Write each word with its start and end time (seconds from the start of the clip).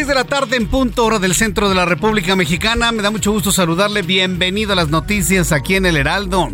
6 0.00 0.08
de 0.08 0.14
la 0.14 0.24
tarde 0.24 0.56
en 0.56 0.66
punto 0.66 1.04
hora 1.04 1.18
del 1.18 1.34
centro 1.34 1.68
de 1.68 1.74
la 1.74 1.84
República 1.84 2.34
Mexicana. 2.34 2.90
Me 2.90 3.02
da 3.02 3.10
mucho 3.10 3.32
gusto 3.32 3.52
saludarle. 3.52 4.00
Bienvenido 4.00 4.72
a 4.72 4.76
las 4.76 4.88
noticias 4.88 5.52
aquí 5.52 5.74
en 5.74 5.84
el 5.84 5.98
Heraldo. 5.98 6.48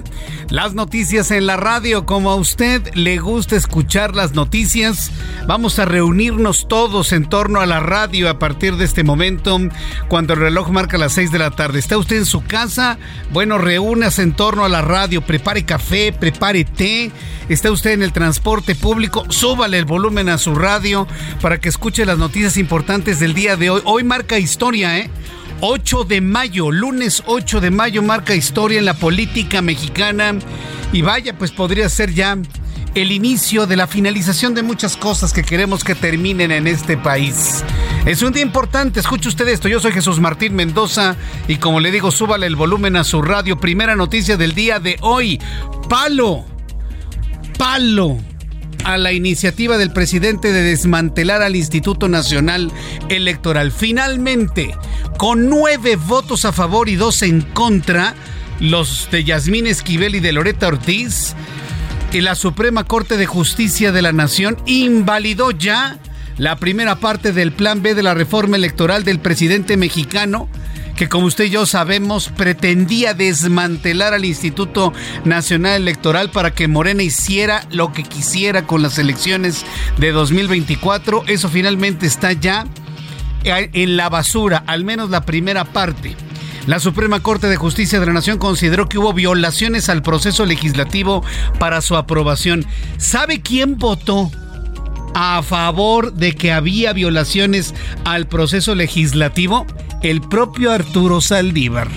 Las 0.50 0.74
noticias 0.74 1.30
en 1.30 1.46
la 1.46 1.56
radio. 1.56 2.06
Como 2.06 2.32
a 2.32 2.34
usted 2.34 2.92
le 2.94 3.18
gusta 3.18 3.54
escuchar 3.54 4.16
las 4.16 4.32
noticias, 4.32 5.12
vamos 5.46 5.78
a 5.78 5.84
reunirnos 5.84 6.66
todos 6.66 7.12
en 7.12 7.28
torno 7.28 7.60
a 7.60 7.66
la 7.66 7.78
radio 7.78 8.28
a 8.28 8.40
partir 8.40 8.76
de 8.76 8.84
este 8.84 9.04
momento, 9.04 9.60
cuando 10.08 10.34
el 10.34 10.40
reloj 10.40 10.70
marca 10.70 10.98
las 10.98 11.12
6 11.12 11.30
de 11.30 11.38
la 11.38 11.52
tarde. 11.52 11.78
¿Está 11.78 11.98
usted 11.98 12.16
en 12.16 12.26
su 12.26 12.42
casa? 12.42 12.98
Bueno, 13.32 13.58
reúnase 13.58 14.22
en 14.22 14.32
torno 14.32 14.64
a 14.64 14.68
la 14.68 14.82
radio. 14.82 15.20
Prepare 15.20 15.64
café, 15.64 16.12
prepare 16.12 16.64
té. 16.64 17.12
¿Está 17.48 17.70
usted 17.70 17.92
en 17.92 18.02
el 18.02 18.12
transporte 18.12 18.74
público? 18.74 19.24
Súbale 19.28 19.78
el 19.78 19.84
volumen 19.84 20.28
a 20.28 20.38
su 20.38 20.56
radio 20.56 21.06
para 21.40 21.60
que 21.60 21.68
escuche 21.68 22.04
las 22.04 22.18
noticias 22.18 22.56
importantes 22.56 23.20
del 23.20 23.35
día 23.36 23.56
de 23.56 23.68
hoy. 23.68 23.82
Hoy 23.84 24.02
marca 24.02 24.38
historia, 24.38 24.98
¿eh? 24.98 25.10
8 25.60 26.04
de 26.04 26.22
mayo, 26.22 26.72
lunes 26.72 27.22
8 27.26 27.60
de 27.60 27.70
mayo 27.70 28.02
marca 28.02 28.34
historia 28.34 28.78
en 28.78 28.86
la 28.86 28.94
política 28.94 29.60
mexicana. 29.60 30.34
Y 30.92 31.02
vaya, 31.02 31.36
pues 31.36 31.52
podría 31.52 31.88
ser 31.90 32.14
ya 32.14 32.38
el 32.94 33.12
inicio 33.12 33.66
de 33.66 33.76
la 33.76 33.86
finalización 33.86 34.54
de 34.54 34.62
muchas 34.62 34.96
cosas 34.96 35.34
que 35.34 35.42
queremos 35.42 35.84
que 35.84 35.94
terminen 35.94 36.50
en 36.50 36.66
este 36.66 36.96
país. 36.96 37.62
Es 38.06 38.22
un 38.22 38.32
día 38.32 38.42
importante, 38.42 39.00
escuche 39.00 39.28
usted 39.28 39.46
esto, 39.48 39.68
yo 39.68 39.80
soy 39.80 39.92
Jesús 39.92 40.18
Martín 40.18 40.54
Mendoza 40.54 41.14
y 41.46 41.56
como 41.56 41.80
le 41.80 41.90
digo, 41.90 42.10
súbale 42.10 42.46
el 42.46 42.56
volumen 42.56 42.96
a 42.96 43.04
su 43.04 43.20
radio. 43.20 43.60
Primera 43.60 43.96
noticia 43.96 44.38
del 44.38 44.54
día 44.54 44.80
de 44.80 44.96
hoy, 45.02 45.38
palo, 45.90 46.46
palo 47.58 48.18
a 48.84 48.98
la 48.98 49.12
iniciativa 49.12 49.78
del 49.78 49.92
presidente 49.92 50.52
de 50.52 50.62
desmantelar 50.62 51.42
al 51.42 51.56
Instituto 51.56 52.08
Nacional 52.08 52.72
Electoral. 53.08 53.72
Finalmente, 53.72 54.74
con 55.18 55.48
nueve 55.48 55.96
votos 55.96 56.44
a 56.44 56.52
favor 56.52 56.88
y 56.88 56.96
dos 56.96 57.22
en 57.22 57.42
contra, 57.42 58.14
los 58.60 59.08
de 59.10 59.24
Yasmín 59.24 59.66
Esquivel 59.66 60.14
y 60.14 60.20
de 60.20 60.32
Loreta 60.32 60.68
Ortiz, 60.68 61.34
la 62.20 62.34
Suprema 62.34 62.84
Corte 62.84 63.16
de 63.16 63.26
Justicia 63.26 63.92
de 63.92 64.02
la 64.02 64.12
Nación 64.12 64.56
invalidó 64.66 65.50
ya 65.50 65.98
la 66.38 66.56
primera 66.56 66.96
parte 66.96 67.32
del 67.32 67.52
Plan 67.52 67.82
B 67.82 67.94
de 67.94 68.02
la 68.02 68.14
reforma 68.14 68.56
electoral 68.56 69.04
del 69.04 69.18
presidente 69.18 69.76
mexicano 69.76 70.48
que 70.96 71.08
como 71.08 71.26
usted 71.26 71.44
y 71.44 71.50
yo 71.50 71.66
sabemos 71.66 72.30
pretendía 72.30 73.12
desmantelar 73.12 74.14
al 74.14 74.24
Instituto 74.24 74.92
Nacional 75.24 75.82
Electoral 75.82 76.30
para 76.30 76.54
que 76.54 76.68
Morena 76.68 77.02
hiciera 77.02 77.66
lo 77.70 77.92
que 77.92 78.02
quisiera 78.02 78.66
con 78.66 78.82
las 78.82 78.98
elecciones 78.98 79.64
de 79.98 80.12
2024. 80.12 81.24
Eso 81.26 81.48
finalmente 81.50 82.06
está 82.06 82.32
ya 82.32 82.66
en 83.44 83.96
la 83.96 84.08
basura, 84.08 84.64
al 84.66 84.84
menos 84.84 85.10
la 85.10 85.24
primera 85.24 85.64
parte. 85.64 86.16
La 86.66 86.80
Suprema 86.80 87.20
Corte 87.20 87.46
de 87.46 87.56
Justicia 87.56 88.00
de 88.00 88.06
la 88.06 88.12
Nación 88.12 88.38
consideró 88.38 88.88
que 88.88 88.98
hubo 88.98 89.12
violaciones 89.12 89.88
al 89.88 90.02
proceso 90.02 90.46
legislativo 90.46 91.22
para 91.60 91.80
su 91.80 91.94
aprobación. 91.94 92.64
¿Sabe 92.96 93.40
quién 93.40 93.78
votó 93.78 94.32
a 95.14 95.42
favor 95.42 96.14
de 96.14 96.34
que 96.34 96.52
había 96.52 96.92
violaciones 96.92 97.74
al 98.04 98.26
proceso 98.26 98.74
legislativo? 98.74 99.66
El 100.02 100.20
propio 100.20 100.72
Arturo 100.72 101.20
Saldívar. 101.20 101.88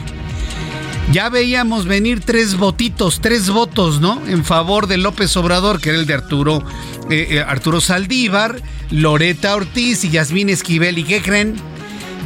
Ya 1.12 1.30
veíamos 1.30 1.86
venir 1.86 2.22
tres 2.22 2.56
votitos, 2.56 3.20
tres 3.20 3.50
votos, 3.50 4.00
¿no? 4.00 4.22
En 4.28 4.46
favor 4.46 4.88
de 4.88 4.98
López 4.98 5.36
Obrador, 5.38 5.82
que 5.82 5.90
era 5.90 5.98
el 5.98 6.06
de 6.06 6.14
Arturo, 6.14 6.64
eh, 7.10 7.28
eh, 7.32 7.40
Arturo 7.42 7.82
Saldívar, 7.82 8.62
Loreta 8.92 9.56
Ortiz 9.56 10.04
y 10.04 10.10
Yasmín 10.10 10.50
Esquivel. 10.50 10.98
¿Y 11.00 11.04
qué 11.04 11.22
creen? 11.22 11.56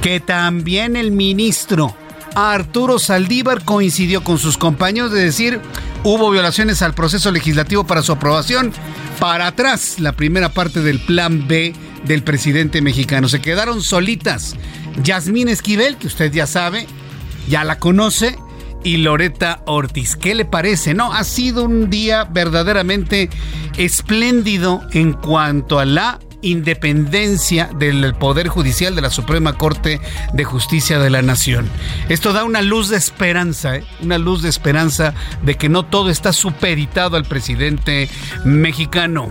Que 0.01 0.19
también 0.19 0.95
el 0.95 1.11
ministro 1.11 1.95
Arturo 2.35 2.99
Saldívar 2.99 3.63
coincidió 3.63 4.23
con 4.23 4.37
sus 4.37 4.57
compañeros 4.57 5.11
de 5.11 5.23
decir 5.23 5.61
hubo 6.03 6.29
violaciones 6.29 6.81
al 6.81 6.93
proceso 6.93 7.31
legislativo 7.31 7.85
para 7.85 8.03
su 8.03 8.11
aprobación. 8.11 8.73
Para 9.19 9.47
atrás, 9.47 9.99
la 9.99 10.11
primera 10.11 10.49
parte 10.49 10.81
del 10.81 10.99
plan 10.99 11.47
B 11.47 11.73
del 12.05 12.23
presidente 12.23 12.81
mexicano. 12.81 13.29
Se 13.29 13.41
quedaron 13.41 13.81
solitas 13.81 14.55
Yasmín 15.03 15.49
Esquivel, 15.49 15.97
que 15.97 16.07
usted 16.07 16.31
ya 16.31 16.47
sabe, 16.47 16.87
ya 17.47 17.63
la 17.63 17.79
conoce, 17.79 18.37
y 18.83 18.97
Loreta 18.97 19.61
Ortiz. 19.65 20.15
¿Qué 20.15 20.35
le 20.35 20.45
parece? 20.45 20.93
No, 20.93 21.13
ha 21.13 21.23
sido 21.23 21.63
un 21.63 21.89
día 21.89 22.25
verdaderamente 22.25 23.29
espléndido 23.77 24.81
en 24.91 25.13
cuanto 25.13 25.79
a 25.79 25.85
la 25.85 26.19
independencia 26.43 27.69
del 27.79 28.13
Poder 28.13 28.47
Judicial 28.47 28.95
de 28.95 29.01
la 29.01 29.09
Suprema 29.09 29.53
Corte 29.53 29.99
de 30.33 30.43
Justicia 30.43 30.99
de 30.99 31.09
la 31.09 31.21
Nación. 31.21 31.69
Esto 32.09 32.33
da 32.33 32.43
una 32.43 32.61
luz 32.61 32.89
de 32.89 32.97
esperanza, 32.97 33.77
¿eh? 33.77 33.83
una 34.01 34.17
luz 34.17 34.43
de 34.43 34.49
esperanza 34.49 35.13
de 35.41 35.55
que 35.55 35.69
no 35.69 35.83
todo 35.83 36.09
está 36.09 36.33
supeditado 36.33 37.17
al 37.17 37.25
presidente 37.25 38.09
mexicano. 38.45 39.29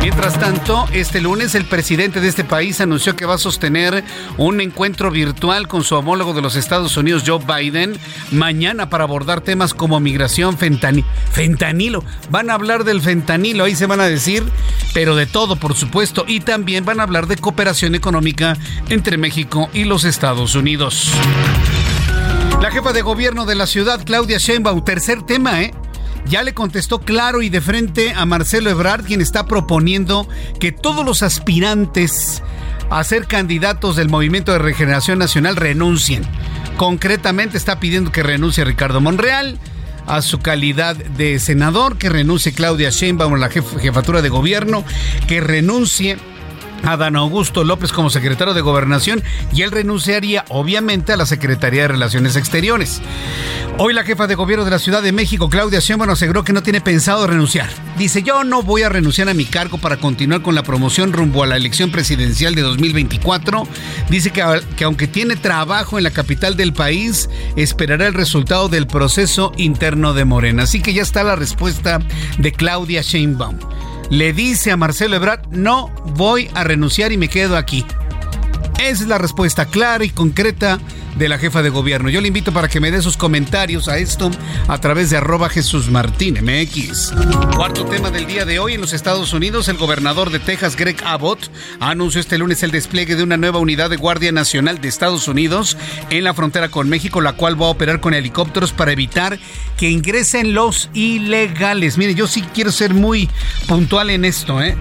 Mientras 0.00 0.38
tanto, 0.38 0.86
este 0.92 1.22
lunes 1.22 1.54
el 1.54 1.64
presidente 1.64 2.20
de 2.20 2.28
este 2.28 2.44
país 2.44 2.78
anunció 2.82 3.16
que 3.16 3.24
va 3.24 3.36
a 3.36 3.38
sostener 3.38 4.04
un 4.36 4.60
encuentro 4.60 5.10
virtual 5.10 5.66
con 5.66 5.82
su 5.82 5.94
homólogo 5.94 6.34
de 6.34 6.42
los 6.42 6.56
Estados 6.56 6.98
Unidos, 6.98 7.24
Joe 7.26 7.40
Biden, 7.42 7.98
mañana 8.30 8.90
para 8.90 9.04
abordar 9.04 9.40
temas 9.40 9.72
como 9.72 10.00
migración, 10.00 10.58
fentanilo. 10.58 12.04
Van 12.30 12.50
a 12.50 12.54
hablar 12.54 12.84
del 12.84 13.00
fentanilo, 13.00 13.64
ahí 13.64 13.74
se 13.74 13.86
van 13.86 14.00
a 14.00 14.06
decir, 14.06 14.44
pero 14.92 15.16
de 15.16 15.24
todo, 15.24 15.56
por 15.56 15.74
supuesto. 15.74 16.26
Y 16.34 16.40
también 16.40 16.84
van 16.84 16.98
a 16.98 17.04
hablar 17.04 17.28
de 17.28 17.36
cooperación 17.36 17.94
económica 17.94 18.56
entre 18.88 19.16
México 19.18 19.70
y 19.72 19.84
los 19.84 20.02
Estados 20.02 20.56
Unidos. 20.56 21.12
La 22.60 22.72
jefa 22.72 22.92
de 22.92 23.02
gobierno 23.02 23.44
de 23.46 23.54
la 23.54 23.68
ciudad, 23.68 24.04
Claudia 24.04 24.38
Sheinbaum, 24.38 24.84
tercer 24.84 25.22
tema, 25.22 25.62
¿eh? 25.62 25.72
ya 26.26 26.42
le 26.42 26.52
contestó 26.52 26.98
claro 26.98 27.40
y 27.40 27.50
de 27.50 27.60
frente 27.60 28.14
a 28.14 28.26
Marcelo 28.26 28.68
Ebrard, 28.68 29.04
quien 29.04 29.20
está 29.20 29.46
proponiendo 29.46 30.28
que 30.58 30.72
todos 30.72 31.06
los 31.06 31.22
aspirantes 31.22 32.42
a 32.90 33.04
ser 33.04 33.28
candidatos 33.28 33.94
del 33.94 34.08
Movimiento 34.08 34.50
de 34.50 34.58
Regeneración 34.58 35.20
Nacional 35.20 35.54
renuncien. 35.54 36.24
Concretamente 36.76 37.56
está 37.56 37.78
pidiendo 37.78 38.10
que 38.10 38.24
renuncie 38.24 38.64
Ricardo 38.64 39.00
Monreal 39.00 39.60
a 40.06 40.22
su 40.22 40.38
calidad 40.38 40.96
de 40.96 41.38
senador, 41.38 41.98
que 41.98 42.08
renuncie 42.08 42.52
Claudia 42.52 42.90
Sheinbaum 42.90 43.34
a 43.34 43.38
la 43.38 43.50
jefatura 43.50 44.22
de 44.22 44.28
gobierno, 44.28 44.84
que 45.26 45.40
renuncie 45.40 46.18
Adán 46.86 47.16
Augusto 47.16 47.64
López 47.64 47.92
como 47.92 48.10
secretario 48.10 48.54
de 48.54 48.60
Gobernación 48.60 49.22
y 49.52 49.62
él 49.62 49.70
renunciaría 49.70 50.44
obviamente 50.48 51.12
a 51.12 51.16
la 51.16 51.26
Secretaría 51.26 51.82
de 51.82 51.88
Relaciones 51.88 52.36
Exteriores. 52.36 53.00
Hoy 53.78 53.92
la 53.92 54.04
jefa 54.04 54.26
de 54.26 54.34
gobierno 54.34 54.64
de 54.64 54.70
la 54.70 54.78
Ciudad 54.78 55.02
de 55.02 55.10
México, 55.10 55.48
Claudia 55.48 55.80
Sheinbaum, 55.80 56.10
aseguró 56.10 56.44
que 56.44 56.52
no 56.52 56.62
tiene 56.62 56.80
pensado 56.80 57.26
renunciar. 57.26 57.68
Dice, 57.98 58.22
yo 58.22 58.44
no 58.44 58.62
voy 58.62 58.82
a 58.82 58.88
renunciar 58.88 59.28
a 59.28 59.34
mi 59.34 59.44
cargo 59.46 59.78
para 59.78 59.96
continuar 59.96 60.42
con 60.42 60.54
la 60.54 60.62
promoción 60.62 61.12
rumbo 61.12 61.42
a 61.42 61.46
la 61.46 61.56
elección 61.56 61.90
presidencial 61.90 62.54
de 62.54 62.62
2024. 62.62 63.66
Dice 64.10 64.30
que, 64.30 64.44
que 64.76 64.84
aunque 64.84 65.08
tiene 65.08 65.36
trabajo 65.36 65.98
en 65.98 66.04
la 66.04 66.10
capital 66.10 66.56
del 66.56 66.72
país, 66.72 67.28
esperará 67.56 68.06
el 68.06 68.14
resultado 68.14 68.68
del 68.68 68.86
proceso 68.86 69.52
interno 69.56 70.14
de 70.14 70.24
Morena. 70.24 70.64
Así 70.64 70.80
que 70.80 70.94
ya 70.94 71.02
está 71.02 71.24
la 71.24 71.36
respuesta 71.36 72.00
de 72.38 72.52
Claudia 72.52 73.02
Sheinbaum 73.02 73.58
le 74.10 74.32
dice 74.32 74.70
a 74.70 74.76
Marcelo 74.76 75.16
Ebrard, 75.16 75.46
no 75.50 75.90
voy 76.14 76.50
a 76.54 76.64
renunciar 76.64 77.12
y 77.12 77.16
me 77.16 77.28
quedo 77.28 77.56
aquí. 77.56 77.84
Esa 78.78 79.02
es 79.02 79.08
la 79.08 79.18
respuesta 79.18 79.66
clara 79.66 80.04
y 80.04 80.10
concreta 80.10 80.78
de 81.16 81.28
la 81.28 81.38
jefa 81.38 81.62
de 81.62 81.70
gobierno. 81.70 82.10
Yo 82.10 82.20
le 82.20 82.28
invito 82.28 82.52
para 82.52 82.68
que 82.68 82.80
me 82.80 82.90
dé 82.90 83.00
sus 83.00 83.16
comentarios 83.16 83.88
a 83.88 83.98
esto 83.98 84.30
a 84.68 84.78
través 84.78 85.10
de 85.10 85.16
arroba 85.16 85.48
Jesús 85.48 85.90
Martín 85.90 86.38
MX. 86.42 87.12
Cuarto 87.54 87.84
tema 87.84 88.10
del 88.10 88.26
día 88.26 88.44
de 88.44 88.58
hoy 88.58 88.74
en 88.74 88.80
los 88.80 88.92
Estados 88.92 89.32
Unidos, 89.32 89.68
el 89.68 89.76
gobernador 89.76 90.30
de 90.30 90.40
Texas, 90.40 90.76
Greg 90.76 90.96
Abbott, 91.04 91.50
anunció 91.80 92.20
este 92.20 92.38
lunes 92.38 92.62
el 92.62 92.72
despliegue 92.72 93.16
de 93.16 93.22
una 93.22 93.36
nueva 93.36 93.58
unidad 93.58 93.90
de 93.90 93.96
Guardia 93.96 94.32
Nacional 94.32 94.80
de 94.80 94.88
Estados 94.88 95.28
Unidos 95.28 95.76
en 96.10 96.24
la 96.24 96.34
frontera 96.34 96.68
con 96.68 96.88
México, 96.88 97.20
la 97.20 97.34
cual 97.34 97.60
va 97.60 97.66
a 97.66 97.70
operar 97.70 98.00
con 98.00 98.14
helicópteros 98.14 98.72
para 98.72 98.92
evitar 98.92 99.38
que 99.76 99.90
ingresen 99.90 100.52
los 100.52 100.90
ilegales. 100.94 101.96
Mire, 101.96 102.14
yo 102.14 102.26
sí 102.26 102.42
quiero 102.52 102.72
ser 102.72 102.92
muy 102.92 103.30
puntual 103.68 104.10
en 104.10 104.24
esto, 104.24 104.60
¿eh? 104.60 104.76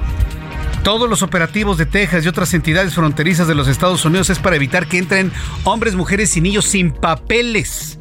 Todos 0.83 1.09
los 1.09 1.21
operativos 1.21 1.77
de 1.77 1.85
Texas 1.85 2.25
y 2.25 2.27
otras 2.27 2.53
entidades 2.53 2.93
fronterizas 2.93 3.47
de 3.47 3.55
los 3.55 3.69
Estados 3.69 4.03
Unidos 4.03 4.29
es 4.29 4.39
para 4.39 4.57
evitar 4.57 4.85
que 4.87 4.97
entren 4.97 5.31
hombres, 5.63 5.95
mujeres 5.95 6.35
y 6.35 6.41
niños 6.41 6.65
sin 6.65 6.91
papeles. 6.91 7.97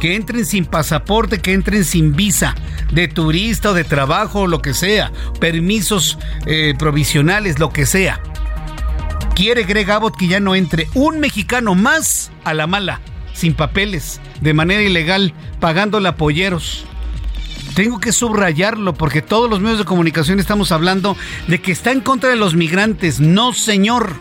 Que 0.00 0.14
entren 0.14 0.46
sin 0.46 0.64
pasaporte, 0.64 1.40
que 1.40 1.52
entren 1.52 1.84
sin 1.84 2.16
visa 2.16 2.54
de 2.90 3.06
turista 3.08 3.70
o 3.70 3.74
de 3.74 3.84
trabajo 3.84 4.40
o 4.40 4.46
lo 4.46 4.62
que 4.62 4.72
sea. 4.72 5.12
Permisos 5.40 6.18
eh, 6.46 6.74
provisionales, 6.78 7.58
lo 7.58 7.70
que 7.70 7.84
sea. 7.84 8.18
Quiere 9.34 9.64
Greg 9.64 9.90
Abbott 9.90 10.16
que 10.16 10.28
ya 10.28 10.40
no 10.40 10.54
entre 10.54 10.88
un 10.94 11.20
mexicano 11.20 11.74
más 11.74 12.32
a 12.44 12.54
la 12.54 12.66
mala, 12.66 13.02
sin 13.34 13.52
papeles, 13.52 14.22
de 14.40 14.54
manera 14.54 14.82
ilegal, 14.82 15.34
pagando 15.60 16.00
polleros. 16.16 16.86
Tengo 17.76 18.00
que 18.00 18.10
subrayarlo 18.10 18.94
porque 18.94 19.20
todos 19.20 19.50
los 19.50 19.60
medios 19.60 19.78
de 19.78 19.84
comunicación 19.84 20.40
estamos 20.40 20.72
hablando 20.72 21.14
de 21.46 21.60
que 21.60 21.72
está 21.72 21.92
en 21.92 22.00
contra 22.00 22.30
de 22.30 22.36
los 22.36 22.54
migrantes. 22.54 23.20
No, 23.20 23.52
señor. 23.52 24.16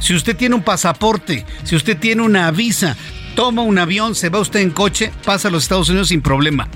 Si 0.00 0.12
usted 0.12 0.36
tiene 0.36 0.56
un 0.56 0.64
pasaporte, 0.64 1.46
si 1.62 1.76
usted 1.76 1.96
tiene 1.96 2.22
una 2.22 2.50
visa, 2.50 2.96
toma 3.36 3.62
un 3.62 3.78
avión, 3.78 4.16
se 4.16 4.28
va 4.28 4.40
usted 4.40 4.58
en 4.58 4.70
coche, 4.70 5.12
pasa 5.24 5.46
a 5.46 5.50
los 5.52 5.62
Estados 5.62 5.88
Unidos 5.88 6.08
sin 6.08 6.20
problema. 6.20 6.66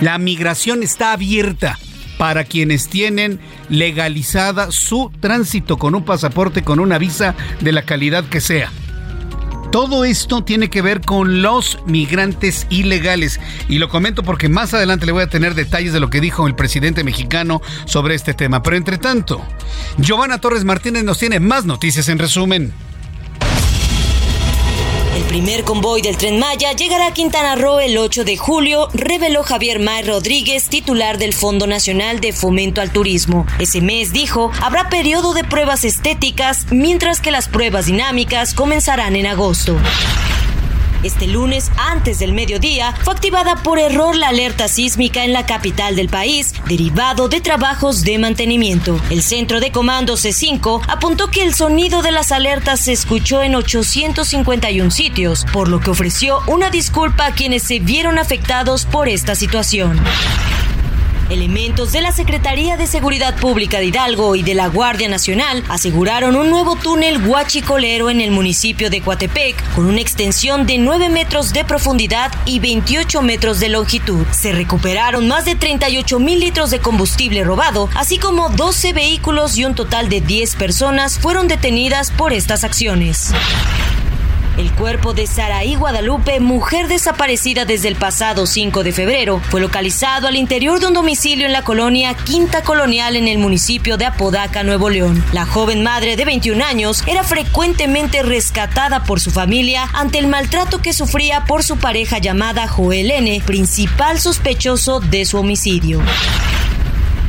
La 0.00 0.18
migración 0.18 0.82
está 0.82 1.12
abierta 1.12 1.78
para 2.18 2.42
quienes 2.42 2.88
tienen 2.88 3.38
legalizada 3.68 4.72
su 4.72 5.12
tránsito 5.20 5.76
con 5.76 5.94
un 5.94 6.04
pasaporte, 6.04 6.64
con 6.64 6.80
una 6.80 6.98
visa 6.98 7.36
de 7.60 7.70
la 7.70 7.82
calidad 7.82 8.24
que 8.24 8.40
sea. 8.40 8.72
Todo 9.70 10.04
esto 10.04 10.42
tiene 10.42 10.70
que 10.70 10.80
ver 10.80 11.02
con 11.02 11.42
los 11.42 11.78
migrantes 11.84 12.66
ilegales. 12.70 13.38
Y 13.68 13.78
lo 13.78 13.90
comento 13.90 14.22
porque 14.22 14.48
más 14.48 14.72
adelante 14.72 15.04
le 15.04 15.12
voy 15.12 15.22
a 15.22 15.28
tener 15.28 15.54
detalles 15.54 15.92
de 15.92 16.00
lo 16.00 16.08
que 16.08 16.22
dijo 16.22 16.46
el 16.46 16.54
presidente 16.54 17.04
mexicano 17.04 17.60
sobre 17.84 18.14
este 18.14 18.32
tema. 18.32 18.62
Pero 18.62 18.76
entre 18.76 18.96
tanto, 18.96 19.42
Giovanna 19.98 20.38
Torres 20.38 20.64
Martínez 20.64 21.04
nos 21.04 21.18
tiene 21.18 21.38
más 21.38 21.66
noticias 21.66 22.08
en 22.08 22.18
resumen. 22.18 22.87
Primer 25.28 25.62
convoy 25.62 26.00
del 26.00 26.16
tren 26.16 26.38
Maya 26.38 26.72
llegará 26.72 27.08
a 27.08 27.12
Quintana 27.12 27.54
Roo 27.54 27.80
el 27.80 27.98
8 27.98 28.24
de 28.24 28.38
julio, 28.38 28.88
reveló 28.94 29.42
Javier 29.42 29.78
May 29.78 30.02
Rodríguez, 30.02 30.70
titular 30.70 31.18
del 31.18 31.34
Fondo 31.34 31.66
Nacional 31.66 32.20
de 32.20 32.32
Fomento 32.32 32.80
al 32.80 32.90
Turismo. 32.90 33.46
Ese 33.58 33.82
mes, 33.82 34.14
dijo, 34.14 34.50
habrá 34.62 34.88
periodo 34.88 35.34
de 35.34 35.44
pruebas 35.44 35.84
estéticas, 35.84 36.64
mientras 36.70 37.20
que 37.20 37.30
las 37.30 37.46
pruebas 37.46 37.84
dinámicas 37.86 38.54
comenzarán 38.54 39.16
en 39.16 39.26
agosto. 39.26 39.76
Este 41.02 41.26
lunes, 41.26 41.70
antes 41.76 42.18
del 42.18 42.32
mediodía, 42.32 42.92
fue 43.04 43.14
activada 43.14 43.56
por 43.62 43.78
error 43.78 44.16
la 44.16 44.28
alerta 44.28 44.66
sísmica 44.66 45.24
en 45.24 45.32
la 45.32 45.46
capital 45.46 45.94
del 45.94 46.08
país, 46.08 46.54
derivado 46.66 47.28
de 47.28 47.40
trabajos 47.40 48.02
de 48.02 48.18
mantenimiento. 48.18 49.00
El 49.10 49.22
centro 49.22 49.60
de 49.60 49.70
comando 49.70 50.14
C5 50.14 50.82
apuntó 50.88 51.28
que 51.28 51.44
el 51.44 51.54
sonido 51.54 52.02
de 52.02 52.10
las 52.10 52.32
alertas 52.32 52.80
se 52.80 52.92
escuchó 52.92 53.42
en 53.42 53.54
851 53.54 54.90
sitios, 54.90 55.46
por 55.52 55.68
lo 55.68 55.80
que 55.80 55.90
ofreció 55.90 56.40
una 56.46 56.70
disculpa 56.70 57.26
a 57.26 57.32
quienes 57.32 57.62
se 57.62 57.78
vieron 57.78 58.18
afectados 58.18 58.84
por 58.84 59.08
esta 59.08 59.34
situación. 59.34 60.00
Elementos 61.30 61.92
de 61.92 62.00
la 62.00 62.10
Secretaría 62.10 62.78
de 62.78 62.86
Seguridad 62.86 63.36
Pública 63.36 63.78
de 63.78 63.86
Hidalgo 63.86 64.34
y 64.34 64.42
de 64.42 64.54
la 64.54 64.68
Guardia 64.68 65.10
Nacional 65.10 65.62
aseguraron 65.68 66.36
un 66.36 66.48
nuevo 66.48 66.74
túnel 66.76 67.26
huachicolero 67.26 68.08
en 68.08 68.22
el 68.22 68.30
municipio 68.30 68.88
de 68.88 69.02
Coatepec 69.02 69.62
con 69.74 69.84
una 69.84 70.00
extensión 70.00 70.66
de 70.66 70.78
9 70.78 71.10
metros 71.10 71.52
de 71.52 71.66
profundidad 71.66 72.32
y 72.46 72.60
28 72.60 73.20
metros 73.20 73.60
de 73.60 73.68
longitud. 73.68 74.26
Se 74.30 74.52
recuperaron 74.52 75.28
más 75.28 75.44
de 75.44 75.54
38 75.54 76.18
mil 76.18 76.40
litros 76.40 76.70
de 76.70 76.78
combustible 76.78 77.44
robado, 77.44 77.90
así 77.94 78.18
como 78.18 78.48
12 78.48 78.94
vehículos 78.94 79.58
y 79.58 79.66
un 79.66 79.74
total 79.74 80.08
de 80.08 80.22
10 80.22 80.56
personas 80.56 81.18
fueron 81.18 81.46
detenidas 81.46 82.10
por 82.10 82.32
estas 82.32 82.64
acciones. 82.64 83.34
El 84.58 84.72
cuerpo 84.72 85.14
de 85.14 85.28
Saraí 85.28 85.76
Guadalupe, 85.76 86.40
mujer 86.40 86.88
desaparecida 86.88 87.64
desde 87.64 87.86
el 87.86 87.94
pasado 87.94 88.44
5 88.44 88.82
de 88.82 88.90
febrero, 88.90 89.40
fue 89.50 89.60
localizado 89.60 90.26
al 90.26 90.34
interior 90.34 90.80
de 90.80 90.88
un 90.88 90.94
domicilio 90.94 91.46
en 91.46 91.52
la 91.52 91.62
colonia 91.62 92.14
Quinta 92.14 92.64
Colonial 92.64 93.14
en 93.14 93.28
el 93.28 93.38
municipio 93.38 93.96
de 93.96 94.06
Apodaca, 94.06 94.64
Nuevo 94.64 94.90
León. 94.90 95.24
La 95.32 95.46
joven 95.46 95.84
madre 95.84 96.16
de 96.16 96.24
21 96.24 96.64
años 96.64 97.04
era 97.06 97.22
frecuentemente 97.22 98.24
rescatada 98.24 99.04
por 99.04 99.20
su 99.20 99.30
familia 99.30 99.88
ante 99.92 100.18
el 100.18 100.26
maltrato 100.26 100.82
que 100.82 100.92
sufría 100.92 101.44
por 101.44 101.62
su 101.62 101.76
pareja 101.76 102.18
llamada 102.18 102.66
Joel 102.66 103.12
N., 103.12 103.40
principal 103.46 104.18
sospechoso 104.18 104.98
de 104.98 105.24
su 105.24 105.38
homicidio. 105.38 106.02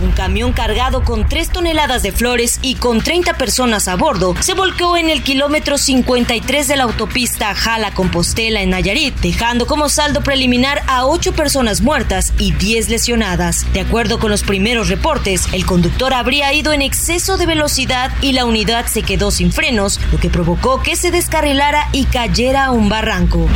Un 0.02 0.12
camión 0.12 0.54
cargado 0.54 1.04
con 1.04 1.28
3 1.28 1.50
toneladas 1.50 2.04
de 2.04 2.12
flores 2.12 2.60
y 2.62 2.76
con 2.76 3.02
30 3.02 3.34
personas 3.34 3.88
a 3.88 3.96
bordo 3.96 4.34
se 4.40 4.54
volcó 4.54 4.96
en 4.96 5.10
el 5.10 5.24
kilómetro 5.24 5.78
53 5.78 6.68
de 6.68 6.76
la 6.78 6.84
autopista 6.84 7.54
Jala-Compostela 7.54 8.62
en 8.62 8.70
Nayarit, 8.70 9.16
dejando 9.20 9.68
como 9.68 9.90
saldo 9.90 10.22
preliminar 10.22 10.84
a 10.88 11.06
8 11.06 11.34
personas 11.34 11.82
muertas 11.82 12.32
y 12.38 12.54
10 12.54 12.90
lesionadas. 12.90 13.66
De 13.74 13.82
acuerdo 13.82 14.20
con 14.20 14.32
los 14.32 14.44
primeros 14.44 14.88
reportes, 14.88 15.48
el 15.52 15.66
conductor 15.66 16.14
habría 16.14 16.54
ido 16.54 16.72
en 16.72 16.82
exceso 16.82 17.38
de 17.38 17.46
velocidad 17.46 18.12
y 18.22 18.32
la 18.32 18.46
unidad 18.46 18.86
se 18.86 19.04
quedó 19.04 19.32
sin 19.32 19.52
frenos, 19.52 20.00
lo 20.12 20.20
que 20.20 20.30
provocó 20.30 20.82
que 20.82 20.96
se 20.96 21.12
descarrilara 21.12 21.90
y 21.92 22.06
cayera 22.06 22.66
a 22.66 22.72
un 22.72 22.88
barranco. 22.88 23.48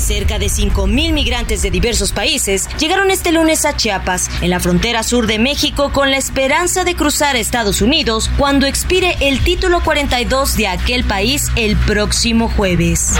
Cerca 0.00 0.38
de 0.38 0.46
5.000 0.46 1.12
migrantes 1.12 1.62
de 1.62 1.70
diversos 1.70 2.12
países 2.12 2.68
llegaron 2.78 3.10
este 3.10 3.32
lunes 3.32 3.64
a 3.64 3.76
Chiapas, 3.76 4.30
en 4.40 4.50
la 4.50 4.58
frontera 4.58 5.02
sur 5.02 5.26
de 5.26 5.38
México, 5.38 5.92
con 5.92 6.10
la 6.10 6.16
esperanza 6.16 6.84
de 6.84 6.94
cruzar 6.94 7.36
a 7.36 7.38
Estados 7.38 7.82
Unidos 7.82 8.30
cuando 8.38 8.66
expire 8.66 9.16
el 9.20 9.40
título 9.44 9.82
42 9.82 10.56
de 10.56 10.68
aquel 10.68 11.04
país 11.04 11.48
el 11.54 11.76
próximo 11.76 12.48
jueves. 12.48 13.14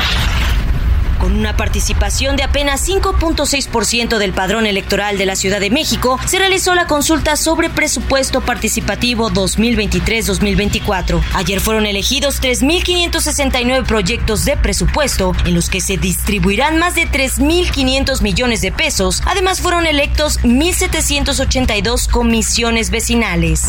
Con 1.21 1.37
una 1.37 1.55
participación 1.55 2.37
de 2.37 2.43
apenas 2.43 2.89
5.6% 2.89 4.17
del 4.17 4.33
padrón 4.33 4.65
electoral 4.65 5.19
de 5.19 5.27
la 5.27 5.37
Ciudad 5.37 5.61
de 5.61 5.69
México, 5.69 6.19
se 6.27 6.39
realizó 6.39 6.75
la 6.75 6.87
consulta 6.87 7.37
sobre 7.37 7.69
presupuesto 7.69 8.41
participativo 8.41 9.31
2023-2024. 9.31 11.23
Ayer 11.35 11.61
fueron 11.61 11.85
elegidos 11.85 12.41
3.569 12.41 13.85
proyectos 13.85 14.47
de 14.47 14.57
presupuesto 14.57 15.35
en 15.45 15.55
los 15.55 15.69
que 15.69 15.83
se 15.83 15.99
distribuirán 15.99 16.79
más 16.79 16.95
de 16.95 17.07
3.500 17.07 18.23
millones 18.23 18.63
de 18.63 18.73
pesos. 18.73 19.23
Además 19.27 19.61
fueron 19.61 19.87
electos 19.87 20.41
1.782 20.41 22.09
comisiones 22.09 22.91
vecinales. 22.91 23.69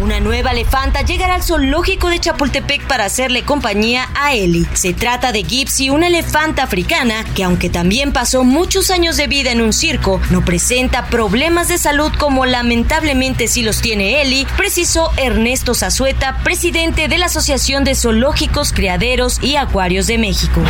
Una 0.00 0.18
nueva 0.18 0.52
elefanta 0.52 1.02
llegará 1.02 1.34
al 1.34 1.42
zoológico 1.42 2.08
de 2.08 2.18
Chapultepec 2.18 2.86
para 2.86 3.04
hacerle 3.04 3.42
compañía 3.42 4.08
a 4.14 4.32
Ellie. 4.32 4.66
Se 4.72 4.94
trata 4.94 5.30
de 5.30 5.42
Gypsy, 5.42 5.90
una 5.90 6.06
elefanta 6.06 6.62
africana 6.62 7.22
que 7.34 7.44
aunque 7.44 7.68
también 7.68 8.10
pasó 8.10 8.42
muchos 8.42 8.90
años 8.90 9.18
de 9.18 9.26
vida 9.26 9.52
en 9.52 9.60
un 9.60 9.74
circo, 9.74 10.18
no 10.30 10.42
presenta 10.42 11.06
problemas 11.06 11.68
de 11.68 11.76
salud 11.76 12.10
como 12.18 12.46
lamentablemente 12.46 13.46
sí 13.46 13.62
los 13.62 13.82
tiene 13.82 14.22
Ellie, 14.22 14.46
precisó 14.56 15.12
Ernesto 15.18 15.74
Zazueta, 15.74 16.38
presidente 16.44 17.06
de 17.08 17.18
la 17.18 17.26
Asociación 17.26 17.84
de 17.84 17.94
Zoológicos, 17.94 18.72
Criaderos 18.72 19.38
y 19.42 19.56
Acuarios 19.56 20.06
de 20.06 20.16
México. 20.16 20.62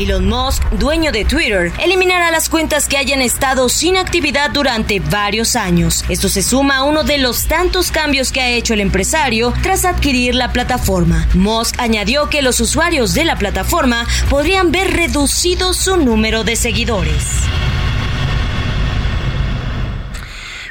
Elon 0.00 0.26
Musk, 0.26 0.62
dueño 0.78 1.12
de 1.12 1.26
Twitter, 1.26 1.70
eliminará 1.78 2.30
las 2.30 2.48
cuentas 2.48 2.88
que 2.88 2.96
hayan 2.96 3.20
estado 3.20 3.68
sin 3.68 3.98
actividad 3.98 4.50
durante 4.50 4.98
varios 4.98 5.56
años. 5.56 6.06
Esto 6.08 6.30
se 6.30 6.42
suma 6.42 6.78
a 6.78 6.82
uno 6.84 7.04
de 7.04 7.18
los 7.18 7.44
tantos 7.46 7.90
cambios 7.90 8.32
que 8.32 8.40
ha 8.40 8.48
hecho 8.48 8.72
el 8.72 8.80
empresario 8.80 9.52
tras 9.62 9.84
adquirir 9.84 10.34
la 10.34 10.52
plataforma. 10.52 11.28
Musk 11.34 11.78
añadió 11.78 12.30
que 12.30 12.40
los 12.40 12.60
usuarios 12.60 13.12
de 13.12 13.26
la 13.26 13.36
plataforma 13.36 14.06
podrían 14.30 14.72
ver 14.72 14.90
reducido 14.90 15.74
su 15.74 15.98
número 15.98 16.44
de 16.44 16.56
seguidores. 16.56 17.24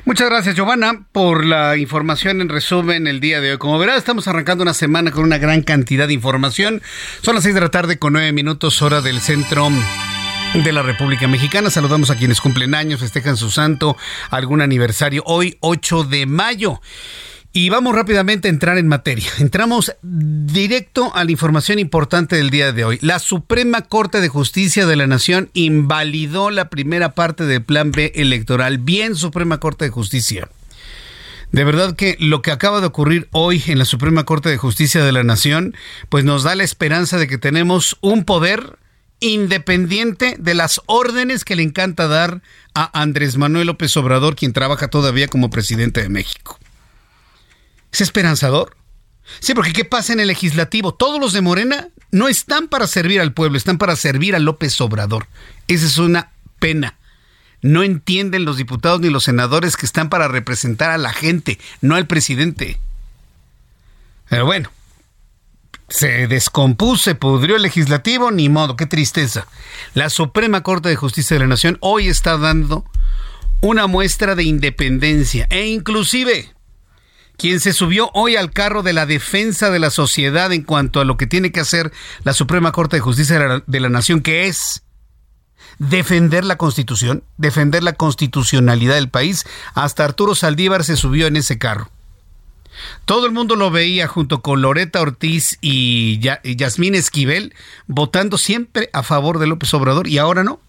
Muchas 0.09 0.27
gracias, 0.27 0.55
Giovanna, 0.55 1.05
por 1.11 1.45
la 1.45 1.77
información 1.77 2.41
en 2.41 2.49
resumen 2.49 3.05
el 3.05 3.19
día 3.19 3.41
de 3.41 3.51
hoy. 3.51 3.57
Como 3.59 3.77
verás, 3.77 3.97
estamos 3.97 4.27
arrancando 4.27 4.63
una 4.63 4.73
semana 4.73 5.11
con 5.11 5.23
una 5.23 5.37
gran 5.37 5.61
cantidad 5.61 6.07
de 6.07 6.15
información. 6.15 6.81
Son 7.21 7.35
las 7.35 7.43
seis 7.43 7.53
de 7.53 7.61
la 7.61 7.69
tarde 7.69 7.99
con 7.99 8.13
nueve 8.13 8.31
minutos, 8.31 8.81
hora 8.81 9.01
del 9.01 9.21
centro 9.21 9.69
de 10.55 10.71
la 10.71 10.81
República 10.81 11.27
Mexicana. 11.27 11.69
Saludamos 11.69 12.09
a 12.09 12.15
quienes 12.15 12.41
cumplen 12.41 12.73
años, 12.73 13.01
festejan 13.01 13.37
su 13.37 13.51
santo, 13.51 13.97
algún 14.31 14.61
aniversario. 14.61 15.21
Hoy, 15.27 15.57
8 15.59 16.05
de 16.05 16.25
mayo. 16.25 16.81
Y 17.51 17.69
vamos 17.69 17.95
rápidamente 17.95 18.47
a 18.47 18.51
entrar 18.51 18.77
en 18.77 18.87
materia. 18.87 19.27
Entramos 19.39 19.95
directo 20.03 21.11
a 21.15 21.23
la 21.23 21.31
información 21.31 21.79
importante 21.79 22.35
del 22.35 22.51
día 22.51 22.71
de 22.73 22.85
hoy. 22.85 22.99
La 23.01 23.17
Suprema 23.17 23.81
Corte 23.81 24.21
de 24.21 24.29
Justicia 24.29 24.85
de 24.85 24.95
la 24.95 25.07
Nación 25.07 25.49
invalidó 25.53 26.51
la 26.51 26.69
primera 26.69 27.15
parte 27.15 27.45
del 27.45 27.63
Plan 27.63 27.91
B 27.91 28.11
electoral. 28.15 28.77
Bien, 28.77 29.15
Suprema 29.15 29.59
Corte 29.59 29.85
de 29.85 29.91
Justicia. 29.91 30.47
De 31.51 31.63
verdad 31.63 31.95
que 31.95 32.15
lo 32.19 32.43
que 32.43 32.51
acaba 32.51 32.81
de 32.81 32.85
ocurrir 32.85 33.27
hoy 33.31 33.63
en 33.65 33.79
la 33.79 33.85
Suprema 33.85 34.25
Corte 34.25 34.49
de 34.49 34.57
Justicia 34.57 35.03
de 35.03 35.11
la 35.11 35.23
Nación, 35.23 35.75
pues 36.09 36.23
nos 36.23 36.43
da 36.43 36.53
la 36.53 36.63
esperanza 36.63 37.17
de 37.17 37.27
que 37.27 37.39
tenemos 37.39 37.97
un 38.01 38.25
poder 38.25 38.77
independiente 39.21 40.35
de 40.37 40.53
las 40.53 40.81
órdenes 40.85 41.43
que 41.45 41.55
le 41.55 41.63
encanta 41.63 42.07
dar 42.07 42.43
a 42.75 43.01
Andrés 43.01 43.37
Manuel 43.37 43.65
López 43.65 43.97
Obrador, 43.97 44.35
quien 44.35 44.53
trabaja 44.53 44.89
todavía 44.89 45.27
como 45.27 45.49
presidente 45.49 46.03
de 46.03 46.09
México. 46.09 46.58
¿Es 47.91 48.01
esperanzador? 48.01 48.75
Sí, 49.39 49.53
porque 49.53 49.73
¿qué 49.73 49.85
pasa 49.85 50.13
en 50.13 50.19
el 50.19 50.27
legislativo? 50.27 50.93
Todos 50.93 51.19
los 51.19 51.33
de 51.33 51.41
Morena 51.41 51.89
no 52.11 52.27
están 52.27 52.67
para 52.67 52.87
servir 52.87 53.21
al 53.21 53.33
pueblo, 53.33 53.57
están 53.57 53.77
para 53.77 53.95
servir 53.95 54.35
a 54.35 54.39
López 54.39 54.79
Obrador. 54.81 55.27
Esa 55.67 55.85
es 55.85 55.97
una 55.97 56.31
pena. 56.59 56.97
No 57.61 57.83
entienden 57.83 58.45
los 58.45 58.57
diputados 58.57 59.01
ni 59.01 59.09
los 59.09 59.25
senadores 59.25 59.77
que 59.77 59.85
están 59.85 60.09
para 60.09 60.27
representar 60.27 60.91
a 60.91 60.97
la 60.97 61.13
gente, 61.13 61.59
no 61.81 61.95
al 61.95 62.07
presidente. 62.07 62.79
Pero 64.29 64.45
bueno, 64.45 64.71
se 65.89 66.27
descompuso, 66.27 67.03
se 67.03 67.15
pudrió 67.15 67.55
el 67.57 67.63
legislativo, 67.63 68.31
ni 68.31 68.47
modo, 68.47 68.75
qué 68.75 68.85
tristeza. 68.85 69.47
La 69.93 70.09
Suprema 70.09 70.63
Corte 70.63 70.89
de 70.89 70.95
Justicia 70.95 71.35
de 71.35 71.41
la 71.41 71.47
Nación 71.47 71.77
hoy 71.81 72.07
está 72.07 72.37
dando 72.37 72.85
una 73.61 73.87
muestra 73.87 74.35
de 74.35 74.43
independencia 74.43 75.47
e 75.49 75.67
inclusive 75.67 76.53
quien 77.39 77.61
se 77.61 77.73
subió 77.73 78.11
hoy 78.13 78.35
al 78.35 78.51
carro 78.51 78.83
de 78.83 78.91
la 78.91 79.05
defensa 79.05 79.71
de 79.71 79.79
la 79.79 79.89
sociedad 79.89 80.51
en 80.51 80.61
cuanto 80.61 80.99
a 80.99 81.05
lo 81.05 81.15
que 81.15 81.25
tiene 81.25 81.51
que 81.51 81.61
hacer 81.61 81.91
la 82.23 82.33
Suprema 82.33 82.73
Corte 82.73 82.97
de 82.97 83.01
Justicia 83.01 83.63
de 83.65 83.79
la, 83.79 83.89
Nación, 83.89 84.21
que 84.21 84.47
es 84.47 84.83
defender 85.79 86.43
la 86.43 86.57
Constitución, 86.57 87.23
defender 87.37 87.81
la 87.81 87.93
constitucionalidad 87.93 88.95
del 88.95 89.09
país. 89.09 89.45
Hasta 89.73 90.03
Arturo 90.03 90.35
Saldívar 90.35 90.83
se 90.83 90.97
subió 90.97 91.27
en 91.27 91.37
ese 91.37 91.57
carro. 91.57 91.89
Todo 93.05 93.25
el 93.25 93.31
mundo 93.31 93.55
lo 93.55 93.71
veía 93.71 94.07
junto 94.07 94.41
con 94.41 94.61
Loreta 94.61 95.01
Ortiz 95.01 95.57
y, 95.61 96.19
y 96.43 96.55
Yasmín 96.57 96.93
Esquivel 96.93 97.53
votando 97.87 98.37
siempre 98.37 98.89
a 98.91 99.01
favor 99.01 99.39
de 99.39 99.47
López 99.47 99.73
Obrador 99.73 100.07
y 100.07 100.17
ahora 100.17 100.43
no. 100.43 100.59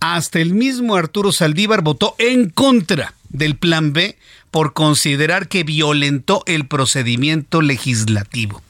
Hasta 0.00 0.38
el 0.38 0.52
mismo 0.52 0.96
Arturo 0.96 1.32
Saldívar 1.32 1.82
votó 1.82 2.14
en 2.18 2.50
contra 2.50 3.14
del 3.28 3.56
plan 3.56 3.92
B 3.92 4.16
por 4.50 4.72
considerar 4.72 5.48
que 5.48 5.64
violentó 5.64 6.42
el 6.46 6.66
procedimiento 6.66 7.62
legislativo. 7.62 8.62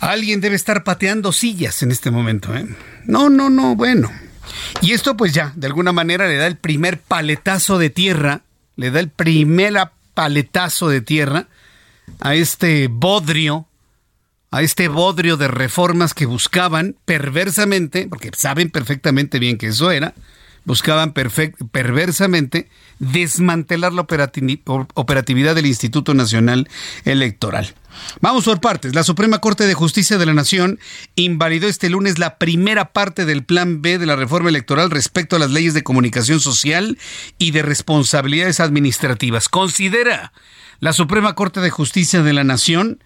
Alguien 0.00 0.40
debe 0.40 0.56
estar 0.56 0.82
pateando 0.82 1.32
sillas 1.32 1.82
en 1.82 1.92
este 1.92 2.10
momento. 2.10 2.54
¿eh? 2.54 2.66
No, 3.06 3.30
no, 3.30 3.50
no, 3.50 3.76
bueno. 3.76 4.10
Y 4.80 4.92
esto 4.92 5.16
pues 5.16 5.32
ya, 5.32 5.52
de 5.54 5.66
alguna 5.66 5.92
manera 5.92 6.26
le 6.26 6.36
da 6.36 6.46
el 6.46 6.56
primer 6.56 6.98
paletazo 7.00 7.78
de 7.78 7.90
tierra, 7.90 8.42
le 8.76 8.90
da 8.90 9.00
el 9.00 9.10
primer 9.10 9.74
paletazo 10.14 10.88
de 10.88 11.00
tierra 11.00 11.46
a 12.20 12.34
este 12.34 12.88
bodrio, 12.88 13.68
a 14.50 14.62
este 14.62 14.88
bodrio 14.88 15.36
de 15.36 15.48
reformas 15.48 16.14
que 16.14 16.26
buscaban 16.26 16.96
perversamente, 17.04 18.06
porque 18.08 18.30
saben 18.36 18.70
perfectamente 18.70 19.38
bien 19.38 19.56
que 19.56 19.68
eso 19.68 19.90
era, 19.90 20.14
buscaban 20.64 21.12
perversamente 21.12 22.68
desmantelar 22.98 23.92
la 23.92 24.02
operatividad 24.02 25.54
del 25.54 25.66
Instituto 25.66 26.14
Nacional 26.14 26.68
Electoral. 27.04 27.74
Vamos 28.20 28.44
por 28.44 28.60
partes. 28.60 28.94
La 28.94 29.02
Suprema 29.02 29.38
Corte 29.38 29.66
de 29.66 29.74
Justicia 29.74 30.18
de 30.18 30.26
la 30.26 30.34
Nación 30.34 30.78
invalidó 31.14 31.68
este 31.68 31.90
lunes 31.90 32.18
la 32.18 32.38
primera 32.38 32.92
parte 32.92 33.24
del 33.24 33.44
Plan 33.44 33.82
B 33.82 33.98
de 33.98 34.06
la 34.06 34.16
reforma 34.16 34.48
electoral 34.48 34.90
respecto 34.90 35.36
a 35.36 35.38
las 35.38 35.50
leyes 35.50 35.74
de 35.74 35.82
comunicación 35.82 36.40
social 36.40 36.98
y 37.38 37.50
de 37.50 37.62
responsabilidades 37.62 38.60
administrativas. 38.60 39.48
Considera 39.48 40.32
la 40.80 40.92
Suprema 40.92 41.34
Corte 41.34 41.60
de 41.60 41.70
Justicia 41.70 42.22
de 42.22 42.32
la 42.32 42.44
Nación 42.44 43.02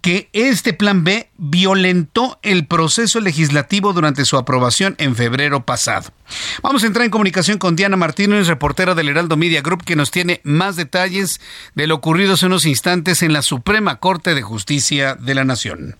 que 0.00 0.28
este 0.32 0.72
plan 0.72 1.04
B 1.04 1.30
violentó 1.36 2.38
el 2.42 2.66
proceso 2.66 3.20
legislativo 3.20 3.92
durante 3.92 4.24
su 4.24 4.36
aprobación 4.36 4.94
en 4.98 5.16
febrero 5.16 5.64
pasado. 5.64 6.10
Vamos 6.62 6.82
a 6.82 6.86
entrar 6.86 7.04
en 7.04 7.10
comunicación 7.10 7.58
con 7.58 7.76
Diana 7.76 7.96
Martínez, 7.96 8.46
reportera 8.46 8.94
del 8.94 9.08
Heraldo 9.08 9.36
Media 9.36 9.62
Group, 9.62 9.84
que 9.84 9.96
nos 9.96 10.10
tiene 10.10 10.40
más 10.44 10.76
detalles 10.76 11.40
de 11.74 11.86
lo 11.86 11.96
ocurrido 11.96 12.34
hace 12.34 12.46
unos 12.46 12.66
instantes 12.66 13.22
en 13.22 13.32
la 13.32 13.42
Suprema 13.42 13.96
Corte 13.96 14.34
de 14.34 14.42
Justicia 14.42 15.14
de 15.14 15.34
la 15.34 15.44
Nación. 15.44 15.96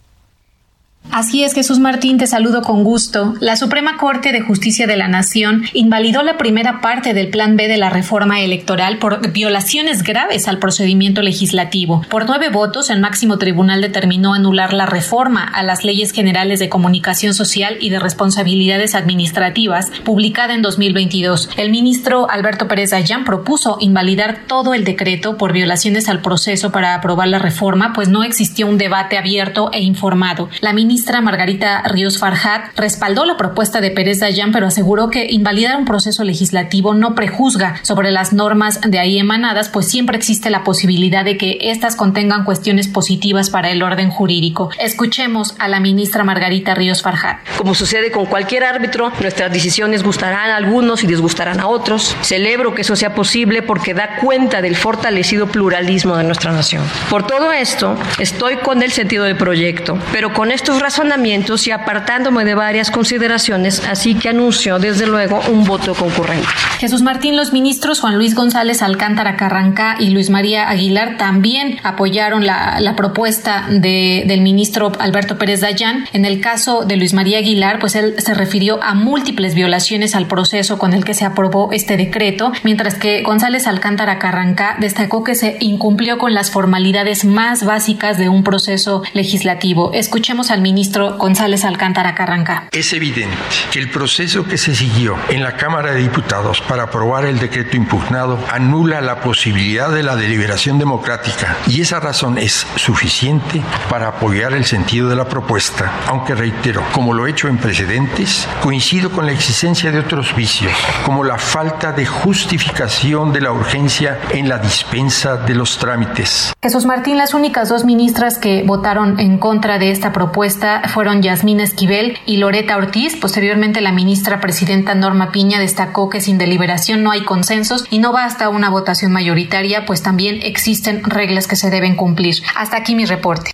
Así 1.11 1.43
es, 1.43 1.55
Jesús 1.55 1.79
Martín, 1.79 2.19
te 2.19 2.27
saludo 2.27 2.63
con 2.63 2.85
gusto. 2.85 3.35
La 3.41 3.57
Suprema 3.57 3.97
Corte 3.97 4.31
de 4.31 4.43
Justicia 4.43 4.87
de 4.87 4.97
la 4.97 5.09
Nación 5.09 5.65
invalidó 5.73 6.23
la 6.23 6.37
primera 6.37 6.81
parte 6.81 7.15
del 7.15 7.29
Plan 7.29 7.57
B 7.57 7.67
de 7.67 7.79
la 7.79 7.89
reforma 7.89 8.41
electoral 8.41 8.99
por 8.99 9.33
violaciones 9.33 10.03
graves 10.05 10.47
al 10.49 10.59
procedimiento 10.59 11.23
legislativo. 11.23 12.03
Por 12.11 12.27
nueve 12.27 12.51
votos, 12.51 12.91
el 12.91 13.01
máximo 13.01 13.39
tribunal 13.39 13.81
determinó 13.81 14.35
anular 14.35 14.75
la 14.75 14.87
reforma 14.87 15.43
a 15.43 15.63
las 15.63 15.83
leyes 15.83 16.13
generales 16.13 16.61
de 16.61 16.69
comunicación 16.69 17.33
social 17.33 17.79
y 17.81 17.89
de 17.89 17.99
responsabilidades 17.99 18.95
administrativas 18.95 19.91
publicada 20.05 20.55
en 20.55 20.63
2022. 20.63 21.51
El 21.57 21.71
ministro 21.71 22.31
Alberto 22.31 22.69
Pérez 22.69 22.91
Dayán 22.91 23.25
propuso 23.25 23.79
invalidar 23.81 24.43
todo 24.47 24.75
el 24.75 24.85
decreto 24.85 25.39
por 25.39 25.53
violaciones 25.53 26.09
al 26.09 26.21
proceso 26.21 26.71
para 26.71 26.95
aprobar 26.95 27.29
la 27.29 27.39
reforma, 27.39 27.93
pues 27.95 28.09
no 28.09 28.23
existió 28.23 28.67
un 28.67 28.79
debate 28.79 29.17
abierto 29.17 29.71
e 29.73 29.81
informado. 29.81 30.51
La 30.61 30.73
ministra 30.89 31.21
Margarita 31.21 31.83
Ríos 31.83 32.19
Farjat 32.19 32.75
respaldó 32.75 33.27
la 33.27 33.37
propuesta 33.37 33.83
de 33.83 33.91
Pérez 33.91 34.21
Dayan, 34.21 34.53
pero 34.53 34.67
aseguró 34.67 35.11
que 35.11 35.27
invalidar 35.29 35.77
un 35.77 35.85
proceso 35.85 36.25
legislativo 36.25 36.95
no 36.95 37.15
prejuzga 37.15 37.77
sobre 37.83 38.11
las 38.11 38.33
normas 38.33 38.81
de 38.81 38.99
ahí 38.99 39.19
emanadas, 39.19 39.69
pues 39.69 39.87
siempre 39.87 40.17
existe 40.17 40.49
la 40.49 40.65
posibilidad 40.65 41.27
de 41.27 41.37
que 41.37 41.59
éstas 41.61 41.95
contengan 41.95 42.45
cuestiones 42.45 42.89
positivas 42.89 43.51
para 43.51 43.69
el 43.71 43.83
orden 43.83 44.09
jurídico. 44.09 44.71
Escuchemos 44.81 45.57
a 45.59 45.69
la 45.69 45.79
ministra 45.79 46.25
Margarita 46.25 46.75
Ríos 46.75 47.03
Farjat. 47.03 47.41
Como 47.59 47.75
sucede 47.75 48.11
con 48.11 48.25
cualquier 48.25 48.65
árbitro, 48.65 49.13
nuestras 49.21 49.53
decisiones 49.53 50.03
gustarán 50.03 50.49
a 50.49 50.57
algunos 50.57 51.05
y 51.05 51.07
disgustarán 51.07 51.61
a 51.61 51.67
otros. 51.67 52.17
Celebro 52.23 52.75
que 52.75 52.81
eso 52.81 52.97
sea 52.97 53.15
posible 53.15 53.61
porque 53.61 53.93
da 53.93 54.17
cuenta 54.23 54.63
del 54.63 54.75
fortalecido 54.75 55.49
pluralismo 55.49 56.17
de 56.17 56.25
nuestra 56.25 56.51
nación. 56.51 56.83
Por 57.11 57.27
todo 57.27 57.53
esto, 57.53 57.95
estoy 58.19 58.57
con 58.57 58.83
el 58.83 58.91
sentido 58.91 59.25
del 59.25 59.37
proyecto, 59.37 59.99
pero 60.13 60.33
con 60.33 60.51
estos 60.51 60.78
razonamientos 60.79 61.67
y 61.67 61.71
apartándome 61.71 62.45
de 62.45 62.55
varias 62.55 62.91
consideraciones, 62.91 63.83
así 63.89 64.15
que 64.15 64.29
anuncio 64.29 64.79
desde 64.79 65.07
luego 65.07 65.41
un 65.51 65.65
voto 65.65 65.95
concurrente. 65.95 66.47
Jesús 66.79 67.03
Martín, 67.03 67.37
los 67.37 67.53
ministros 67.53 68.01
Juan 68.01 68.17
Luis 68.17 68.35
González 68.35 68.83
Alcántara 68.83 69.37
Carrancá 69.37 69.97
y 69.99 70.11
Luis 70.11 70.31
María 70.31 70.69
Aguilar 70.69 71.17
también 71.17 71.79
apoyaron 71.83 72.47
la, 72.47 72.95
propuesta 72.97 73.67
de, 73.71 74.25
del 74.27 74.41
ministro 74.41 74.93
Alberto 74.99 75.39
Pérez 75.39 75.61
Dayán. 75.61 76.07
En 76.13 76.25
el 76.25 76.41
caso 76.41 76.85
de 76.85 76.97
Luis 76.97 77.15
María 77.15 77.39
Aguilar, 77.39 77.79
pues 77.79 77.95
él 77.95 78.15
se 78.19 78.35
refirió 78.35 78.83
a 78.83 78.95
múltiples 78.95 79.55
violaciones 79.55 80.15
al 80.15 80.27
proceso 80.27 80.79
con 80.79 80.93
el 80.93 81.05
que 81.05 81.15
se 81.15 81.25
aprobó 81.25 81.71
este 81.73 81.97
decreto, 81.97 82.53
mientras 82.65 82.95
que 82.95 83.23
González 83.23 83.67
Alcántara 83.67 84.19
Carrancá 84.19 84.77
destacó 84.79 85.25
que 85.25 85.35
se 85.35 85.57
incumplió 85.61 86.19
con 86.19 86.35
las 86.35 86.51
formalidades 86.51 87.25
más 87.25 87.65
básicas 87.65 88.19
de 88.19 88.29
un 88.29 88.45
proceso 88.45 89.03
legislativo. 89.13 89.93
Escuchemos 89.93 90.51
al 90.51 90.61
ministro 90.69 91.17
González 91.17 91.65
Alcántara 91.65 92.15
Carranca. 92.15 92.69
Es 92.73 92.93
evidente 92.93 93.39
que 93.73 93.79
el 93.79 93.91
proceso 93.91 94.45
que 94.45 94.59
se 94.59 94.75
siguió 94.75 95.17
en 95.31 95.43
la 95.43 95.57
Cámara 95.57 95.93
de 95.93 96.03
Diputados 96.03 96.61
para 96.61 96.83
aprobar 96.83 97.25
el 97.25 97.39
decreto 97.39 97.79
impugnado 97.79 98.39
anula 98.53 99.01
la 99.01 99.23
posibilidad 99.23 99.91
de 99.91 100.03
la 100.03 100.15
deliberación 100.15 100.79
democrática 100.79 101.57
y 101.67 101.81
esa 101.81 102.01
razón 102.01 102.37
es 102.37 102.67
suficiente 102.77 103.63
para 103.89 104.09
apoyar 104.09 104.53
el 104.53 104.67
sentido 104.67 105.09
de 105.09 105.17
la 105.17 105.27
propuesta, 105.27 105.91
aunque 106.07 106.35
reitero, 106.35 106.85
como 106.93 107.15
lo 107.15 107.27
he 107.27 107.31
hecho 107.31 107.49
en 107.49 107.57
precedentes, 107.57 108.47
coincido 108.61 109.11
con 109.11 109.25
la 109.25 109.33
existencia 109.33 109.91
de 109.91 110.01
otros 110.01 110.37
vicios, 110.37 110.73
como 111.07 111.25
la 111.25 111.39
falta 111.39 111.93
de 111.93 112.05
justificación 112.05 113.33
de 113.33 113.41
la 113.41 113.53
urgencia 113.53 114.19
en 114.33 114.51
la 114.51 114.59
dispensa 114.59 115.39
de 115.39 115.55
los 115.55 115.79
trámites. 115.79 116.53
Jesús 116.63 116.85
Martín, 116.85 117.17
las 117.17 117.33
únicas 117.33 117.71
dos 117.71 117.87
ministras 117.87 118.37
que 118.37 118.65
votaron 118.67 119.19
en 119.19 119.39
contra 119.39 119.79
de 119.79 119.91
esta 119.91 120.13
propuesta 120.13 120.58
fueron 120.93 121.23
Yasmín 121.23 121.61
Esquivel 121.61 122.19
y 122.27 122.37
Loreta 122.37 122.77
Ortiz. 122.77 123.17
Posteriormente, 123.17 123.81
la 123.81 123.93
ministra 123.93 124.41
presidenta 124.41 124.95
Norma 124.95 125.33
Piña 125.33 125.59
destacó 125.59 126.09
que 126.09 126.21
sin 126.21 126.39
deliberación 126.39 127.03
no 127.03 127.11
hay 127.11 127.25
consensos 127.25 127.87
y 127.91 127.99
no 127.99 128.13
basta 128.13 128.49
una 128.49 128.71
votación 128.71 129.13
mayoritaria, 129.13 129.87
pues 129.87 130.03
también 130.03 130.41
existen 130.43 131.03
reglas 131.05 131.47
que 131.47 131.57
se 131.57 131.71
deben 131.71 131.97
cumplir. 131.97 132.37
Hasta 132.57 132.77
aquí 132.77 132.95
mi 132.95 133.05
reporte. 133.05 133.53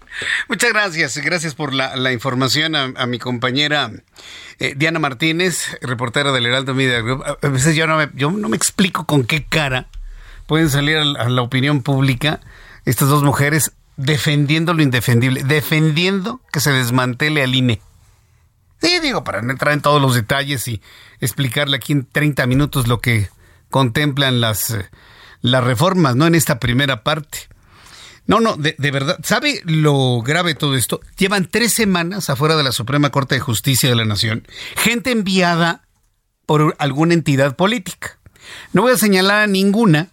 Muchas 0.49 0.73
gracias. 0.73 1.17
Gracias 1.19 1.55
por 1.55 1.73
la, 1.75 2.13
información 2.13 2.75
a, 2.77 3.07
mi 3.07 3.19
compañera 3.19 3.91
eh, 4.59 4.75
Diana 4.77 4.99
Martínez, 4.99 5.77
reportera 5.83 6.33
del 6.33 6.47
Heraldo 6.47 6.75
Media 6.75 7.01
Group. 7.01 7.23
A 7.25 7.49
veces 7.49 7.77
yo 7.77 7.87
no 7.87 7.97
me, 7.97 8.09
yo 8.15 8.31
no 8.31 8.49
me 8.49 8.57
explico 8.57 9.05
con 9.05 9.25
qué 9.25 9.45
cara 9.45 9.89
pueden 10.47 10.71
salir 10.71 10.97
a 10.97 11.29
la 11.29 11.43
opinión 11.43 11.83
pública 11.83 12.41
estas 12.85 13.09
dos 13.09 13.23
mujeres 13.23 13.73
defendiendo 13.97 14.75
lo 14.75 14.83
indefendible, 14.83 15.43
defendiendo 15.45 16.41
que 16.53 16.61
se 16.61 16.71
desmantele 16.71 17.43
al 17.43 17.55
INE. 17.55 17.81
Sí, 18.81 19.01
digo, 19.01 19.25
para 19.25 19.41
no 19.43 19.53
entrar 19.53 19.73
en 19.73 19.81
todos 19.81 20.01
los 20.01 20.15
detalles 20.15 20.69
y 20.69 20.83
explicarle 21.21 21.77
aquí 21.77 21.93
en 21.93 22.05
30 22.05 22.47
minutos 22.47 22.87
lo 22.87 23.01
que 23.01 23.29
contemplan 23.71 24.41
las, 24.41 24.71
eh, 24.71 24.91
las 25.41 25.65
reformas, 25.65 26.17
¿no? 26.17 26.27
En 26.27 26.35
esta 26.35 26.59
primera 26.59 27.03
parte. 27.03 27.49
No, 28.27 28.41
no, 28.41 28.57
de, 28.57 28.75
de, 28.79 28.91
verdad. 28.91 29.19
¿Sabe 29.23 29.61
lo 29.65 30.21
grave 30.23 30.55
todo 30.55 30.77
esto? 30.77 31.01
Llevan 31.19 31.49
tres 31.51 31.73
semanas 31.73 32.31
afuera 32.31 32.57
de 32.57 32.63
la 32.63 32.73
Suprema 32.73 33.11
Corte 33.11 33.35
de 33.35 33.41
Justicia 33.41 33.89
de 33.89 33.97
la 33.97 34.05
Nación. 34.05 34.47
Gente 34.77 35.11
enviada 35.11 35.83
por 36.47 36.75
alguna 36.79 37.15
entidad 37.15 37.57
política. 37.57 38.19
No 38.73 38.83
voy 38.83 38.93
a 38.93 38.99
señalar 38.99 39.43
a 39.43 39.47
ninguna, 39.47 40.09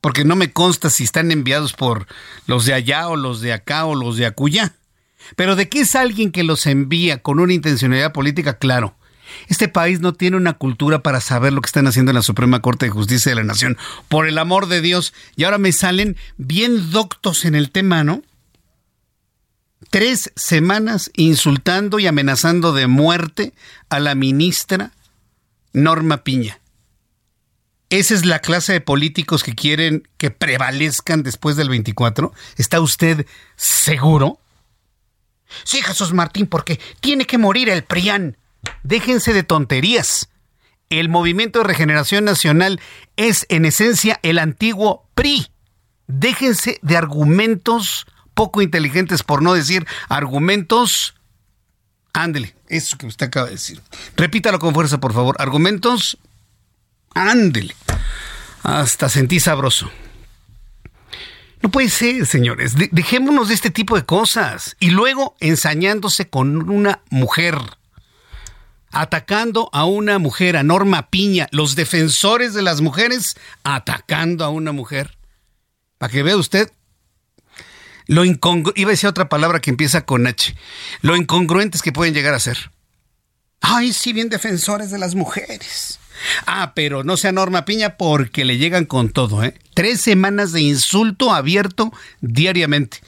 porque 0.00 0.24
no 0.24 0.36
me 0.36 0.52
consta 0.52 0.90
si 0.90 1.04
están 1.04 1.30
enviados 1.30 1.72
por 1.72 2.06
los 2.46 2.64
de 2.64 2.74
allá 2.74 3.08
o 3.08 3.16
los 3.16 3.40
de 3.40 3.52
acá 3.52 3.84
o 3.84 3.94
los 3.94 4.16
de 4.16 4.26
acuya. 4.26 4.74
Pero 5.36 5.56
de 5.56 5.68
qué 5.68 5.80
es 5.80 5.94
alguien 5.94 6.32
que 6.32 6.44
los 6.44 6.66
envía 6.66 7.22
con 7.22 7.40
una 7.40 7.52
intencionalidad 7.52 8.12
política, 8.12 8.58
claro. 8.58 8.96
Este 9.48 9.68
país 9.68 10.00
no 10.00 10.12
tiene 10.12 10.36
una 10.36 10.54
cultura 10.54 11.02
para 11.02 11.20
saber 11.20 11.52
lo 11.52 11.60
que 11.60 11.66
están 11.66 11.86
haciendo 11.86 12.10
en 12.10 12.16
la 12.16 12.22
Suprema 12.22 12.60
Corte 12.60 12.86
de 12.86 12.90
Justicia 12.90 13.30
de 13.30 13.36
la 13.36 13.44
Nación. 13.44 13.76
Por 14.08 14.26
el 14.26 14.38
amor 14.38 14.66
de 14.66 14.80
Dios. 14.80 15.12
Y 15.36 15.44
ahora 15.44 15.58
me 15.58 15.72
salen 15.72 16.16
bien 16.36 16.90
doctos 16.90 17.44
en 17.44 17.54
el 17.54 17.70
tema, 17.70 18.02
¿no? 18.02 18.22
Tres 19.90 20.32
semanas 20.36 21.10
insultando 21.14 21.98
y 21.98 22.06
amenazando 22.06 22.72
de 22.72 22.86
muerte 22.86 23.54
a 23.88 24.00
la 24.00 24.14
ministra 24.14 24.92
Norma 25.72 26.18
Piña. 26.18 26.59
¿Esa 27.90 28.14
es 28.14 28.24
la 28.24 28.38
clase 28.38 28.72
de 28.72 28.80
políticos 28.80 29.42
que 29.42 29.56
quieren 29.56 30.08
que 30.16 30.30
prevalezcan 30.30 31.24
después 31.24 31.56
del 31.56 31.68
24? 31.68 32.32
¿Está 32.56 32.80
usted 32.80 33.26
seguro? 33.56 34.38
Sí, 35.64 35.82
Jesús 35.82 36.12
Martín, 36.12 36.46
porque 36.46 36.78
tiene 37.00 37.26
que 37.26 37.36
morir 37.36 37.68
el 37.68 37.82
PRIAN. 37.82 38.36
Déjense 38.84 39.32
de 39.32 39.42
tonterías. 39.42 40.28
El 40.88 41.08
Movimiento 41.08 41.58
de 41.58 41.64
Regeneración 41.64 42.24
Nacional 42.24 42.80
es 43.16 43.44
en 43.48 43.64
esencia 43.64 44.20
el 44.22 44.38
antiguo 44.38 45.08
PRI. 45.16 45.48
Déjense 46.06 46.78
de 46.82 46.96
argumentos 46.96 48.06
poco 48.34 48.62
inteligentes, 48.62 49.24
por 49.24 49.42
no 49.42 49.54
decir 49.54 49.84
argumentos. 50.08 51.16
Ándele, 52.12 52.54
eso 52.68 52.96
que 52.98 53.06
usted 53.06 53.26
acaba 53.26 53.46
de 53.46 53.52
decir. 53.52 53.80
Repítalo 54.16 54.60
con 54.60 54.74
fuerza, 54.74 54.98
por 54.98 55.12
favor. 55.12 55.34
Argumentos 55.40 56.18
Ándele. 57.14 57.74
Hasta 58.62 59.08
sentí 59.08 59.40
sabroso. 59.40 59.90
No 61.62 61.70
puede 61.70 61.90
ser, 61.90 62.26
señores. 62.26 62.74
dejémonos 62.90 63.48
de 63.48 63.54
este 63.54 63.70
tipo 63.70 63.96
de 63.96 64.04
cosas. 64.04 64.76
Y 64.80 64.90
luego 64.90 65.36
ensañándose 65.40 66.28
con 66.28 66.70
una 66.70 67.02
mujer. 67.10 67.58
Atacando 68.92 69.70
a 69.72 69.84
una 69.84 70.18
mujer, 70.18 70.56
a 70.56 70.62
Norma 70.62 71.10
Piña. 71.10 71.48
Los 71.52 71.76
defensores 71.76 72.54
de 72.54 72.62
las 72.62 72.80
mujeres 72.80 73.36
atacando 73.62 74.44
a 74.44 74.48
una 74.48 74.72
mujer. 74.72 75.16
Para 75.98 76.12
que 76.12 76.22
vea 76.22 76.36
usted 76.36 76.70
lo 78.10 78.24
incongruente. 78.24 78.80
Iba 78.80 78.90
a 78.90 78.92
decir 78.92 79.08
otra 79.08 79.28
palabra 79.28 79.60
que 79.60 79.70
empieza 79.70 80.04
con 80.04 80.26
H. 80.26 80.56
Lo 81.00 81.14
incongruentes 81.14 81.80
que 81.80 81.92
pueden 81.92 82.12
llegar 82.12 82.34
a 82.34 82.40
ser. 82.40 82.72
Ay, 83.60 83.92
sí, 83.92 84.12
bien 84.12 84.28
defensores 84.28 84.90
de 84.90 84.98
las 84.98 85.14
mujeres. 85.14 86.00
Ah, 86.46 86.72
pero 86.74 87.04
no 87.04 87.16
sea 87.16 87.32
Norma 87.32 87.64
Piña 87.64 87.96
porque 87.96 88.44
le 88.44 88.58
llegan 88.58 88.84
con 88.84 89.10
todo, 89.10 89.42
¿eh? 89.44 89.54
Tres 89.74 90.00
semanas 90.00 90.52
de 90.52 90.60
insulto 90.60 91.32
abierto 91.32 91.92
diariamente. 92.20 92.98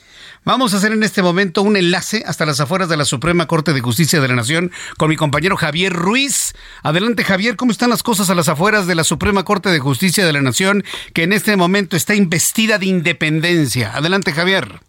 Vamos 0.45 0.75
a 0.75 0.79
hacer 0.79 0.91
en 0.91 1.05
este 1.05 1.23
momento 1.23 1.63
un 1.63 1.77
enlace 1.77 2.25
hasta 2.27 2.45
las 2.45 2.59
afueras 2.59 2.89
de 2.89 2.97
la 2.97 3.05
Suprema 3.05 3.47
Corte 3.47 3.73
de 3.73 3.81
Justicia 3.81 4.21
de 4.21 4.27
la 4.27 4.35
Nación 4.35 4.73
con 4.97 5.09
mi 5.09 5.15
compañero 5.15 5.57
Javier 5.57 5.93
Ruiz. 5.93 6.53
Adelante 6.83 7.23
Javier, 7.23 7.55
¿cómo 7.55 7.71
están 7.71 7.91
las 7.91 8.03
cosas 8.03 8.29
a 8.29 8.35
las 8.35 8.49
afueras 8.49 8.89
de 8.89 8.97
la 8.97 9.05
Suprema 9.05 9.45
Corte 9.45 9.69
de 9.69 9.79
Justicia 9.79 10.27
de 10.27 10.33
la 10.33 10.43
Nación 10.43 10.83
que 11.15 11.23
en 11.23 11.33
este 11.33 11.57
momento 11.57 11.97
está 11.97 12.17
investida 12.17 12.79
de 12.79 12.87
independencia? 12.87 13.95
Adelante 13.95 14.33
Javier. 14.33 14.81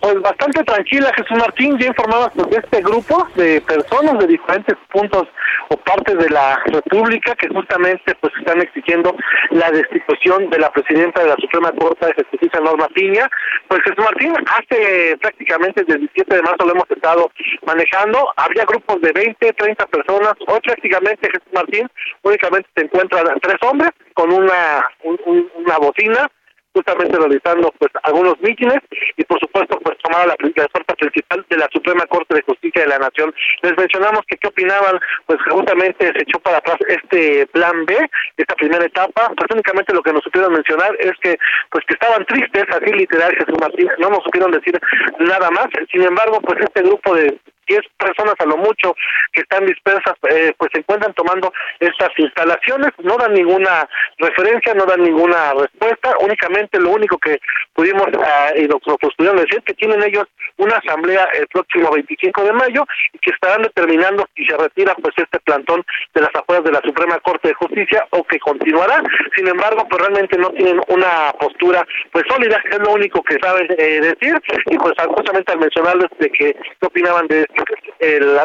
Pues 0.00 0.18
bastante 0.22 0.64
tranquila, 0.64 1.12
Jesús 1.14 1.36
Martín, 1.36 1.78
ya 1.78 1.88
informadas 1.88 2.34
de 2.34 2.56
este 2.56 2.80
grupo 2.80 3.28
de 3.34 3.60
personas 3.60 4.18
de 4.18 4.28
diferentes 4.28 4.74
puntos 4.90 5.28
o 5.68 5.76
partes 5.76 6.16
de 6.16 6.30
la 6.30 6.58
República 6.64 7.34
que 7.34 7.48
justamente 7.48 8.14
pues 8.14 8.32
están 8.38 8.62
exigiendo 8.62 9.14
la 9.50 9.70
destitución 9.70 10.48
de 10.48 10.58
la 10.58 10.72
presidenta 10.72 11.20
de 11.20 11.28
la 11.28 11.36
Suprema 11.36 11.70
Corte 11.72 12.06
de 12.06 12.24
Justicia, 12.24 12.60
Norma 12.60 12.88
Piña. 12.88 13.28
Pues 13.68 13.82
Jesús 13.82 14.02
Martín, 14.02 14.32
hace 14.46 15.18
prácticamente 15.18 15.82
desde 15.82 16.00
el 16.00 16.00
17 16.00 16.34
de 16.34 16.42
marzo 16.42 16.64
lo 16.64 16.72
hemos 16.72 16.90
estado 16.90 17.30
manejando, 17.66 18.32
había 18.36 18.64
grupos 18.64 19.02
de 19.02 19.12
20, 19.12 19.52
30 19.52 19.86
personas, 19.86 20.32
hoy 20.48 20.60
prácticamente 20.60 21.28
Jesús 21.30 21.52
Martín 21.52 21.86
únicamente 22.22 22.70
se 22.74 22.84
encuentran 22.84 23.38
tres 23.42 23.58
hombres 23.62 23.90
con 24.14 24.32
una, 24.32 24.82
una 25.04 25.76
bocina 25.76 26.26
justamente 26.72 27.18
realizando 27.18 27.72
pues 27.78 27.90
algunos 28.02 28.40
mítines 28.40 28.78
y 29.16 29.24
por 29.24 29.38
supuesto 29.40 29.78
pues 29.80 29.98
tomaba 29.98 30.26
la, 30.26 30.36
la 30.38 30.94
principal 30.94 31.44
de 31.48 31.56
la 31.56 31.68
Suprema 31.72 32.06
Corte 32.06 32.34
de 32.34 32.42
Justicia 32.42 32.82
de 32.82 32.88
la 32.88 32.98
Nación. 32.98 33.34
Les 33.62 33.76
mencionamos 33.76 34.20
que 34.26 34.36
qué 34.36 34.48
opinaban, 34.48 34.98
pues 35.26 35.38
justamente 35.50 36.06
se 36.06 36.22
echó 36.22 36.38
para 36.40 36.58
atrás 36.58 36.76
este 36.88 37.46
plan 37.48 37.84
B, 37.86 37.96
esta 38.36 38.54
primera 38.54 38.84
etapa, 38.84 39.32
pues 39.36 39.48
únicamente 39.52 39.94
lo 39.94 40.02
que 40.02 40.12
nos 40.12 40.22
supieron 40.22 40.52
mencionar 40.52 40.96
es 40.98 41.12
que 41.22 41.36
pues 41.70 41.84
que 41.86 41.94
estaban 41.94 42.24
tristes, 42.26 42.64
así 42.70 42.92
literal 42.92 43.34
Jesús 43.36 43.56
Martín, 43.60 43.88
no 43.98 44.10
nos 44.10 44.22
supieron 44.24 44.50
decir 44.50 44.78
nada 45.18 45.50
más, 45.50 45.66
sin 45.90 46.02
embargo 46.02 46.40
pues 46.40 46.60
este 46.60 46.82
grupo 46.82 47.14
de 47.14 47.38
10 47.70 47.80
personas 47.96 48.34
a 48.38 48.46
lo 48.46 48.56
mucho 48.56 48.94
que 49.32 49.42
están 49.42 49.64
dispersas, 49.64 50.14
eh, 50.28 50.52
pues 50.58 50.70
se 50.72 50.80
encuentran 50.80 51.14
tomando 51.14 51.52
estas 51.78 52.10
instalaciones, 52.18 52.90
no 52.98 53.16
dan 53.16 53.32
ninguna 53.32 53.88
referencia, 54.18 54.74
no 54.74 54.84
dan 54.86 55.02
ninguna 55.02 55.54
respuesta, 55.54 56.14
únicamente 56.20 56.80
lo 56.80 56.90
único 56.90 57.16
que 57.18 57.38
pudimos 57.74 58.08
uh, 58.08 58.58
y 58.58 58.66
lo, 58.66 58.80
pudieron 58.80 59.36
decir 59.36 59.62
que 59.62 59.74
tienen 59.74 60.02
ellos 60.02 60.24
una 60.56 60.76
asamblea 60.76 61.28
el 61.38 61.46
próximo 61.46 61.90
25 61.92 62.44
de 62.44 62.52
mayo 62.52 62.84
y 63.12 63.18
que 63.18 63.30
estarán 63.30 63.62
determinando 63.62 64.26
si 64.36 64.44
se 64.44 64.56
retira 64.56 64.94
pues 64.96 65.14
este 65.16 65.38
plantón 65.40 65.82
de 66.14 66.20
las 66.20 66.34
afueras 66.34 66.64
de 66.64 66.72
la 66.72 66.80
Suprema 66.80 67.18
Corte 67.20 67.48
de 67.48 67.54
Justicia 67.54 68.06
o 68.10 68.24
que 68.24 68.38
continuará. 68.40 69.02
Sin 69.36 69.46
embargo, 69.48 69.86
pues 69.88 70.02
realmente 70.02 70.36
no 70.36 70.50
tienen 70.50 70.80
una 70.88 71.32
postura 71.38 71.86
pues 72.12 72.24
sólida, 72.28 72.60
es 72.70 72.78
lo 72.78 72.92
único 72.92 73.22
que 73.22 73.38
saben 73.40 73.66
eh, 73.78 74.00
decir. 74.00 74.34
Y 74.66 74.76
pues 74.76 74.94
justamente 75.14 75.52
al 75.52 75.60
mencionarles 75.60 76.08
de 76.18 76.30
que 76.30 76.54
qué 76.54 76.86
opinaban 76.86 77.26
de 77.28 77.42
esto, 77.42 77.59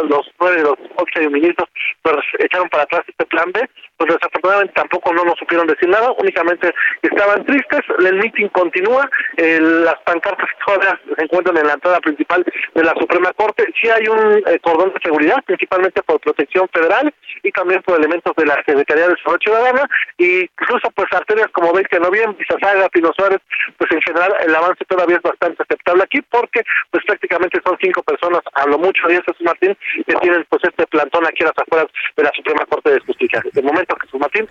los 0.10 0.32
nueve 0.40 0.58
de 0.58 0.64
los 0.64 0.78
ocho 0.98 1.30
ministros 1.30 1.70
pues 2.02 2.16
echaron 2.40 2.70
para 2.70 2.84
atrás 2.84 3.04
este 3.08 3.26
plan 3.26 3.52
B, 3.52 3.68
pues 3.98 4.14
desafortunadamente 4.14 4.74
tampoco 4.74 5.14
no 5.14 5.24
nos 5.24 5.38
supieron 5.38 5.68
decir 5.68 5.90
nada, 5.90 6.12
únicamente 6.20 6.74
estaban 7.02 7.46
tristes, 7.46 7.82
el 8.00 8.16
meeting 8.16 8.48
continúa, 8.50 9.10
las 9.38 9.96
pancartas 10.06 10.50
todavía 10.66 11.00
se 11.16 11.24
encuentran 11.24 11.58
en 11.58 11.68
la 11.68 11.74
entrada 11.74 12.00
principal 12.00 12.44
de 12.74 12.84
la 12.84 12.94
Suprema 13.00 13.32
Corte, 13.34 13.66
sí 13.80 13.90
hay 13.90 14.08
un 14.08 14.44
eh, 14.48 14.60
cordón 14.62 14.94
de 14.94 15.00
seguridad, 15.04 15.44
principalmente 15.46 16.02
por 16.04 16.20
protección 16.20 16.68
federal 16.74 17.14
y 17.44 17.52
también 17.52 17.82
por 17.84 17.98
elementos 17.98 18.34
de 18.36 18.46
la 18.46 18.56
Secretaría 18.66 19.08
de 19.08 19.16
Salud 19.24 19.40
Ciudadana, 19.42 19.88
y 20.18 20.42
incluso 20.42 20.90
pues 20.92 21.08
arterias 21.12 21.48
como 21.52 21.74
veis 21.74 21.88
que 21.88 22.00
no 22.00 22.10
bien, 22.12 22.36
Bizazaga, 22.38 22.90
Pino 22.90 23.12
Suárez, 23.16 23.40
pues 23.78 23.92
en 23.92 24.02
general 24.02 24.36
el 24.46 24.56
avance 24.56 24.84
todavía 24.86 25.18
es 25.18 25.24
bastante 25.24 25.64
aceptable 25.64 26.04
aquí 26.04 26.22
porque 26.30 26.62
pues 26.92 27.04
prácticamente 27.06 27.60
son 27.66 27.78
cinco 27.82 28.04
personas, 28.04 28.42
a 28.54 28.68
lo 28.68 28.78
mucho 28.78 29.08
diez 29.08 29.22
Jesús 29.26 29.46
Martín, 29.46 29.78
que 30.08 30.16
tienen 30.16 30.46
pues 30.50 30.64
este 30.64 30.86
plantón 30.88 31.26
aquí 31.26 31.44
a 31.44 31.48
las 31.48 31.58
afueras 31.58 31.88
de 32.16 32.24
la 32.24 32.32
Suprema 32.36 32.66
Corte 32.66 32.92
de 32.92 33.00
Justicia. 33.02 33.42
De 33.54 33.62
momento 33.62 33.85
Jesús 34.02 34.20
Martín, 34.20 34.48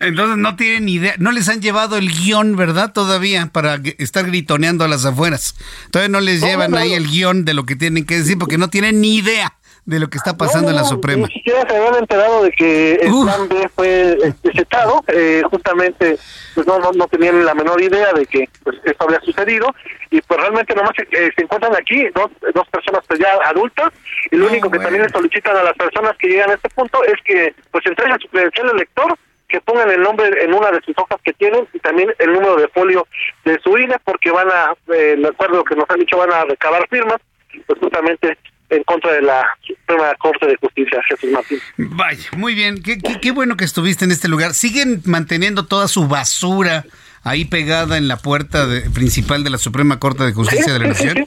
Entonces 0.00 0.36
no 0.36 0.56
tienen 0.56 0.84
ni 0.86 0.94
idea, 0.94 1.14
no 1.18 1.32
les 1.32 1.48
han 1.48 1.60
llevado 1.60 1.96
el 1.96 2.10
guion, 2.10 2.56
¿verdad? 2.56 2.92
Todavía 2.92 3.48
para 3.52 3.80
estar 3.98 4.26
gritoneando 4.26 4.84
a 4.84 4.88
las 4.88 5.04
afueras. 5.04 5.54
Todavía 5.90 6.10
no 6.10 6.20
les 6.20 6.40
llevan 6.40 6.74
ahí 6.74 6.92
el 6.92 7.08
guion 7.08 7.44
de 7.44 7.54
lo 7.54 7.64
que 7.64 7.76
tienen 7.76 8.04
que 8.04 8.18
decir 8.18 8.38
porque 8.38 8.58
no 8.58 8.68
tienen 8.68 9.00
ni 9.00 9.16
idea 9.16 9.54
de 9.84 9.98
lo 9.98 10.08
que 10.08 10.18
está 10.18 10.36
pasando 10.36 10.70
en 10.70 10.76
la 10.76 10.84
Suprema. 10.84 11.26
Ni 11.26 11.32
siquiera 11.34 11.68
se 11.68 11.76
habían 11.76 11.96
enterado 11.96 12.44
de 12.44 12.52
que 12.52 12.94
el 12.94 13.10
plan 13.10 13.48
B 13.48 13.68
fue 13.74 14.16
setado, 14.54 15.02
eh, 15.08 15.42
justamente 15.50 16.18
pues 16.54 16.66
no, 16.66 16.78
no, 16.78 17.08
tenían 17.08 17.44
la 17.44 17.54
menor 17.54 17.80
idea 17.80 18.12
de 18.12 18.24
que 18.26 18.48
pues, 18.62 18.76
esto 18.84 19.04
había 19.04 19.20
sucedido. 19.20 19.66
Y 20.10 20.20
pues 20.20 20.40
realmente 20.40 20.74
nomás 20.74 20.92
se, 20.94 21.02
eh, 21.02 21.32
se 21.34 21.42
encuentran 21.42 21.74
aquí 21.74 22.06
dos, 22.14 22.30
dos 22.54 22.68
personas 22.68 23.02
pues 23.08 23.18
ya 23.18 23.30
adultas. 23.46 23.92
Y 24.30 24.36
lo 24.36 24.46
único 24.46 24.70
que 24.70 24.78
también 24.78 25.02
le 25.02 25.08
solicitan 25.08 25.56
a 25.56 25.64
las 25.64 25.76
personas 25.76 26.16
que 26.18 26.28
llegan 26.28 26.50
a 26.50 26.54
este 26.54 26.68
punto 26.70 27.02
es 27.04 27.20
que 27.24 27.54
pues 27.70 27.84
entreguen 27.86 28.20
su 28.20 28.28
credencial 28.28 28.70
elector 28.70 29.16
que 29.48 29.60
pongan 29.60 29.90
el 29.90 30.00
nombre 30.00 30.30
en 30.42 30.54
una 30.54 30.70
de 30.70 30.80
sus 30.80 30.96
hojas 30.96 31.20
que 31.22 31.34
tienen 31.34 31.68
y 31.74 31.78
también 31.80 32.10
el 32.18 32.32
número 32.32 32.56
de 32.56 32.68
folio 32.68 33.06
de 33.44 33.60
su 33.62 33.76
INE 33.76 33.96
porque 34.02 34.30
van 34.30 34.48
a, 34.48 34.74
eh, 34.94 35.16
de 35.18 35.28
acuerdo 35.28 35.56
a 35.56 35.58
lo 35.58 35.64
que 35.64 35.76
nos 35.76 35.90
han 35.90 36.00
dicho, 36.00 36.16
van 36.16 36.32
a 36.32 36.44
recabar 36.44 36.88
firmas, 36.88 37.18
pues 37.66 37.78
justamente 37.78 38.38
en 38.72 38.82
contra 38.84 39.12
de 39.12 39.22
la 39.22 39.44
Suprema 39.60 40.14
Corte 40.18 40.46
de 40.46 40.56
Justicia, 40.56 41.00
Jesús 41.08 41.30
Martín. 41.30 41.58
Vaya, 41.76 42.28
muy 42.36 42.54
bien, 42.54 42.82
qué, 42.82 42.98
qué, 42.98 43.30
bueno 43.30 43.56
que 43.56 43.64
estuviste 43.64 44.04
en 44.04 44.12
este 44.12 44.28
lugar. 44.28 44.54
¿Siguen 44.54 45.02
manteniendo 45.04 45.66
toda 45.66 45.88
su 45.88 46.08
basura 46.08 46.84
ahí 47.22 47.44
pegada 47.44 47.98
en 47.98 48.08
la 48.08 48.16
puerta 48.16 48.66
principal 48.94 49.44
de 49.44 49.50
la 49.50 49.58
Suprema 49.58 50.00
Corte 50.00 50.24
de 50.24 50.32
Justicia 50.32 50.72
de 50.72 50.78
la 50.78 50.86
Nación? 50.86 51.16
Sí, 51.16 51.24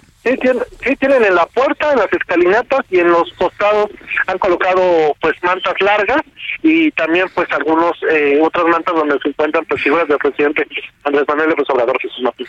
sí, 0.83 0.95
tienen, 0.99 1.23
en 1.23 1.35
la 1.35 1.45
puerta, 1.45 1.93
en 1.93 1.99
las 1.99 2.11
escalinatas 2.11 2.79
y 2.89 2.99
en 2.99 3.09
los 3.09 3.31
costados 3.33 3.91
han 4.25 4.39
colocado 4.39 5.15
pues 5.21 5.35
mantas 5.43 5.75
largas 5.81 6.21
y 6.63 6.89
también 6.91 7.27
pues 7.35 7.47
algunos 7.51 7.91
eh, 8.09 8.39
otras 8.41 8.65
mantas 8.65 8.95
donde 8.95 9.19
se 9.21 9.29
encuentran 9.29 9.63
pues 9.65 9.83
figuras 9.83 10.07
del 10.07 10.17
presidente 10.17 10.67
Andrés 11.03 11.25
Manuel 11.27 11.49
López 11.49 11.69
Obrador 11.69 11.97
Jesús 12.01 12.23
Martín. 12.23 12.47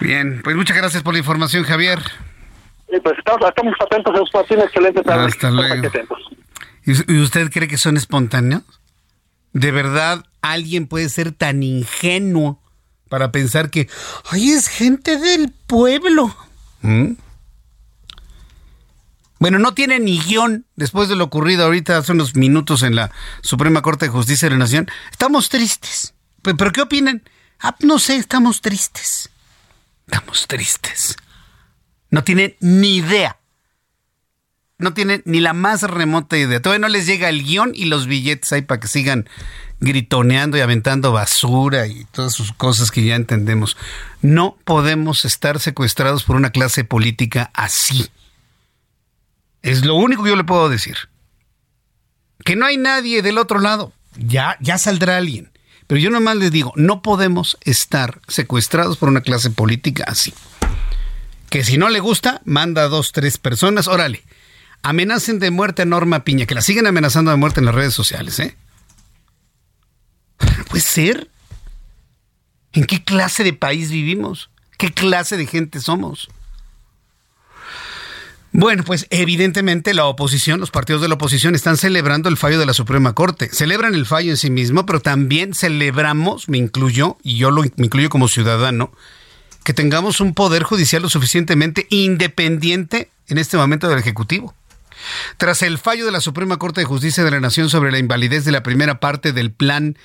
Bien, 0.00 0.40
pues 0.42 0.56
muchas 0.56 0.76
gracias 0.76 1.02
por 1.02 1.12
la 1.12 1.18
información, 1.18 1.64
Javier 1.64 1.98
pues 3.00 3.18
estamos, 3.18 3.44
atentos, 3.80 4.14
a 4.34 4.38
Martín, 4.38 4.60
excelente 4.60 5.02
tarde. 5.02 5.26
Hasta 5.26 5.50
luego. 5.50 5.90
¿Y 6.84 7.20
usted 7.20 7.50
cree 7.50 7.68
que 7.68 7.78
son 7.78 7.96
espontáneos? 7.96 8.62
¿De 9.52 9.70
verdad 9.70 10.24
alguien 10.40 10.86
puede 10.86 11.08
ser 11.08 11.32
tan 11.32 11.62
ingenuo 11.62 12.60
para 13.08 13.30
pensar 13.30 13.70
que, 13.70 13.88
ay, 14.30 14.50
es 14.50 14.68
gente 14.68 15.18
del 15.18 15.52
pueblo? 15.66 16.34
¿Mm? 16.80 17.12
Bueno, 19.38 19.58
no 19.58 19.74
tiene 19.74 19.98
ni 19.98 20.20
guion 20.20 20.66
después 20.76 21.08
de 21.08 21.16
lo 21.16 21.24
ocurrido 21.24 21.64
ahorita 21.64 21.98
hace 21.98 22.12
unos 22.12 22.36
minutos 22.36 22.82
en 22.82 22.94
la 22.94 23.10
Suprema 23.40 23.82
Corte 23.82 24.06
de 24.06 24.12
Justicia 24.12 24.46
de 24.46 24.52
la 24.52 24.58
Nación. 24.58 24.88
Estamos 25.10 25.48
tristes. 25.48 26.14
¿Pero 26.42 26.72
qué 26.72 26.82
opinan? 26.82 27.22
Ah, 27.60 27.74
no 27.80 27.98
sé, 27.98 28.16
estamos 28.16 28.60
tristes. 28.60 29.30
Estamos 30.06 30.46
tristes. 30.46 31.16
No 32.12 32.22
tienen 32.24 32.54
ni 32.60 32.96
idea. 32.96 33.38
No 34.76 34.92
tienen 34.92 35.22
ni 35.24 35.40
la 35.40 35.54
más 35.54 35.82
remota 35.82 36.36
idea. 36.36 36.60
Todavía 36.60 36.86
no 36.86 36.92
les 36.92 37.06
llega 37.06 37.30
el 37.30 37.42
guion 37.42 37.72
y 37.74 37.86
los 37.86 38.06
billetes 38.06 38.52
ahí 38.52 38.60
para 38.60 38.80
que 38.80 38.86
sigan 38.86 39.28
gritoneando 39.80 40.58
y 40.58 40.60
aventando 40.60 41.12
basura 41.12 41.86
y 41.86 42.04
todas 42.12 42.34
sus 42.34 42.52
cosas 42.52 42.90
que 42.90 43.02
ya 43.02 43.16
entendemos. 43.16 43.78
No 44.20 44.58
podemos 44.64 45.24
estar 45.24 45.58
secuestrados 45.58 46.24
por 46.24 46.36
una 46.36 46.50
clase 46.50 46.84
política 46.84 47.50
así. 47.54 48.10
Es 49.62 49.82
lo 49.86 49.94
único 49.94 50.22
que 50.22 50.30
yo 50.30 50.36
le 50.36 50.44
puedo 50.44 50.68
decir. 50.68 50.96
Que 52.44 52.56
no 52.56 52.66
hay 52.66 52.76
nadie 52.76 53.22
del 53.22 53.38
otro 53.38 53.58
lado. 53.58 53.94
Ya, 54.18 54.58
ya 54.60 54.76
saldrá 54.76 55.16
alguien. 55.16 55.50
Pero 55.86 55.98
yo 55.98 56.10
nomás 56.10 56.36
les 56.36 56.50
digo, 56.50 56.74
no 56.76 57.00
podemos 57.00 57.56
estar 57.62 58.20
secuestrados 58.28 58.98
por 58.98 59.08
una 59.08 59.22
clase 59.22 59.48
política 59.48 60.04
así 60.06 60.34
que 61.52 61.64
si 61.64 61.76
no 61.76 61.90
le 61.90 62.00
gusta, 62.00 62.40
manda 62.46 62.84
a 62.84 62.88
dos, 62.88 63.12
tres 63.12 63.36
personas, 63.36 63.86
órale, 63.86 64.24
amenacen 64.80 65.38
de 65.38 65.50
muerte 65.50 65.82
a 65.82 65.84
Norma 65.84 66.24
Piña, 66.24 66.46
que 66.46 66.54
la 66.54 66.62
siguen 66.62 66.86
amenazando 66.86 67.30
de 67.30 67.36
muerte 67.36 67.60
en 67.60 67.66
las 67.66 67.74
redes 67.74 67.92
sociales, 67.92 68.40
¿eh? 68.40 68.56
¿Puede 70.70 70.80
ser? 70.80 71.28
¿En 72.72 72.86
qué 72.86 73.04
clase 73.04 73.44
de 73.44 73.52
país 73.52 73.90
vivimos? 73.90 74.48
¿Qué 74.78 74.94
clase 74.94 75.36
de 75.36 75.46
gente 75.46 75.80
somos? 75.80 76.30
Bueno, 78.52 78.82
pues 78.82 79.06
evidentemente 79.10 79.92
la 79.92 80.06
oposición, 80.06 80.58
los 80.58 80.70
partidos 80.70 81.02
de 81.02 81.08
la 81.08 81.16
oposición 81.16 81.54
están 81.54 81.76
celebrando 81.76 82.30
el 82.30 82.38
fallo 82.38 82.58
de 82.58 82.64
la 82.64 82.72
Suprema 82.72 83.12
Corte. 83.12 83.50
Celebran 83.52 83.94
el 83.94 84.06
fallo 84.06 84.30
en 84.30 84.38
sí 84.38 84.48
mismo, 84.48 84.86
pero 84.86 85.00
también 85.00 85.52
celebramos, 85.52 86.48
me 86.48 86.56
incluyo, 86.56 87.18
y 87.22 87.36
yo 87.36 87.50
lo, 87.50 87.62
incluyo 87.62 88.08
como 88.08 88.26
ciudadano, 88.28 88.90
que 89.64 89.74
tengamos 89.74 90.20
un 90.20 90.34
poder 90.34 90.62
judicial 90.62 91.02
lo 91.02 91.08
suficientemente 91.08 91.86
independiente 91.90 93.10
en 93.28 93.38
este 93.38 93.56
momento 93.56 93.88
del 93.88 93.98
Ejecutivo. 93.98 94.54
Tras 95.36 95.62
el 95.62 95.78
fallo 95.78 96.06
de 96.06 96.12
la 96.12 96.20
Suprema 96.20 96.58
Corte 96.58 96.80
de 96.80 96.86
Justicia 96.86 97.24
de 97.24 97.30
la 97.30 97.40
Nación 97.40 97.68
sobre 97.70 97.90
la 97.90 97.98
invalidez 97.98 98.44
de 98.44 98.52
la 98.52 98.62
primera 98.62 99.00
parte 99.00 99.32
del 99.32 99.50
Plan 99.52 99.96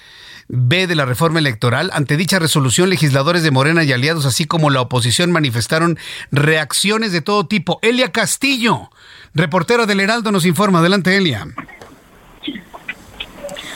B 0.48 0.88
de 0.88 0.96
la 0.96 1.06
reforma 1.06 1.40
electoral, 1.40 1.92
ante 1.94 2.18
dicha 2.18 2.40
resolución, 2.40 2.90
legisladores 2.90 3.44
de 3.44 3.52
Morena 3.52 3.84
y 3.84 3.92
aliados, 3.92 4.26
así 4.26 4.46
como 4.46 4.70
la 4.70 4.82
oposición, 4.82 5.32
manifestaron 5.32 6.00
reacciones 6.32 7.12
de 7.12 7.22
todo 7.22 7.48
tipo. 7.48 7.80
Elia 7.82 8.12
Castillo, 8.12 8.90
reportera 9.34 9.86
del 9.86 10.00
Heraldo, 10.00 10.32
nos 10.32 10.46
informa. 10.46 10.80
Adelante, 10.80 11.18
Elia. 11.18 11.46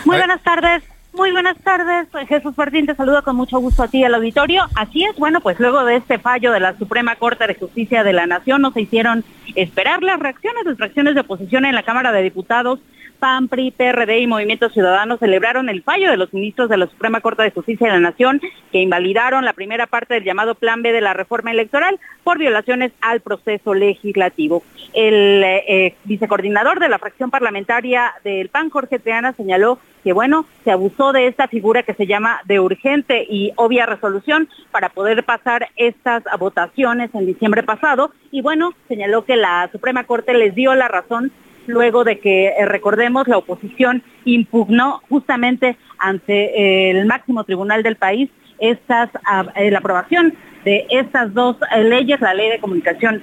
Muy 0.06 0.18
buenas 0.18 0.42
tardes. 0.44 0.84
Muy 1.14 1.32
buenas 1.32 1.58
tardes, 1.58 2.08
Jesús 2.30 2.58
Martín, 2.58 2.86
te 2.86 2.96
saludo 2.96 3.22
con 3.22 3.36
mucho 3.36 3.60
gusto 3.60 3.84
a 3.84 3.90
ti 3.90 4.02
al 4.04 4.16
auditorio. 4.16 4.64
Así 4.76 5.04
es, 5.04 5.18
bueno, 5.18 5.42
pues 5.42 5.60
luego 5.60 5.84
de 5.84 5.98
este 5.98 6.20
fallo 6.20 6.54
de 6.54 6.62
la 6.62 6.78
Suprema 6.78 7.18
Corte 7.18 7.46
de 7.48 7.56
Justicia 7.56 8.06
de 8.06 8.14
la 8.14 8.28
Nación 8.28 8.62
no 8.62 8.72
se 8.72 8.82
hicieron 8.82 9.26
esperar 9.56 10.04
las 10.04 10.20
reacciones, 10.20 10.64
las 10.64 10.78
reacciones 10.78 11.16
de 11.16 11.22
oposición 11.22 11.66
en 11.66 11.76
la 11.76 11.84
Cámara 11.84 12.14
de 12.14 12.24
Diputados 12.24 12.80
PAN, 13.22 13.50
PRI, 13.50 13.70
PRD 13.70 14.20
y 14.20 14.28
Movimiento 14.28 14.70
Ciudadano 14.70 15.18
celebraron 15.18 15.70
el 15.70 15.84
fallo 15.84 16.10
de 16.10 16.18
los 16.18 16.34
ministros 16.34 16.70
de 16.70 16.78
la 16.78 16.88
Suprema 16.88 17.22
Corte 17.22 17.44
de 17.44 17.52
Justicia 17.52 17.86
de 17.86 17.94
la 17.94 18.00
Nación 18.00 18.42
que 18.72 18.82
invalidaron 18.82 19.46
la 19.46 19.54
primera 19.54 19.86
parte 19.86 20.16
del 20.16 20.24
llamado 20.24 20.56
Plan 20.56 20.82
B 20.82 20.92
de 20.92 21.02
la 21.02 21.14
reforma 21.14 21.52
electoral 21.52 22.00
por 22.24 22.40
violaciones 22.40 22.92
al 23.00 23.22
proceso 23.22 23.76
legislativo. 23.76 24.64
El 24.94 25.44
eh, 25.44 25.96
vicecoordinador 26.06 26.80
de 26.80 26.90
la 26.90 26.98
fracción 26.98 27.30
parlamentaria 27.30 28.12
del 28.24 28.50
PAN, 28.50 28.72
Jorge 28.72 28.98
Triana, 28.98 29.34
señaló 29.34 29.78
que, 30.04 30.14
bueno, 30.14 30.46
se 30.64 30.72
abusó 30.72 31.14
de 31.14 31.28
esta 31.28 31.48
figura 31.48 31.84
que 31.84 31.94
se 31.94 32.08
llama 32.08 32.42
de 32.46 32.60
urgente 32.60 33.26
y 33.30 33.52
obvia 33.56 33.86
resolución 33.86 34.50
para 34.72 34.90
poder 34.90 35.24
pasar 35.24 35.70
estas 35.76 36.24
votaciones 36.40 37.10
en 37.14 37.26
diciembre 37.26 37.64
pasado. 37.64 38.12
Y, 38.32 38.42
bueno, 38.42 38.74
señaló 38.88 39.26
que 39.26 39.36
la 39.36 39.70
Suprema 39.72 40.04
Corte 40.06 40.34
les 40.34 40.56
dio 40.56 40.74
la 40.76 40.88
razón 40.88 41.32
luego 41.68 42.04
de 42.04 42.20
que, 42.20 42.48
eh, 42.48 42.66
recordemos, 42.66 43.28
la 43.28 43.38
oposición 43.38 44.04
impugnó 44.26 45.02
justamente 45.10 45.78
ante 45.98 46.90
el 46.92 47.06
máximo 47.06 47.44
tribunal 47.44 47.84
del 47.84 47.96
país 47.96 48.30
estas, 48.60 49.10
eh, 49.56 49.72
la 49.72 49.80
aprobación 49.80 50.34
de 50.64 50.86
estas 50.90 51.34
dos 51.34 51.58
eh, 51.76 51.84
leyes, 51.84 52.22
la 52.22 52.34
ley 52.34 52.50
de 52.50 52.60
comunicación 52.60 53.22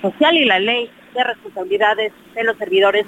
social 0.00 0.34
y 0.34 0.46
la 0.46 0.58
ley 0.58 0.90
de 1.14 1.24
responsabilidades 1.24 2.12
de 2.34 2.44
los 2.44 2.56
servidores 2.56 3.04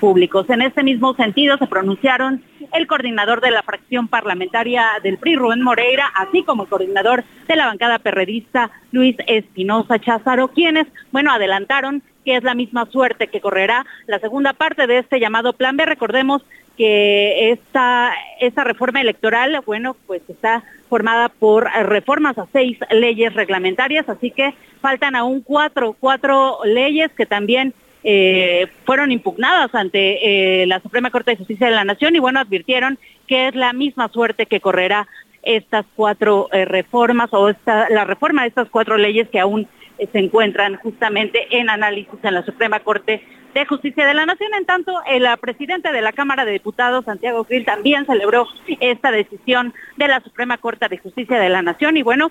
públicos. 0.00 0.48
En 0.50 0.62
este 0.62 0.82
mismo 0.82 1.14
sentido 1.14 1.56
se 1.58 1.66
pronunciaron 1.66 2.42
el 2.72 2.86
coordinador 2.86 3.40
de 3.40 3.50
la 3.50 3.62
fracción 3.62 4.08
parlamentaria 4.08 4.84
del 5.02 5.18
PRI, 5.18 5.36
Rubén 5.36 5.62
Moreira, 5.62 6.10
así 6.14 6.42
como 6.42 6.64
el 6.64 6.68
coordinador 6.68 7.24
de 7.46 7.56
la 7.56 7.66
bancada 7.66 7.98
perredista, 7.98 8.70
Luis 8.92 9.16
Espinosa 9.26 9.98
Cházaro, 9.98 10.48
quienes, 10.48 10.86
bueno, 11.12 11.32
adelantaron 11.32 12.02
que 12.24 12.36
es 12.36 12.42
la 12.42 12.54
misma 12.54 12.86
suerte 12.86 13.28
que 13.28 13.40
correrá 13.40 13.86
la 14.06 14.18
segunda 14.18 14.52
parte 14.52 14.86
de 14.86 14.98
este 14.98 15.20
llamado 15.20 15.52
Plan 15.52 15.76
B. 15.76 15.86
Recordemos 15.86 16.42
que 16.76 17.52
esta, 17.52 18.12
esta 18.40 18.64
reforma 18.64 19.00
electoral, 19.00 19.62
bueno, 19.64 19.96
pues 20.06 20.22
está 20.28 20.64
formada 20.88 21.28
por 21.28 21.64
reformas 21.64 22.36
a 22.38 22.46
seis 22.52 22.78
leyes 22.90 23.32
reglamentarias, 23.34 24.08
así 24.08 24.30
que 24.30 24.54
faltan 24.80 25.16
aún 25.16 25.40
cuatro, 25.40 25.96
cuatro 25.98 26.58
leyes 26.64 27.10
que 27.12 27.26
también 27.26 27.72
eh, 28.08 28.68
fueron 28.84 29.10
impugnadas 29.10 29.74
ante 29.74 30.62
eh, 30.62 30.66
la 30.68 30.78
Suprema 30.78 31.10
Corte 31.10 31.32
de 31.32 31.38
Justicia 31.38 31.66
de 31.66 31.74
la 31.74 31.82
Nación 31.82 32.14
y 32.14 32.20
bueno, 32.20 32.38
advirtieron 32.38 33.00
que 33.26 33.48
es 33.48 33.56
la 33.56 33.72
misma 33.72 34.06
suerte 34.10 34.46
que 34.46 34.60
correrá 34.60 35.08
estas 35.42 35.84
cuatro 35.96 36.48
eh, 36.52 36.66
reformas 36.66 37.30
o 37.32 37.48
esta, 37.48 37.90
la 37.90 38.04
reforma 38.04 38.42
de 38.42 38.48
estas 38.48 38.68
cuatro 38.70 38.96
leyes 38.96 39.28
que 39.28 39.40
aún 39.40 39.66
se 39.98 40.18
encuentran 40.20 40.76
justamente 40.76 41.48
en 41.50 41.68
análisis 41.68 42.14
en 42.22 42.34
la 42.34 42.44
Suprema 42.44 42.78
Corte 42.78 43.24
de 43.54 43.66
Justicia 43.66 44.06
de 44.06 44.14
la 44.14 44.24
Nación. 44.24 44.54
En 44.56 44.66
tanto, 44.66 44.92
el 45.08 45.26
presidente 45.40 45.90
de 45.90 46.00
la 46.00 46.12
Cámara 46.12 46.44
de 46.44 46.52
Diputados, 46.52 47.06
Santiago 47.06 47.42
Krill, 47.42 47.64
también 47.64 48.06
celebró 48.06 48.46
esta 48.78 49.10
decisión 49.10 49.74
de 49.96 50.06
la 50.06 50.20
Suprema 50.20 50.58
Corte 50.58 50.86
de 50.88 50.98
Justicia 50.98 51.40
de 51.40 51.48
la 51.48 51.62
Nación 51.62 51.96
y 51.96 52.04
bueno, 52.04 52.30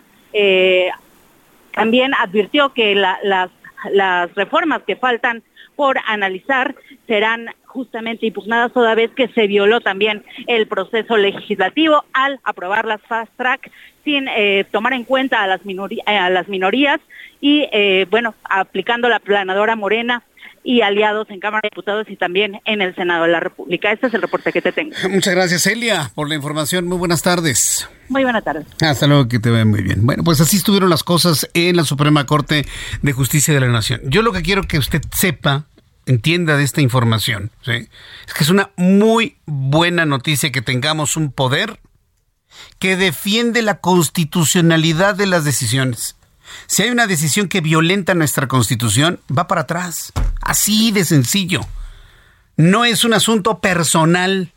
también 1.73 2.13
advirtió 2.13 2.71
que 2.71 2.95
las 2.95 4.35
reformas 4.35 4.83
que 4.83 4.95
faltan 4.95 5.43
por 5.75 5.97
analizar 6.05 6.75
serán 7.07 7.49
justamente 7.65 8.25
impugnadas 8.25 8.71
toda 8.71 8.95
vez 8.95 9.11
que 9.11 9.27
se 9.29 9.47
violó 9.47 9.81
también 9.81 10.23
el 10.47 10.67
proceso 10.67 11.17
legislativo 11.17 12.05
al 12.13 12.39
aprobar 12.43 12.85
las 12.85 13.01
fast 13.01 13.31
track 13.35 13.69
sin 14.05 14.27
eh, 14.29 14.65
tomar 14.71 14.93
en 14.93 15.03
cuenta 15.03 15.43
a 15.43 15.47
las, 15.47 15.65
minorías 15.65 16.99
y, 17.41 17.67
eh, 17.71 18.05
bueno, 18.09 18.33
aplicando 18.43 19.09
la 19.09 19.19
planadora 19.19 19.75
morena 19.75 20.23
y 20.65 20.81
aliados 20.81 21.29
en 21.29 21.39
Cámara 21.39 21.61
de 21.63 21.69
Diputados 21.69 22.07
y 22.09 22.17
también 22.17 22.59
en 22.65 22.81
el 22.81 22.95
Senado 22.95 23.23
de 23.23 23.31
la 23.31 23.39
República. 23.39 23.91
Este 23.91 24.07
es 24.07 24.13
el 24.15 24.21
reporte 24.21 24.51
que 24.51 24.61
te 24.61 24.71
tengo. 24.71 24.95
Muchas 25.09 25.35
gracias, 25.35 25.67
Elia, 25.67 26.11
por 26.15 26.27
la 26.27 26.35
información. 26.35 26.87
Muy 26.87 26.97
buenas 26.97 27.21
tardes. 27.21 27.87
Muy 28.09 28.23
buenas 28.23 28.43
tardes. 28.43 28.65
Hasta 28.81 29.05
luego, 29.07 29.27
que 29.27 29.39
te 29.39 29.51
vean 29.51 29.69
muy 29.69 29.83
bien. 29.83 30.05
Bueno, 30.05 30.23
pues 30.23 30.41
así 30.41 30.57
estuvieron 30.57 30.89
las 30.89 31.03
cosas 31.03 31.47
en 31.53 31.77
la 31.77 31.83
Suprema 31.83 32.25
Corte 32.25 32.65
de 33.03 33.13
Justicia 33.13 33.53
de 33.53 33.59
la 33.59 33.67
Nación. 33.67 34.01
Yo 34.05 34.23
lo 34.23 34.33
que 34.33 34.41
quiero 34.41 34.63
que 34.63 34.79
usted 34.79 35.01
sepa 35.13 35.65
entienda 36.07 36.57
de 36.57 36.63
esta 36.63 36.81
información, 36.81 37.51
es 37.65 38.33
que 38.33 38.43
es 38.43 38.49
una 38.49 38.71
muy 38.75 39.37
buena 39.45 40.05
noticia 40.05 40.51
que 40.51 40.61
tengamos 40.61 41.17
un 41.17 41.31
poder 41.31 41.79
que 42.79 42.95
defiende 42.95 43.61
la 43.61 43.79
constitucionalidad 43.79 45.15
de 45.15 45.25
las 45.25 45.45
decisiones. 45.45 46.15
Si 46.67 46.83
hay 46.83 46.89
una 46.89 47.07
decisión 47.07 47.47
que 47.47 47.61
violenta 47.61 48.13
nuestra 48.13 48.47
constitución, 48.47 49.19
va 49.35 49.47
para 49.47 49.61
atrás. 49.61 50.11
Así 50.41 50.91
de 50.91 51.05
sencillo. 51.05 51.61
No 52.57 52.85
es 52.85 53.03
un 53.03 53.13
asunto 53.13 53.59
personal. 53.59 54.51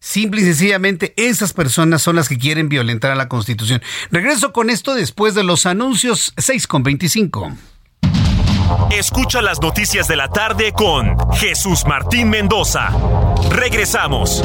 Simple 0.00 0.40
y 0.40 0.44
sencillamente, 0.44 1.12
esas 1.16 1.52
personas 1.52 2.02
son 2.02 2.16
las 2.16 2.28
que 2.28 2.38
quieren 2.38 2.68
violentar 2.68 3.10
a 3.10 3.16
la 3.16 3.28
constitución. 3.28 3.82
Regreso 4.10 4.52
con 4.52 4.70
esto 4.70 4.94
después 4.94 5.34
de 5.34 5.42
los 5.42 5.66
anuncios 5.66 6.32
6 6.36 6.66
con 6.66 6.84
25. 6.84 7.52
Escucha 8.90 9.42
las 9.42 9.60
noticias 9.60 10.06
de 10.08 10.16
la 10.16 10.28
tarde 10.28 10.72
con 10.72 11.16
Jesús 11.34 11.84
Martín 11.86 12.30
Mendoza. 12.30 12.90
Regresamos. 13.50 14.44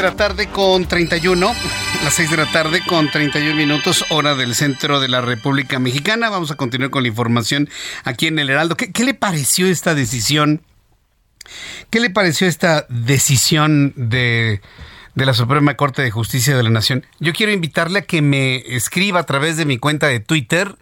De 0.00 0.08
la 0.08 0.16
tarde 0.16 0.46
con 0.46 0.86
31, 0.86 1.54
las 2.04 2.14
6 2.14 2.30
de 2.30 2.36
la 2.38 2.46
tarde 2.46 2.80
con 2.86 3.10
31 3.10 3.54
minutos, 3.54 4.06
hora 4.08 4.34
del 4.34 4.54
centro 4.54 4.98
de 4.98 5.08
la 5.08 5.20
República 5.20 5.78
Mexicana. 5.78 6.30
Vamos 6.30 6.50
a 6.50 6.54
continuar 6.54 6.90
con 6.90 7.02
la 7.02 7.10
información 7.10 7.68
aquí 8.04 8.26
en 8.26 8.38
el 8.38 8.48
Heraldo. 8.48 8.78
¿Qué, 8.78 8.92
qué 8.92 9.04
le 9.04 9.12
pareció 9.12 9.66
esta 9.66 9.94
decisión? 9.94 10.62
¿Qué 11.90 12.00
le 12.00 12.08
pareció 12.08 12.48
esta 12.48 12.86
decisión 12.88 13.92
de 13.94 14.62
de 15.14 15.26
la 15.26 15.34
Suprema 15.34 15.74
Corte 15.74 16.02
de 16.02 16.10
Justicia 16.10 16.56
de 16.56 16.62
la 16.62 16.70
Nación. 16.70 17.04
Yo 17.18 17.32
quiero 17.32 17.52
invitarle 17.52 18.00
a 18.00 18.02
que 18.02 18.22
me 18.22 18.56
escriba 18.74 19.20
a 19.20 19.26
través 19.26 19.56
de 19.56 19.64
mi 19.64 19.76
cuenta 19.76 20.06
de 20.06 20.20
Twitter, 20.20 20.76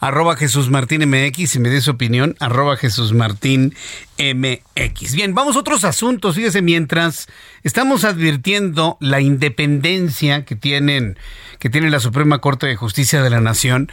arroba 0.00 0.36
Jesús 0.36 0.70
Martín 0.70 1.08
MX, 1.08 1.56
y 1.56 1.58
me 1.60 1.68
dé 1.68 1.80
su 1.80 1.92
opinión, 1.92 2.34
arroba 2.40 2.76
Jesús 2.76 3.12
Martín 3.12 3.74
MX. 4.18 5.14
Bien, 5.14 5.34
vamos 5.34 5.56
a 5.56 5.60
otros 5.60 5.84
asuntos. 5.84 6.36
Fíjese, 6.36 6.62
mientras 6.62 7.26
estamos 7.62 8.04
advirtiendo 8.04 8.96
la 9.00 9.20
independencia 9.20 10.44
que 10.44 10.56
tienen, 10.56 11.18
que 11.58 11.70
tiene 11.70 11.90
la 11.90 12.00
Suprema 12.00 12.38
Corte 12.40 12.66
de 12.66 12.76
Justicia 12.76 13.22
de 13.22 13.30
la 13.30 13.40
Nación, 13.40 13.90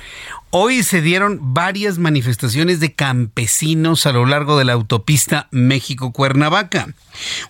Hoy 0.53 0.83
se 0.83 1.01
dieron 1.01 1.53
varias 1.53 1.97
manifestaciones 1.97 2.81
de 2.81 2.93
campesinos 2.93 4.05
a 4.05 4.11
lo 4.11 4.25
largo 4.25 4.57
de 4.57 4.65
la 4.65 4.73
autopista 4.73 5.47
México-Cuernavaca. 5.51 6.89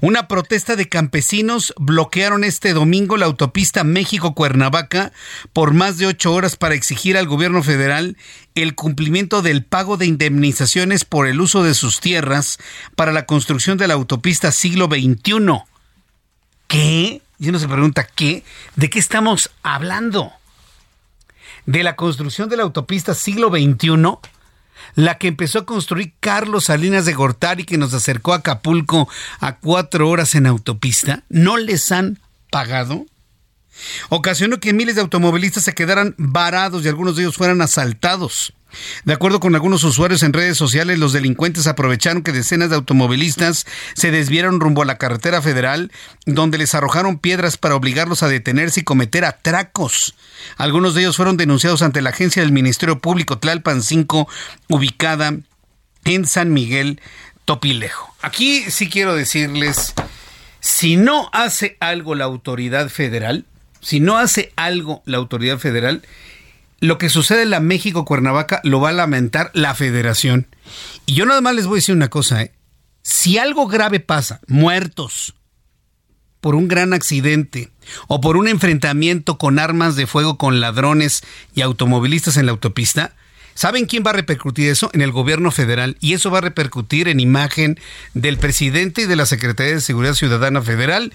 Una 0.01 0.27
protesta 0.27 0.75
de 0.75 0.87
campesinos 0.87 1.73
bloquearon 1.79 2.43
este 2.43 2.73
domingo 2.73 3.17
la 3.17 3.25
autopista 3.25 3.83
México-Cuernavaca 3.83 5.13
por 5.51 5.73
más 5.73 5.97
de 5.97 6.05
ocho 6.05 6.31
horas 6.31 6.57
para 6.57 6.75
exigir 6.75 7.17
al 7.17 7.25
gobierno 7.25 7.63
federal 7.63 8.17
el 8.55 8.75
cumplimiento 8.75 9.41
del 9.41 9.63
pago 9.63 9.97
de 9.97 10.05
indemnizaciones 10.05 11.05
por 11.05 11.27
el 11.27 11.41
uso 11.41 11.63
de 11.63 11.73
sus 11.73 11.99
tierras 11.99 12.57
para 12.95 13.11
la 13.11 13.25
construcción 13.25 13.77
de 13.77 13.87
la 13.87 13.93
autopista 13.95 14.51
siglo 14.51 14.87
XXI. 14.87 15.63
¿Qué? 16.67 17.21
Y 17.39 17.49
uno 17.49 17.59
se 17.59 17.67
pregunta, 17.67 18.05
¿qué? 18.05 18.43
¿De 18.75 18.89
qué 18.89 18.99
estamos 18.99 19.51
hablando? 19.63 20.33
de 21.65 21.83
la 21.83 21.95
construcción 21.95 22.49
de 22.49 22.57
la 22.57 22.63
autopista 22.63 23.13
siglo 23.13 23.49
XXI, 23.49 23.93
la 24.95 25.17
que 25.17 25.27
empezó 25.27 25.59
a 25.59 25.65
construir 25.65 26.13
Carlos 26.19 26.65
Salinas 26.65 27.05
de 27.05 27.13
Gortari, 27.13 27.65
que 27.65 27.77
nos 27.77 27.93
acercó 27.93 28.33
a 28.33 28.37
Acapulco 28.37 29.07
a 29.39 29.57
cuatro 29.57 30.09
horas 30.09 30.35
en 30.35 30.47
autopista, 30.47 31.23
no 31.29 31.57
les 31.57 31.91
han 31.91 32.19
pagado. 32.49 33.05
Ocasionó 34.09 34.59
que 34.59 34.73
miles 34.73 34.95
de 34.95 35.01
automovilistas 35.01 35.63
se 35.63 35.73
quedaran 35.73 36.15
varados 36.17 36.83
y 36.83 36.87
algunos 36.87 37.15
de 37.15 37.23
ellos 37.23 37.35
fueran 37.35 37.61
asaltados. 37.61 38.53
De 39.03 39.13
acuerdo 39.13 39.39
con 39.39 39.53
algunos 39.55 39.83
usuarios 39.83 40.23
en 40.23 40.33
redes 40.33 40.57
sociales, 40.57 40.97
los 40.97 41.13
delincuentes 41.13 41.67
aprovecharon 41.67 42.23
que 42.23 42.31
decenas 42.31 42.69
de 42.69 42.75
automovilistas 42.77 43.65
se 43.95 44.11
desviaron 44.11 44.59
rumbo 44.59 44.81
a 44.81 44.85
la 44.85 44.97
carretera 44.97 45.41
federal, 45.41 45.91
donde 46.25 46.57
les 46.57 46.73
arrojaron 46.73 47.19
piedras 47.19 47.57
para 47.57 47.75
obligarlos 47.75 48.23
a 48.23 48.29
detenerse 48.29 48.81
y 48.81 48.83
cometer 48.83 49.25
atracos. 49.25 50.15
Algunos 50.57 50.95
de 50.95 51.01
ellos 51.01 51.17
fueron 51.17 51.37
denunciados 51.37 51.81
ante 51.81 52.01
la 52.01 52.11
agencia 52.11 52.41
del 52.41 52.51
Ministerio 52.51 52.99
Público 52.99 53.39
Tlalpan 53.39 53.83
5, 53.83 54.27
ubicada 54.69 55.35
en 56.05 56.25
San 56.25 56.53
Miguel, 56.53 57.01
Topilejo. 57.45 58.15
Aquí 58.21 58.63
sí 58.69 58.89
quiero 58.89 59.15
decirles, 59.15 59.93
si 60.59 60.95
no 60.95 61.29
hace 61.33 61.75
algo 61.79 62.15
la 62.15 62.25
autoridad 62.25 62.89
federal, 62.89 63.45
si 63.81 63.99
no 63.99 64.17
hace 64.17 64.53
algo 64.55 65.01
la 65.05 65.17
autoridad 65.17 65.57
federal, 65.57 66.01
lo 66.79 66.97
que 66.97 67.09
sucede 67.09 67.43
en 67.43 67.51
la 67.51 67.59
México 67.59 68.05
Cuernavaca 68.05 68.61
lo 68.63 68.79
va 68.79 68.89
a 68.89 68.93
lamentar 68.93 69.51
la 69.53 69.75
federación. 69.75 70.47
Y 71.05 71.13
yo 71.13 71.25
nada 71.25 71.41
más 71.41 71.55
les 71.55 71.67
voy 71.67 71.75
a 71.75 71.81
decir 71.81 71.95
una 71.95 72.09
cosa, 72.09 72.41
¿eh? 72.41 72.51
si 73.03 73.37
algo 73.37 73.67
grave 73.67 73.99
pasa, 73.99 74.41
muertos, 74.47 75.35
por 76.41 76.55
un 76.55 76.67
gran 76.67 76.93
accidente 76.93 77.69
o 78.07 78.19
por 78.19 78.35
un 78.35 78.47
enfrentamiento 78.47 79.37
con 79.37 79.59
armas 79.59 79.95
de 79.95 80.07
fuego 80.07 80.37
con 80.37 80.59
ladrones 80.59 81.21
y 81.53 81.61
automovilistas 81.61 82.35
en 82.35 82.47
la 82.47 82.51
autopista, 82.51 83.13
¿saben 83.53 83.85
quién 83.85 84.03
va 84.05 84.09
a 84.09 84.13
repercutir 84.13 84.69
eso? 84.69 84.89
En 84.93 85.01
el 85.01 85.11
gobierno 85.11 85.51
federal. 85.51 85.97
Y 85.99 86.13
eso 86.13 86.31
va 86.31 86.39
a 86.39 86.41
repercutir 86.41 87.07
en 87.07 87.19
imagen 87.19 87.79
del 88.15 88.37
presidente 88.37 89.03
y 89.03 89.05
de 89.05 89.15
la 89.15 89.27
Secretaría 89.27 89.75
de 89.75 89.81
Seguridad 89.81 90.15
Ciudadana 90.15 90.63
Federal 90.63 91.13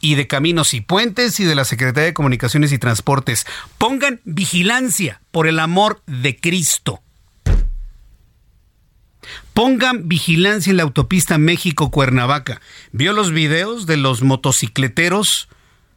y 0.00 0.14
de 0.14 0.26
Caminos 0.26 0.74
y 0.74 0.80
Puentes 0.80 1.40
y 1.40 1.44
de 1.44 1.54
la 1.54 1.64
Secretaría 1.64 2.06
de 2.06 2.14
Comunicaciones 2.14 2.72
y 2.72 2.78
Transportes. 2.78 3.46
Pongan 3.78 4.20
vigilancia 4.24 5.20
por 5.30 5.46
el 5.46 5.58
amor 5.58 6.02
de 6.06 6.36
Cristo. 6.36 7.02
Pongan 9.54 10.08
vigilancia 10.08 10.70
en 10.70 10.76
la 10.76 10.82
autopista 10.82 11.38
México-Cuernavaca. 11.38 12.60
¿Vio 12.92 13.12
los 13.12 13.32
videos 13.32 13.86
de 13.86 13.96
los 13.96 14.22
motocicleteros? 14.22 15.48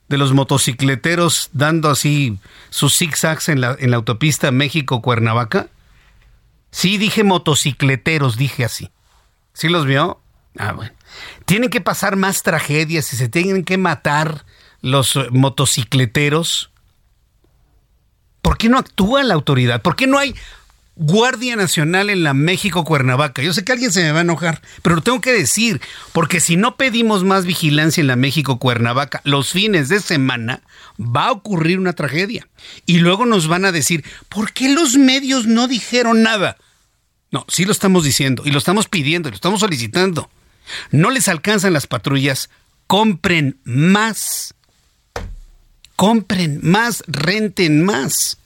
De 0.07 0.17
los 0.17 0.33
motocicleteros 0.33 1.49
dando 1.53 1.89
así 1.89 2.39
sus 2.69 2.97
zigzags 2.97 3.49
en 3.49 3.61
la, 3.61 3.75
en 3.77 3.91
la 3.91 3.97
autopista 3.97 4.51
México-Cuernavaca. 4.51 5.67
Sí, 6.71 6.97
dije 6.97 7.23
motocicleteros, 7.23 8.37
dije 8.37 8.65
así. 8.65 8.89
¿Sí 9.53 9.67
los 9.67 9.85
vio? 9.85 10.19
Ah, 10.57 10.71
bueno. 10.71 10.93
Tienen 11.45 11.69
que 11.69 11.81
pasar 11.81 12.15
más 12.15 12.43
tragedias 12.43 13.11
y 13.13 13.17
se 13.17 13.29
tienen 13.29 13.63
que 13.63 13.77
matar 13.77 14.45
los 14.81 15.15
eh, 15.15 15.27
motocicleteros. 15.31 16.71
¿Por 18.41 18.57
qué 18.57 18.69
no 18.69 18.77
actúa 18.77 19.23
la 19.23 19.33
autoridad? 19.33 19.81
¿Por 19.81 19.95
qué 19.95 20.07
no 20.07 20.17
hay 20.17 20.35
Guardia 21.01 21.55
Nacional 21.55 22.09
en 22.09 22.23
la 22.23 22.33
México 22.33 22.83
Cuernavaca. 22.83 23.41
Yo 23.41 23.53
sé 23.53 23.63
que 23.63 23.71
alguien 23.71 23.91
se 23.93 24.03
me 24.03 24.11
va 24.11 24.19
a 24.19 24.23
enojar, 24.23 24.61
pero 24.81 24.97
lo 24.97 25.01
tengo 25.01 25.21
que 25.21 25.31
decir, 25.31 25.79
porque 26.11 26.41
si 26.41 26.57
no 26.57 26.75
pedimos 26.75 27.23
más 27.23 27.45
vigilancia 27.45 28.01
en 28.01 28.07
la 28.07 28.17
México 28.17 28.59
Cuernavaca 28.59 29.21
los 29.23 29.51
fines 29.51 29.87
de 29.87 30.01
semana, 30.01 30.61
va 30.99 31.27
a 31.27 31.31
ocurrir 31.31 31.79
una 31.79 31.93
tragedia. 31.93 32.49
Y 32.85 32.97
luego 32.97 33.25
nos 33.25 33.47
van 33.47 33.63
a 33.63 33.71
decir, 33.71 34.03
¿por 34.27 34.51
qué 34.51 34.73
los 34.73 34.97
medios 34.97 35.47
no 35.47 35.69
dijeron 35.69 36.21
nada? 36.21 36.57
No, 37.31 37.45
sí 37.47 37.63
lo 37.63 37.71
estamos 37.71 38.03
diciendo, 38.03 38.43
y 38.45 38.51
lo 38.51 38.57
estamos 38.57 38.89
pidiendo, 38.89 39.29
y 39.29 39.31
lo 39.31 39.35
estamos 39.35 39.61
solicitando. 39.61 40.29
No 40.91 41.09
les 41.09 41.27
alcanzan 41.27 41.73
las 41.73 41.87
patrullas, 41.87 42.49
compren 42.87 43.59
más. 43.63 44.53
Compren 45.95 46.59
más, 46.63 47.03
renten 47.07 47.83
más. 47.83 48.37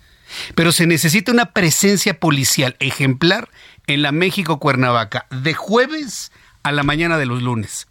Pero 0.56 0.72
se 0.72 0.88
necesita 0.88 1.32
una 1.32 1.52
presencia 1.54 2.20
policial 2.20 2.76
ejemplar 2.80 3.50
en 3.88 4.02
la 4.02 4.12
México 4.12 4.60
Cuernavaca 4.60 5.28
de 5.30 5.54
jueves 5.54 6.32
a 6.64 6.72
la 6.72 6.84
mañana 6.84 7.18
de 7.18 7.26
los 7.26 7.42
lunes. 7.42 7.88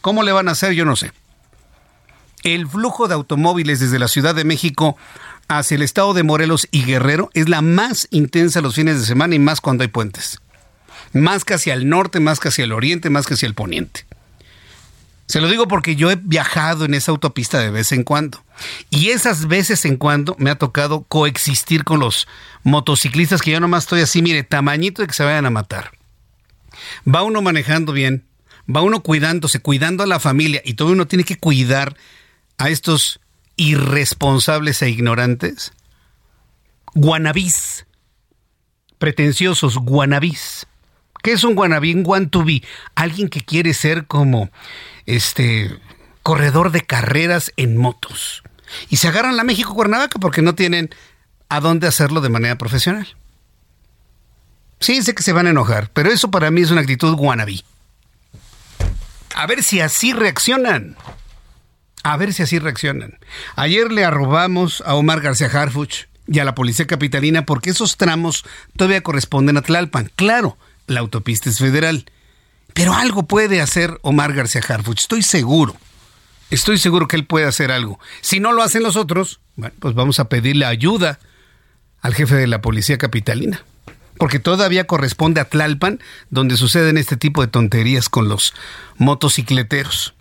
¿Cómo 0.00 0.22
le 0.22 0.32
van 0.32 0.48
a 0.48 0.52
hacer? 0.52 0.72
Yo 0.72 0.84
no 0.84 0.96
sé. 0.96 1.12
El 2.42 2.68
flujo 2.68 3.08
de 3.08 3.14
automóviles 3.14 3.80
desde 3.80 3.98
la 3.98 4.08
Ciudad 4.08 4.34
de 4.34 4.44
México 4.44 4.96
hacia 5.48 5.74
el 5.74 5.82
estado 5.82 6.14
de 6.14 6.22
Morelos 6.22 6.68
y 6.70 6.84
Guerrero 6.84 7.30
es 7.34 7.48
la 7.48 7.60
más 7.60 8.08
intensa 8.10 8.60
los 8.60 8.76
fines 8.76 9.00
de 9.00 9.06
semana 9.06 9.34
y 9.34 9.38
más 9.38 9.60
cuando 9.60 9.82
hay 9.82 9.88
puentes. 9.88 10.40
Más 11.12 11.44
que 11.44 11.54
hacia 11.54 11.74
el 11.74 11.88
norte, 11.88 12.20
más 12.20 12.40
que 12.40 12.48
hacia 12.48 12.64
el 12.64 12.72
oriente, 12.72 13.10
más 13.10 13.26
que 13.26 13.34
hacia 13.34 13.46
el 13.46 13.54
poniente. 13.54 14.06
Se 15.30 15.40
lo 15.40 15.48
digo 15.48 15.68
porque 15.68 15.94
yo 15.94 16.10
he 16.10 16.16
viajado 16.16 16.84
en 16.84 16.92
esa 16.92 17.12
autopista 17.12 17.60
de 17.60 17.70
vez 17.70 17.92
en 17.92 18.02
cuando. 18.02 18.42
Y 18.90 19.10
esas 19.10 19.46
veces 19.46 19.84
en 19.84 19.96
cuando 19.96 20.34
me 20.38 20.50
ha 20.50 20.56
tocado 20.56 21.04
coexistir 21.04 21.84
con 21.84 22.00
los 22.00 22.26
motociclistas 22.64 23.40
que 23.40 23.52
yo 23.52 23.60
nomás 23.60 23.84
estoy 23.84 24.00
así, 24.00 24.22
mire, 24.22 24.42
tamañito 24.42 25.02
de 25.02 25.08
que 25.08 25.14
se 25.14 25.22
vayan 25.22 25.46
a 25.46 25.50
matar. 25.50 25.92
Va 27.06 27.22
uno 27.22 27.42
manejando 27.42 27.92
bien, 27.92 28.24
va 28.68 28.82
uno 28.82 29.04
cuidándose, 29.04 29.60
cuidando 29.60 30.02
a 30.02 30.08
la 30.08 30.18
familia 30.18 30.62
y 30.64 30.74
todo 30.74 30.90
uno 30.90 31.06
tiene 31.06 31.22
que 31.22 31.38
cuidar 31.38 31.96
a 32.58 32.68
estos 32.68 33.20
irresponsables 33.54 34.82
e 34.82 34.90
ignorantes. 34.90 35.72
Guanabís. 36.94 37.86
Pretenciosos 38.98 39.76
guanabís. 39.76 40.66
¿Qué 41.22 41.32
es 41.32 41.44
un 41.44 41.54
guanabí? 41.54 41.94
Un 41.94 42.02
want 42.06 42.30
to 42.30 42.44
be. 42.44 42.62
Alguien 42.94 43.28
que 43.28 43.40
quiere 43.40 43.74
ser 43.74 44.06
como 44.06 44.50
este 45.06 45.78
corredor 46.22 46.70
de 46.70 46.82
carreras 46.82 47.52
en 47.56 47.76
motos. 47.76 48.42
Y 48.88 48.96
se 48.96 49.08
agarran 49.08 49.36
la 49.36 49.44
México 49.44 49.74
Cuernavaca 49.74 50.18
porque 50.18 50.42
no 50.42 50.54
tienen 50.54 50.90
a 51.48 51.60
dónde 51.60 51.86
hacerlo 51.88 52.20
de 52.20 52.28
manera 52.28 52.56
profesional. 52.56 53.16
Sí, 54.78 55.02
sé 55.02 55.14
que 55.14 55.22
se 55.22 55.32
van 55.32 55.46
a 55.46 55.50
enojar, 55.50 55.90
pero 55.92 56.10
eso 56.10 56.30
para 56.30 56.50
mí 56.50 56.62
es 56.62 56.70
una 56.70 56.80
actitud 56.80 57.14
guanabí. 57.14 57.64
A 59.34 59.46
ver 59.46 59.62
si 59.62 59.80
así 59.80 60.12
reaccionan. 60.12 60.96
A 62.02 62.16
ver 62.16 62.32
si 62.32 62.42
así 62.42 62.58
reaccionan. 62.58 63.18
Ayer 63.56 63.92
le 63.92 64.04
arrobamos 64.04 64.82
a 64.86 64.94
Omar 64.94 65.20
García 65.20 65.48
Harfuch 65.52 66.06
y 66.26 66.38
a 66.38 66.44
la 66.44 66.54
Policía 66.54 66.86
Capitalina 66.86 67.44
porque 67.44 67.70
esos 67.70 67.96
tramos 67.96 68.44
todavía 68.76 69.02
corresponden 69.02 69.58
a 69.58 69.62
Tlalpan. 69.62 70.10
Claro, 70.16 70.56
la 70.90 71.00
autopista 71.00 71.48
es 71.48 71.58
federal. 71.58 72.04
Pero 72.74 72.94
algo 72.94 73.24
puede 73.24 73.60
hacer 73.60 73.98
Omar 74.02 74.32
García 74.32 74.62
Harfuch, 74.66 75.00
estoy 75.00 75.22
seguro. 75.22 75.76
Estoy 76.50 76.78
seguro 76.78 77.06
que 77.06 77.16
él 77.16 77.26
puede 77.26 77.46
hacer 77.46 77.70
algo. 77.70 78.00
Si 78.20 78.40
no 78.40 78.52
lo 78.52 78.62
hacen 78.62 78.82
los 78.82 78.96
otros, 78.96 79.40
bueno, 79.56 79.74
pues 79.78 79.94
vamos 79.94 80.18
a 80.18 80.28
pedirle 80.28 80.66
ayuda 80.66 81.20
al 82.00 82.14
jefe 82.14 82.34
de 82.34 82.48
la 82.48 82.60
policía 82.60 82.98
capitalina. 82.98 83.64
Porque 84.18 84.40
todavía 84.40 84.86
corresponde 84.86 85.40
a 85.40 85.48
Tlalpan, 85.48 86.00
donde 86.28 86.56
suceden 86.56 86.98
este 86.98 87.16
tipo 87.16 87.40
de 87.40 87.48
tonterías 87.48 88.08
con 88.08 88.28
los 88.28 88.52
motocicleteros. 88.98 90.14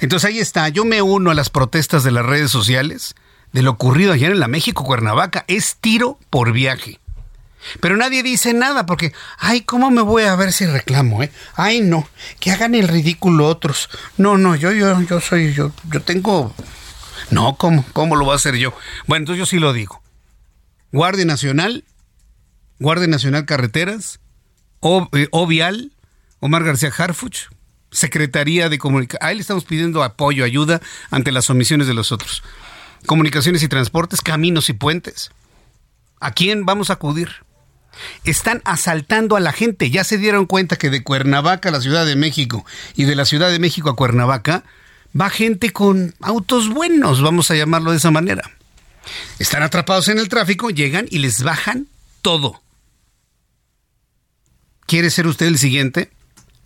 Entonces 0.00 0.28
ahí 0.28 0.38
está, 0.38 0.68
yo 0.68 0.84
me 0.84 1.02
uno 1.02 1.30
a 1.30 1.34
las 1.34 1.50
protestas 1.50 2.04
de 2.04 2.12
las 2.12 2.24
redes 2.24 2.50
sociales 2.50 3.14
de 3.52 3.62
lo 3.62 3.72
ocurrido 3.72 4.12
ayer 4.12 4.30
en 4.30 4.40
la 4.40 4.48
México 4.48 4.84
Cuernavaca. 4.84 5.44
Es 5.48 5.76
tiro 5.80 6.18
por 6.30 6.52
viaje. 6.52 7.00
Pero 7.80 7.96
nadie 7.96 8.22
dice 8.22 8.54
nada 8.54 8.86
porque, 8.86 9.12
ay, 9.38 9.62
¿cómo 9.62 9.90
me 9.90 10.02
voy 10.02 10.24
a 10.24 10.36
ver 10.36 10.52
si 10.52 10.66
reclamo, 10.66 11.22
eh? 11.22 11.30
Ay, 11.54 11.80
no, 11.80 12.08
que 12.40 12.50
hagan 12.50 12.74
el 12.74 12.88
ridículo 12.88 13.46
otros. 13.46 13.88
No, 14.16 14.36
no, 14.38 14.54
yo, 14.54 14.72
yo, 14.72 15.00
yo 15.02 15.20
soy, 15.20 15.52
yo, 15.52 15.72
yo 15.92 16.02
tengo. 16.02 16.54
No, 17.30 17.56
¿cómo? 17.56 17.84
¿Cómo 17.92 18.16
lo 18.16 18.24
voy 18.24 18.32
a 18.32 18.36
hacer 18.36 18.56
yo? 18.56 18.74
Bueno, 19.06 19.22
entonces 19.22 19.38
yo 19.38 19.46
sí 19.46 19.58
lo 19.58 19.72
digo. 19.72 20.02
Guardia 20.92 21.24
Nacional, 21.24 21.84
Guardia 22.78 23.08
Nacional 23.08 23.44
Carreteras, 23.44 24.20
o, 24.80 25.08
eh, 25.12 25.28
Omar 26.40 26.64
García 26.64 26.92
Harfuch, 26.96 27.48
Secretaría 27.90 28.68
de 28.68 28.78
Comunicación. 28.78 29.26
Ahí 29.28 29.34
le 29.34 29.40
estamos 29.40 29.64
pidiendo 29.64 30.02
apoyo, 30.02 30.44
ayuda 30.44 30.80
ante 31.10 31.32
las 31.32 31.50
omisiones 31.50 31.86
de 31.86 31.94
los 31.94 32.12
otros. 32.12 32.42
Comunicaciones 33.06 33.62
y 33.62 33.68
Transportes, 33.68 34.20
Caminos 34.22 34.68
y 34.68 34.72
Puentes. 34.72 35.30
¿A 36.20 36.32
quién 36.32 36.64
vamos 36.64 36.90
a 36.90 36.94
acudir? 36.94 37.30
Están 38.24 38.62
asaltando 38.64 39.36
a 39.36 39.40
la 39.40 39.52
gente. 39.52 39.90
Ya 39.90 40.04
se 40.04 40.18
dieron 40.18 40.46
cuenta 40.46 40.76
que 40.76 40.90
de 40.90 41.02
Cuernavaca 41.02 41.68
a 41.68 41.72
la 41.72 41.80
Ciudad 41.80 42.06
de 42.06 42.16
México 42.16 42.64
y 42.96 43.04
de 43.04 43.16
la 43.16 43.24
Ciudad 43.24 43.50
de 43.50 43.58
México 43.58 43.90
a 43.90 43.96
Cuernavaca 43.96 44.64
va 45.18 45.30
gente 45.30 45.70
con 45.72 46.14
autos 46.20 46.68
buenos, 46.68 47.22
vamos 47.22 47.50
a 47.50 47.56
llamarlo 47.56 47.92
de 47.92 47.96
esa 47.96 48.10
manera. 48.10 48.50
Están 49.38 49.62
atrapados 49.62 50.08
en 50.08 50.18
el 50.18 50.28
tráfico, 50.28 50.70
llegan 50.70 51.06
y 51.10 51.18
les 51.18 51.42
bajan 51.42 51.88
todo. 52.22 52.60
¿Quiere 54.86 55.10
ser 55.10 55.26
usted 55.26 55.46
el 55.46 55.58
siguiente? 55.58 56.10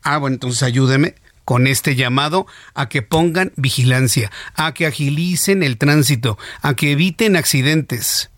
Ah, 0.03 0.19
bueno, 0.19 0.35
entonces 0.35 0.63
ayúdeme 0.63 1.15
con 1.45 1.67
este 1.67 1.97
llamado 1.97 2.47
a 2.75 2.89
que 2.89 3.03
pongan 3.03 3.53
vigilancia, 3.57 4.31
a 4.55 4.75
que 4.75 4.87
agilicen 4.87 5.63
el 5.63 5.77
tránsito, 5.77 6.39
a 6.61 6.75
que 6.75 6.93
eviten 6.93 7.37
accidentes 7.37 8.31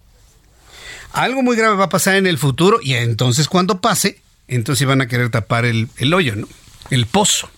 algo 1.14 1.42
muy 1.42 1.56
grave 1.56 1.76
va 1.76 1.84
a 1.84 1.88
pasar 1.88 2.16
en 2.16 2.26
el 2.26 2.38
futuro 2.38 2.80
y 2.82 2.94
entonces 2.94 3.48
cuando 3.48 3.80
pase, 3.80 4.20
entonces 4.48 4.86
van 4.86 5.00
a 5.00 5.06
querer 5.06 5.30
tapar 5.30 5.64
el, 5.64 5.88
hoyo, 6.12 6.34
¿no? 6.36 6.48
El 6.90 7.06
pozo, 7.06 7.48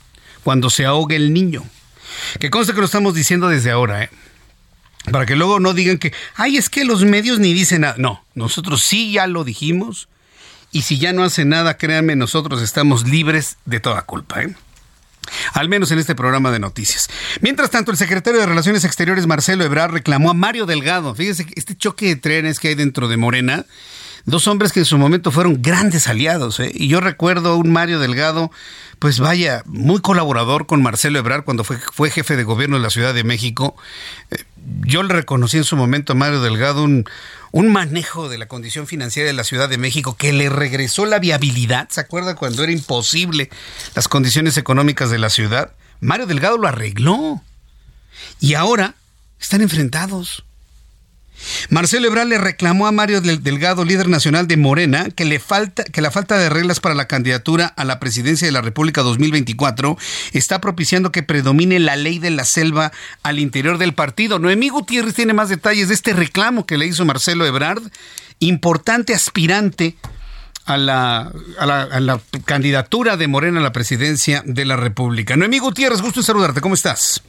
cuando 0.45 0.71
se 0.71 0.85
ahogue 0.85 1.17
el 1.17 1.33
niño. 1.33 1.65
Que 2.39 2.51
conste 2.51 2.75
que 2.75 2.81
lo 2.81 2.85
estamos 2.85 3.15
diciendo 3.15 3.49
desde 3.49 3.71
ahora, 3.71 4.05
¿eh? 4.05 4.11
Para 5.11 5.25
que 5.25 5.37
luego 5.37 5.59
no 5.59 5.73
digan 5.73 5.99
que, 5.99 6.13
ay, 6.35 6.57
es 6.57 6.69
que 6.69 6.85
los 6.85 7.05
medios 7.05 7.39
ni 7.39 7.55
dicen 7.55 7.83
nada. 7.83 7.95
No, 7.99 8.25
nosotros 8.35 8.83
sí 8.83 9.13
ya 9.13 9.27
lo 9.27 9.43
dijimos 9.43 10.09
y 10.71 10.83
si 10.83 10.99
ya 10.99 11.13
no 11.13 11.25
hace 11.25 11.45
nada, 11.45 11.79
créanme, 11.79 12.15
nosotros 12.15 12.61
estamos 12.61 13.09
libres 13.09 13.57
de 13.65 13.81
toda 13.81 14.03
culpa, 14.03 14.43
¿eh? 14.43 14.55
Al 15.53 15.69
menos 15.69 15.91
en 15.91 15.99
este 15.99 16.15
programa 16.15 16.51
de 16.51 16.59
noticias. 16.59 17.09
Mientras 17.41 17.71
tanto, 17.71 17.91
el 17.91 17.97
secretario 17.97 18.41
de 18.41 18.47
Relaciones 18.47 18.85
Exteriores, 18.85 19.27
Marcelo 19.27 19.65
Ebrard, 19.65 19.93
reclamó 19.93 20.31
a 20.31 20.35
Mario 20.35 20.67
Delgado. 20.67 21.15
Fíjese 21.15 21.47
este 21.55 21.77
choque 21.77 22.07
de 22.07 22.17
trenes 22.17 22.61
que 22.61 22.69
hay 22.69 22.75
dentro 22.75 23.09
de 23.09 23.17
Morena. 23.17 23.65
Dos 24.27 24.49
hombres 24.49 24.73
que 24.73 24.81
en 24.81 24.85
su 24.85 24.99
momento 24.99 25.31
fueron 25.31 25.63
grandes 25.63 26.09
aliados. 26.09 26.59
¿eh? 26.59 26.73
Y 26.75 26.89
yo 26.89 27.01
recuerdo 27.01 27.51
a 27.51 27.57
un 27.57 27.71
Mario 27.71 28.01
Delgado, 28.01 28.51
pues 28.99 29.21
vaya, 29.21 29.63
muy 29.67 30.01
colaborador 30.01 30.67
con 30.67 30.83
Marcelo 30.83 31.21
Ebrard 31.21 31.45
cuando 31.45 31.63
fue, 31.63 32.11
jefe 32.11 32.37
de 32.37 32.43
gobierno 32.43 32.77
de 32.77 32.83
la 32.83 32.91
Ciudad 32.91 33.15
de 33.15 33.23
México. 33.23 33.77
Eh, 34.33 34.43
yo 34.85 35.05
le 35.05 35.15
reconocí 35.15 35.59
en 35.59 35.65
su 35.65 35.77
momento 35.77 36.13
a 36.13 36.17
Mario 36.17 36.41
Delgado 36.41 36.83
un, 36.83 37.05
un 37.53 37.71
manejo 37.71 38.29
de 38.29 38.39
la 38.39 38.49
condición 38.49 38.87
financiera 38.87 39.27
de 39.27 39.35
la 39.35 39.45
Ciudad 39.45 39.69
de 39.69 39.79
México 39.79 40.17
que 40.17 40.33
le 40.33 40.49
regresó 40.49 41.05
la 41.07 41.19
viabilidad. 41.19 41.89
¿Se 41.91 42.01
acuerda 42.01 42.35
cuando 42.35 42.63
era 42.63 42.73
imposible 42.73 43.51
las 43.95 44.09
condiciones 44.09 44.57
económicas 44.57 45.11
de 45.11 45.19
la 45.19 45.31
ciudad? 45.31 45.73
Mario 46.01 46.27
Delgado 46.27 46.59
lo 46.59 46.69
arregló. 46.69 47.43
Y 48.41 48.55
ahora 48.55 48.95
están 49.41 49.61
enfrentados. 49.61 50.46
Marcelo 51.71 52.07
Ebrard 52.07 52.29
le 52.29 52.39
reclamó 52.39 52.87
a 52.87 52.93
Mario 52.93 53.21
Delgado, 53.21 53.85
líder 53.85 54.09
nacional 54.09 54.47
de 54.47 54.57
Morena, 54.57 55.09
que, 55.11 55.25
le 55.25 55.39
falta, 55.39 55.85
que 55.85 56.01
la 56.01 56.11
falta 56.11 56.39
de 56.39 56.49
reglas 56.49 56.81
para 56.81 56.95
la 56.95 57.07
candidatura 57.07 57.67
a 57.67 57.85
la 57.85 58.01
presidencia 58.01 58.47
de 58.47 58.53
la 58.53 58.63
República 58.63 59.03
2024 59.03 59.97
está 60.33 60.61
propiciando 60.61 61.13
que 61.13 61.23
predomine 61.23 61.79
la 61.79 61.97
ley 61.97 62.19
de 62.19 62.31
la 62.31 62.45
selva 62.45 62.93
al 63.23 63.39
interior 63.39 63.79
del 63.79 63.95
partido. 63.95 64.39
Noemí 64.39 64.69
Gutiérrez 64.69 65.15
tiene 65.15 65.35
más 65.35 65.49
detalles 65.49 65.89
de 65.89 65.95
este 65.95 66.13
reclamo 66.13 66.67
que 66.67 66.79
le 66.79 66.87
hizo 66.87 67.05
Marcelo 67.05 67.47
Ebrard, 67.47 67.83
importante 68.39 69.15
aspirante 69.15 69.97
a 70.67 70.77
la, 70.77 71.33
candidatura 72.45 73.17
de 73.17 73.29
Morena 73.29 73.61
a 73.61 73.63
la 73.63 73.73
presidencia 73.73 74.43
de 74.45 74.65
la 74.65 74.77
República. 74.77 75.37
Noemí 75.37 75.59
Gutiérrez, 75.59 76.03
gusto 76.03 76.21
en 76.21 76.25
saludarte. 76.25 76.61
¿Cómo 76.61 76.75
estás? 76.75 77.23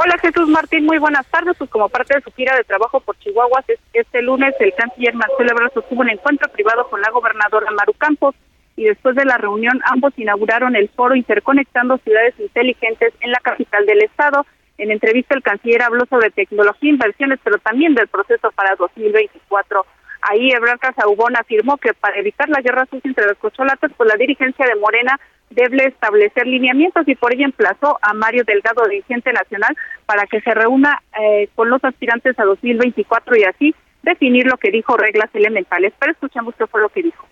Hola 0.00 0.16
Jesús 0.18 0.48
Martín, 0.48 0.86
muy 0.86 0.98
buenas 0.98 1.26
tardes. 1.26 1.56
Pues 1.58 1.68
como 1.70 1.88
parte 1.88 2.14
de 2.14 2.20
su 2.20 2.30
gira 2.30 2.54
de 2.56 2.62
trabajo 2.62 3.00
por 3.00 3.18
Chihuahua, 3.18 3.64
este 3.92 4.22
lunes 4.22 4.54
el 4.60 4.72
canciller 4.74 5.12
Marcelo 5.16 5.50
Ebrard 5.50 5.72
sostuvo 5.72 6.02
un 6.02 6.08
encuentro 6.10 6.48
privado 6.52 6.88
con 6.88 7.00
la 7.00 7.10
gobernadora 7.10 7.72
Maru 7.72 7.94
Campos 7.94 8.36
y 8.76 8.84
después 8.84 9.16
de 9.16 9.24
la 9.24 9.38
reunión 9.38 9.80
ambos 9.86 10.12
inauguraron 10.16 10.76
el 10.76 10.88
foro 10.90 11.16
Interconectando 11.16 11.98
Ciudades 11.98 12.38
Inteligentes 12.38 13.12
en 13.22 13.32
la 13.32 13.40
capital 13.40 13.86
del 13.86 14.02
estado. 14.02 14.46
En 14.76 14.92
entrevista 14.92 15.34
el 15.34 15.42
canciller 15.42 15.82
habló 15.82 16.06
sobre 16.06 16.30
tecnología, 16.30 16.90
inversiones, 16.90 17.40
pero 17.42 17.58
también 17.58 17.96
del 17.96 18.06
proceso 18.06 18.52
para 18.52 18.76
2024. 18.76 19.84
Ahí 20.22 20.52
Ebrard 20.52 20.78
Casaubón 20.78 21.36
afirmó 21.36 21.76
que 21.76 21.92
para 21.92 22.20
evitar 22.20 22.48
la 22.50 22.60
guerra 22.60 22.86
sucia 22.86 23.08
entre 23.08 23.26
los 23.26 23.38
cocholatas, 23.38 23.90
pues 23.96 24.08
la 24.08 24.16
dirigencia 24.16 24.64
de 24.64 24.76
Morena 24.76 25.18
debe 25.50 25.86
establecer 25.86 26.46
lineamientos 26.46 27.06
y 27.08 27.14
por 27.14 27.34
ello 27.34 27.44
emplazó 27.44 27.98
a 28.02 28.14
Mario 28.14 28.44
Delgado, 28.46 28.86
dirigente 28.88 29.32
nacional, 29.32 29.76
para 30.06 30.26
que 30.26 30.40
se 30.40 30.54
reúna 30.54 31.00
eh, 31.20 31.48
con 31.54 31.70
los 31.70 31.82
aspirantes 31.84 32.38
a 32.38 32.44
2024 32.44 33.36
y 33.36 33.44
así 33.44 33.74
definir 34.02 34.46
lo 34.46 34.56
que 34.56 34.70
dijo 34.70 34.96
reglas 34.96 35.30
elementales. 35.34 35.92
Pero 35.98 36.12
escuchamos 36.12 36.54
qué 36.56 36.66
fue 36.66 36.80
lo 36.80 36.88
que 36.88 37.02
dijo. 37.02 37.26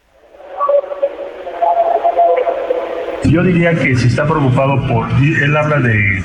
Yo 3.24 3.42
diría 3.42 3.74
que 3.74 3.96
si 3.96 4.06
está 4.06 4.24
preocupado 4.24 4.86
por, 4.86 5.08
él 5.20 5.56
habla 5.56 5.80
de, 5.80 6.22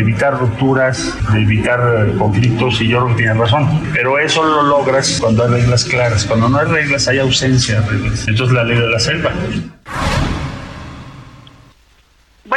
evitar 0.00 0.38
rupturas, 0.38 1.18
de 1.32 1.42
evitar 1.42 1.80
conflictos 2.16 2.80
y 2.80 2.88
yo 2.88 3.04
creo 3.04 3.16
que 3.16 3.22
tiene 3.22 3.34
razón, 3.34 3.68
pero 3.92 4.18
eso 4.18 4.44
lo 4.44 4.62
logras 4.62 5.18
cuando 5.20 5.44
hay 5.44 5.62
reglas 5.62 5.84
claras, 5.84 6.24
cuando 6.26 6.48
no 6.48 6.58
hay 6.58 6.66
reglas 6.68 7.08
hay 7.08 7.18
ausencia 7.18 7.80
de 7.80 7.88
reglas, 7.88 8.28
entonces 8.28 8.54
la 8.54 8.64
ley 8.64 8.78
de 8.78 8.88
la 8.88 9.00
selva. 9.00 9.32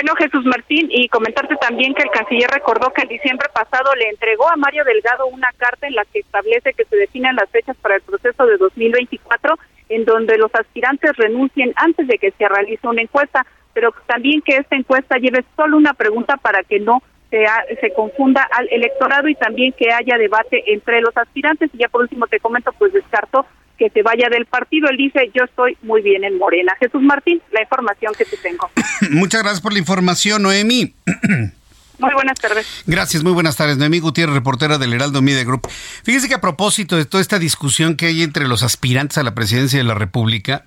Bueno, 0.04 0.18
Jesús 0.18 0.43
Martín, 0.43 0.89
y 0.91 1.08
comentarte 1.08 1.56
también 1.56 1.93
que 1.93 2.04
el 2.04 2.10
canciller 2.10 2.49
recordó 2.49 2.91
que 2.91 3.04
en 3.04 3.08
diciembre 3.08 3.47
pasado 3.54 3.95
le 3.95 4.10
entregó 4.10 4.49
a 4.49 4.58
Mario 4.58 4.84
Delgado 4.84 5.28
una 5.28 5.47
carta 5.56 5.88
en 5.88 5.95
la 5.95 6.04
que 6.04 6.20
establece 6.20 6.74
que 6.74 6.84
se 6.84 6.97
definan 6.97 7.38
las 7.38 7.49
fechas 7.49 7.78
para 7.78 7.95
el 7.95 8.01
proceso 8.01 8.45
de 8.45 8.58
2024, 8.58 9.56
en 9.88 10.04
donde 10.04 10.38
los 10.38 10.54
aspirantes 10.56 11.16
renuncien 11.16 11.72
antes 11.78 12.06
de 12.06 12.18
que 12.18 12.32
se 12.32 12.49
realice 12.49 12.86
una 12.86 13.01
encuesta, 13.01 13.45
pero 13.74 13.93
también 14.06 14.41
que 14.41 14.58
esta 14.58 14.76
encuesta 14.76 15.16
lleve 15.20 15.45
solo 15.56 15.78
una 15.78 15.93
pregunta 15.93 16.36
para 16.36 16.64
que 16.64 16.82
no 16.82 17.01
se, 17.30 17.45
se 17.80 17.93
confunda 17.93 18.45
al 18.51 18.68
electorado 18.72 19.30
y 19.30 19.36
también 19.36 19.72
que 19.72 19.93
haya 19.93 20.18
debate 20.18 20.66
entre 20.74 20.99
los 20.99 21.16
aspirantes. 21.16 21.70
Y 21.74 21.78
ya 21.78 21.88
por 21.88 22.01
último 22.01 22.28
te 22.28 22.41
comento, 22.41 22.74
pues 22.78 22.91
descartó 22.91 23.45
que 23.78 23.89
se 23.89 24.01
vaya 24.01 24.30
del 24.30 24.45
partido. 24.45 24.89
Él 24.89 24.97
dice, 24.97 25.32
yo 25.34 25.43
estoy 25.43 25.78
muy 25.82 26.01
bien 26.01 26.24
en 26.24 26.38
Morena. 26.38 26.74
Jesús 26.80 27.01
Martín, 27.01 27.41
la 27.51 27.61
información 27.61 28.13
que 28.17 28.26
te 28.26 28.38
tengo. 28.38 28.69
Muchas 29.11 29.41
gracias 29.41 29.61
por 29.61 29.74
la 29.74 29.80
información, 29.80 30.43
Noemi. 30.43 30.93
Muy 31.99 32.13
buenas 32.15 32.39
tardes. 32.39 32.65
Gracias, 32.86 33.24
muy 33.24 33.34
buenas 33.34 33.55
tardes. 33.55 33.78
Noemí 33.78 33.99
Gutiérrez, 33.99 34.34
reportera 34.34 34.78
del 34.78 34.93
Heraldo 34.93 35.21
Media 35.21 35.43
Group. 35.43 35.67
Fíjese 36.03 36.28
que 36.28 36.34
a 36.34 36.41
propósito 36.41 36.97
de 36.97 37.05
toda 37.05 37.21
esta 37.21 37.39
discusión 37.39 37.95
que 37.95 38.07
hay 38.07 38.24
entre 38.24 38.47
los 38.47 38.63
aspirantes 38.63 39.19
a 39.19 39.24
la 39.24 39.36
presidencia 39.36 39.78
de 39.78 39.86
la 39.86 39.93
República, 39.93 40.65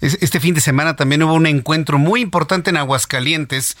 este 0.00 0.40
fin 0.40 0.54
de 0.54 0.60
semana 0.60 0.96
también 0.96 1.22
hubo 1.24 1.34
un 1.34 1.46
encuentro 1.46 1.98
muy 1.98 2.20
importante 2.20 2.70
en 2.70 2.76
Aguascalientes 2.76 3.76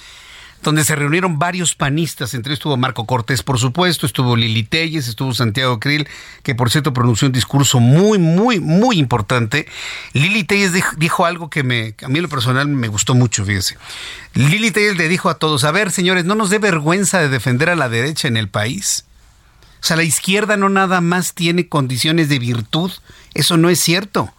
donde 0.62 0.84
se 0.84 0.96
reunieron 0.96 1.38
varios 1.38 1.74
panistas, 1.74 2.34
entre 2.34 2.54
estuvo 2.54 2.76
Marco 2.76 3.06
Cortés, 3.06 3.42
por 3.42 3.58
supuesto, 3.58 4.06
estuvo 4.06 4.36
Lili 4.36 4.64
Telles, 4.64 5.06
estuvo 5.06 5.32
Santiago 5.32 5.78
Krill, 5.78 6.08
que 6.42 6.54
por 6.54 6.70
cierto 6.70 6.92
pronunció 6.92 7.26
un 7.26 7.32
discurso 7.32 7.80
muy, 7.80 8.18
muy, 8.18 8.58
muy 8.60 8.98
importante. 8.98 9.66
Lili 10.12 10.44
Telles 10.44 10.72
dijo, 10.96 11.24
algo 11.24 11.48
que 11.48 11.62
me, 11.62 11.94
a 12.02 12.08
mí 12.08 12.16
en 12.16 12.22
lo 12.22 12.28
personal 12.28 12.66
me 12.68 12.88
gustó 12.88 13.14
mucho, 13.14 13.44
fíjese. 13.44 13.76
Lili 14.34 14.70
Telles 14.70 14.96
le 14.96 15.08
dijo 15.08 15.28
a 15.28 15.38
todos, 15.38 15.64
a 15.64 15.70
ver, 15.70 15.92
señores, 15.92 16.24
no 16.24 16.34
nos 16.34 16.50
dé 16.50 16.58
vergüenza 16.58 17.20
de 17.20 17.28
defender 17.28 17.70
a 17.70 17.76
la 17.76 17.88
derecha 17.88 18.28
en 18.28 18.36
el 18.36 18.48
país. 18.48 19.04
O 19.80 19.86
sea, 19.86 19.96
la 19.96 20.02
izquierda 20.02 20.56
no 20.56 20.68
nada 20.68 21.00
más 21.00 21.34
tiene 21.34 21.68
condiciones 21.68 22.28
de 22.28 22.40
virtud, 22.40 22.90
eso 23.34 23.56
no 23.56 23.70
es 23.70 23.78
cierto. 23.78 24.32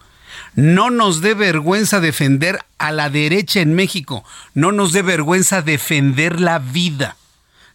No 0.54 0.90
nos 0.90 1.20
dé 1.20 1.34
vergüenza 1.34 2.00
defender 2.00 2.58
a 2.78 2.92
la 2.92 3.10
derecha 3.10 3.60
en 3.60 3.74
México. 3.74 4.24
No 4.54 4.72
nos 4.72 4.92
dé 4.92 5.02
vergüenza 5.02 5.62
defender 5.62 6.40
la 6.40 6.58
vida. 6.58 7.16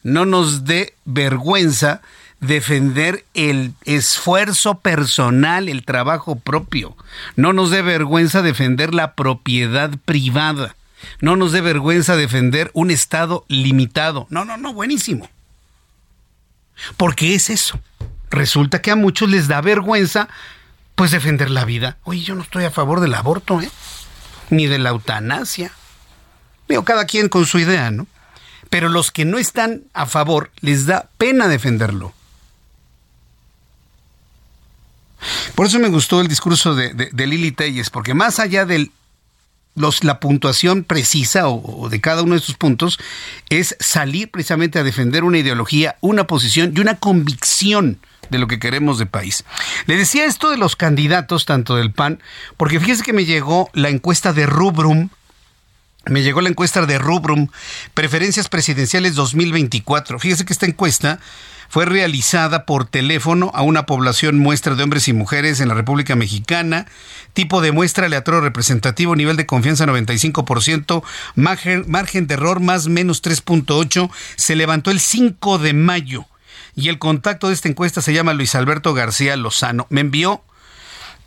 No 0.03 0.26
nos 0.26 0.65
dé 0.65 0.93
vergüenza 1.05 2.01
defender 2.39 3.26
el 3.34 3.73
esfuerzo 3.86 4.80
personal, 4.80 5.69
el 5.69 5.84
trabajo 5.84 6.38
propio. 6.38 6.95
No 7.36 7.53
nos 7.53 7.71
dé 7.71 7.82
vergüenza 7.82 8.41
defender 8.41 8.93
la 8.93 9.13
propiedad 9.15 9.91
privada. 10.05 10.76
No 11.21 11.36
nos 11.36 11.51
dé 11.51 11.61
vergüenza 11.61 12.15
defender 12.15 12.71
un 12.73 12.91
Estado 12.91 13.45
limitado. 13.47 14.28
No, 14.30 14.45
no, 14.45 14.57
no, 14.57 14.73
buenísimo. 14.73 15.30
Porque 16.97 17.36
es 17.36 17.49
eso. 17.49 17.80
Resulta 18.30 18.82
que 18.82 18.91
a 18.91 18.95
muchos 18.95 19.30
les 19.30 19.47
da 19.47 19.61
vergüenza 19.61 20.28
pues 20.96 21.12
defender 21.12 21.50
la 21.50 21.66
vida. 21.66 21.98
Oye, 22.04 22.22
yo 22.22 22.36
no 22.36 22.41
estoy 22.41 22.64
a 22.64 22.72
favor 22.72 23.02
del 23.02 23.14
aborto, 23.14 23.62
¿eh? 23.62 23.70
Ni 24.50 24.68
de 24.68 24.80
la 24.80 24.89
eutanasia. 24.89 25.72
Veo 26.68 26.84
cada 26.84 27.06
quien 27.06 27.30
con 27.30 27.46
su 27.46 27.60
idea, 27.60 27.91
¿no? 27.91 28.08
Pero 28.70 28.89
los 28.89 29.12
que 29.12 29.26
no 29.26 29.38
están 29.38 29.84
a 29.93 30.06
favor 30.06 30.52
les 30.62 30.86
da 30.86 31.10
pena 31.18 31.48
defenderlo. 31.48 32.14
Por 35.56 35.68
eso 35.68 35.80
me 35.80 35.89
gustó 35.89 36.22
el 36.22 36.28
discurso 36.28 36.76
de, 36.76 36.93
de, 36.93 37.28
Lili 37.28 37.52
Telles, 37.52 37.89
porque 37.89 38.14
más 38.14 38.39
allá 38.39 38.66
de 38.66 38.91
la 39.76 40.19
puntuación 40.19 40.84
precisa 40.84 41.47
o, 41.47 41.84
o, 41.84 41.89
de 41.89 42.01
cada 42.01 42.23
uno 42.23 42.36
de 42.36 42.41
sus 42.41 42.55
puntos, 42.55 42.99
es 43.49 43.76
salir 43.80 44.32
precisamente 44.32 44.80
a 44.80 44.84
defender 44.84 45.23
una 45.23 45.38
ideología, 45.38 45.97
una 46.01 46.28
posición 46.28 46.73
y 46.76 46.80
una 46.80 46.95
convicción 46.95 47.99
de 48.30 48.39
lo 48.39 48.47
que 48.47 48.59
queremos 48.59 48.97
de 48.97 49.05
país. 49.05 49.43
Le 49.86 49.97
decía 49.97 50.26
esto 50.26 50.49
de 50.49 50.57
los 50.57 50.76
candidatos, 50.76 51.45
tanto 51.45 51.76
del 51.76 51.91
PAN, 51.91 52.21
porque 52.57 52.80
fíjese 52.80 53.03
que 53.03 53.13
me 53.13 53.26
llegó 53.26 53.69
la 53.73 53.89
encuesta 53.89 54.34
de 54.34 54.45
Rubrum, 54.45 55.09
me 56.07 56.21
llegó 56.21 56.41
la 56.41 56.49
encuesta 56.49 56.86
de 56.86 56.97
Rubrum, 56.99 57.47
Preferencias 57.93 58.47
Presidenciales 58.47 59.15
2024. 59.15 60.19
Fíjese 60.19 60.45
que 60.45 60.53
esta 60.53 60.67
encuesta 60.67 61.19
fue 61.76 61.84
realizada 61.84 62.65
por 62.65 62.86
teléfono 62.86 63.51
a 63.53 63.61
una 63.61 63.86
población 63.86 64.39
muestra 64.39 64.76
de 64.76 64.84
hombres 64.84 65.09
y 65.09 65.13
mujeres 65.13 65.59
en 65.59 65.67
la 65.67 65.73
República 65.73 66.15
Mexicana, 66.15 66.86
tipo 67.34 67.59
de 67.59 67.73
muestra 67.73 68.05
aleatorio 68.05 68.39
representativo, 68.39 69.13
nivel 69.13 69.36
de 69.36 69.45
confianza 69.45 69.86
95%, 69.86 71.03
margen, 71.36 72.28
de 72.28 72.34
error 72.34 72.61
más 72.61 72.88
menos 72.88 73.21
3.8, 73.21 74.09
se 74.38 74.55
levantó 74.55 74.89
el 74.89 75.01
5 75.01 75.57
de 75.57 75.73
mayo 75.73 76.26
y 76.78 76.88
el 76.88 76.97
contacto 76.97 77.49
de 77.49 77.55
esta 77.55 77.67
encuesta 77.67 78.01
se 78.01 78.13
llama 78.13 78.34
Luis 78.34 78.55
Alberto 78.55 78.93
García 78.93 79.36
Lozano. 79.36 79.86
Me 79.89 79.99
envió 79.99 80.45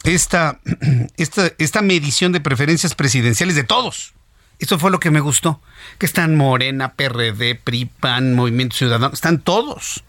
esta, 0.03 0.61
esta, 1.18 1.53
esta 1.59 1.82
medición 1.82 2.32
de 2.32 2.40
preferencias 2.40 2.94
presidenciales 2.94 3.55
de 3.55 3.64
todos. 3.64 4.14
Esto 4.59 4.78
fue 4.78 4.90
lo 4.90 4.99
que 4.99 5.11
me 5.11 5.20
gustó. 5.20 5.61
Que 5.99 6.07
están 6.07 6.36
Morena, 6.36 6.94
PRD, 6.94 7.55
PRI, 7.55 7.84
PAN, 7.84 8.34
Movimiento 8.34 8.76
Ciudadano, 8.76 9.12
están 9.12 9.40
todos. 9.40 10.05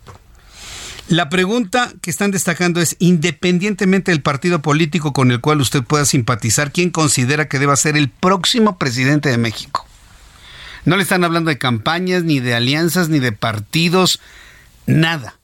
La 1.10 1.30
pregunta 1.30 1.92
que 2.04 2.12
están 2.12 2.30
destacando 2.30 2.80
es, 2.80 2.96
independientemente 3.00 4.12
del 4.12 4.22
partido 4.22 4.62
político 4.62 5.12
con 5.12 5.32
el 5.32 5.42
cual 5.42 5.60
usted 5.60 5.84
pueda 5.84 6.06
simpatizar, 6.06 6.72
¿quién 6.72 6.92
considera 6.92 7.48
que 7.48 7.58
deba 7.58 7.76
ser 7.76 7.98
el 7.98 8.10
próximo 8.10 8.78
presidente 8.78 9.30
de 9.30 9.40
México? 9.40 9.88
No 10.86 10.98
le 10.98 11.02
están 11.02 11.24
hablando 11.24 11.50
de 11.50 11.58
campañas, 11.58 12.24
ni 12.24 12.40
de 12.40 12.54
alianzas, 12.54 13.10
ni 13.10 13.18
de 13.18 13.32
partidos 13.32 14.20
nada. 14.86 15.40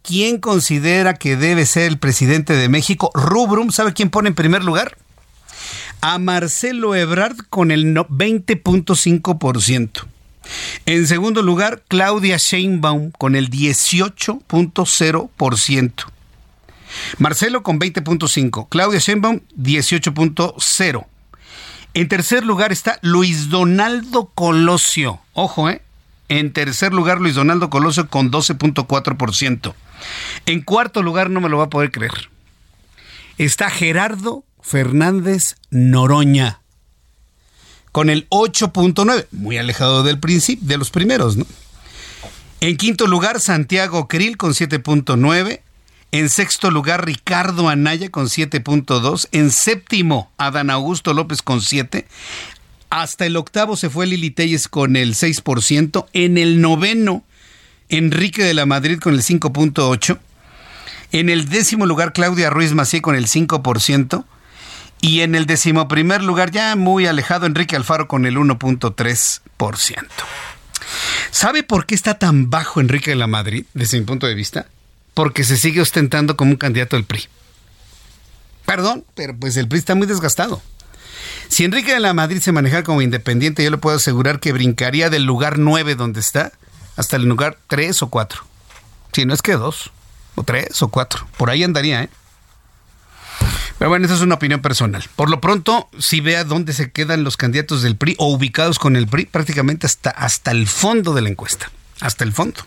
¿Quién 0.00 0.38
considera 0.38 1.12
que 1.12 1.36
debe 1.36 1.66
ser 1.66 1.82
el 1.82 1.98
presidente 1.98 2.54
de 2.54 2.70
México? 2.70 3.10
Rubrum, 3.12 3.72
¿sabe 3.72 3.92
quién 3.92 4.08
pone 4.08 4.30
en 4.30 4.34
primer 4.34 4.64
lugar? 4.64 4.96
A 6.00 6.18
Marcelo 6.18 6.94
Ebrard 6.94 7.36
con 7.50 7.70
el 7.70 7.94
20.5%. 7.94 10.06
En 10.86 11.06
segundo 11.06 11.42
lugar, 11.42 11.82
Claudia 11.88 12.36
Sheinbaum 12.36 13.12
con 13.12 13.36
el 13.36 13.50
18.0%. 13.50 15.92
Marcelo 17.18 17.62
con 17.62 17.78
20.5, 17.78 18.66
Claudia 18.68 18.98
Sheinbaum 18.98 19.40
18.0. 19.56 21.06
En 21.92 22.08
tercer 22.08 22.44
lugar 22.44 22.72
está 22.72 22.98
Luis 23.02 23.48
Donaldo 23.48 24.30
Colosio. 24.34 25.20
Ojo, 25.32 25.68
¿eh? 25.68 25.82
En 26.28 26.52
tercer 26.52 26.92
lugar, 26.92 27.20
Luis 27.20 27.34
Donaldo 27.34 27.70
Colosio 27.70 28.08
con 28.08 28.30
12.4%. 28.30 29.74
En 30.46 30.62
cuarto 30.62 31.02
lugar, 31.02 31.28
no 31.28 31.40
me 31.40 31.48
lo 31.48 31.58
va 31.58 31.64
a 31.64 31.70
poder 31.70 31.90
creer. 31.90 32.30
Está 33.38 33.70
Gerardo 33.70 34.44
Fernández 34.62 35.56
Noroña 35.70 36.60
con 37.92 38.10
el 38.10 38.28
8.9, 38.30 39.26
muy 39.32 39.58
alejado 39.58 40.02
del 40.02 40.18
principio, 40.18 40.66
de 40.66 40.78
los 40.78 40.90
primeros. 40.90 41.36
En 42.60 42.76
quinto 42.76 43.06
lugar, 43.06 43.40
Santiago 43.40 44.06
Krill 44.06 44.36
con 44.36 44.52
7.9. 44.52 45.60
En 46.12 46.28
sexto 46.28 46.70
lugar, 46.70 47.06
Ricardo 47.06 47.68
Anaya 47.68 48.10
con 48.10 48.26
7.2. 48.26 49.28
En 49.32 49.50
séptimo, 49.50 50.30
Adán 50.38 50.70
Augusto 50.70 51.14
López 51.14 51.42
con 51.42 51.60
7. 51.60 52.06
Hasta 52.90 53.26
el 53.26 53.36
octavo 53.36 53.76
se 53.76 53.88
fue 53.88 54.06
Lili 54.06 54.30
Telles 54.30 54.68
con 54.68 54.96
el 54.96 55.14
6%. 55.14 56.06
En 56.12 56.36
el 56.36 56.60
noveno, 56.60 57.24
Enrique 57.88 58.42
de 58.44 58.54
la 58.54 58.66
Madrid 58.66 58.98
con 58.98 59.14
el 59.14 59.22
5.8%. 59.22 60.18
En 61.12 61.28
el 61.28 61.48
décimo 61.48 61.86
lugar, 61.86 62.12
Claudia 62.12 62.50
Ruiz 62.50 62.72
Macié 62.72 63.02
con 63.02 63.16
el 63.16 63.26
5%. 63.26 64.24
Y 65.00 65.20
en 65.20 65.34
el 65.34 65.46
decimoprimer 65.46 66.22
lugar, 66.22 66.50
ya 66.50 66.76
muy 66.76 67.06
alejado, 67.06 67.46
Enrique 67.46 67.76
Alfaro 67.76 68.06
con 68.06 68.26
el 68.26 68.36
1.3%. 68.36 70.06
¿Sabe 71.30 71.62
por 71.62 71.86
qué 71.86 71.94
está 71.94 72.18
tan 72.18 72.50
bajo 72.50 72.80
Enrique 72.80 73.10
de 73.10 73.16
la 73.16 73.26
Madrid, 73.26 73.64
desde 73.72 73.98
mi 73.98 74.04
punto 74.04 74.26
de 74.26 74.34
vista? 74.34 74.66
Porque 75.14 75.44
se 75.44 75.56
sigue 75.56 75.80
ostentando 75.80 76.36
como 76.36 76.50
un 76.50 76.56
candidato 76.56 76.96
del 76.96 77.04
PRI. 77.04 77.28
Perdón, 78.66 79.04
pero 79.14 79.34
pues 79.36 79.56
el 79.56 79.68
PRI 79.68 79.78
está 79.78 79.94
muy 79.94 80.06
desgastado. 80.06 80.62
Si 81.48 81.64
Enrique 81.64 81.92
de 81.92 82.00
la 82.00 82.14
Madrid 82.14 82.40
se 82.40 82.52
manejara 82.52 82.84
como 82.84 83.02
independiente, 83.02 83.64
yo 83.64 83.70
le 83.70 83.78
puedo 83.78 83.96
asegurar 83.96 84.38
que 84.38 84.52
brincaría 84.52 85.10
del 85.10 85.24
lugar 85.24 85.58
9 85.58 85.94
donde 85.94 86.20
está 86.20 86.52
hasta 86.96 87.16
el 87.16 87.24
lugar 87.24 87.58
3 87.68 88.02
o 88.02 88.10
4. 88.10 88.42
Si 89.12 89.24
no 89.24 89.34
es 89.34 89.42
que 89.42 89.54
2, 89.54 89.90
o 90.36 90.42
3 90.44 90.82
o 90.82 90.88
4. 90.88 91.26
Por 91.36 91.50
ahí 91.50 91.64
andaría, 91.64 92.04
¿eh? 92.04 92.10
Pero 93.80 93.88
bueno, 93.88 94.04
esa 94.04 94.14
es 94.14 94.20
una 94.20 94.34
opinión 94.34 94.60
personal. 94.60 95.02
Por 95.16 95.30
lo 95.30 95.40
pronto, 95.40 95.88
si 95.98 96.20
vea 96.20 96.44
dónde 96.44 96.74
se 96.74 96.92
quedan 96.92 97.24
los 97.24 97.38
candidatos 97.38 97.80
del 97.80 97.96
PRI 97.96 98.14
o 98.18 98.30
ubicados 98.30 98.78
con 98.78 98.94
el 98.94 99.06
PRI, 99.06 99.24
prácticamente 99.24 99.86
hasta, 99.86 100.10
hasta 100.10 100.50
el 100.50 100.66
fondo 100.66 101.14
de 101.14 101.22
la 101.22 101.30
encuesta. 101.30 101.70
Hasta 102.02 102.24
el 102.24 102.34
fondo. 102.34 102.60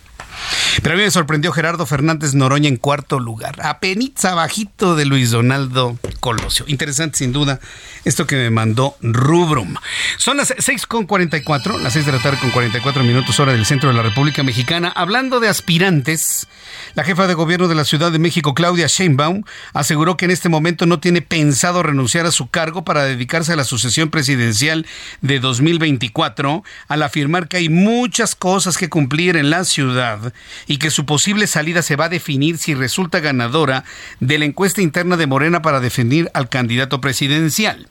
Pero 0.81 0.95
a 0.95 0.97
mí 0.97 1.03
me 1.03 1.11
sorprendió 1.11 1.51
Gerardo 1.51 1.85
Fernández 1.85 2.33
Noroña 2.33 2.67
en 2.67 2.77
cuarto 2.77 3.19
lugar, 3.19 3.55
apenas 3.63 3.93
abajito 4.25 4.95
de 4.95 5.05
Luis 5.05 5.31
Donaldo 5.31 5.97
Colosio. 6.19 6.65
Interesante 6.67 7.17
sin 7.17 7.31
duda 7.31 7.59
esto 8.05 8.27
que 8.27 8.35
me 8.35 8.49
mandó 8.49 8.95
Rubrum. 9.01 9.75
Son 10.17 10.37
las 10.37 10.51
6.44, 10.51 11.79
las 11.79 11.93
6 11.93 12.05
de 12.05 12.11
la 12.11 12.19
tarde 12.19 12.39
con 12.39 12.51
44 12.51 13.03
minutos 13.03 13.39
hora 13.39 13.53
del 13.53 13.65
centro 13.65 13.89
de 13.89 13.95
la 13.95 14.01
República 14.01 14.43
Mexicana. 14.43 14.91
Hablando 14.95 15.39
de 15.39 15.47
aspirantes, 15.47 16.47
la 16.95 17.03
jefa 17.03 17.27
de 17.27 17.33
gobierno 17.33 17.67
de 17.67 17.75
la 17.75 17.85
Ciudad 17.85 18.11
de 18.11 18.19
México, 18.19 18.53
Claudia 18.53 18.87
Sheinbaum, 18.87 19.43
aseguró 19.73 20.17
que 20.17 20.25
en 20.25 20.31
este 20.31 20.49
momento 20.49 20.85
no 20.85 20.99
tiene 20.99 21.21
pensado 21.21 21.83
renunciar 21.83 22.25
a 22.25 22.31
su 22.31 22.49
cargo 22.49 22.83
para 22.83 23.03
dedicarse 23.03 23.53
a 23.53 23.55
la 23.55 23.63
sucesión 23.63 24.09
presidencial 24.09 24.85
de 25.21 25.39
2024, 25.39 26.63
al 26.87 27.03
afirmar 27.03 27.47
que 27.47 27.57
hay 27.57 27.69
muchas 27.69 28.35
cosas 28.35 28.77
que 28.77 28.89
cumplir 28.89 29.37
en 29.37 29.49
la 29.49 29.63
ciudad 29.65 30.22
y 30.67 30.77
que 30.77 30.91
su 30.91 31.05
posible 31.05 31.47
salida 31.47 31.81
se 31.81 31.95
va 31.95 32.05
a 32.05 32.09
definir 32.09 32.57
si 32.57 32.73
resulta 32.73 33.19
ganadora 33.19 33.83
de 34.19 34.37
la 34.37 34.45
encuesta 34.45 34.81
interna 34.81 35.17
de 35.17 35.27
Morena 35.27 35.61
para 35.61 35.79
definir 35.79 36.29
al 36.33 36.49
candidato 36.49 37.01
presidencial. 37.01 37.87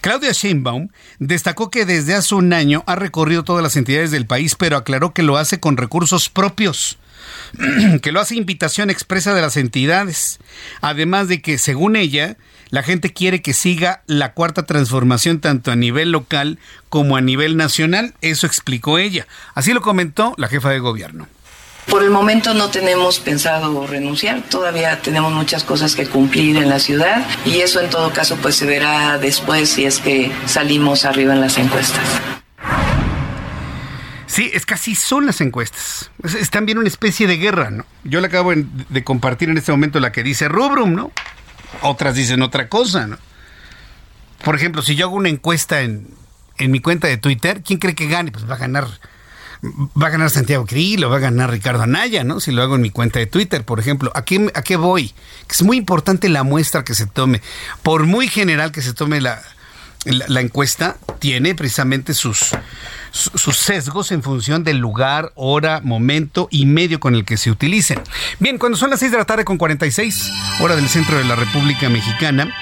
Claudia 0.00 0.32
Sheinbaum 0.32 0.88
destacó 1.18 1.70
que 1.70 1.84
desde 1.84 2.14
hace 2.14 2.34
un 2.34 2.52
año 2.52 2.82
ha 2.86 2.96
recorrido 2.96 3.44
todas 3.44 3.62
las 3.62 3.76
entidades 3.76 4.10
del 4.10 4.26
país, 4.26 4.54
pero 4.54 4.76
aclaró 4.76 5.12
que 5.12 5.22
lo 5.22 5.36
hace 5.36 5.60
con 5.60 5.76
recursos 5.76 6.28
propios, 6.28 6.98
que 8.02 8.12
lo 8.12 8.20
hace 8.20 8.36
invitación 8.36 8.90
expresa 8.90 9.34
de 9.34 9.42
las 9.42 9.56
entidades, 9.56 10.38
además 10.80 11.28
de 11.28 11.42
que, 11.42 11.58
según 11.58 11.96
ella, 11.96 12.36
la 12.70 12.82
gente 12.82 13.12
quiere 13.12 13.42
que 13.42 13.52
siga 13.52 14.02
la 14.06 14.32
cuarta 14.32 14.64
transformación 14.64 15.40
tanto 15.40 15.72
a 15.72 15.76
nivel 15.76 16.12
local 16.12 16.58
como 16.88 17.16
a 17.16 17.20
nivel 17.20 17.56
nacional, 17.56 18.14
eso 18.20 18.46
explicó 18.46 18.98
ella. 18.98 19.26
Así 19.54 19.72
lo 19.72 19.80
comentó 19.80 20.34
la 20.36 20.48
jefa 20.48 20.70
de 20.70 20.78
gobierno. 20.78 21.26
Por 21.88 22.04
el 22.04 22.10
momento 22.10 22.54
no 22.54 22.70
tenemos 22.70 23.18
pensado 23.18 23.86
renunciar, 23.86 24.42
todavía 24.42 25.00
tenemos 25.02 25.32
muchas 25.32 25.64
cosas 25.64 25.96
que 25.96 26.06
cumplir 26.06 26.56
en 26.56 26.68
la 26.68 26.78
ciudad 26.78 27.26
y 27.44 27.60
eso 27.60 27.80
en 27.80 27.90
todo 27.90 28.12
caso 28.12 28.36
pues 28.36 28.54
se 28.54 28.66
verá 28.66 29.18
después 29.18 29.70
si 29.70 29.86
es 29.86 29.98
que 29.98 30.30
salimos 30.46 31.04
arriba 31.04 31.34
en 31.34 31.40
las 31.40 31.58
encuestas. 31.58 32.04
Sí, 34.26 34.48
es 34.54 34.64
que 34.64 34.74
así 34.74 34.94
son 34.94 35.26
las 35.26 35.40
encuestas. 35.40 36.12
Es, 36.22 36.50
también 36.50 36.78
una 36.78 36.86
especie 36.86 37.26
de 37.26 37.36
guerra, 37.36 37.70
¿no? 37.70 37.84
Yo 38.04 38.20
le 38.20 38.28
acabo 38.28 38.52
de 38.54 39.02
compartir 39.02 39.48
en 39.48 39.58
este 39.58 39.72
momento 39.72 39.98
la 39.98 40.12
que 40.12 40.22
dice 40.22 40.46
Rubrum, 40.46 40.94
¿no? 40.94 41.10
Otras 41.82 42.14
dicen 42.14 42.42
otra 42.42 42.68
cosa, 42.68 43.06
¿no? 43.06 43.18
Por 44.44 44.56
ejemplo, 44.56 44.82
si 44.82 44.96
yo 44.96 45.06
hago 45.06 45.16
una 45.16 45.28
encuesta 45.28 45.82
en, 45.82 46.08
en 46.58 46.70
mi 46.70 46.80
cuenta 46.80 47.08
de 47.08 47.16
Twitter, 47.16 47.62
¿quién 47.62 47.78
cree 47.78 47.94
que 47.94 48.06
gane? 48.06 48.32
Pues 48.32 48.48
va 48.48 48.54
a 48.54 48.58
ganar 48.58 48.88
va 49.62 50.06
a 50.06 50.10
ganar 50.10 50.30
Santiago 50.30 50.64
Krill 50.64 51.04
o 51.04 51.10
va 51.10 51.16
a 51.16 51.20
ganar 51.20 51.50
Ricardo 51.50 51.82
Anaya, 51.82 52.24
¿no? 52.24 52.40
Si 52.40 52.50
lo 52.50 52.62
hago 52.62 52.76
en 52.76 52.82
mi 52.82 52.90
cuenta 52.90 53.18
de 53.18 53.26
Twitter, 53.26 53.64
por 53.64 53.78
ejemplo. 53.78 54.10
¿A 54.14 54.24
qué, 54.24 54.50
a 54.54 54.62
qué 54.62 54.76
voy? 54.76 55.12
Es 55.48 55.62
muy 55.62 55.76
importante 55.76 56.28
la 56.28 56.42
muestra 56.42 56.84
que 56.84 56.94
se 56.94 57.06
tome. 57.06 57.42
Por 57.82 58.06
muy 58.06 58.28
general 58.28 58.72
que 58.72 58.82
se 58.82 58.94
tome 58.94 59.20
la, 59.20 59.42
la, 60.04 60.40
encuesta, 60.40 60.96
tiene 61.18 61.54
precisamente 61.54 62.14
sus, 62.14 62.50
sus 63.12 63.56
sesgos 63.56 64.12
en 64.12 64.22
función 64.22 64.64
del 64.64 64.78
lugar, 64.78 65.32
hora, 65.34 65.80
momento 65.82 66.48
y 66.50 66.66
medio 66.66 67.00
con 67.00 67.14
el 67.14 67.24
que 67.24 67.36
se 67.36 67.50
utilicen. 67.50 68.00
Bien, 68.38 68.58
cuando 68.58 68.78
son 68.78 68.90
las 68.90 69.00
6 69.00 69.12
de 69.12 69.18
la 69.18 69.24
tarde 69.24 69.44
con 69.44 69.58
46, 69.58 70.32
hora 70.60 70.76
del 70.76 70.88
centro 70.88 71.18
de 71.18 71.24
la 71.24 71.36
República 71.36 71.88
Mexicana, 71.88 72.54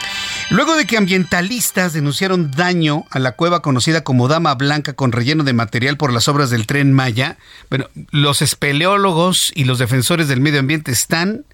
luego 0.51 0.75
de 0.75 0.87
que 0.87 0.97
ambientalistas 0.97 1.93
denunciaron 1.93 2.51
daño 2.51 3.05
a 3.11 3.19
la 3.19 3.33
cueva 3.33 3.63
conocida 3.63 4.03
como 4.03 4.29
Dama 4.29 4.55
Blanca 4.55 4.93
con 4.95 5.13
relleno 5.13 5.45
de 5.45 5.53
material 5.53 5.97
por 5.97 6.13
las 6.13 6.29
obras 6.29 6.51
del 6.51 6.67
tren 6.67 6.93
Maya, 6.93 7.37
bueno, 7.71 7.89
los 8.11 8.43
espeleólogos 8.43 9.53
y 9.55 9.65
los 9.65 9.79
defensores 9.79 10.29
del 10.29 10.41
medio 10.41 10.61
ambiente 10.61 10.93
están 10.93 11.45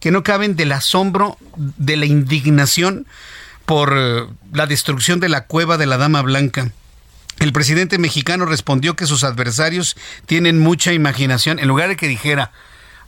que 0.00 0.10
no 0.10 0.22
caben 0.22 0.56
del 0.56 0.72
asombro, 0.72 1.38
de 1.56 1.96
la 1.96 2.06
indignación 2.06 3.06
por 3.64 3.94
eh, 3.96 4.26
la 4.52 4.66
destrucción 4.66 5.20
de 5.20 5.28
la 5.28 5.46
cueva 5.46 5.78
de 5.78 5.86
la 5.86 5.96
Dama 5.96 6.22
Blanca. 6.22 6.70
El 7.38 7.52
presidente 7.52 7.98
mexicano 7.98 8.46
respondió 8.46 8.96
que 8.96 9.06
sus 9.06 9.24
adversarios 9.24 9.96
tienen 10.26 10.58
mucha 10.58 10.92
imaginación. 10.92 11.58
En 11.58 11.68
lugar 11.68 11.88
de 11.88 11.96
que 11.96 12.08
dijera, 12.08 12.52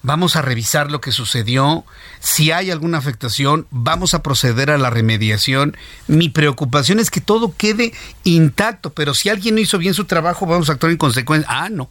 vamos 0.02 0.36
a 0.36 0.42
revisar 0.42 0.90
lo 0.90 1.00
que 1.00 1.12
sucedió, 1.12 1.84
si 2.20 2.50
hay 2.52 2.70
alguna 2.70 2.98
afectación, 2.98 3.66
vamos 3.70 4.14
a 4.14 4.22
proceder 4.22 4.70
a 4.70 4.78
la 4.78 4.90
remediación. 4.90 5.76
Mi 6.06 6.28
preocupación 6.28 7.00
es 7.00 7.10
que 7.10 7.20
todo 7.20 7.54
quede 7.56 7.92
intacto, 8.24 8.90
pero 8.90 9.14
si 9.14 9.28
alguien 9.28 9.54
no 9.54 9.60
hizo 9.60 9.78
bien 9.78 9.94
su 9.94 10.04
trabajo, 10.04 10.46
vamos 10.46 10.68
a 10.68 10.72
actuar 10.72 10.92
en 10.92 10.98
consecuencia. 10.98 11.48
Ah, 11.50 11.68
no. 11.70 11.90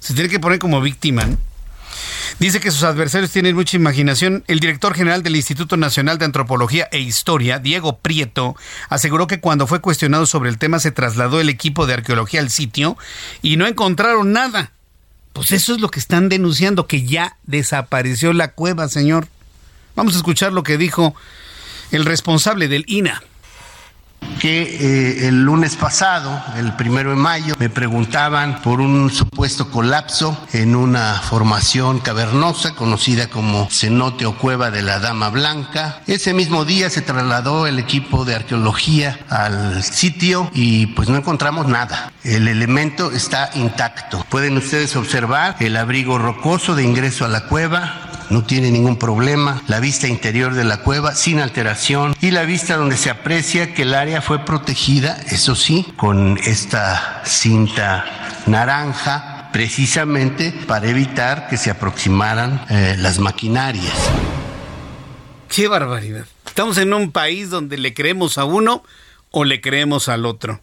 Se 0.00 0.12
tiene 0.12 0.28
que 0.28 0.40
poner 0.40 0.58
como 0.58 0.80
víctima. 0.80 1.28
Dice 2.38 2.60
que 2.60 2.70
sus 2.70 2.82
adversarios 2.82 3.30
tienen 3.30 3.54
mucha 3.54 3.76
imaginación. 3.76 4.44
El 4.46 4.60
director 4.60 4.94
general 4.94 5.22
del 5.22 5.36
Instituto 5.36 5.76
Nacional 5.76 6.18
de 6.18 6.24
Antropología 6.24 6.88
e 6.90 6.98
Historia, 7.00 7.58
Diego 7.58 7.98
Prieto, 7.98 8.56
aseguró 8.88 9.26
que 9.26 9.40
cuando 9.40 9.66
fue 9.66 9.80
cuestionado 9.80 10.26
sobre 10.26 10.50
el 10.50 10.58
tema 10.58 10.78
se 10.78 10.90
trasladó 10.90 11.40
el 11.40 11.48
equipo 11.48 11.86
de 11.86 11.94
arqueología 11.94 12.40
al 12.40 12.50
sitio 12.50 12.96
y 13.42 13.56
no 13.56 13.66
encontraron 13.66 14.32
nada. 14.32 14.72
Pues 15.32 15.52
eso 15.52 15.74
es 15.74 15.80
lo 15.80 15.88
que 15.88 15.98
están 15.98 16.28
denunciando, 16.28 16.86
que 16.86 17.04
ya 17.04 17.36
desapareció 17.44 18.32
la 18.32 18.52
cueva, 18.52 18.88
señor. 18.88 19.26
Vamos 19.96 20.14
a 20.14 20.18
escuchar 20.18 20.52
lo 20.52 20.62
que 20.62 20.78
dijo 20.78 21.14
el 21.90 22.04
responsable 22.04 22.68
del 22.68 22.84
INA 22.86 23.22
que 24.40 24.62
eh, 24.62 25.28
el 25.28 25.42
lunes 25.42 25.76
pasado, 25.76 26.42
el 26.56 26.74
primero 26.74 27.10
de 27.10 27.16
mayo, 27.16 27.54
me 27.58 27.70
preguntaban 27.70 28.60
por 28.62 28.80
un 28.80 29.10
supuesto 29.10 29.70
colapso 29.70 30.36
en 30.52 30.76
una 30.76 31.20
formación 31.22 32.00
cavernosa 32.00 32.74
conocida 32.74 33.28
como 33.28 33.68
cenote 33.70 34.26
o 34.26 34.36
cueva 34.36 34.70
de 34.70 34.82
la 34.82 34.98
Dama 34.98 35.30
Blanca. 35.30 36.00
Ese 36.06 36.34
mismo 36.34 36.64
día 36.64 36.90
se 36.90 37.02
trasladó 37.02 37.66
el 37.66 37.78
equipo 37.78 38.24
de 38.24 38.34
arqueología 38.34 39.18
al 39.28 39.82
sitio 39.82 40.50
y 40.54 40.86
pues 40.88 41.08
no 41.08 41.16
encontramos 41.16 41.66
nada. 41.66 42.12
El 42.22 42.48
elemento 42.48 43.10
está 43.12 43.50
intacto. 43.54 44.24
Pueden 44.28 44.56
ustedes 44.56 44.96
observar 44.96 45.56
el 45.60 45.76
abrigo 45.76 46.18
rocoso 46.18 46.74
de 46.74 46.84
ingreso 46.84 47.24
a 47.24 47.28
la 47.28 47.46
cueva, 47.46 48.13
no 48.30 48.44
tiene 48.44 48.70
ningún 48.70 48.98
problema, 48.98 49.62
la 49.68 49.80
vista 49.80 50.08
interior 50.08 50.54
de 50.54 50.64
la 50.64 50.78
cueva 50.78 51.14
sin 51.14 51.40
alteración 51.40 52.16
y 52.20 52.30
la 52.30 52.44
vista 52.44 52.76
donde 52.76 52.96
se 52.96 53.10
aprecia 53.10 53.74
que 53.74 53.82
el 53.82 53.94
área 53.94 54.22
fue 54.22 54.44
protegida, 54.44 55.20
eso 55.28 55.54
sí, 55.54 55.86
con 55.96 56.38
esta 56.38 57.22
cinta 57.24 58.04
naranja 58.46 59.50
precisamente 59.52 60.52
para 60.66 60.88
evitar 60.88 61.48
que 61.48 61.56
se 61.56 61.70
aproximaran 61.70 62.64
eh, 62.70 62.96
las 62.98 63.20
maquinarias. 63.20 63.94
Qué 65.48 65.68
barbaridad. 65.68 66.26
Estamos 66.44 66.78
en 66.78 66.92
un 66.92 67.12
país 67.12 67.50
donde 67.50 67.78
le 67.78 67.94
creemos 67.94 68.38
a 68.38 68.44
uno 68.44 68.82
o 69.30 69.44
le 69.44 69.60
creemos 69.60 70.08
al 70.08 70.26
otro. 70.26 70.60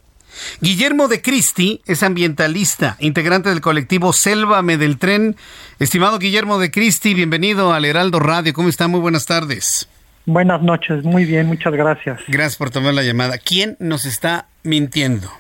Guillermo 0.60 1.08
de 1.08 1.22
Cristi 1.22 1.82
es 1.86 2.04
ambientalista, 2.04 2.96
integrante 3.00 3.50
del 3.50 3.62
colectivo 3.62 4.14
Sélvame 4.14 4.78
del 4.78 4.98
Tren. 4.98 5.36
Estimado 5.80 6.20
Guillermo 6.20 6.60
de 6.60 6.72
Cristi, 6.72 7.14
bienvenido 7.14 7.74
al 7.74 7.86
Heraldo 7.86 8.20
Radio. 8.20 8.54
¿Cómo 8.54 8.70
está? 8.70 8.88
Muy 8.88 9.00
buenas 9.00 9.26
tardes. 9.26 9.90
Buenas 10.26 10.62
noches, 10.62 11.04
muy 11.04 11.26
bien, 11.26 11.48
muchas 11.48 11.74
gracias. 11.74 12.20
Gracias 12.28 12.56
por 12.56 12.70
tomar 12.70 12.94
la 12.94 13.04
llamada. 13.04 13.38
¿Quién 13.38 13.76
nos 13.80 14.06
está 14.06 14.46
mintiendo, 14.64 15.32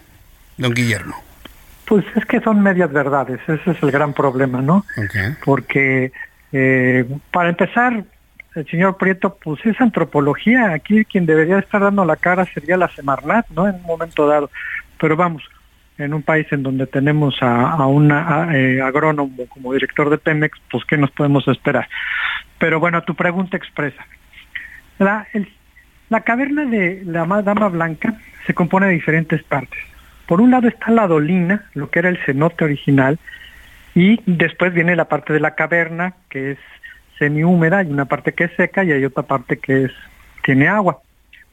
don 0.58 0.74
Guillermo? 0.74 1.16
Pues 1.86 2.06
es 2.16 2.26
que 2.26 2.40
son 2.40 2.64
medias 2.64 2.92
verdades, 2.92 3.40
ese 3.48 3.72
es 3.72 3.84
el 3.84 3.92
gran 3.92 4.14
problema, 4.14 4.62
¿no? 4.62 4.86
Porque 5.46 6.12
eh, 6.52 7.06
para 7.32 7.50
empezar, 7.50 8.04
el 8.56 8.68
señor 8.68 8.98
Prieto, 8.98 9.38
pues 9.42 9.66
es 9.66 9.80
antropología. 9.80 10.74
Aquí 10.74 11.06
quien 11.06 11.26
debería 11.26 11.60
estar 11.60 11.82
dando 11.82 12.04
la 12.06 12.18
cara 12.18 12.46
sería 12.46 12.78
la 12.78 12.90
Semarnat, 12.90 13.48
¿no? 13.50 13.68
En 13.68 13.76
un 13.76 13.84
momento 13.84 14.28
dado. 14.28 14.50
Pero 15.02 15.18
vamos, 15.18 15.42
en 15.98 16.14
un 16.14 16.22
país 16.22 16.46
en 16.52 16.62
donde 16.62 16.86
tenemos 16.86 17.36
a, 17.42 17.88
un 17.88 18.12
eh, 18.12 18.80
agrónomo 18.82 19.48
como 19.48 19.74
director 19.74 20.12
de 20.12 20.20
Pemex, 20.20 20.60
pues 20.70 20.86
¿qué 20.86 20.96
nos 20.96 21.10
podemos 21.10 21.48
esperar? 21.48 21.90
Pero 22.60 22.80
bueno, 22.80 23.02
tu 23.02 23.16
pregunta 23.16 23.58
expresa. 23.58 24.06
La, 25.00 25.28
la 26.10 26.22
caverna 26.22 26.66
de 26.66 27.02
la 27.04 27.26
Dama 27.42 27.70
Blanca 27.70 28.14
se 28.46 28.54
compone 28.54 28.86
de 28.86 28.94
diferentes 28.94 29.42
partes. 29.42 29.80
Por 30.28 30.40
un 30.40 30.52
lado 30.52 30.68
está 30.68 30.92
la 30.92 31.08
dolina, 31.08 31.66
lo 31.74 31.90
que 31.90 31.98
era 31.98 32.10
el 32.10 32.24
cenote 32.24 32.64
original, 32.64 33.18
y 33.96 34.22
después 34.28 34.72
viene 34.72 34.96
la 34.96 35.06
parte 35.06 35.34
de 35.34 35.40
la 35.40 35.56
caverna, 35.56 36.14
que 36.30 36.52
es 36.52 36.60
semi-húmeda, 37.18 37.80
hay 37.80 37.88
una 37.88 38.06
parte 38.06 38.34
que 38.34 38.44
es 38.44 38.52
seca 38.56 38.84
y 38.84 38.92
hay 38.92 39.04
otra 39.04 39.24
parte 39.24 39.58
que 39.58 39.86
es 39.86 39.92
tiene 40.44 40.68
agua. 40.68 41.02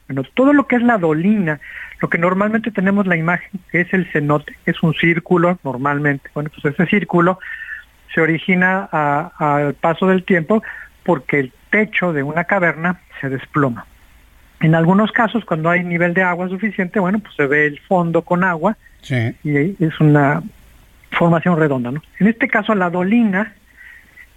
Bueno, 0.09 0.25
todo 0.35 0.53
lo 0.53 0.67
que 0.67 0.77
es 0.77 0.83
la 0.83 0.99
dolina, 0.99 1.61
lo 2.01 2.09
que 2.09 2.19
normalmente 2.19 2.71
tenemos 2.71 3.07
la 3.07 3.17
imagen 3.17 3.61
que 3.71 3.83
es 3.83 3.93
el 3.93 4.11
cenote, 4.11 4.57
es 4.65 4.83
un 4.83 4.95
círculo 4.95 5.59
normalmente. 5.63 6.31
Bueno, 6.35 6.51
pues 6.51 6.75
ese 6.75 6.87
círculo 6.87 7.39
se 8.15 8.23
origina 8.23 8.85
al 8.85 9.75
paso 9.75 10.07
del 10.07 10.25
tiempo 10.25 10.63
porque 11.05 11.41
el 11.41 11.53
techo 11.71 12.13
de 12.13 12.23
una 12.23 12.45
caverna 12.45 13.01
se 13.21 13.29
desploma. 13.29 13.87
En 14.61 14.75
algunos 14.75 15.13
casos, 15.13 15.45
cuando 15.45 15.71
hay 15.71 15.85
nivel 15.85 16.15
de 16.15 16.23
agua 16.23 16.49
suficiente, 16.49 16.99
bueno, 16.99 17.21
pues 17.21 17.35
se 17.35 17.47
ve 17.47 17.67
el 17.67 17.79
fondo 17.81 18.23
con 18.23 18.43
agua 18.43 18.77
y 19.45 19.85
es 19.85 20.01
una 20.01 20.43
formación 21.13 21.59
redonda, 21.59 21.91
¿no? 21.91 22.03
En 22.19 22.27
este 22.27 22.49
caso, 22.49 22.75
la 22.75 22.91
dolina 22.91 23.55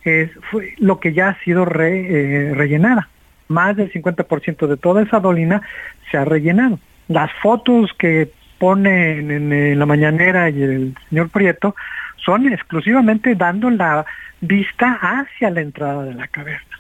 es 0.04 0.32
fue 0.50 0.76
lo 0.78 1.00
que 1.00 1.14
ya 1.14 1.30
ha 1.30 1.44
sido 1.44 1.64
eh, 1.80 2.54
rellenada. 2.56 3.10
Más 3.52 3.76
del 3.76 3.92
50% 3.92 4.66
de 4.66 4.78
toda 4.78 5.04
esa 5.04 5.20
dolina 5.20 5.62
se 6.10 6.18
ha 6.18 6.24
rellenado. 6.24 6.80
Las 7.10 7.30
fotos 7.42 7.92
que 8.00 8.32
ponen 8.58 9.30
en, 9.30 9.78
la 9.78 9.86
mañanera 9.86 10.50
y 10.50 10.62
el 10.62 10.96
señor 11.10 11.30
Prieto 11.30 11.76
son 12.24 12.48
exclusivamente 12.48 13.36
dando 13.36 13.70
la 13.70 14.06
vista 14.40 14.98
hacia 15.02 15.50
la 15.50 15.62
entrada 15.62 16.04
de 16.04 16.14
la 16.14 16.28
caverna. 16.28 16.80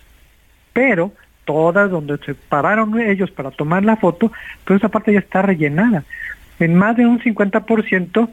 Pero 0.71 1.11
todas 1.43 1.91
donde 1.91 2.17
se 2.19 2.35
pararon 2.35 2.97
ellos 3.01 3.31
para 3.31 3.51
tomar 3.51 3.83
la 3.83 3.97
foto, 3.97 4.31
toda 4.63 4.77
esa 4.77 4.89
parte 4.89 5.11
ya 5.11 5.19
está 5.19 5.41
rellenada. 5.41 6.05
En 6.59 6.75
más 6.75 6.95
de 6.95 7.05
un 7.05 7.19
50% 7.19 8.29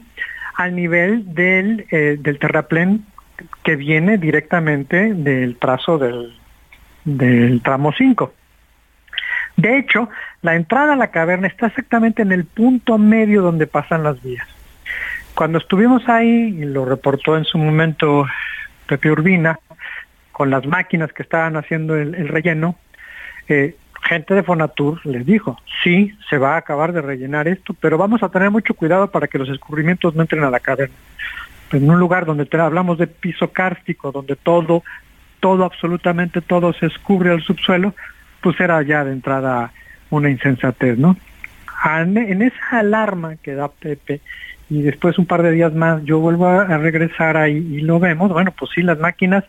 al 0.55 0.75
nivel 0.75 1.33
del, 1.33 1.85
eh, 1.91 2.17
del 2.19 2.39
terraplén 2.39 3.03
que 3.63 3.75
viene 3.75 4.17
directamente 4.17 5.13
del 5.13 5.57
trazo 5.57 5.97
del, 5.97 6.39
del 7.05 7.61
tramo 7.61 7.91
5. 7.91 8.33
De 9.57 9.77
hecho, 9.77 10.09
la 10.41 10.55
entrada 10.55 10.93
a 10.93 10.95
la 10.95 11.11
caverna 11.11 11.47
está 11.47 11.67
exactamente 11.67 12.21
en 12.21 12.31
el 12.31 12.45
punto 12.45 12.97
medio 12.97 13.41
donde 13.41 13.67
pasan 13.67 14.03
las 14.03 14.21
vías. 14.23 14.47
Cuando 15.35 15.57
estuvimos 15.57 16.07
ahí, 16.07 16.55
y 16.59 16.65
lo 16.65 16.85
reportó 16.85 17.37
en 17.37 17.45
su 17.45 17.57
momento 17.57 18.25
Pepe 18.87 19.11
Urbina, 19.11 19.59
con 20.31 20.49
las 20.49 20.65
máquinas 20.65 21.11
que 21.11 21.23
estaban 21.23 21.57
haciendo 21.57 21.95
el, 21.97 22.27
relleno, 22.27 22.75
eh, 23.49 23.75
gente 24.03 24.33
de 24.33 24.43
Fonatur 24.43 25.05
les 25.05 25.25
dijo, 25.25 25.57
sí, 25.83 26.13
se 26.29 26.37
va 26.37 26.55
a 26.55 26.57
acabar 26.57 26.93
de 26.93 27.01
rellenar 27.01 27.47
esto, 27.47 27.73
pero 27.73 27.97
vamos 27.97 28.23
a 28.23 28.29
tener 28.29 28.49
mucho 28.49 28.73
cuidado 28.73 29.11
para 29.11 29.27
que 29.27 29.37
los 29.37 29.49
escurrimientos 29.49 30.15
no 30.15 30.21
entren 30.21 30.43
a 30.43 30.49
la 30.49 30.59
caverna 30.59 30.95
en 31.71 31.89
un 31.89 31.99
lugar 31.99 32.25
donde 32.25 32.47
hablamos 32.59 32.97
de 32.97 33.07
piso 33.07 33.51
kárstico, 33.51 34.11
donde 34.11 34.35
todo, 34.35 34.83
todo, 35.39 35.65
absolutamente 35.65 36.41
todo 36.41 36.73
se 36.73 36.87
descubre 36.87 37.31
al 37.31 37.41
subsuelo, 37.41 37.93
pues 38.41 38.59
era 38.59 38.81
ya 38.81 39.03
de 39.03 39.11
entrada 39.11 39.71
una 40.09 40.29
insensatez, 40.29 40.97
¿no? 40.97 41.17
En 41.85 42.41
esa 42.41 42.79
alarma 42.79 43.37
que 43.37 43.55
da 43.55 43.69
Pepe, 43.69 44.21
y 44.69 44.81
después 44.81 45.17
un 45.17 45.25
par 45.25 45.41
de 45.43 45.51
días 45.51 45.73
más 45.73 46.03
yo 46.03 46.19
vuelvo 46.19 46.47
a 46.47 46.77
regresar 46.77 47.37
ahí 47.37 47.57
y 47.57 47.81
lo 47.81 47.99
vemos, 47.99 48.31
bueno, 48.31 48.51
pues 48.51 48.71
sí, 48.75 48.81
las 48.81 48.99
máquinas 48.99 49.43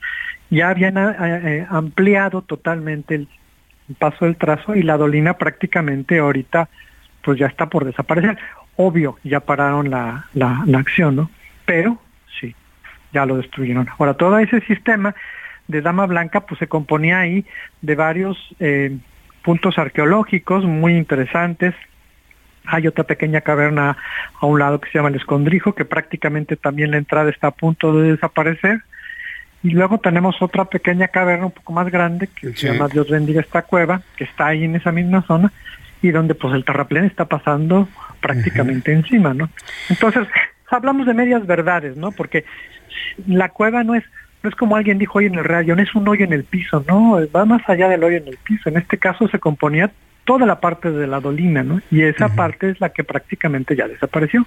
ya 0.49 0.71
habían 0.71 0.97
eh, 0.97 1.15
eh, 1.21 1.67
ampliado 1.69 2.43
totalmente 2.43 3.15
el 3.17 3.29
paso 3.99 4.25
del 4.25 4.37
trazo 4.37 4.75
y 4.75 4.83
la 4.83 4.97
dolina 4.97 5.35
prácticamente 5.35 6.19
ahorita 6.19 6.69
pues 7.23 7.39
ya 7.39 7.47
está 7.47 7.69
por 7.69 7.85
desaparecer. 7.85 8.39
Obvio, 8.77 9.19
ya 9.25 9.41
pararon 9.41 9.91
la, 9.91 10.27
la, 10.33 10.63
la 10.67 10.79
acción, 10.79 11.17
¿no? 11.17 11.31
Pero 11.67 11.99
ya 13.13 13.27
lo 13.27 13.37
destruyeron. 13.37 13.89
Ahora, 13.99 14.15
todo 14.15 14.39
ese 14.39 14.61
sistema 14.61 15.15
de 15.71 15.83
Dama 15.83 16.07
Blanca 16.07 16.41
pues 16.41 16.59
se 16.59 16.67
componía 16.67 17.21
ahí 17.21 17.45
de 17.81 17.95
varios 17.95 18.37
eh, 18.59 18.97
puntos 19.43 19.79
arqueológicos 19.79 20.65
muy 20.65 20.97
interesantes. 20.97 21.75
Hay 22.67 22.87
otra 22.87 23.05
pequeña 23.05 23.41
caverna 23.41 23.97
a 24.41 24.47
un 24.47 24.59
lado 24.59 24.81
que 24.81 24.91
se 24.91 24.99
llama 24.99 25.09
el 25.09 25.17
Escondrijo, 25.17 25.75
que 25.75 25.85
prácticamente 25.85 26.57
también 26.57 26.91
la 26.91 26.99
entrada 26.99 27.31
está 27.31 27.49
a 27.49 27.53
punto 27.53 27.93
de 27.97 28.13
desaparecer. 28.13 28.83
Y 29.63 29.71
luego 29.71 29.99
tenemos 29.99 30.41
otra 30.41 30.65
pequeña 30.65 31.09
caverna 31.09 31.47
un 31.47 31.53
poco 31.53 31.73
más 31.73 31.91
grande 31.91 32.29
que 32.29 32.55
se 32.55 32.73
llama 32.73 32.89
Dios 32.89 33.09
bendiga 33.09 33.41
esta 33.41 33.63
cueva, 33.63 34.03
que 34.17 34.25
está 34.25 34.49
ahí 34.49 34.65
en 34.65 34.75
esa 34.75 34.91
misma 34.91 35.23
zona 35.23 35.53
y 36.03 36.11
donde 36.11 36.35
pues 36.35 36.55
el 36.55 36.65
terraplén 36.65 37.05
está 37.05 37.27
pasando 37.27 37.89
prácticamente 38.21 38.93
encima, 38.93 39.35
¿no? 39.35 39.51
Entonces, 39.91 40.27
hablamos 40.71 41.07
de 41.07 41.13
medias 41.13 41.47
verdades, 41.47 41.97
¿no? 41.97 42.11
Porque 42.13 42.45
la 43.27 43.51
cueva 43.51 43.85
no 43.85 43.95
es 43.95 44.05
no 44.43 44.49
es 44.49 44.57
como 44.57 44.77
alguien 44.77 44.99
dijo 44.99 45.19
hoy 45.19 45.27
en 45.27 45.35
el 45.35 45.45
radio, 45.45 45.77
no 45.77 45.83
es 45.83 45.95
un 45.95 46.09
hoyo 46.09 46.25
en 46.25 46.33
el 46.33 46.45
piso, 46.45 46.85
no, 46.89 47.19
va 47.35 47.45
más 47.45 47.63
allá 47.69 47.89
del 47.89 48.03
hoyo 48.03 48.17
en 48.17 48.29
el 48.29 48.39
piso. 48.39 48.69
En 48.69 48.79
este 48.79 48.99
caso 48.99 49.29
se 49.29 49.39
componía 49.39 49.91
toda 50.25 50.47
la 50.47 50.61
parte 50.61 50.91
de 50.91 51.07
la 51.07 51.21
dolina, 51.21 51.63
¿no? 51.63 51.81
Y 51.91 52.03
esa 52.03 52.29
parte 52.29 52.71
es 52.71 52.81
la 52.81 52.91
que 52.91 53.05
prácticamente 53.05 53.77
ya 53.77 53.87
desapareció. 53.89 54.47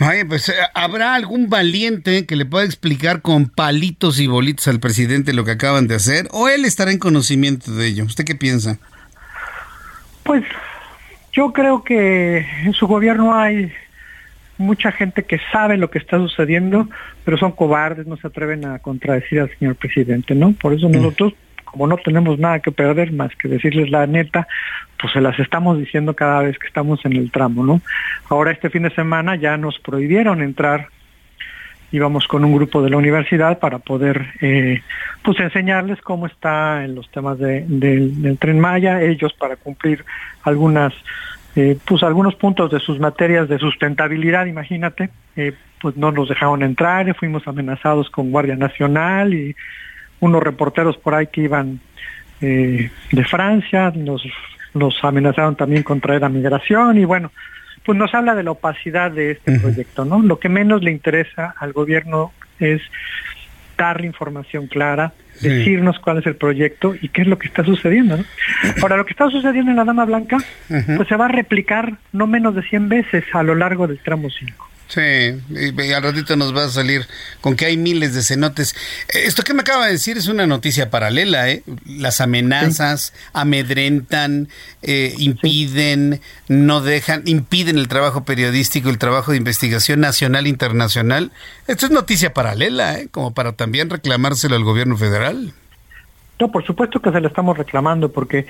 Oye, 0.00 0.24
pues 0.26 0.48
eh, 0.48 0.54
habrá 0.74 1.14
algún 1.14 1.48
valiente 1.48 2.26
que 2.26 2.36
le 2.36 2.44
pueda 2.44 2.64
explicar 2.64 3.22
con 3.22 3.48
palitos 3.48 4.18
y 4.18 4.26
bolitos 4.26 4.66
al 4.68 4.80
presidente 4.80 5.32
lo 5.32 5.44
que 5.44 5.52
acaban 5.52 5.86
de 5.86 5.94
hacer, 5.94 6.28
o 6.32 6.48
él 6.48 6.64
estará 6.64 6.90
en 6.90 6.98
conocimiento 6.98 7.72
de 7.72 7.86
ello. 7.86 8.04
¿Usted 8.04 8.24
qué 8.24 8.34
piensa? 8.34 8.78
Pues 10.24 10.44
yo 11.32 11.52
creo 11.52 11.82
que 11.84 12.38
en 12.64 12.72
su 12.72 12.86
gobierno 12.86 13.34
hay 13.34 13.72
mucha 14.62 14.92
gente 14.92 15.24
que 15.24 15.38
sabe 15.52 15.76
lo 15.76 15.90
que 15.90 15.98
está 15.98 16.18
sucediendo, 16.18 16.88
pero 17.24 17.36
son 17.36 17.52
cobardes, 17.52 18.06
no 18.06 18.16
se 18.16 18.26
atreven 18.26 18.64
a 18.64 18.78
contradecir 18.78 19.40
al 19.40 19.50
señor 19.58 19.76
presidente, 19.76 20.34
¿no? 20.34 20.52
Por 20.52 20.72
eso 20.72 20.88
nosotros, 20.88 21.34
como 21.64 21.86
no 21.86 21.96
tenemos 21.98 22.38
nada 22.38 22.60
que 22.60 22.72
perder 22.72 23.12
más 23.12 23.34
que 23.36 23.48
decirles 23.48 23.90
la 23.90 24.06
neta, 24.06 24.46
pues 25.00 25.12
se 25.12 25.20
las 25.20 25.38
estamos 25.38 25.78
diciendo 25.78 26.14
cada 26.14 26.42
vez 26.42 26.58
que 26.58 26.66
estamos 26.66 27.04
en 27.04 27.14
el 27.14 27.30
tramo, 27.30 27.64
¿no? 27.64 27.80
Ahora 28.28 28.52
este 28.52 28.70
fin 28.70 28.84
de 28.84 28.90
semana 28.94 29.36
ya 29.36 29.56
nos 29.56 29.78
prohibieron 29.78 30.42
entrar 30.42 30.88
íbamos 31.92 32.26
con 32.26 32.42
un 32.44 32.54
grupo 32.54 32.82
de 32.82 32.90
la 32.90 32.96
universidad 32.96 33.58
para 33.58 33.78
poder 33.78 34.32
eh, 34.40 34.82
pues 35.22 35.38
enseñarles 35.38 36.00
cómo 36.00 36.26
está 36.26 36.84
en 36.84 36.94
los 36.94 37.08
temas 37.10 37.38
de, 37.38 37.64
del 37.68 38.38
tren 38.38 38.58
Maya, 38.58 39.02
ellos 39.02 39.32
para 39.34 39.56
cumplir 39.56 40.04
algunas 40.42 40.94
eh, 41.54 41.78
pues 41.84 42.02
algunos 42.02 42.34
puntos 42.34 42.70
de 42.70 42.80
sus 42.80 42.98
materias 42.98 43.48
de 43.48 43.58
sustentabilidad, 43.58 44.46
imagínate, 44.46 45.10
eh, 45.36 45.52
pues 45.80 45.96
no 45.96 46.10
nos 46.10 46.28
dejaron 46.28 46.62
entrar, 46.62 47.14
fuimos 47.14 47.46
amenazados 47.46 48.08
con 48.10 48.30
Guardia 48.30 48.56
Nacional 48.56 49.34
y 49.34 49.54
unos 50.20 50.42
reporteros 50.42 50.96
por 50.96 51.14
ahí 51.14 51.26
que 51.26 51.42
iban 51.42 51.80
eh, 52.40 52.90
de 53.10 53.24
Francia, 53.24 53.92
nos, 53.94 54.22
nos 54.72 55.02
amenazaron 55.04 55.56
también 55.56 55.82
con 55.82 56.00
traer 56.00 56.24
a 56.24 56.28
migración 56.28 56.98
y 56.98 57.04
bueno, 57.04 57.30
pues 57.84 57.98
nos 57.98 58.14
habla 58.14 58.34
de 58.34 58.44
la 58.44 58.52
opacidad 58.52 59.10
de 59.10 59.32
este 59.32 59.58
proyecto, 59.58 60.04
¿no? 60.04 60.22
Lo 60.22 60.38
que 60.38 60.48
menos 60.48 60.82
le 60.82 60.92
interesa 60.92 61.54
al 61.58 61.72
gobierno 61.72 62.32
es 62.60 62.80
darle 63.86 64.06
información 64.06 64.66
clara, 64.66 65.12
decirnos 65.40 65.98
cuál 65.98 66.18
es 66.18 66.26
el 66.26 66.36
proyecto 66.36 66.94
y 67.00 67.08
qué 67.08 67.22
es 67.22 67.28
lo 67.28 67.38
que 67.38 67.48
está 67.48 67.64
sucediendo. 67.64 68.16
¿no? 68.16 68.24
Ahora, 68.82 68.96
lo 68.96 69.04
que 69.04 69.12
está 69.12 69.28
sucediendo 69.28 69.70
en 69.70 69.76
la 69.76 69.84
Dama 69.84 70.04
Blanca, 70.04 70.38
pues 70.96 71.08
se 71.08 71.16
va 71.16 71.26
a 71.26 71.28
replicar 71.28 71.94
no 72.12 72.26
menos 72.26 72.54
de 72.54 72.62
100 72.62 72.88
veces 72.88 73.24
a 73.32 73.42
lo 73.42 73.54
largo 73.54 73.86
del 73.86 73.98
tramo 73.98 74.28
5. 74.30 74.71
Sí, 74.92 75.00
y, 75.00 75.92
al 75.92 76.02
ratito 76.02 76.36
nos 76.36 76.54
va 76.54 76.64
a 76.64 76.68
salir 76.68 77.08
con 77.40 77.56
que 77.56 77.64
hay 77.64 77.78
miles 77.78 78.12
de 78.12 78.22
cenotes. 78.22 78.76
Esto 79.08 79.42
que 79.42 79.54
me 79.54 79.62
acaba 79.62 79.86
de 79.86 79.92
decir 79.92 80.18
es 80.18 80.26
una 80.26 80.46
noticia 80.46 80.90
paralela, 80.90 81.48
¿eh? 81.48 81.62
Las 81.86 82.20
amenazas 82.20 83.14
amedrentan, 83.32 84.50
eh, 84.82 85.14
impiden, 85.16 86.20
no 86.48 86.82
dejan, 86.82 87.22
impiden 87.24 87.78
el 87.78 87.88
trabajo 87.88 88.24
periodístico, 88.24 88.90
el 88.90 88.98
trabajo 88.98 89.30
de 89.30 89.38
investigación 89.38 90.00
nacional 90.00 90.44
e 90.44 90.50
internacional. 90.50 91.32
Esto 91.66 91.86
es 91.86 91.92
noticia 91.92 92.34
paralela, 92.34 92.98
¿eh? 92.98 93.08
Como 93.10 93.32
para 93.32 93.52
también 93.52 93.88
reclamárselo 93.88 94.56
al 94.56 94.64
gobierno 94.64 94.98
federal. 94.98 95.54
No, 96.40 96.50
por 96.50 96.64
supuesto 96.64 97.00
que 97.00 97.12
se 97.12 97.20
le 97.20 97.28
estamos 97.28 97.56
reclamando 97.56 98.10
porque 98.10 98.46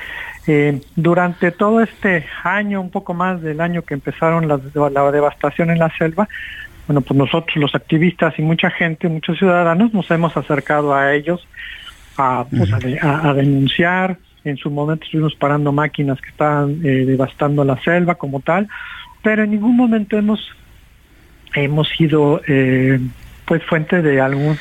eh, 0.47 0.81
durante 0.97 1.51
todo 1.51 1.81
este 1.83 2.25
año, 2.43 2.81
un 2.81 2.91
poco 2.91 3.13
más 3.13 3.43
del 3.43 3.61
año 3.61 3.83
que 3.83 3.95
empezaron 3.95 4.49
la, 4.49 4.57
devastación 5.11 5.71
en 5.71 5.79
la 5.79 5.91
selva, 5.97 6.29
bueno, 6.87 7.01
pues 7.03 7.17
nosotros 7.19 7.57
los 7.57 7.75
activistas 7.75 8.39
y 8.39 8.43
mucha 8.43 8.71
gente, 8.71 9.09
muchos 9.09 9.39
ciudadanos 9.39 9.93
nos 9.93 10.11
hemos 10.11 10.37
acercado 10.37 10.95
a 10.95 11.15
ellos 11.15 11.47
a, 12.17 12.47
pues, 12.51 12.73
a, 12.73 13.35
denunciar. 13.35 14.17
En 14.45 14.57
su 14.57 14.71
momento 14.71 15.05
estuvimos 15.05 15.35
parando 15.37 15.71
máquinas 15.71 16.21
que 16.21 16.31
estaban 16.31 16.81
eh, 16.85 17.05
devastando 17.05 17.65
la 17.65 17.81
selva 17.83 18.17
como 18.17 18.41
tal, 18.41 18.69
pero 19.23 19.45
en 19.45 19.53
ningún 19.53 19.77
momento 19.77 20.19
hemos 20.19 20.41
hemos 21.55 21.89
sido 21.91 22.41
eh, 22.47 22.99
pues 23.45 23.63
fuente 23.65 24.03
de 24.03 24.21
algún 24.21 24.59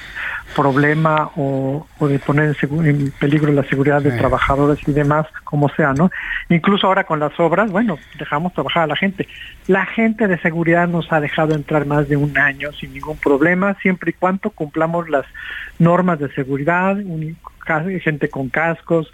problema 0.55 1.31
o, 1.35 1.87
de 1.99 2.19
poner 2.19 2.55
en, 2.61 3.11
peligro 3.11 3.51
la 3.53 3.63
seguridad 3.63 4.01
de 4.01 4.11
trabajadores 4.11 4.79
y 4.87 4.91
demás, 4.91 5.25
como 5.43 5.69
sea, 5.69 5.93
¿no? 5.93 6.11
Incluso 6.49 6.87
ahora 6.87 7.05
con 7.05 7.19
las 7.19 7.39
obras, 7.39 7.71
bueno, 7.71 7.97
dejamos 8.17 8.53
trabajar 8.53 8.83
a 8.83 8.87
la 8.87 8.95
gente. 8.95 9.27
La 9.67 9.85
gente 9.85 10.27
de 10.27 10.37
seguridad 10.39 10.87
nos 10.87 11.11
ha 11.11 11.21
dejado 11.21 11.55
entrar 11.55 11.85
más 11.85 12.09
de 12.09 12.17
un 12.17 12.37
año 12.37 12.71
sin 12.73 12.93
ningún 12.93 13.17
problema, 13.17 13.75
siempre 13.81 14.11
y 14.11 14.13
cuando 14.13 14.49
cumplamos 14.49 15.09
las 15.09 15.25
normas 15.79 16.19
de 16.19 16.31
seguridad, 16.33 16.97
gente 18.03 18.29
con 18.29 18.49
cascos, 18.49 19.11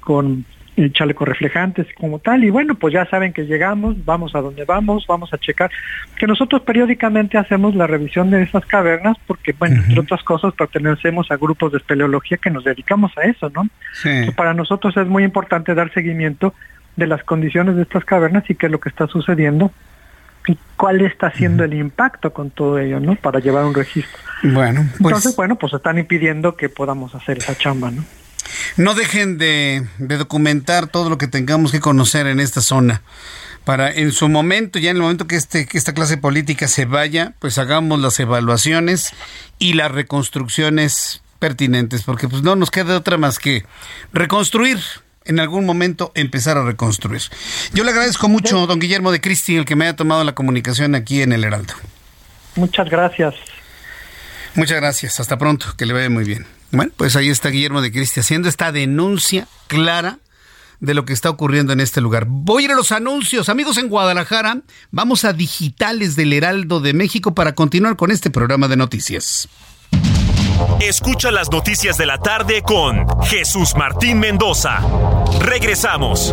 con 0.00 0.44
y 0.44 0.55
chalecos 0.92 1.26
reflejantes 1.26 1.86
como 1.98 2.18
tal. 2.18 2.44
Y 2.44 2.50
bueno, 2.50 2.74
pues 2.74 2.92
ya 2.92 3.06
saben 3.06 3.32
que 3.32 3.46
llegamos, 3.46 4.04
vamos 4.04 4.34
a 4.34 4.40
donde 4.40 4.64
vamos, 4.64 5.06
vamos 5.08 5.32
a 5.32 5.38
checar. 5.38 5.70
Que 6.18 6.26
nosotros 6.26 6.62
periódicamente 6.62 7.38
hacemos 7.38 7.74
la 7.74 7.86
revisión 7.86 8.30
de 8.30 8.42
esas 8.42 8.64
cavernas 8.66 9.16
porque, 9.26 9.54
bueno, 9.58 9.82
entre 9.82 10.00
otras 10.00 10.22
cosas, 10.22 10.52
pertenecemos 10.54 11.30
a 11.30 11.36
grupos 11.36 11.72
de 11.72 11.78
espeleología 11.78 12.36
que 12.36 12.50
nos 12.50 12.64
dedicamos 12.64 13.12
a 13.16 13.22
eso, 13.22 13.50
¿no? 13.50 13.68
para 14.36 14.54
nosotros 14.54 14.96
es 14.96 15.06
muy 15.06 15.24
importante 15.24 15.74
dar 15.74 15.92
seguimiento 15.92 16.54
de 16.96 17.06
las 17.06 17.22
condiciones 17.24 17.76
de 17.76 17.82
estas 17.82 18.04
cavernas 18.04 18.44
y 18.48 18.54
qué 18.54 18.66
es 18.66 18.72
lo 18.72 18.80
que 18.80 18.88
está 18.88 19.06
sucediendo 19.06 19.70
y 20.46 20.56
cuál 20.76 21.00
está 21.00 21.30
siendo 21.32 21.64
el 21.64 21.74
impacto 21.74 22.32
con 22.32 22.50
todo 22.50 22.78
ello, 22.78 23.00
¿no? 23.00 23.16
Para 23.16 23.40
llevar 23.40 23.64
un 23.64 23.74
registro. 23.74 24.18
Bueno, 24.42 24.82
pues... 25.00 25.12
Entonces, 25.12 25.36
bueno, 25.36 25.56
pues 25.56 25.72
están 25.72 25.98
impidiendo 25.98 26.56
que 26.56 26.68
podamos 26.68 27.14
hacer 27.14 27.38
esa 27.38 27.56
chamba, 27.56 27.90
¿no? 27.90 28.04
No 28.76 28.94
dejen 28.94 29.38
de, 29.38 29.86
documentar 29.98 30.86
todo 30.88 31.10
lo 31.10 31.18
que 31.18 31.28
tengamos 31.28 31.72
que 31.72 31.80
conocer 31.80 32.26
en 32.26 32.40
esta 32.40 32.60
zona 32.60 33.02
para 33.64 33.90
en 33.90 34.12
su 34.12 34.28
momento, 34.28 34.78
ya 34.78 34.90
en 34.90 34.96
el 34.96 35.02
momento 35.02 35.26
que, 35.26 35.34
este, 35.34 35.66
que 35.66 35.76
esta 35.76 35.92
clase 35.92 36.16
política 36.16 36.68
se 36.68 36.84
vaya, 36.84 37.34
pues 37.40 37.58
hagamos 37.58 38.00
las 38.00 38.20
evaluaciones 38.20 39.12
y 39.58 39.72
las 39.72 39.90
reconstrucciones 39.90 41.20
pertinentes, 41.40 42.04
porque 42.04 42.28
pues 42.28 42.42
no 42.42 42.54
nos 42.54 42.70
queda 42.70 42.96
otra 42.96 43.16
más 43.16 43.40
que 43.40 43.64
reconstruir, 44.12 44.78
en 45.24 45.40
algún 45.40 45.66
momento 45.66 46.12
empezar 46.14 46.56
a 46.56 46.64
reconstruir. 46.64 47.22
Yo 47.74 47.84
le 47.84 47.90
agradezco 47.90 48.28
mucho, 48.28 48.66
don 48.66 48.78
Guillermo 48.78 49.12
de 49.12 49.20
Cristi, 49.20 49.56
el 49.56 49.64
que 49.64 49.76
me 49.76 49.84
haya 49.84 49.96
tomado 49.96 50.24
la 50.24 50.34
comunicación 50.34 50.94
aquí 50.94 51.22
en 51.22 51.32
el 51.32 51.44
Heraldo. 51.44 51.74
Muchas 52.54 52.88
gracias. 52.88 53.34
Muchas 54.54 54.78
gracias, 54.78 55.20
hasta 55.20 55.36
pronto, 55.36 55.74
que 55.76 55.84
le 55.84 55.92
vaya 55.92 56.08
muy 56.08 56.24
bien. 56.24 56.46
Bueno, 56.72 56.92
pues 56.96 57.16
ahí 57.16 57.28
está 57.28 57.48
Guillermo 57.48 57.80
de 57.80 57.92
Cristi 57.92 58.20
haciendo 58.20 58.48
esta 58.48 58.72
denuncia 58.72 59.46
clara 59.66 60.18
de 60.80 60.94
lo 60.94 61.04
que 61.04 61.12
está 61.12 61.30
ocurriendo 61.30 61.72
en 61.72 61.80
este 61.80 62.00
lugar. 62.00 62.26
Voy 62.28 62.62
a 62.62 62.66
ir 62.66 62.72
a 62.72 62.74
los 62.74 62.92
anuncios. 62.92 63.48
Amigos 63.48 63.78
en 63.78 63.88
Guadalajara, 63.88 64.60
vamos 64.90 65.24
a 65.24 65.32
Digitales 65.32 66.16
del 66.16 66.32
Heraldo 66.32 66.80
de 66.80 66.92
México 66.92 67.34
para 67.34 67.54
continuar 67.54 67.96
con 67.96 68.10
este 68.10 68.30
programa 68.30 68.68
de 68.68 68.76
noticias. 68.76 69.48
Escucha 70.80 71.30
las 71.30 71.50
noticias 71.50 71.96
de 71.96 72.06
la 72.06 72.18
tarde 72.18 72.62
con 72.62 73.06
Jesús 73.24 73.74
Martín 73.76 74.18
Mendoza. 74.18 74.80
Regresamos. 75.40 76.32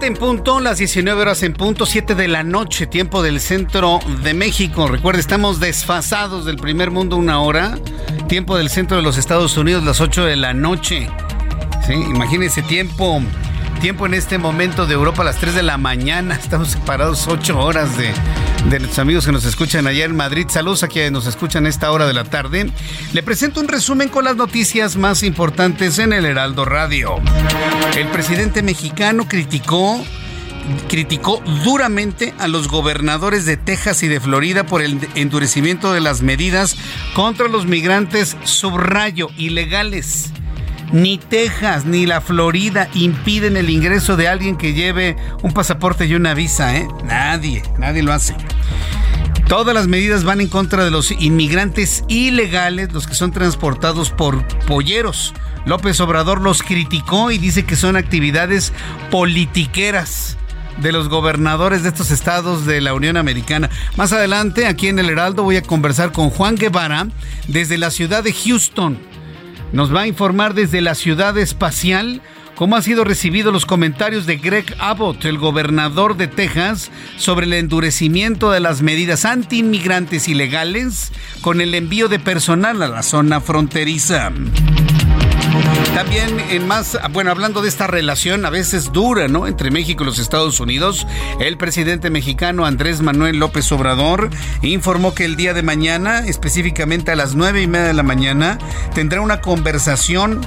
7 0.00 0.14
en 0.14 0.18
punto, 0.18 0.60
las 0.60 0.78
19 0.78 1.20
horas 1.20 1.42
en 1.42 1.52
punto, 1.52 1.84
7 1.84 2.14
de 2.14 2.26
la 2.26 2.42
noche, 2.42 2.86
tiempo 2.86 3.22
del 3.22 3.38
centro 3.38 3.98
de 4.22 4.32
México. 4.32 4.88
Recuerde, 4.88 5.20
estamos 5.20 5.60
desfasados 5.60 6.46
del 6.46 6.56
primer 6.56 6.90
mundo 6.90 7.16
una 7.16 7.42
hora, 7.42 7.78
tiempo 8.26 8.56
del 8.56 8.70
centro 8.70 8.96
de 8.96 9.02
los 9.02 9.18
Estados 9.18 9.58
Unidos, 9.58 9.84
las 9.84 10.00
8 10.00 10.24
de 10.24 10.36
la 10.36 10.54
noche. 10.54 11.06
Sí, 11.86 11.92
imagínense 11.92 12.62
tiempo 12.62 13.20
Tiempo 13.80 14.04
en 14.04 14.12
este 14.12 14.36
momento 14.36 14.86
de 14.86 14.92
Europa 14.92 15.22
a 15.22 15.24
las 15.24 15.38
3 15.38 15.54
de 15.54 15.62
la 15.62 15.78
mañana. 15.78 16.34
Estamos 16.42 16.72
separados 16.72 17.26
8 17.26 17.58
horas 17.58 17.96
de, 17.96 18.12
de 18.68 18.78
nuestros 18.78 18.98
amigos 18.98 19.24
que 19.24 19.32
nos 19.32 19.46
escuchan 19.46 19.86
allá 19.86 20.04
en 20.04 20.14
Madrid. 20.14 20.46
Saludos 20.50 20.82
a 20.82 20.88
quienes 20.88 21.12
nos 21.12 21.26
escuchan 21.26 21.66
esta 21.66 21.90
hora 21.90 22.06
de 22.06 22.12
la 22.12 22.24
tarde. 22.24 22.70
Le 23.14 23.22
presento 23.22 23.58
un 23.58 23.68
resumen 23.68 24.10
con 24.10 24.24
las 24.24 24.36
noticias 24.36 24.96
más 24.96 25.22
importantes 25.22 25.98
en 25.98 26.12
el 26.12 26.26
Heraldo 26.26 26.66
Radio. 26.66 27.16
El 27.96 28.08
presidente 28.08 28.62
mexicano 28.62 29.26
criticó 29.26 30.04
criticó 30.88 31.42
duramente 31.64 32.34
a 32.38 32.46
los 32.46 32.68
gobernadores 32.68 33.46
de 33.46 33.56
Texas 33.56 34.02
y 34.02 34.08
de 34.08 34.20
Florida 34.20 34.66
por 34.66 34.82
el 34.82 35.00
endurecimiento 35.14 35.92
de 35.94 36.02
las 36.02 36.20
medidas 36.20 36.76
contra 37.14 37.48
los 37.48 37.64
migrantes 37.64 38.36
subrayo 38.44 39.30
ilegales. 39.38 40.32
Ni 40.92 41.18
Texas 41.18 41.84
ni 41.84 42.04
la 42.04 42.20
Florida 42.20 42.88
impiden 42.94 43.56
el 43.56 43.70
ingreso 43.70 44.16
de 44.16 44.26
alguien 44.26 44.56
que 44.56 44.72
lleve 44.72 45.16
un 45.42 45.52
pasaporte 45.52 46.06
y 46.06 46.14
una 46.14 46.34
visa, 46.34 46.76
¿eh? 46.76 46.88
Nadie, 47.04 47.62
nadie 47.78 48.02
lo 48.02 48.12
hace. 48.12 48.34
Todas 49.46 49.74
las 49.74 49.86
medidas 49.86 50.24
van 50.24 50.40
en 50.40 50.48
contra 50.48 50.84
de 50.84 50.90
los 50.90 51.12
inmigrantes 51.12 52.04
ilegales, 52.08 52.92
los 52.92 53.06
que 53.06 53.14
son 53.14 53.30
transportados 53.30 54.10
por 54.10 54.44
polleros. 54.66 55.32
López 55.64 56.00
Obrador 56.00 56.40
los 56.40 56.62
criticó 56.62 57.30
y 57.30 57.38
dice 57.38 57.64
que 57.64 57.76
son 57.76 57.96
actividades 57.96 58.72
politiqueras 59.10 60.38
de 60.78 60.92
los 60.92 61.08
gobernadores 61.08 61.82
de 61.82 61.90
estos 61.90 62.10
estados 62.10 62.66
de 62.66 62.80
la 62.80 62.94
Unión 62.94 63.16
Americana. 63.16 63.70
Más 63.96 64.12
adelante, 64.12 64.66
aquí 64.66 64.88
en 64.88 64.98
el 64.98 65.10
Heraldo, 65.10 65.42
voy 65.42 65.56
a 65.56 65.62
conversar 65.62 66.10
con 66.12 66.30
Juan 66.30 66.56
Guevara 66.56 67.08
desde 67.46 67.78
la 67.78 67.90
ciudad 67.90 68.24
de 68.24 68.32
Houston 68.32 69.09
nos 69.72 69.94
va 69.94 70.02
a 70.02 70.06
informar 70.06 70.54
desde 70.54 70.80
la 70.80 70.94
ciudad 70.94 71.36
espacial 71.38 72.22
cómo 72.54 72.76
han 72.76 72.82
sido 72.82 73.04
recibidos 73.04 73.52
los 73.52 73.64
comentarios 73.64 74.26
de 74.26 74.36
Greg 74.36 74.66
Abbott, 74.78 75.24
el 75.24 75.38
gobernador 75.38 76.16
de 76.16 76.28
Texas, 76.28 76.90
sobre 77.16 77.46
el 77.46 77.54
endurecimiento 77.54 78.50
de 78.50 78.60
las 78.60 78.82
medidas 78.82 79.24
anti-inmigrantes 79.24 80.28
ilegales 80.28 81.10
con 81.40 81.60
el 81.62 81.74
envío 81.74 82.08
de 82.08 82.18
personal 82.18 82.82
a 82.82 82.88
la 82.88 83.02
zona 83.02 83.40
fronteriza. 83.40 84.30
También 85.94 86.66
más, 86.66 86.98
bueno, 87.12 87.30
hablando 87.30 87.62
de 87.62 87.68
esta 87.68 87.86
relación 87.86 88.46
a 88.46 88.50
veces 88.50 88.92
dura, 88.92 89.28
¿no? 89.28 89.46
Entre 89.46 89.70
México 89.70 90.02
y 90.02 90.06
los 90.06 90.18
Estados 90.18 90.60
Unidos, 90.60 91.06
el 91.40 91.56
presidente 91.56 92.10
mexicano 92.10 92.64
Andrés 92.64 93.02
Manuel 93.02 93.38
López 93.38 93.70
Obrador 93.72 94.30
informó 94.62 95.14
que 95.14 95.24
el 95.24 95.36
día 95.36 95.52
de 95.52 95.62
mañana, 95.62 96.20
específicamente 96.20 97.10
a 97.10 97.16
las 97.16 97.34
nueve 97.34 97.62
y 97.62 97.66
media 97.66 97.88
de 97.88 97.94
la 97.94 98.02
mañana, 98.02 98.58
tendrá 98.94 99.20
una 99.20 99.40
conversación 99.40 100.40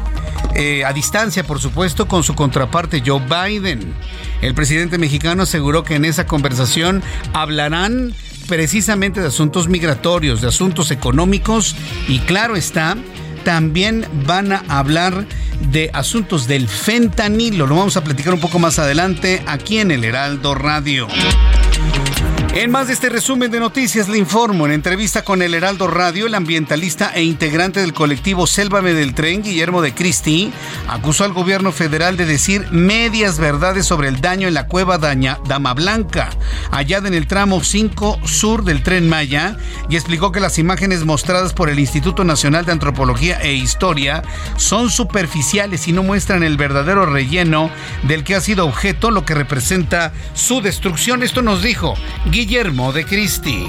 eh, 0.55 0.85
a 0.85 0.93
distancia, 0.93 1.43
por 1.43 1.59
supuesto, 1.59 2.07
con 2.07 2.23
su 2.23 2.35
contraparte 2.35 3.03
Joe 3.05 3.21
Biden. 3.21 3.93
El 4.41 4.53
presidente 4.53 4.97
mexicano 4.97 5.43
aseguró 5.43 5.83
que 5.83 5.95
en 5.95 6.05
esa 6.05 6.25
conversación 6.25 7.03
hablarán 7.33 8.13
precisamente 8.47 9.21
de 9.21 9.27
asuntos 9.27 9.67
migratorios, 9.67 10.41
de 10.41 10.47
asuntos 10.47 10.91
económicos 10.91 11.75
y 12.07 12.19
claro 12.19 12.55
está, 12.55 12.95
también 13.43 14.05
van 14.25 14.51
a 14.51 14.63
hablar 14.67 15.25
de 15.71 15.89
asuntos 15.93 16.47
del 16.47 16.67
fentanilo. 16.67 17.67
Lo 17.67 17.75
vamos 17.75 17.97
a 17.97 18.03
platicar 18.03 18.33
un 18.33 18.39
poco 18.39 18.59
más 18.59 18.79
adelante 18.79 19.43
aquí 19.47 19.79
en 19.79 19.91
el 19.91 20.03
Heraldo 20.03 20.55
Radio. 20.55 21.07
En 22.55 22.69
más 22.69 22.85
de 22.85 22.93
este 22.93 23.09
resumen 23.09 23.49
de 23.49 23.59
noticias 23.59 24.07
le 24.07 24.19
informo, 24.19 24.67
en 24.67 24.73
entrevista 24.73 25.23
con 25.23 25.41
el 25.41 25.55
Heraldo 25.55 25.87
Radio, 25.87 26.27
el 26.27 26.35
ambientalista 26.35 27.11
e 27.15 27.23
integrante 27.23 27.79
del 27.79 27.93
colectivo 27.93 28.45
Sélvame 28.45 28.93
del 28.93 29.15
Tren, 29.15 29.41
Guillermo 29.41 29.81
de 29.81 29.95
Cristi, 29.95 30.53
acusó 30.87 31.23
al 31.23 31.33
gobierno 31.33 31.71
federal 31.71 32.15
de 32.15 32.27
decir 32.27 32.67
medias 32.69 33.39
verdades 33.39 33.87
sobre 33.87 34.07
el 34.07 34.21
daño 34.21 34.47
en 34.47 34.53
la 34.53 34.67
cueva 34.67 34.99
Daña, 34.99 35.39
Dama 35.47 35.73
Blanca, 35.73 36.29
allá 36.69 36.99
en 36.99 37.15
el 37.15 37.25
tramo 37.25 37.63
5 37.63 38.19
sur 38.23 38.63
del 38.63 38.83
Tren 38.83 39.09
Maya, 39.09 39.57
y 39.89 39.95
explicó 39.95 40.31
que 40.31 40.39
las 40.39 40.59
imágenes 40.59 41.05
mostradas 41.05 41.53
por 41.53 41.71
el 41.71 41.79
Instituto 41.79 42.23
Nacional 42.23 42.65
de 42.65 42.73
Antropología 42.73 43.41
e 43.41 43.53
Historia 43.53 44.21
son 44.57 44.91
superficiales 44.91 45.87
y 45.87 45.91
no 45.91 46.03
muestran 46.03 46.43
el 46.43 46.57
verdadero 46.57 47.07
relleno 47.07 47.71
del 48.03 48.23
que 48.23 48.35
ha 48.35 48.41
sido 48.41 48.67
objeto, 48.67 49.09
lo 49.09 49.25
que 49.25 49.33
representa 49.33 50.13
su 50.35 50.61
destrucción. 50.61 51.23
Esto 51.23 51.41
nos 51.41 51.63
dijo 51.63 51.95
Guillermo 52.29 52.42
Guillermo 52.45 52.91
de 52.91 53.05
Cristi 53.05 53.65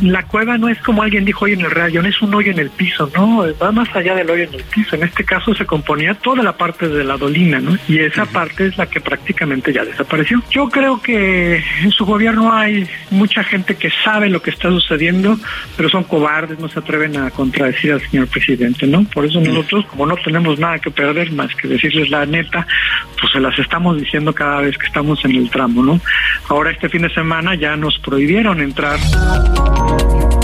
la 0.00 0.22
cueva 0.24 0.58
no 0.58 0.68
es 0.68 0.78
como 0.80 1.02
alguien 1.02 1.24
dijo 1.24 1.44
hoy 1.44 1.52
en 1.52 1.60
el 1.60 1.70
radio, 1.70 2.02
no 2.02 2.08
es 2.08 2.20
un 2.22 2.34
hoyo 2.34 2.50
en 2.50 2.58
el 2.58 2.70
piso, 2.70 3.10
no, 3.14 3.44
va 3.60 3.72
más 3.72 3.94
allá 3.94 4.14
del 4.14 4.30
hoyo 4.30 4.44
en 4.44 4.54
el 4.54 4.64
piso. 4.64 4.96
En 4.96 5.02
este 5.02 5.24
caso 5.24 5.54
se 5.54 5.66
componía 5.66 6.14
toda 6.14 6.42
la 6.42 6.52
parte 6.52 6.88
de 6.88 7.04
la 7.04 7.16
dolina, 7.16 7.60
¿no? 7.60 7.76
Y 7.88 7.98
esa 7.98 8.24
parte 8.26 8.66
es 8.66 8.78
la 8.78 8.86
que 8.86 9.00
prácticamente 9.00 9.72
ya 9.72 9.84
desapareció. 9.84 10.42
Yo 10.50 10.68
creo 10.68 11.00
que 11.00 11.62
en 11.82 11.90
su 11.90 12.04
gobierno 12.04 12.52
hay 12.52 12.88
mucha 13.10 13.44
gente 13.44 13.76
que 13.76 13.90
sabe 14.04 14.30
lo 14.30 14.40
que 14.40 14.50
está 14.50 14.68
sucediendo, 14.70 15.38
pero 15.76 15.88
son 15.88 16.04
cobardes, 16.04 16.58
no 16.58 16.68
se 16.68 16.78
atreven 16.78 17.16
a 17.16 17.30
contradecir 17.30 17.92
al 17.92 18.00
señor 18.00 18.28
presidente, 18.28 18.86
¿no? 18.86 19.04
Por 19.04 19.26
eso 19.26 19.40
nosotros, 19.40 19.86
como 19.86 20.06
no 20.06 20.16
tenemos 20.16 20.58
nada 20.58 20.78
que 20.78 20.90
perder 20.90 21.32
más 21.32 21.54
que 21.54 21.68
decirles 21.68 22.10
la 22.10 22.24
neta, 22.26 22.66
pues 23.20 23.32
se 23.32 23.40
las 23.40 23.58
estamos 23.58 23.98
diciendo 23.98 24.32
cada 24.34 24.60
vez 24.60 24.76
que 24.78 24.86
estamos 24.86 25.24
en 25.24 25.36
el 25.36 25.50
tramo, 25.50 25.82
¿no? 25.82 26.00
Ahora 26.48 26.70
este 26.70 26.88
fin 26.88 27.02
de 27.02 27.10
semana 27.10 27.54
ya 27.54 27.76
nos 27.76 27.98
prohibieron 27.98 28.60
entrar. 28.60 28.98
Thank 29.88 30.34
you. 30.34 30.41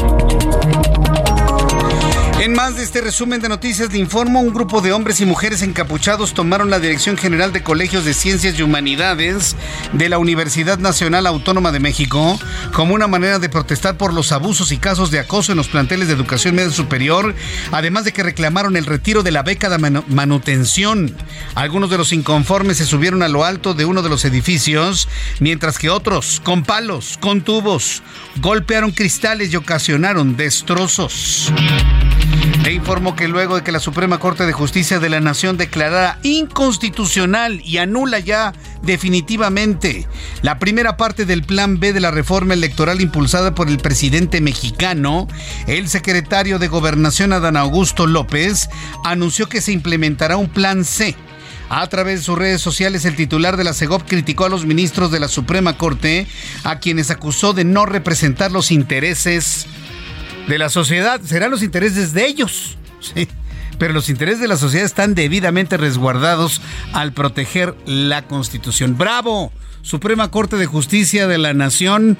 En 2.41 2.55
más 2.55 2.76
de 2.76 2.84
este 2.84 3.01
resumen 3.01 3.41
de 3.41 3.49
noticias 3.49 3.93
le 3.93 3.99
informo, 3.99 4.41
un 4.41 4.55
grupo 4.55 4.80
de 4.80 4.93
hombres 4.93 5.20
y 5.20 5.26
mujeres 5.26 5.61
encapuchados 5.62 6.34
tomaron 6.34 6.70
la 6.70 6.78
Dirección 6.78 7.16
General 7.16 7.53
de 7.53 7.64
Colegios 7.64 8.05
de 8.05 8.14
Ciencias 8.14 8.57
y 8.57 8.62
Humanidades 8.62 9.57
de 9.93 10.09
la 10.09 10.18
Universidad 10.18 10.78
Nacional 10.78 11.26
Autónoma 11.26 11.72
de 11.72 11.80
México 11.80 12.39
como 12.72 12.95
una 12.95 13.09
manera 13.09 13.41
de 13.41 13.49
protestar 13.49 13.97
por 13.97 14.14
los 14.14 14.30
abusos 14.30 14.70
y 14.70 14.78
casos 14.78 15.11
de 15.11 15.18
acoso 15.18 15.51
en 15.51 15.59
los 15.59 15.66
planteles 15.66 16.07
de 16.07 16.14
educación 16.14 16.55
media 16.55 16.70
superior, 16.70 17.34
además 17.72 18.05
de 18.05 18.12
que 18.12 18.22
reclamaron 18.22 18.76
el 18.76 18.86
retiro 18.86 19.24
de 19.24 19.32
la 19.32 19.43
beca 19.43 19.68
de 19.68 20.03
manutención. 20.07 21.16
Algunos 21.57 21.91
de 21.91 21.99
los 21.99 22.12
inconformes 22.12 22.76
se 22.76 22.86
subieron 22.86 23.24
a 23.24 23.28
lo 23.28 23.45
alto 23.45 23.74
de 23.74 23.84
uno 23.84 24.01
de 24.03 24.11
los 24.11 24.24
edificios, 24.24 25.09
mientras 25.41 25.76
que 25.76 25.91
otros, 25.91 26.41
con 26.45 26.62
palos, 26.62 27.18
con 27.20 27.41
tubos, 27.41 28.05
golpearon 28.36 28.93
cristales 28.93 29.53
y 29.53 29.57
ocasionaron 29.57 30.36
destrozos. 30.36 31.53
Le 32.69 32.75
informo 32.75 33.16
que 33.16 33.29
luego 33.29 33.57
de 33.57 33.62
que 33.62 33.73
la 33.73 33.81
Suprema 33.81 34.21
Corte 34.21 34.45
de 34.45 34.53
Justicia 34.53 34.99
de 34.99 35.09
la 35.09 35.21
Nación 35.21 35.57
declarara 35.57 36.19
inconstitucional 36.23 37.62
y 37.64 37.79
anula 37.79 38.19
ya 38.19 38.53
definitivamente 38.83 40.07
la 40.43 40.59
primera 40.59 40.99
parte 40.99 41.25
del 41.25 41.45
Plan 41.45 41.81
B 41.81 41.95
de 41.95 42.01
la 42.01 42.11
reforma 42.11 42.53
electoral 42.53 43.01
impulsada 43.01 43.55
por 43.55 43.69
el 43.69 43.79
presidente 43.79 44.43
mexicano, 44.43 45.29
el 45.66 45.89
secretario 45.89 46.59
de 46.59 46.69
Gobernación 46.69 47.33
Adán 47.33 47.57
Augusto 47.57 48.07
López 48.07 48.69
anunció 49.03 49.49
que 49.49 49.62
se 49.62 49.73
implementará 49.73 50.37
un 50.37 50.51
Plan 50.51 50.85
C. 50.85 51.16
A 51.71 51.87
través 51.87 52.21
de 52.21 52.25
sus 52.27 52.37
redes 52.37 52.61
sociales, 52.61 53.07
el 53.07 53.16
titular 53.16 53.57
de 53.57 53.64
la 53.64 53.73
CEGOP 53.73 54.07
criticó 54.07 54.45
a 54.45 54.51
los 54.51 54.66
ministros 54.66 55.11
de 55.11 55.21
la 55.21 55.29
Suprema 55.29 55.79
Corte, 55.79 56.27
a 56.64 56.81
quienes 56.81 57.11
acusó 57.11 57.55
de 57.55 57.64
no 57.64 57.87
representar 57.87 58.53
los 58.53 58.71
intereses 58.71 59.66
de 60.49 60.59
la 60.59 60.71
sociedad, 60.71 61.21
serán 61.21 61.51
los 61.51 61.63
intereses 61.63 62.13
de 62.13 62.27
ellos. 62.27 62.79
Sí. 63.01 63.29
Pero 63.79 63.93
los 63.93 64.09
intereses 64.09 64.41
de 64.41 64.49
la 64.49 64.57
sociedad 64.57 64.85
están 64.85 65.15
debidamente 65.15 65.77
resguardados 65.77 66.61
al 66.93 67.13
proteger 67.13 67.77
la 67.87 68.23
Constitución. 68.23 68.99
¡Bravo! 68.99 69.53
Suprema 69.83 70.31
Corte 70.31 70.57
de 70.57 70.67
Justicia 70.67 71.29
de 71.29 71.39
la 71.39 71.55
Nación. 71.55 72.19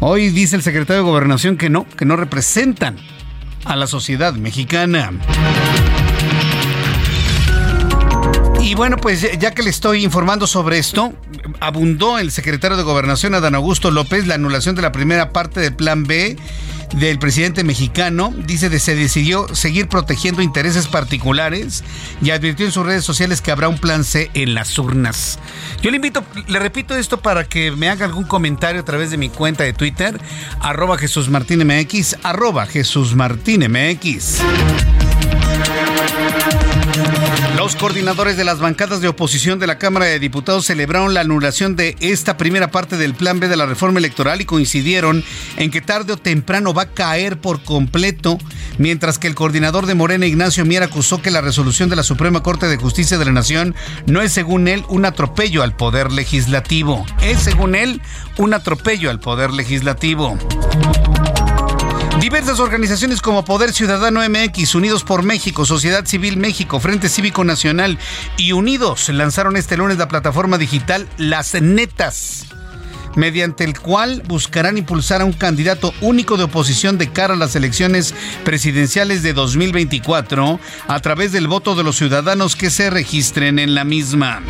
Hoy 0.00 0.30
dice 0.30 0.56
el 0.56 0.62
secretario 0.62 1.04
de 1.04 1.08
Gobernación 1.08 1.56
que 1.56 1.70
no, 1.70 1.86
que 1.96 2.04
no 2.04 2.16
representan 2.16 2.96
a 3.64 3.76
la 3.76 3.86
sociedad 3.86 4.34
mexicana. 4.34 5.12
Y 8.60 8.74
bueno, 8.74 8.96
pues 8.96 9.38
ya 9.38 9.52
que 9.52 9.62
le 9.62 9.70
estoy 9.70 10.02
informando 10.02 10.46
sobre 10.46 10.78
esto, 10.78 11.12
abundó 11.60 12.18
el 12.18 12.32
secretario 12.32 12.76
de 12.76 12.82
Gobernación, 12.82 13.34
Adán 13.34 13.54
Augusto 13.54 13.90
López, 13.90 14.26
la 14.26 14.34
anulación 14.34 14.74
de 14.74 14.82
la 14.82 14.90
primera 14.90 15.30
parte 15.30 15.60
del 15.60 15.74
Plan 15.74 16.04
B 16.04 16.36
del 16.92 17.18
presidente 17.18 17.64
mexicano. 17.64 18.32
Dice 18.36 18.70
que 18.70 18.78
se 18.78 18.94
decidió 18.94 19.46
seguir 19.54 19.88
protegiendo 19.88 20.42
intereses 20.42 20.88
particulares 20.88 21.84
y 22.20 22.30
advirtió 22.30 22.66
en 22.66 22.72
sus 22.72 22.86
redes 22.86 23.04
sociales 23.04 23.40
que 23.40 23.50
habrá 23.50 23.68
un 23.68 23.78
plan 23.78 24.04
C 24.04 24.30
en 24.34 24.54
las 24.54 24.78
urnas. 24.78 25.38
Yo 25.82 25.90
le 25.90 25.96
invito, 25.96 26.24
le 26.48 26.58
repito 26.58 26.96
esto 26.96 27.20
para 27.20 27.44
que 27.44 27.72
me 27.72 27.88
haga 27.88 28.06
algún 28.06 28.24
comentario 28.24 28.80
a 28.80 28.84
través 28.84 29.10
de 29.10 29.16
mi 29.16 29.28
cuenta 29.28 29.64
de 29.64 29.72
Twitter, 29.72 30.20
arroba 30.60 30.98
Jesús 30.98 31.28
Martín 31.28 31.66
MX, 31.66 32.16
arroba 32.22 32.66
Jesús 32.66 33.14
Martín 33.14 33.66
MX. 33.70 34.40
Los 37.62 37.76
coordinadores 37.76 38.36
de 38.36 38.42
las 38.42 38.58
bancadas 38.58 39.00
de 39.00 39.06
oposición 39.06 39.60
de 39.60 39.68
la 39.68 39.78
Cámara 39.78 40.06
de 40.06 40.18
Diputados 40.18 40.66
celebraron 40.66 41.14
la 41.14 41.20
anulación 41.20 41.76
de 41.76 41.94
esta 42.00 42.36
primera 42.36 42.72
parte 42.72 42.96
del 42.96 43.14
Plan 43.14 43.38
B 43.38 43.46
de 43.46 43.56
la 43.56 43.66
reforma 43.66 44.00
electoral 44.00 44.40
y 44.40 44.44
coincidieron 44.44 45.22
en 45.56 45.70
que 45.70 45.80
tarde 45.80 46.14
o 46.14 46.16
temprano 46.16 46.74
va 46.74 46.82
a 46.82 46.90
caer 46.90 47.40
por 47.40 47.62
completo, 47.62 48.36
mientras 48.78 49.20
que 49.20 49.28
el 49.28 49.36
coordinador 49.36 49.86
de 49.86 49.94
Morena, 49.94 50.26
Ignacio 50.26 50.64
Mier, 50.64 50.82
acusó 50.82 51.22
que 51.22 51.30
la 51.30 51.40
resolución 51.40 51.88
de 51.88 51.94
la 51.94 52.02
Suprema 52.02 52.42
Corte 52.42 52.66
de 52.66 52.78
Justicia 52.78 53.16
de 53.16 53.26
la 53.26 53.32
Nación 53.32 53.76
no 54.06 54.22
es, 54.22 54.32
según 54.32 54.66
él, 54.66 54.82
un 54.88 55.04
atropello 55.04 55.62
al 55.62 55.76
poder 55.76 56.10
legislativo. 56.10 57.06
Es, 57.22 57.42
según 57.42 57.76
él, 57.76 58.02
un 58.38 58.54
atropello 58.54 59.08
al 59.08 59.20
poder 59.20 59.52
legislativo. 59.52 60.36
Diversas 62.22 62.60
organizaciones 62.60 63.20
como 63.20 63.44
Poder 63.44 63.72
Ciudadano 63.72 64.20
MX, 64.20 64.76
Unidos 64.76 65.02
por 65.02 65.24
México, 65.24 65.66
Sociedad 65.66 66.06
Civil 66.06 66.36
México, 66.36 66.78
Frente 66.78 67.08
Cívico 67.08 67.42
Nacional 67.42 67.98
y 68.36 68.52
Unidos 68.52 69.08
lanzaron 69.08 69.56
este 69.56 69.76
lunes 69.76 69.98
la 69.98 70.06
plataforma 70.06 70.56
digital 70.56 71.08
Las 71.16 71.60
Netas 71.60 72.46
mediante 73.16 73.64
el 73.64 73.78
cual 73.78 74.22
buscarán 74.26 74.78
impulsar 74.78 75.20
a 75.20 75.24
un 75.24 75.32
candidato 75.32 75.92
único 76.00 76.36
de 76.36 76.44
oposición 76.44 76.98
de 76.98 77.10
cara 77.10 77.34
a 77.34 77.36
las 77.36 77.56
elecciones 77.56 78.14
presidenciales 78.44 79.22
de 79.22 79.32
2024 79.32 80.58
a 80.88 81.00
través 81.00 81.32
del 81.32 81.48
voto 81.48 81.74
de 81.74 81.84
los 81.84 81.96
ciudadanos 81.96 82.56
que 82.56 82.70
se 82.70 82.90
registren 82.90 83.58
en 83.58 83.74
la 83.74 83.84
misma. 83.84 84.40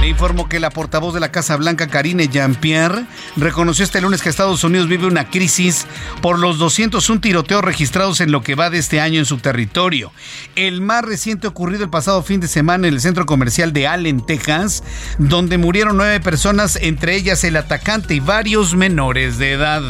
Le 0.00 0.08
informo 0.08 0.48
que 0.48 0.60
la 0.60 0.70
portavoz 0.70 1.14
de 1.14 1.20
la 1.20 1.30
Casa 1.30 1.56
Blanca, 1.56 1.86
Karine 1.86 2.28
Jean-Pierre, 2.28 3.04
reconoció 3.36 3.84
este 3.84 4.00
lunes 4.00 4.22
que 4.22 4.28
Estados 4.28 4.64
Unidos 4.64 4.88
vive 4.88 5.06
una 5.06 5.28
crisis 5.28 5.86
por 6.22 6.38
los 6.38 6.58
201 6.58 7.20
tiroteos 7.20 7.62
registrados 7.62 8.20
en 8.20 8.32
lo 8.32 8.42
que 8.42 8.54
va 8.54 8.70
de 8.70 8.78
este 8.78 9.00
año 9.00 9.18
en 9.18 9.26
su 9.26 9.38
territorio. 9.38 10.12
El 10.56 10.80
más 10.80 11.04
reciente 11.04 11.46
ocurrido 11.46 11.84
el 11.84 11.90
pasado 11.90 12.22
fin 12.22 12.40
de 12.40 12.48
semana 12.48 12.88
en 12.88 12.94
el 12.94 13.00
centro 13.00 13.26
comercial 13.26 13.72
de 13.72 13.86
Allen, 13.86 14.24
Texas, 14.24 14.82
donde 15.18 15.58
murieron 15.58 15.96
nueve 15.96 16.20
personas, 16.20 16.76
entre 16.76 17.14
ellas 17.14 17.44
el 17.44 17.56
atacante 17.56 17.79
y 18.08 18.20
varios 18.20 18.76
menores 18.76 19.38
de 19.38 19.52
edad. 19.52 19.82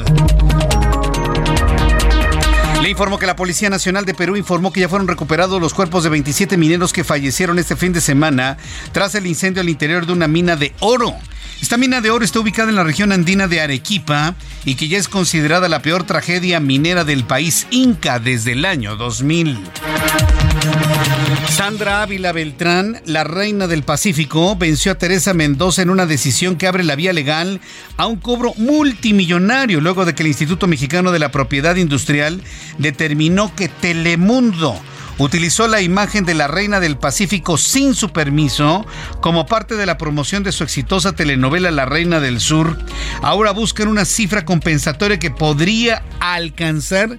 Le 2.80 2.88
informo 2.88 3.18
que 3.18 3.26
la 3.26 3.36
Policía 3.36 3.68
Nacional 3.68 4.04
de 4.06 4.14
Perú 4.14 4.36
informó 4.36 4.72
que 4.72 4.80
ya 4.80 4.88
fueron 4.88 5.08
recuperados 5.08 5.60
los 5.60 5.74
cuerpos 5.74 6.04
de 6.04 6.08
27 6.08 6.56
mineros 6.56 6.92
que 6.92 7.04
fallecieron 7.04 7.58
este 7.58 7.76
fin 7.76 7.92
de 7.92 8.00
semana 8.00 8.56
tras 8.92 9.14
el 9.16 9.26
incendio 9.26 9.60
al 9.60 9.68
interior 9.68 10.06
de 10.06 10.12
una 10.12 10.28
mina 10.28 10.56
de 10.56 10.72
oro. 10.80 11.14
Esta 11.60 11.76
mina 11.76 12.00
de 12.00 12.10
oro 12.10 12.24
está 12.24 12.40
ubicada 12.40 12.70
en 12.70 12.76
la 12.76 12.84
región 12.84 13.12
andina 13.12 13.48
de 13.48 13.60
Arequipa 13.60 14.34
y 14.64 14.76
que 14.76 14.88
ya 14.88 14.96
es 14.96 15.08
considerada 15.08 15.68
la 15.68 15.82
peor 15.82 16.04
tragedia 16.04 16.58
minera 16.58 17.04
del 17.04 17.24
país 17.24 17.66
Inca 17.70 18.18
desde 18.18 18.52
el 18.52 18.64
año 18.64 18.96
2000. 18.96 19.58
Sandra 21.48 22.02
Ávila 22.02 22.32
Beltrán, 22.32 23.02
la 23.04 23.22
reina 23.22 23.66
del 23.66 23.82
Pacífico, 23.82 24.56
venció 24.56 24.92
a 24.92 24.94
Teresa 24.96 25.34
Mendoza 25.34 25.82
en 25.82 25.90
una 25.90 26.06
decisión 26.06 26.56
que 26.56 26.66
abre 26.66 26.84
la 26.84 26.96
vía 26.96 27.12
legal 27.12 27.60
a 27.96 28.06
un 28.06 28.16
cobro 28.16 28.54
multimillonario 28.56 29.80
luego 29.80 30.04
de 30.04 30.14
que 30.14 30.22
el 30.22 30.28
Instituto 30.28 30.66
Mexicano 30.66 31.12
de 31.12 31.18
la 31.18 31.30
Propiedad 31.30 31.76
Industrial 31.76 32.42
determinó 32.78 33.54
que 33.54 33.68
Telemundo 33.68 34.80
utilizó 35.18 35.68
la 35.68 35.82
imagen 35.82 36.24
de 36.24 36.34
la 36.34 36.48
reina 36.48 36.80
del 36.80 36.96
Pacífico 36.96 37.58
sin 37.58 37.94
su 37.94 38.10
permiso 38.10 38.86
como 39.20 39.46
parte 39.46 39.76
de 39.76 39.86
la 39.86 39.98
promoción 39.98 40.42
de 40.42 40.52
su 40.52 40.64
exitosa 40.64 41.12
telenovela 41.12 41.70
La 41.70 41.84
Reina 41.84 42.20
del 42.20 42.40
Sur. 42.40 42.78
Ahora 43.22 43.50
buscan 43.50 43.88
una 43.88 44.06
cifra 44.06 44.44
compensatoria 44.44 45.18
que 45.18 45.30
podría 45.30 46.02
alcanzar. 46.20 47.18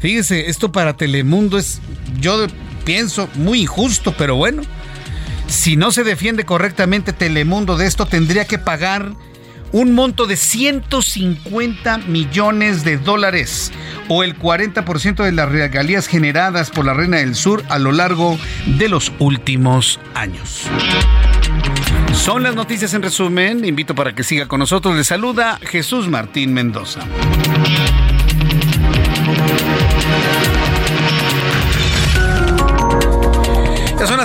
Fíjese, 0.00 0.48
esto 0.48 0.72
para 0.72 0.96
Telemundo 0.96 1.58
es, 1.58 1.80
yo 2.20 2.46
pienso, 2.84 3.28
muy 3.34 3.62
injusto, 3.62 4.14
pero 4.16 4.34
bueno. 4.36 4.62
Si 5.46 5.76
no 5.76 5.90
se 5.92 6.04
defiende 6.04 6.44
correctamente 6.44 7.12
Telemundo 7.12 7.76
de 7.76 7.86
esto, 7.86 8.06
tendría 8.06 8.46
que 8.46 8.58
pagar 8.58 9.12
un 9.72 9.94
monto 9.94 10.26
de 10.26 10.36
150 10.36 11.98
millones 11.98 12.84
de 12.84 12.98
dólares 12.98 13.72
o 14.08 14.24
el 14.24 14.36
40% 14.38 15.24
de 15.24 15.32
las 15.32 15.48
regalías 15.48 16.06
generadas 16.06 16.70
por 16.70 16.84
la 16.84 16.94
Reina 16.94 17.18
del 17.18 17.34
Sur 17.34 17.62
a 17.68 17.78
lo 17.78 17.92
largo 17.92 18.38
de 18.66 18.88
los 18.88 19.12
últimos 19.18 20.00
años. 20.14 20.66
Son 22.14 22.42
las 22.42 22.54
noticias 22.54 22.92
en 22.94 23.02
resumen. 23.02 23.64
Invito 23.64 23.94
para 23.94 24.14
que 24.14 24.24
siga 24.24 24.46
con 24.46 24.60
nosotros. 24.60 24.96
Le 24.96 25.04
saluda 25.04 25.58
Jesús 25.62 26.08
Martín 26.08 26.52
Mendoza. 26.52 27.00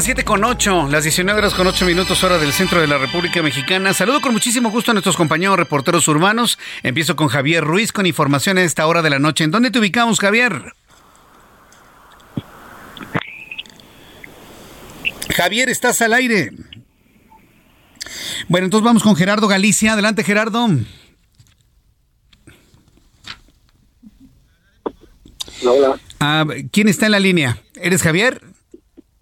Las 0.06 0.14
7 0.14 0.24
con 0.24 0.44
8, 0.44 0.88
las 0.92 1.04
19 1.04 1.40
horas 1.40 1.56
con 1.56 1.66
8 1.66 1.84
minutos 1.84 2.24
hora 2.24 2.38
del 2.38 2.54
centro 2.54 2.80
de 2.80 2.86
la 2.86 3.00
República 3.00 3.42
Mexicana. 3.42 3.92
Saludo 3.92 4.22
con 4.22 4.34
muchísimo 4.34 4.70
gusto 4.70 4.92
a 4.92 4.94
nuestros 4.94 5.18
compañeros 5.18 5.58
reporteros 5.58 6.08
urbanos. 6.08 6.60
Empiezo 6.84 7.16
con 7.16 7.28
Javier 7.28 7.64
Ruiz 7.64 7.92
con 7.92 8.06
información 8.06 8.60
a 8.60 8.62
esta 8.62 8.86
hora 8.86 9.02
de 9.02 9.10
la 9.10 9.18
noche. 9.18 9.46
¿En 9.46 9.50
dónde 9.50 9.72
te 9.72 9.80
ubicamos, 9.80 10.20
Javier? 10.20 10.74
Javier, 15.36 15.70
estás 15.70 16.00
al 16.04 16.14
aire. 16.14 16.52
Bueno, 18.48 18.66
entonces 18.66 18.86
vamos 18.86 19.02
con 19.02 19.16
Gerardo 19.16 19.48
Galicia. 19.48 19.94
Adelante, 19.94 20.24
Gerardo. 20.24 20.70
Hola. 25.64 26.00
Ah, 26.20 26.46
¿Quién 26.72 26.90
está 26.90 27.08
en 27.08 27.12
la 27.12 27.20
línea? 27.20 27.58
¿Eres 27.82 28.04
Javier? 28.04 28.55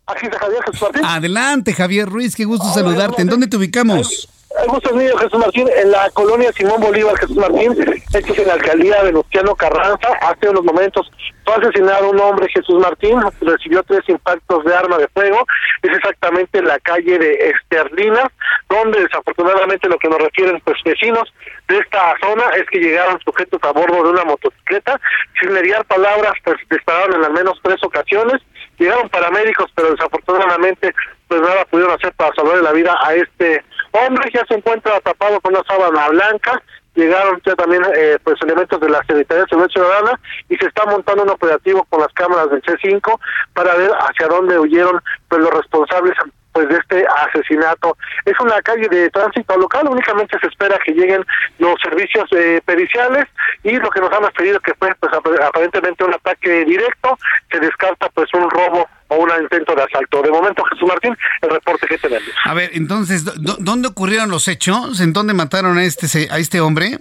Aquí 0.05 0.25
está 0.25 0.39
Javier 0.39 0.63
Jesús 0.65 0.81
Martín. 0.81 1.05
Adelante, 1.05 1.73
Javier 1.73 2.09
Ruiz, 2.09 2.35
qué 2.35 2.45
gusto 2.45 2.65
saludarte. 2.67 3.21
¿En 3.21 3.29
dónde 3.29 3.47
te 3.47 3.57
ubicamos? 3.57 4.29
El 4.61 4.69
gusto 4.69 4.93
mío, 4.93 5.17
Jesús 5.17 5.39
Martín, 5.39 5.67
en 5.75 5.91
la 5.91 6.09
colonia 6.11 6.51
Simón 6.53 6.79
Bolívar, 6.79 7.17
Jesús 7.17 7.37
Martín, 7.37 7.75
esto 8.13 8.33
es 8.33 8.39
en 8.39 8.47
la 8.47 8.53
alcaldía 8.53 9.03
de 9.03 9.11
Luciano 9.11 9.55
Carranza. 9.55 10.09
Hace 10.21 10.47
unos 10.49 10.63
momentos 10.63 11.09
fue 11.43 11.55
asesinado 11.55 12.11
un 12.11 12.19
hombre, 12.19 12.47
Jesús 12.53 12.79
Martín, 12.79 13.19
recibió 13.41 13.81
tres 13.83 14.01
impactos 14.07 14.63
de 14.63 14.75
arma 14.75 14.99
de 14.99 15.07
fuego. 15.07 15.43
Es 15.81 15.97
exactamente 15.97 16.59
en 16.59 16.67
la 16.67 16.77
calle 16.79 17.17
de 17.17 17.49
Esterlina, 17.49 18.31
donde 18.69 19.01
desafortunadamente 19.01 19.89
lo 19.89 19.97
que 19.97 20.09
nos 20.09 20.19
refieren 20.19 20.61
pues 20.63 20.77
vecinos 20.85 21.33
de 21.67 21.79
esta 21.79 22.15
zona 22.21 22.43
es 22.55 22.69
que 22.69 22.79
llegaron 22.79 23.19
sujetos 23.21 23.59
a 23.63 23.71
bordo 23.71 24.03
de 24.03 24.11
una 24.11 24.23
motocicleta. 24.23 24.99
Sin 25.41 25.51
mediar 25.51 25.83
palabras, 25.85 26.33
pues 26.43 26.57
dispararon 26.69 27.15
en 27.15 27.23
al 27.25 27.33
menos 27.33 27.59
tres 27.63 27.83
ocasiones. 27.83 28.39
Llegaron 28.77 29.09
paramédicos, 29.09 29.71
pero 29.75 29.91
desafortunadamente 29.91 30.93
pues 31.27 31.41
nada 31.41 31.65
pudieron 31.65 31.93
hacer 31.95 32.13
para 32.13 32.33
salvar 32.35 32.57
la 32.57 32.71
vida 32.71 32.95
a 33.01 33.13
este 33.15 33.63
hombre. 33.91 34.29
Ya 34.33 34.43
se 34.47 34.55
encuentra 34.55 34.97
atrapado 34.97 35.39
con 35.41 35.53
una 35.53 35.63
sábana 35.63 36.09
blanca. 36.09 36.61
Llegaron 36.95 37.41
ya 37.43 37.55
también 37.55 37.81
eh, 37.95 38.17
pues 38.23 38.39
elementos 38.43 38.79
de 38.79 38.89
la 38.89 38.99
Secretaría 38.99 39.43
de 39.43 39.49
Seguridad 39.49 39.71
Ciudadana 39.71 40.19
y 40.47 40.55
se 40.57 40.67
está 40.67 40.85
montando 40.85 41.23
un 41.23 41.29
operativo 41.31 41.83
con 41.89 42.01
las 42.01 42.13
cámaras 42.13 42.51
del 42.51 42.61
C5 42.61 43.19
para 43.53 43.75
ver 43.75 43.89
hacia 43.91 44.27
dónde 44.27 44.59
huyeron 44.59 45.01
pues 45.27 45.41
los 45.41 45.49
responsables 45.51 46.15
pues 46.53 46.69
de 46.69 46.77
este 46.77 47.05
asesinato. 47.27 47.97
Es 48.25 48.39
una 48.39 48.61
calle 48.61 48.87
de 48.87 49.09
tránsito 49.09 49.57
local, 49.57 49.87
únicamente 49.89 50.37
se 50.39 50.47
espera 50.47 50.79
que 50.85 50.93
lleguen 50.93 51.25
los 51.59 51.75
servicios 51.81 52.25
eh, 52.31 52.61
periciales 52.65 53.25
y 53.63 53.73
lo 53.73 53.89
que 53.89 53.99
nos 53.99 54.11
han 54.11 54.23
referido 54.23 54.59
que 54.59 54.73
fue 54.75 54.93
pues 54.99 55.11
aparentemente 55.13 56.03
un 56.03 56.13
ataque 56.13 56.63
directo, 56.65 57.17
se 57.51 57.59
descarta 57.59 58.09
pues 58.09 58.29
un 58.33 58.49
robo 58.49 58.87
o 59.09 59.15
un 59.15 59.29
intento 59.41 59.75
de 59.75 59.83
asalto. 59.83 60.21
De 60.21 60.31
momento, 60.31 60.63
Jesús 60.65 60.87
Martín, 60.87 61.15
el 61.41 61.49
reporte 61.49 61.87
que 61.87 61.97
tenemos. 61.97 62.29
A 62.45 62.53
ver, 62.53 62.71
entonces, 62.73 63.25
¿dónde 63.35 63.87
ocurrieron 63.87 64.29
los 64.29 64.47
hechos? 64.47 65.01
¿En 65.01 65.13
dónde 65.13 65.33
mataron 65.33 65.77
a 65.77 65.83
este 65.83 66.07
a 66.29 66.37
este 66.37 66.61
hombre? 66.61 66.99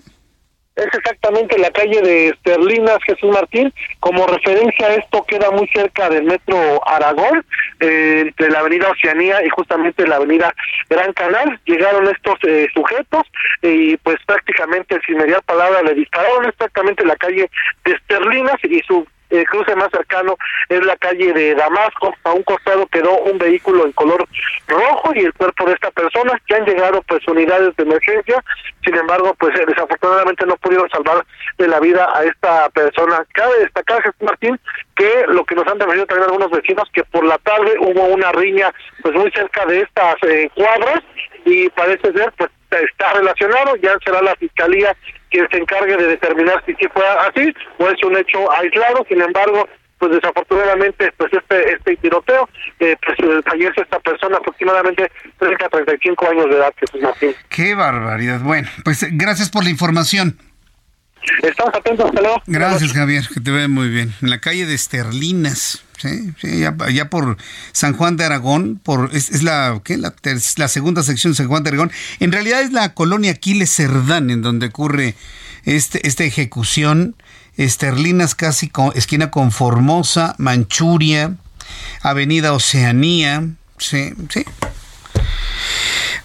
Es 0.76 0.86
exactamente 0.86 1.58
la 1.58 1.70
calle 1.70 2.00
de 2.00 2.28
Esterlinas 2.28 2.98
Jesús 3.06 3.30
Martín. 3.30 3.72
Como 4.00 4.26
referencia, 4.26 4.94
esto 4.94 5.24
queda 5.24 5.50
muy 5.50 5.68
cerca 5.68 6.08
del 6.08 6.24
metro 6.24 6.80
Aragón, 6.88 7.44
eh, 7.80 8.24
entre 8.26 8.50
la 8.50 8.60
avenida 8.60 8.90
Oceanía 8.90 9.44
y 9.44 9.50
justamente 9.50 10.06
la 10.06 10.16
avenida 10.16 10.54
Gran 10.88 11.12
Canal. 11.12 11.60
Llegaron 11.66 12.08
estos 12.08 12.36
eh, 12.46 12.68
sujetos 12.74 13.22
y 13.60 13.96
pues 13.98 14.16
prácticamente 14.26 14.98
sin 15.06 15.18
mediar 15.18 15.42
palabra 15.42 15.82
le 15.82 15.94
dispararon 15.94 16.46
exactamente 16.46 17.04
la 17.04 17.16
calle 17.16 17.50
de 17.84 17.92
Esterlinas 17.92 18.56
y 18.64 18.80
su 18.80 19.06
el 19.38 19.46
cruce 19.46 19.74
más 19.76 19.88
cercano 19.90 20.36
es 20.68 20.84
la 20.84 20.96
calle 20.96 21.32
de 21.32 21.54
Damasco. 21.54 22.14
A 22.24 22.32
un 22.32 22.42
costado 22.42 22.86
quedó 22.86 23.18
un 23.20 23.38
vehículo 23.38 23.84
en 23.84 23.92
color 23.92 24.26
rojo 24.68 25.12
y 25.14 25.20
el 25.20 25.32
cuerpo 25.34 25.66
de 25.66 25.74
esta 25.74 25.90
persona. 25.90 26.32
que 26.46 26.54
han 26.54 26.64
llegado 26.64 27.02
pues 27.02 27.26
unidades 27.26 27.74
de 27.76 27.82
emergencia. 27.82 28.42
Sin 28.84 28.96
embargo, 28.96 29.34
pues 29.38 29.54
desafortunadamente 29.66 30.46
no 30.46 30.56
pudieron 30.56 30.88
salvar 30.90 31.24
de 31.58 31.68
la 31.68 31.80
vida 31.80 32.08
a 32.14 32.24
esta 32.24 32.68
persona. 32.70 33.24
Cabe 33.32 33.60
destacar, 33.60 34.02
Jesús 34.02 34.22
Martín, 34.22 34.58
que 34.96 35.24
lo 35.28 35.44
que 35.44 35.54
nos 35.54 35.66
han 35.66 35.78
referido 35.78 36.06
también 36.06 36.30
algunos 36.30 36.50
vecinos, 36.50 36.88
que 36.92 37.04
por 37.04 37.24
la 37.24 37.38
tarde 37.38 37.74
hubo 37.80 38.04
una 38.06 38.32
riña 38.32 38.72
pues 39.02 39.14
muy 39.14 39.30
cerca 39.30 39.64
de 39.66 39.80
estas 39.80 40.16
eh, 40.22 40.50
cuadras 40.54 41.02
y 41.44 41.68
parece 41.70 42.12
ser 42.12 42.32
pues 42.36 42.50
está 42.70 43.12
relacionado, 43.12 43.76
ya 43.76 43.94
será 44.04 44.22
la 44.22 44.34
fiscalía 44.36 44.96
quien 45.32 45.48
se 45.50 45.58
encargue 45.58 45.96
de 45.96 46.06
determinar 46.06 46.62
si 46.66 46.74
sí 46.74 46.86
fue 46.92 47.04
así 47.06 47.52
o 47.78 47.88
es 47.88 48.02
un 48.04 48.16
hecho 48.16 48.52
aislado, 48.52 49.04
sin 49.08 49.20
embargo, 49.20 49.68
pues 49.98 50.12
desafortunadamente 50.12 51.12
pues 51.16 51.32
este 51.32 51.74
este 51.74 51.96
tiroteo 51.96 52.48
eh, 52.80 52.96
pues 53.04 53.44
fallece 53.44 53.82
esta 53.82 54.00
persona 54.00 54.36
aproximadamente 54.36 55.10
30 55.38 55.64
a 55.64 55.68
35 55.68 56.28
años 56.28 56.46
de 56.46 56.56
edad 56.56 56.74
que 57.20 57.34
qué 57.48 57.74
barbaridad. 57.74 58.40
Bueno 58.40 58.68
pues 58.84 59.06
gracias 59.12 59.48
por 59.48 59.64
la 59.64 59.70
información. 59.70 60.38
Estamos 61.42 61.72
atentos, 61.74 62.06
hasta 62.06 62.20
luego. 62.20 62.42
Gracias, 62.46 62.92
Javier, 62.92 63.22
que 63.32 63.40
te 63.40 63.52
ve 63.52 63.68
muy 63.68 63.88
bien. 63.88 64.12
En 64.22 64.30
la 64.30 64.40
calle 64.40 64.66
de 64.66 64.74
Esterlinas, 64.74 65.84
¿sí? 66.02 66.32
sí 66.40 66.60
ya, 66.60 67.10
por 67.10 67.36
San 67.72 67.94
Juan 67.94 68.16
de 68.16 68.24
Aragón, 68.24 68.80
por 68.82 69.10
es, 69.12 69.42
la, 69.42 69.80
¿qué? 69.84 69.96
La, 69.96 70.14
la, 70.56 70.68
segunda 70.68 71.02
sección 71.02 71.32
de 71.32 71.36
San 71.36 71.48
Juan 71.48 71.62
de 71.62 71.70
Aragón. 71.70 71.92
En 72.20 72.32
realidad 72.32 72.60
es 72.60 72.72
la 72.72 72.94
colonia 72.94 73.32
Aquiles 73.32 73.74
Cerdán, 73.74 74.30
en 74.30 74.42
donde 74.42 74.66
ocurre 74.66 75.14
este, 75.64 76.06
esta 76.06 76.24
ejecución. 76.24 77.16
Esterlinas 77.56 78.34
casi 78.34 78.68
con, 78.68 78.92
esquina 78.96 79.30
con 79.30 79.52
Formosa, 79.52 80.34
Manchuria, 80.38 81.36
Avenida 82.00 82.54
Oceanía, 82.54 83.46
sí, 83.76 84.14
sí. 84.30 84.44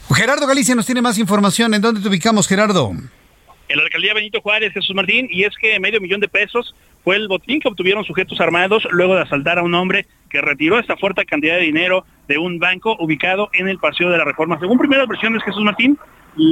Gerardo 0.09 0.47
Galicia 0.47 0.73
nos 0.73 0.85
tiene 0.85 1.01
más 1.01 1.17
información. 1.17 1.73
¿En 1.73 1.81
dónde 1.81 1.99
te 1.99 2.07
ubicamos, 2.07 2.47
Gerardo? 2.47 2.93
en 3.69 3.77
la 3.77 3.83
alcaldía 3.83 4.13
Benito 4.13 4.41
Juárez, 4.41 4.73
Jesús 4.73 4.95
Martín, 4.95 5.27
y 5.29 5.43
es 5.43 5.55
que 5.57 5.79
medio 5.79 5.99
millón 5.99 6.19
de 6.19 6.27
pesos 6.27 6.73
fue 7.07 7.15
el 7.15 7.29
botín 7.29 7.61
que 7.61 7.69
obtuvieron 7.69 8.03
sujetos 8.03 8.41
armados 8.41 8.85
luego 8.91 9.15
de 9.15 9.21
asaltar 9.21 9.59
a 9.59 9.63
un 9.63 9.73
hombre 9.75 10.07
que 10.29 10.41
retiró 10.41 10.77
esta 10.77 10.97
fuerte 10.97 11.23
cantidad 11.23 11.55
de 11.55 11.61
dinero 11.61 12.03
de 12.27 12.37
un 12.37 12.59
banco 12.59 12.97
ubicado 12.99 13.47
en 13.53 13.69
el 13.69 13.77
Paseo 13.79 14.09
de 14.09 14.17
la 14.17 14.25
Reforma. 14.25 14.59
Según 14.59 14.77
primeras 14.77 15.07
versiones, 15.07 15.41
Jesús 15.41 15.63
Martín, 15.63 15.97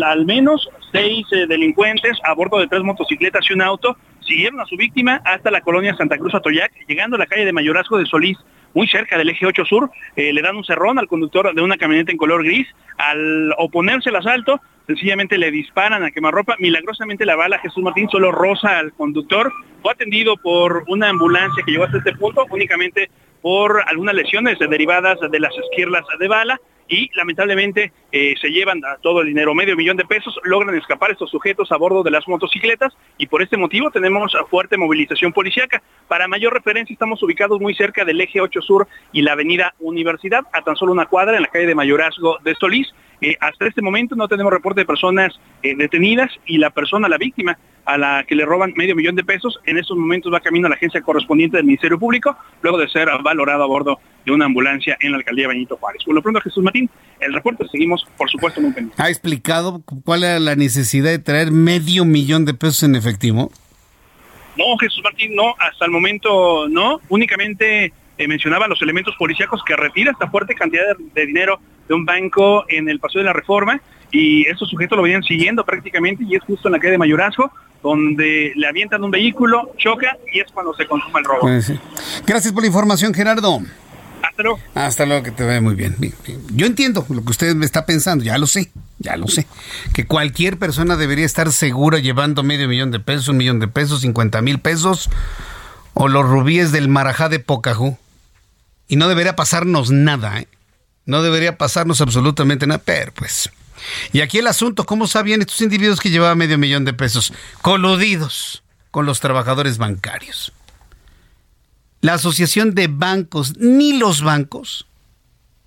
al 0.06 0.26
menos 0.26 0.70
seis 0.94 1.28
eh, 1.34 1.46
delincuentes 1.46 2.18
a 2.24 2.34
bordo 2.34 2.58
de 2.58 2.68
tres 2.68 2.84
motocicletas 2.84 3.46
y 3.50 3.54
un 3.54 3.64
auto 3.64 3.98
siguieron 4.22 4.62
a 4.62 4.66
su 4.66 4.78
víctima 4.78 5.22
hasta 5.26 5.52
la 5.52 5.60
colonia 5.60 5.94
Santa 5.98 6.18
Cruz 6.18 6.34
Atoyac, 6.34 6.72
llegando 6.88 7.18
a 7.18 7.20
la 7.20 7.26
calle 7.26 7.44
de 7.44 7.52
Mayorazgo 7.52 7.98
de 7.98 8.06
Solís, 8.06 8.38
muy 8.76 8.88
cerca 8.88 9.18
del 9.18 9.30
eje 9.30 9.48
8 9.48 9.66
sur, 9.66 9.90
eh, 10.16 10.32
le 10.32 10.42
dan 10.44 10.56
un 10.56 10.64
cerrón 10.64 11.00
al 11.00 11.08
conductor 11.08 11.56
de 11.56 11.62
una 11.62 11.78
camioneta 11.78 12.12
en 12.12 12.18
color 12.18 12.44
gris. 12.44 12.68
Al 12.98 13.54
oponerse 13.58 14.10
al 14.10 14.18
asalto, 14.18 14.62
sencillamente 14.86 15.38
le 15.40 15.50
disparan 15.50 16.04
a 16.04 16.12
quemarropa. 16.12 16.56
Milagrosamente 16.60 17.26
la 17.26 17.36
bala 17.36 17.58
Jesús 17.60 17.84
Martín 17.84 18.10
solo 18.10 18.32
rosa 18.32 18.78
al 18.78 18.94
conductor. 18.94 19.52
Fue 19.82 19.94
atendido 19.94 20.38
por 20.38 20.84
una 20.88 21.10
ambulancia 21.10 21.64
que 21.66 21.72
llegó 21.72 21.86
hasta 21.86 21.98
este 21.98 22.14
punto, 22.14 22.46
únicamente 22.52 23.10
por 23.42 23.84
algunas 23.88 24.14
lesiones 24.14 24.60
derivadas 24.60 25.18
de 25.32 25.40
las 25.40 25.54
esquirlas 25.58 26.04
de 26.20 26.28
bala 26.28 26.60
y 26.88 27.10
lamentablemente 27.16 27.92
eh, 28.12 28.36
se 28.40 28.50
llevan 28.50 28.82
todo 29.02 29.22
el 29.22 29.28
dinero, 29.28 29.56
medio 29.56 29.76
millón 29.76 29.98
de 29.98 30.06
pesos, 30.06 30.40
logran 30.44 30.76
escapar 30.76 31.12
estos 31.12 31.32
sujetos 31.32 31.72
a 31.72 31.78
bordo 31.78 32.04
de 32.04 32.12
las 32.12 32.28
motocicletas 32.28 32.94
y 33.18 33.28
por 33.28 33.42
este 33.42 33.58
motivo 33.58 33.92
tenemos 33.92 34.34
fuerte 34.50 34.78
movilización 34.78 35.34
policíaca. 35.34 35.82
Para 36.08 36.28
mayor 36.28 36.54
referencia 36.54 36.94
estamos 36.94 37.22
ubicados 37.24 37.60
muy 37.60 37.74
cerca 37.74 38.06
del 38.06 38.22
eje 38.22 38.42
8 38.42 38.62
Sur 38.62 38.88
y 39.12 39.22
la 39.22 39.34
avenida 39.34 39.74
Universidad, 39.80 40.44
a 40.54 40.62
tan 40.62 40.76
solo 40.76 40.92
una 40.92 41.08
cuadra 41.08 41.36
en 41.36 41.44
la 41.44 41.50
calle 41.50 41.68
de 41.68 41.76
Mayorazgo 41.76 42.38
de 42.44 42.56
Solís. 42.56 42.94
Eh, 43.22 43.36
hasta 43.40 43.68
este 43.68 43.82
momento 43.82 44.16
no 44.16 44.28
tenemos 44.28 44.52
reporte 44.52 44.82
de 44.82 44.86
personas 44.86 45.34
eh, 45.64 45.76
detenidas 45.76 46.32
y 46.46 46.58
la 46.58 46.70
persona, 46.70 47.08
la 47.08 47.18
víctima, 47.18 47.58
a 47.86 47.98
la 47.98 48.24
que 48.28 48.36
le 48.36 48.46
roban 48.46 48.74
medio 48.76 48.96
millón 48.96 49.16
de 49.16 49.24
pesos, 49.24 49.60
en 49.66 49.78
estos 49.78 49.96
momentos 49.96 50.34
va 50.34 50.40
camino 50.40 50.66
a 50.66 50.70
la 50.70 50.76
agencia 50.76 51.02
correspondiente 51.02 51.58
del 51.58 51.66
Ministerio 51.66 52.00
Público, 52.00 52.36
luego 52.62 52.78
de 52.78 52.90
ser 52.90 53.08
valorado 53.24 53.64
a 53.64 53.68
bordo 53.68 54.00
de 54.26 54.32
una 54.32 54.46
ambulancia 54.46 54.98
en 55.02 55.12
la 55.12 55.18
alcaldía 55.18 55.48
Benito 55.48 55.78
Juárez. 55.78 56.04
Por 56.04 56.16
lo 56.16 56.22
pronto, 56.22 56.42
Jesús 56.42 56.64
Martín, 56.64 56.90
el 57.20 57.34
reporte 57.34 57.66
seguimos, 57.72 58.06
por 58.18 58.30
supuesto, 58.30 58.60
muy 58.60 58.72
pendientes. 58.72 59.00
¿Ha 59.00 59.10
explicado 59.10 59.84
cuál 60.04 60.24
era 60.24 60.40
la 60.40 60.56
necesidad 60.56 61.12
de 61.12 61.20
traer 61.20 61.52
medio 61.52 62.06
millón 62.06 62.46
de 62.46 62.56
pesos 62.56 62.82
en 62.84 62.96
efectivo? 62.96 63.52
No, 64.58 64.78
Jesús 64.80 65.02
Martín, 65.04 65.36
no, 65.36 65.54
hasta 65.60 65.86
el 65.86 65.92
momento 65.92 66.68
no, 66.70 67.00
únicamente 67.10 67.94
eh, 68.18 68.28
mencionaba 68.28 68.68
los 68.68 68.82
elementos 68.82 69.16
policíacos 69.18 69.62
que 69.66 69.76
retira 69.76 70.12
esta 70.12 70.30
fuerte 70.30 70.56
cantidad 70.56 70.84
de, 71.14 71.26
dinero 71.26 71.60
de 71.88 71.94
un 71.94 72.06
banco 72.06 72.66
en 72.70 72.90
el 72.90 73.00
Paseo 73.00 73.20
de 73.20 73.26
la 73.26 73.34
Reforma 73.34 73.80
y 74.12 74.48
estos 74.48 74.70
sujetos 74.70 74.96
lo 74.96 75.04
venían 75.04 75.24
siguiendo 75.24 75.66
prácticamente 75.66 76.24
y 76.24 76.36
es 76.36 76.44
justo 76.44 76.68
en 76.68 76.74
la 76.74 76.80
calle 76.80 76.92
de 76.92 76.98
Mayorazgo 76.98 77.52
donde 77.84 78.52
le 78.56 78.68
avientan 78.68 79.04
un 79.04 79.12
vehículo, 79.12 79.72
choca 79.78 80.18
y 80.34 80.40
es 80.40 80.52
cuando 80.52 80.74
se 80.74 80.88
consuma 80.88 81.20
el 81.20 81.26
robo. 81.26 81.42
Pues 81.42 81.72
Gracias 82.26 82.52
por 82.52 82.64
la 82.64 82.68
información, 82.68 83.14
Gerardo. 83.14 83.60
Hasta 84.24 84.42
luego. 84.42 84.60
Hasta 84.74 85.06
luego, 85.06 85.24
que 85.24 85.32
te 85.32 85.44
vaya 85.44 85.62
muy 85.62 85.76
bien. 85.76 85.96
Yo 86.54 86.66
entiendo 86.66 87.06
lo 87.10 87.24
que 87.24 87.30
usted 87.30 87.56
me 87.56 87.66
está 87.66 87.86
pensando, 87.86 88.24
ya 88.24 88.40
lo 88.40 88.48
sé, 88.48 88.72
ya 88.98 89.18
lo 89.18 89.28
sé. 89.28 89.46
Que 89.94 90.08
cualquier 90.08 90.58
persona 90.58 90.96
debería 90.96 91.26
estar 91.26 91.52
segura 91.52 92.00
llevando 92.00 92.42
medio 92.42 92.68
millón 92.68 92.90
de 92.90 93.00
pesos, 93.00 93.28
un 93.28 93.38
millón 93.38 93.60
de 93.60 93.68
pesos, 93.68 94.02
cincuenta 94.02 94.42
mil 94.42 94.60
pesos, 94.60 95.10
o 95.94 96.08
los 96.08 96.26
rubíes 96.28 96.72
del 96.72 96.88
Marajá 96.88 97.30
de 97.30 97.40
Pocahú. 97.40 97.98
Y 98.88 98.96
no 98.96 99.08
debería 99.08 99.36
pasarnos 99.36 99.92
nada, 99.92 100.40
¿eh? 100.40 100.48
No 101.06 101.22
debería 101.22 101.58
pasarnos 101.58 102.02
absolutamente 102.02 102.68
nada, 102.68 102.82
pero 102.84 103.14
pues... 103.14 103.50
Y 104.12 104.22
aquí 104.22 104.40
el 104.40 104.48
asunto, 104.48 104.86
¿cómo 104.86 105.08
sabían 105.08 105.42
estos 105.42 105.62
individuos 105.62 106.00
que 106.00 106.10
llevaban 106.10 106.38
medio 106.38 106.58
millón 106.58 106.86
de 106.86 106.94
pesos? 106.94 107.34
Coludidos 107.62 108.64
con 108.90 109.06
los 109.06 109.20
trabajadores 109.20 109.78
bancarios. 109.78 110.54
La 112.02 112.16
Asociación 112.16 112.74
de 112.74 112.88
Bancos, 112.88 113.58
ni 113.58 113.98
los 113.98 114.22
bancos, 114.22 114.88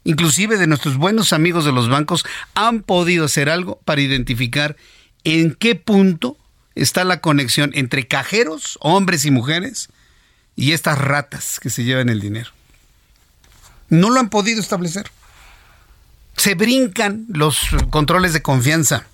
inclusive 0.05 0.57
de 0.57 0.67
nuestros 0.67 0.97
buenos 0.97 1.33
amigos 1.33 1.65
de 1.65 1.73
los 1.73 1.89
bancos, 1.89 2.25
han 2.55 2.83
podido 2.83 3.27
hacer 3.27 3.51
algo 3.51 3.81
para 3.85 4.01
identificar 4.01 4.77
en 5.25 5.55
qué 5.55 5.75
punto 5.75 6.37
está 6.75 7.05
la 7.05 7.21
conexión 7.21 7.73
entre 7.75 8.07
cajeros, 8.07 8.79
hombres 8.81 9.25
y 9.25 9.31
mujeres, 9.31 9.89
y 10.57 10.73
estas 10.73 10.99
ratas 10.99 11.61
que 11.61 11.71
se 11.71 11.85
llevan 11.85 12.09
el 12.09 12.21
dinero. 12.21 12.51
No 13.89 14.11
lo 14.11 14.21
han 14.21 14.29
podido 14.29 14.61
establecer. 14.61 15.11
Se 16.37 16.55
brincan 16.55 17.27
los 17.29 17.59
controles 17.91 18.33
de 18.33 18.43
confianza 18.43 19.07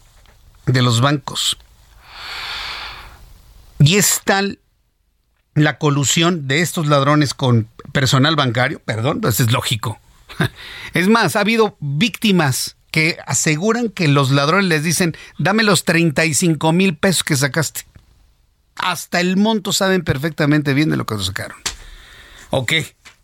de 0.66 0.82
los 0.82 1.00
bancos. 1.00 1.56
Y 3.78 3.96
es 3.96 4.20
tal 4.24 4.58
la 5.54 5.78
colusión 5.78 6.48
de 6.48 6.60
estos 6.60 6.86
ladrones 6.86 7.34
con 7.34 7.68
personal 7.92 8.36
bancario, 8.36 8.80
perdón, 8.80 9.20
pues 9.20 9.40
es 9.40 9.52
lógico. 9.52 9.98
Es 10.94 11.08
más, 11.08 11.36
ha 11.36 11.40
habido 11.40 11.76
víctimas 11.80 12.76
que 12.90 13.18
aseguran 13.26 13.88
que 13.88 14.06
los 14.06 14.30
ladrones 14.30 14.66
les 14.66 14.84
dicen, 14.84 15.16
dame 15.38 15.64
los 15.64 15.84
35 15.84 16.72
mil 16.72 16.96
pesos 16.96 17.24
que 17.24 17.36
sacaste. 17.36 17.82
Hasta 18.76 19.20
el 19.20 19.36
monto 19.36 19.72
saben 19.72 20.04
perfectamente 20.04 20.74
bien 20.74 20.90
de 20.90 20.96
lo 20.96 21.04
que 21.04 21.18
sacaron. 21.18 21.58
Ok, 22.50 22.72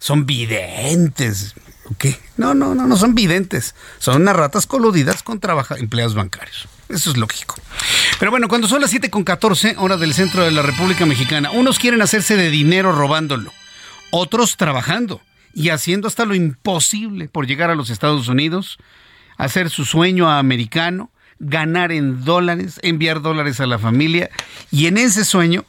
son 0.01 0.26
videntes. 0.26 1.55
¿Qué? 1.98 2.18
No, 2.36 2.55
no, 2.55 2.74
no, 2.74 2.86
no 2.86 2.96
son 2.96 3.14
videntes. 3.14 3.76
Son 3.98 4.22
unas 4.22 4.34
ratas 4.34 4.66
coludidas 4.66 5.22
con 5.22 5.40
empleados 5.78 6.14
bancarios. 6.14 6.68
Eso 6.88 7.11
es 7.11 7.16
lógico. 7.16 7.55
Pero 8.18 8.32
bueno, 8.32 8.48
cuando 8.48 8.66
son 8.66 8.80
las 8.80 8.90
7 8.90 9.11
con 9.11 9.22
14, 9.22 9.76
hora 9.78 9.96
del 9.96 10.14
centro 10.14 10.42
de 10.42 10.51
la 10.51 10.62
República 10.62 11.07
Mexicana, 11.07 11.51
unos 11.53 11.78
quieren 11.78 12.03
hacerse 12.03 12.36
de 12.36 12.51
dinero 12.51 12.92
robándolo, 12.92 13.53
otros 14.11 14.57
trabajando 14.57 15.20
y 15.55 15.68
haciendo 15.68 16.09
hasta 16.09 16.24
lo 16.24 16.34
imposible 16.34 17.28
por 17.28 17.46
llegar 17.46 17.70
a 17.70 17.74
los 17.74 17.90
Estados 17.90 18.26
Unidos, 18.28 18.78
hacer 19.36 19.70
su 19.70 19.84
sueño 19.84 20.30
americano, 20.30 21.11
ganar 21.38 21.92
en 21.92 22.24
dólares, 22.24 22.80
enviar 22.82 23.22
dólares 23.22 23.61
a 23.61 23.66
la 23.66 23.78
familia 23.78 24.30
y 24.70 24.86
en 24.86 24.98
ese 24.98 25.24
sueño 25.24 25.64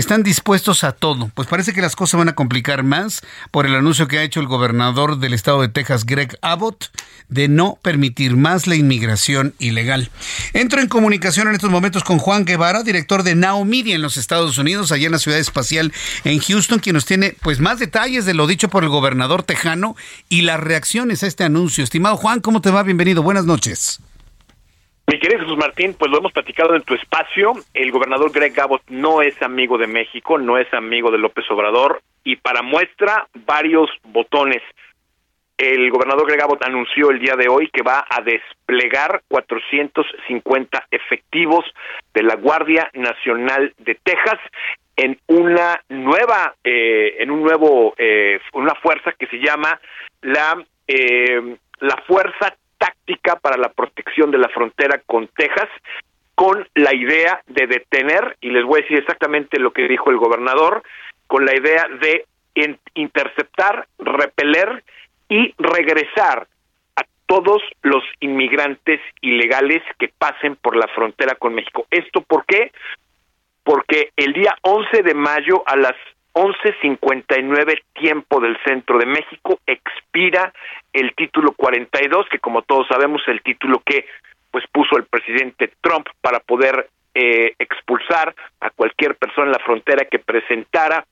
están 0.00 0.22
dispuestos 0.22 0.82
a 0.82 0.92
todo. 0.92 1.30
Pues 1.34 1.46
parece 1.46 1.74
que 1.74 1.82
las 1.82 1.94
cosas 1.94 2.18
van 2.18 2.28
a 2.28 2.34
complicar 2.34 2.82
más 2.82 3.20
por 3.50 3.66
el 3.66 3.74
anuncio 3.74 4.08
que 4.08 4.18
ha 4.18 4.22
hecho 4.22 4.40
el 4.40 4.46
gobernador 4.46 5.18
del 5.18 5.34
estado 5.34 5.60
de 5.60 5.68
Texas, 5.68 6.06
Greg 6.06 6.38
Abbott, 6.40 6.90
de 7.28 7.48
no 7.48 7.78
permitir 7.82 8.36
más 8.36 8.66
la 8.66 8.76
inmigración 8.76 9.54
ilegal. 9.58 10.10
Entro 10.54 10.80
en 10.80 10.88
comunicación 10.88 11.48
en 11.48 11.54
estos 11.54 11.70
momentos 11.70 12.02
con 12.02 12.18
Juan 12.18 12.46
Guevara, 12.46 12.82
director 12.82 13.22
de 13.22 13.34
Now 13.34 13.64
Media 13.64 13.94
en 13.94 14.02
los 14.02 14.16
Estados 14.16 14.56
Unidos, 14.56 14.90
allá 14.90 15.06
en 15.06 15.12
la 15.12 15.18
ciudad 15.18 15.38
espacial 15.38 15.92
en 16.24 16.40
Houston, 16.40 16.78
quien 16.78 16.94
nos 16.94 17.04
tiene 17.04 17.36
pues 17.42 17.60
más 17.60 17.78
detalles 17.78 18.24
de 18.24 18.34
lo 18.34 18.46
dicho 18.46 18.70
por 18.70 18.82
el 18.82 18.88
gobernador 18.88 19.42
tejano 19.42 19.96
y 20.30 20.42
las 20.42 20.60
reacciones 20.60 21.22
a 21.22 21.26
este 21.26 21.44
anuncio. 21.44 21.84
Estimado 21.84 22.16
Juan, 22.16 22.40
¿cómo 22.40 22.62
te 22.62 22.70
va? 22.70 22.82
Bienvenido. 22.82 23.22
Buenas 23.22 23.44
noches. 23.44 24.00
Mi 25.10 25.18
querido 25.18 25.40
Jesús 25.40 25.58
Martín, 25.58 25.96
pues 25.98 26.08
lo 26.08 26.18
hemos 26.18 26.32
platicado 26.32 26.76
en 26.76 26.82
tu 26.82 26.94
espacio. 26.94 27.54
El 27.74 27.90
gobernador 27.90 28.30
Greg 28.30 28.60
Abbott 28.60 28.82
no 28.90 29.22
es 29.22 29.42
amigo 29.42 29.76
de 29.76 29.88
México, 29.88 30.38
no 30.38 30.56
es 30.56 30.72
amigo 30.72 31.10
de 31.10 31.18
López 31.18 31.44
Obrador 31.50 32.00
y 32.22 32.36
para 32.36 32.62
muestra 32.62 33.26
varios 33.44 33.90
botones. 34.04 34.62
El 35.58 35.90
gobernador 35.90 36.28
Greg 36.28 36.42
Abbott 36.42 36.64
anunció 36.64 37.10
el 37.10 37.18
día 37.18 37.34
de 37.34 37.48
hoy 37.48 37.68
que 37.72 37.82
va 37.82 38.06
a 38.08 38.20
desplegar 38.22 39.22
450 39.26 40.86
efectivos 40.92 41.64
de 42.14 42.22
la 42.22 42.36
Guardia 42.36 42.88
Nacional 42.94 43.74
de 43.78 43.96
Texas 43.96 44.38
en 44.94 45.18
una 45.26 45.82
nueva, 45.88 46.54
eh, 46.62 47.16
en 47.18 47.32
un 47.32 47.42
nuevo, 47.42 47.94
eh, 47.98 48.38
una 48.52 48.76
fuerza 48.76 49.10
que 49.18 49.26
se 49.26 49.38
llama 49.38 49.80
la 50.22 50.64
eh, 50.86 51.56
la 51.80 51.96
Fuerza 52.06 52.54
táctica 52.80 53.36
para 53.36 53.58
la 53.58 53.68
protección 53.68 54.30
de 54.30 54.38
la 54.38 54.48
frontera 54.48 55.00
con 55.06 55.28
Texas 55.28 55.68
con 56.40 56.66
la 56.74 56.94
idea 56.94 57.42
de 57.48 57.66
detener, 57.66 58.38
y 58.40 58.48
les 58.48 58.64
voy 58.64 58.80
a 58.80 58.82
decir 58.82 58.98
exactamente 58.98 59.60
lo 59.60 59.72
que 59.72 59.86
dijo 59.86 60.10
el 60.10 60.16
gobernador, 60.16 60.82
con 61.26 61.44
la 61.44 61.54
idea 61.54 61.86
de 62.00 62.24
interceptar, 62.94 63.86
repeler 63.98 64.82
y 65.28 65.54
regresar 65.58 66.48
a 66.96 67.02
todos 67.26 67.62
los 67.82 68.02
inmigrantes 68.20 69.02
ilegales 69.20 69.82
que 69.98 70.08
pasen 70.08 70.56
por 70.56 70.76
la 70.76 70.88
frontera 70.88 71.34
con 71.34 71.54
México. 71.54 71.86
¿Esto 71.90 72.22
por 72.22 72.46
qué? 72.46 72.72
Porque 73.62 74.10
el 74.16 74.32
día 74.32 74.56
11 74.62 75.02
de 75.02 75.14
mayo 75.14 75.62
a 75.66 75.76
las 75.76 75.96
11.59 76.32 77.82
tiempo 77.94 78.40
del 78.40 78.56
centro 78.64 78.98
de 78.98 79.06
México 79.06 79.58
expira 79.66 80.52
el 80.92 81.14
título 81.14 81.52
42, 81.52 82.26
que 82.30 82.38
como 82.38 82.62
todos 82.62 82.86
sabemos 82.88 83.22
el 83.26 83.42
título 83.42 83.82
que 83.84 84.06
pues 84.50 84.64
puso 84.72 84.96
el 84.96 85.04
presidente 85.04 85.72
Trump 85.80 86.06
para 86.20 86.40
poder 86.40 86.88
eh, 87.14 87.54
expulsar 87.58 88.34
a 88.60 88.70
cualquier 88.70 89.16
persona 89.16 89.46
en 89.46 89.52
la 89.52 89.64
frontera 89.64 90.04
que 90.04 90.18
presentara 90.18 91.04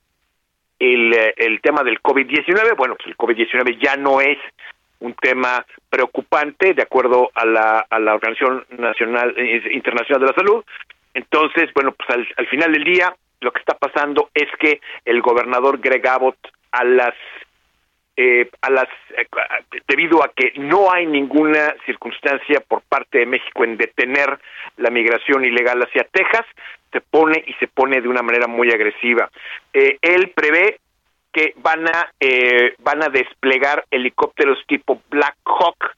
el, 0.77 1.13
eh, 1.13 1.33
el 1.37 1.61
tema 1.61 1.83
del 1.83 2.01
COVID-19. 2.01 2.75
Bueno, 2.77 2.95
pues 2.95 3.07
el 3.07 3.17
COVID-19 3.17 3.77
ya 3.81 3.95
no 3.95 4.21
es 4.21 4.37
un 4.99 5.13
tema 5.13 5.65
preocupante 5.89 6.73
de 6.73 6.81
acuerdo 6.81 7.31
a 7.33 7.45
la, 7.45 7.85
a 7.89 7.99
la 7.99 8.15
Organización 8.15 8.65
Nacional 8.77 9.33
eh, 9.37 9.61
Internacional 9.71 10.21
de 10.21 10.27
la 10.27 10.33
Salud. 10.33 10.63
Entonces, 11.13 11.69
bueno, 11.73 11.93
pues 11.93 12.09
al, 12.09 12.27
al 12.37 12.47
final 12.47 12.71
del 12.71 12.83
día 12.83 13.13
lo 13.41 13.51
que 13.51 13.59
está 13.59 13.77
pasando 13.77 14.29
es 14.33 14.47
que 14.59 14.81
el 15.05 15.21
gobernador 15.21 15.79
Greg 15.79 16.07
Abbott 16.07 16.37
a 16.71 16.83
las 16.83 17.15
eh, 18.21 18.49
a 18.61 18.69
las 18.69 18.89
eh, 19.17 19.27
debido 19.87 20.21
a 20.21 20.31
que 20.35 20.51
no 20.57 20.91
hay 20.91 21.05
ninguna 21.05 21.73
circunstancia 21.85 22.59
por 22.67 22.81
parte 22.81 23.19
de 23.19 23.25
México 23.25 23.63
en 23.63 23.77
detener 23.77 24.37
la 24.75 24.89
migración 24.89 25.45
ilegal 25.45 25.81
hacia 25.81 26.03
Texas 26.03 26.45
se 26.91 26.99
pone 26.99 27.41
y 27.47 27.53
se 27.53 27.67
pone 27.67 28.01
de 28.01 28.09
una 28.09 28.21
manera 28.21 28.47
muy 28.47 28.71
agresiva. 28.71 29.29
Eh, 29.71 29.97
él 30.01 30.33
prevé 30.35 30.79
que 31.31 31.53
van 31.57 31.87
a 31.87 32.11
van 32.79 33.03
a 33.03 33.09
desplegar 33.09 33.85
helicópteros 33.91 34.57
tipo 34.67 35.01
Black 35.09 35.37
Hawk 35.45 35.95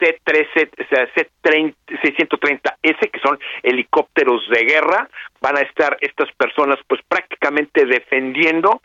C-13, 0.00 0.70
o 0.84 0.88
sea, 0.88 1.06
C-630S, 1.14 3.10
que 3.10 3.20
son 3.20 3.38
helicópteros 3.62 4.48
de 4.48 4.64
guerra, 4.64 5.08
van 5.40 5.58
a 5.58 5.60
estar 5.60 5.96
estas 6.00 6.32
personas 6.32 6.78
pues 6.88 7.00
prácticamente 7.08 7.84
defendiendo 7.84 8.80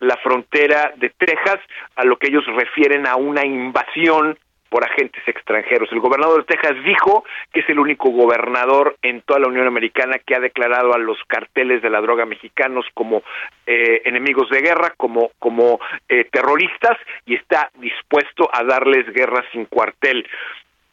la 0.00 0.16
frontera 0.18 0.92
de 0.96 1.10
Texas 1.10 1.60
a 1.96 2.04
lo 2.04 2.16
que 2.16 2.28
ellos 2.28 2.44
refieren 2.46 3.06
a 3.06 3.16
una 3.16 3.44
invasión 3.44 4.38
por 4.74 4.84
agentes 4.84 5.22
extranjeros. 5.28 5.88
El 5.92 6.00
gobernador 6.00 6.44
de 6.44 6.52
Texas 6.52 6.74
dijo 6.84 7.24
que 7.52 7.60
es 7.60 7.68
el 7.68 7.78
único 7.78 8.10
gobernador 8.10 8.96
en 9.02 9.22
toda 9.22 9.38
la 9.38 9.46
Unión 9.46 9.68
Americana 9.68 10.18
que 10.18 10.34
ha 10.34 10.40
declarado 10.40 10.92
a 10.92 10.98
los 10.98 11.16
carteles 11.28 11.80
de 11.80 11.90
la 11.90 12.00
droga 12.00 12.26
mexicanos 12.26 12.84
como 12.92 13.22
eh, 13.68 14.02
enemigos 14.04 14.50
de 14.50 14.62
guerra, 14.62 14.92
como, 14.96 15.30
como 15.38 15.78
eh, 16.08 16.24
terroristas 16.24 16.98
y 17.24 17.36
está 17.36 17.70
dispuesto 17.78 18.50
a 18.52 18.64
darles 18.64 19.06
guerra 19.14 19.44
sin 19.52 19.66
cuartel. 19.66 20.26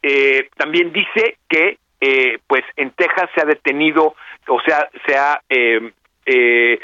Eh, 0.00 0.48
también 0.56 0.92
dice 0.92 1.38
que 1.48 1.78
pues 2.46 2.62
en 2.76 2.90
Texas 2.92 3.30
se 3.34 3.40
ha 3.40 3.44
detenido, 3.44 4.14
o 4.48 4.60
sea, 4.60 4.88
se 5.06 5.16
ha 5.16 5.40
eh, 6.24 6.78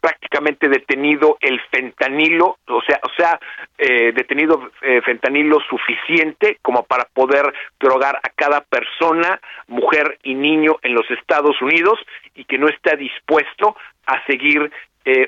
prácticamente 0.00 0.68
detenido 0.68 1.38
el 1.40 1.60
fentanilo, 1.70 2.58
o 2.66 2.82
sea, 2.82 3.00
o 3.02 3.10
sea, 3.16 3.40
eh, 3.78 4.12
detenido 4.12 4.70
eh, 4.82 5.00
fentanilo 5.02 5.60
suficiente 5.68 6.58
como 6.62 6.82
para 6.84 7.04
poder 7.04 7.52
drogar 7.80 8.16
a 8.16 8.28
cada 8.34 8.60
persona, 8.60 9.40
mujer 9.68 10.18
y 10.22 10.34
niño 10.34 10.76
en 10.82 10.94
los 10.94 11.10
Estados 11.10 11.60
Unidos 11.62 11.98
y 12.34 12.44
que 12.44 12.58
no 12.58 12.68
está 12.68 12.96
dispuesto 12.96 13.76
a 14.06 14.24
seguir 14.26 14.70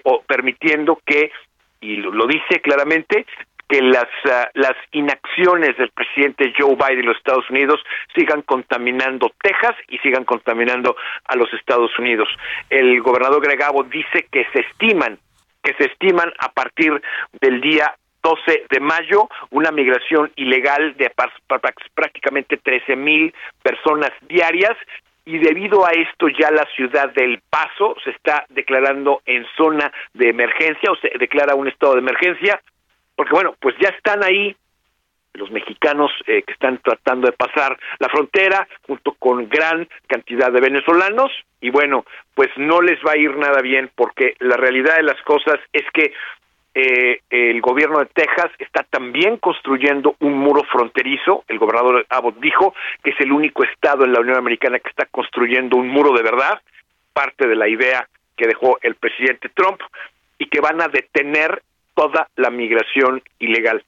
o 0.04 0.22
permitiendo 0.22 1.00
que 1.04 1.32
y 1.80 1.96
lo 1.96 2.26
dice 2.26 2.60
claramente 2.62 3.26
que 3.68 3.80
las, 3.80 4.08
ah, 4.30 4.50
las 4.54 4.74
inacciones 4.92 5.76
del 5.76 5.90
presidente 5.90 6.52
Joe 6.56 6.76
Biden 6.76 7.00
en 7.00 7.06
los 7.06 7.16
Estados 7.16 7.48
Unidos 7.50 7.80
sigan 8.14 8.42
contaminando 8.42 9.32
Texas 9.42 9.74
y 9.88 9.98
sigan 9.98 10.24
contaminando 10.24 10.96
a 11.24 11.36
los 11.36 11.52
Estados 11.54 11.90
Unidos. 11.98 12.28
El 12.70 13.00
gobernador 13.00 13.42
Greg 13.42 13.62
Abbott 13.62 13.88
dice 13.88 14.26
que 14.30 14.46
se 14.52 14.60
estiman, 14.60 15.18
que 15.62 15.74
se 15.74 15.84
estiman 15.86 16.32
a 16.38 16.52
partir 16.52 17.00
del 17.40 17.60
día 17.60 17.94
12 18.22 18.64
de 18.70 18.80
mayo 18.80 19.28
una 19.50 19.70
migración 19.70 20.32
ilegal 20.36 20.96
de 20.96 21.12
prácticamente 21.94 22.56
13 22.56 22.96
mil 22.96 23.34
personas 23.62 24.10
diarias 24.22 24.76
y 25.26 25.38
debido 25.38 25.86
a 25.86 25.90
esto 25.90 26.28
ya 26.28 26.50
la 26.50 26.66
ciudad 26.74 27.10
del 27.12 27.40
Paso 27.48 27.96
se 28.02 28.10
está 28.10 28.44
declarando 28.48 29.22
en 29.26 29.46
zona 29.56 29.92
de 30.12 30.28
emergencia 30.28 30.90
o 30.90 30.96
se 30.96 31.10
declara 31.18 31.54
un 31.54 31.68
estado 31.68 31.94
de 31.94 32.00
emergencia 32.00 32.60
porque 33.16 33.32
bueno, 33.32 33.54
pues 33.60 33.74
ya 33.80 33.88
están 33.90 34.24
ahí 34.24 34.56
los 35.34 35.50
mexicanos 35.50 36.12
eh, 36.26 36.42
que 36.42 36.52
están 36.52 36.78
tratando 36.78 37.26
de 37.26 37.32
pasar 37.32 37.76
la 37.98 38.08
frontera 38.08 38.68
junto 38.86 39.14
con 39.14 39.48
gran 39.48 39.88
cantidad 40.06 40.52
de 40.52 40.60
venezolanos 40.60 41.32
y 41.60 41.70
bueno, 41.70 42.04
pues 42.34 42.50
no 42.56 42.80
les 42.80 43.00
va 43.04 43.12
a 43.12 43.18
ir 43.18 43.36
nada 43.36 43.60
bien 43.60 43.90
porque 43.94 44.36
la 44.38 44.56
realidad 44.56 44.96
de 44.96 45.02
las 45.02 45.20
cosas 45.22 45.58
es 45.72 45.84
que 45.92 46.12
eh, 46.76 47.20
el 47.30 47.60
gobierno 47.60 48.00
de 48.00 48.06
Texas 48.06 48.50
está 48.58 48.82
también 48.82 49.36
construyendo 49.38 50.16
un 50.20 50.34
muro 50.34 50.62
fronterizo. 50.64 51.44
El 51.46 51.58
gobernador 51.58 52.04
Abbott 52.08 52.38
dijo 52.40 52.74
que 53.02 53.10
es 53.10 53.20
el 53.20 53.32
único 53.32 53.64
estado 53.64 54.04
en 54.04 54.12
la 54.12 54.20
Unión 54.20 54.36
Americana 54.36 54.80
que 54.80 54.88
está 54.88 55.06
construyendo 55.06 55.76
un 55.76 55.88
muro 55.88 56.12
de 56.16 56.22
verdad, 56.22 56.60
parte 57.12 57.46
de 57.46 57.54
la 57.54 57.68
idea 57.68 58.08
que 58.36 58.48
dejó 58.48 58.78
el 58.82 58.96
presidente 58.96 59.48
Trump, 59.50 59.80
y 60.38 60.46
que 60.46 60.60
van 60.60 60.82
a 60.82 60.88
detener 60.88 61.62
toda 61.94 62.28
la 62.36 62.50
migración 62.50 63.22
ilegal. 63.38 63.84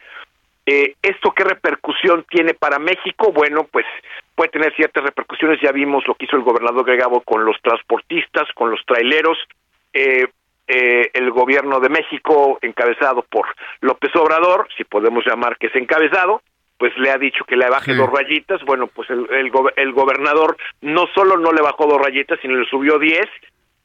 Eh, 0.69 0.97
¿Esto 1.01 1.31
qué 1.31 1.45
repercusión 1.45 2.27
tiene 2.29 2.55
para 2.55 2.81
México? 2.81 3.31
Bueno, 3.33 3.69
pues 3.71 3.87
puede 4.35 4.51
tener 4.51 4.75
ciertas 4.75 5.05
repercusiones. 5.05 5.61
Ya 5.63 5.71
vimos 5.71 6.07
lo 6.09 6.15
que 6.17 6.25
hizo 6.25 6.37
el 6.37 6.43
gobernador 6.43 6.85
Gregabo 6.85 7.21
con 7.21 7.45
los 7.45 7.57
transportistas, 7.63 8.49
con 8.55 8.71
los 8.71 8.81
traileros. 8.85 9.39
Eh, 9.93 10.27
eh, 10.69 11.11
el 11.15 11.31
gobierno 11.31 11.79
de 11.79 11.89
México, 11.89 12.59
encabezado 12.63 13.23
por 13.23 13.47
López 13.81 14.11
Obrador, 14.17 14.67
si 14.77 14.83
podemos 14.83 15.25
llamar 15.25 15.57
que 15.57 15.69
es 15.69 15.77
encabezado, 15.77 16.43
pues 16.77 16.93
le 16.99 17.11
ha 17.11 17.19
dicho 17.19 17.45
que 17.45 17.57
le 17.57 17.71
baje 17.71 17.95
dos 17.95 18.11
rayitas. 18.11 18.61
Bueno, 18.65 18.89
pues 18.89 19.09
el, 19.09 19.29
el, 19.31 19.53
el, 19.77 19.93
gobernador 19.93 20.57
no 20.81 21.07
solo 21.15 21.37
no 21.37 21.53
le 21.53 21.63
bajó 21.63 21.87
dos 21.87 22.03
rayitas, 22.03 22.41
sino 22.43 22.57
le 22.57 22.69
subió 22.69 22.99
diez 22.99 23.27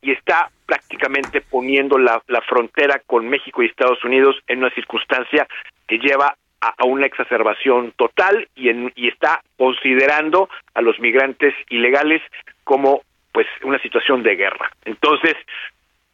y 0.02 0.12
está 0.12 0.50
prácticamente 0.66 1.42
poniendo 1.42 1.98
la, 1.98 2.22
la 2.28 2.42
frontera 2.42 3.02
con 3.06 3.30
México 3.30 3.62
y 3.62 3.68
Estados 3.68 4.04
Unidos 4.04 4.36
en 4.48 4.60
una 4.60 4.72
circunstancia 4.72 5.48
que 5.88 5.98
lleva 5.98 6.36
a, 6.62 6.86
una 6.86 7.06
exacerbación 7.06 7.92
total 7.98 8.48
y, 8.56 8.70
en, 8.70 8.92
y 8.96 9.08
está 9.08 9.42
considerando 9.58 10.50
a 10.74 10.82
los 10.82 11.00
migrantes 11.00 11.54
ilegales 11.70 12.22
como 12.64 13.02
pues 13.34 13.48
una 13.64 13.80
situación 13.80 14.24
de 14.24 14.36
guerra. 14.36 14.72
Entonces, 14.86 15.36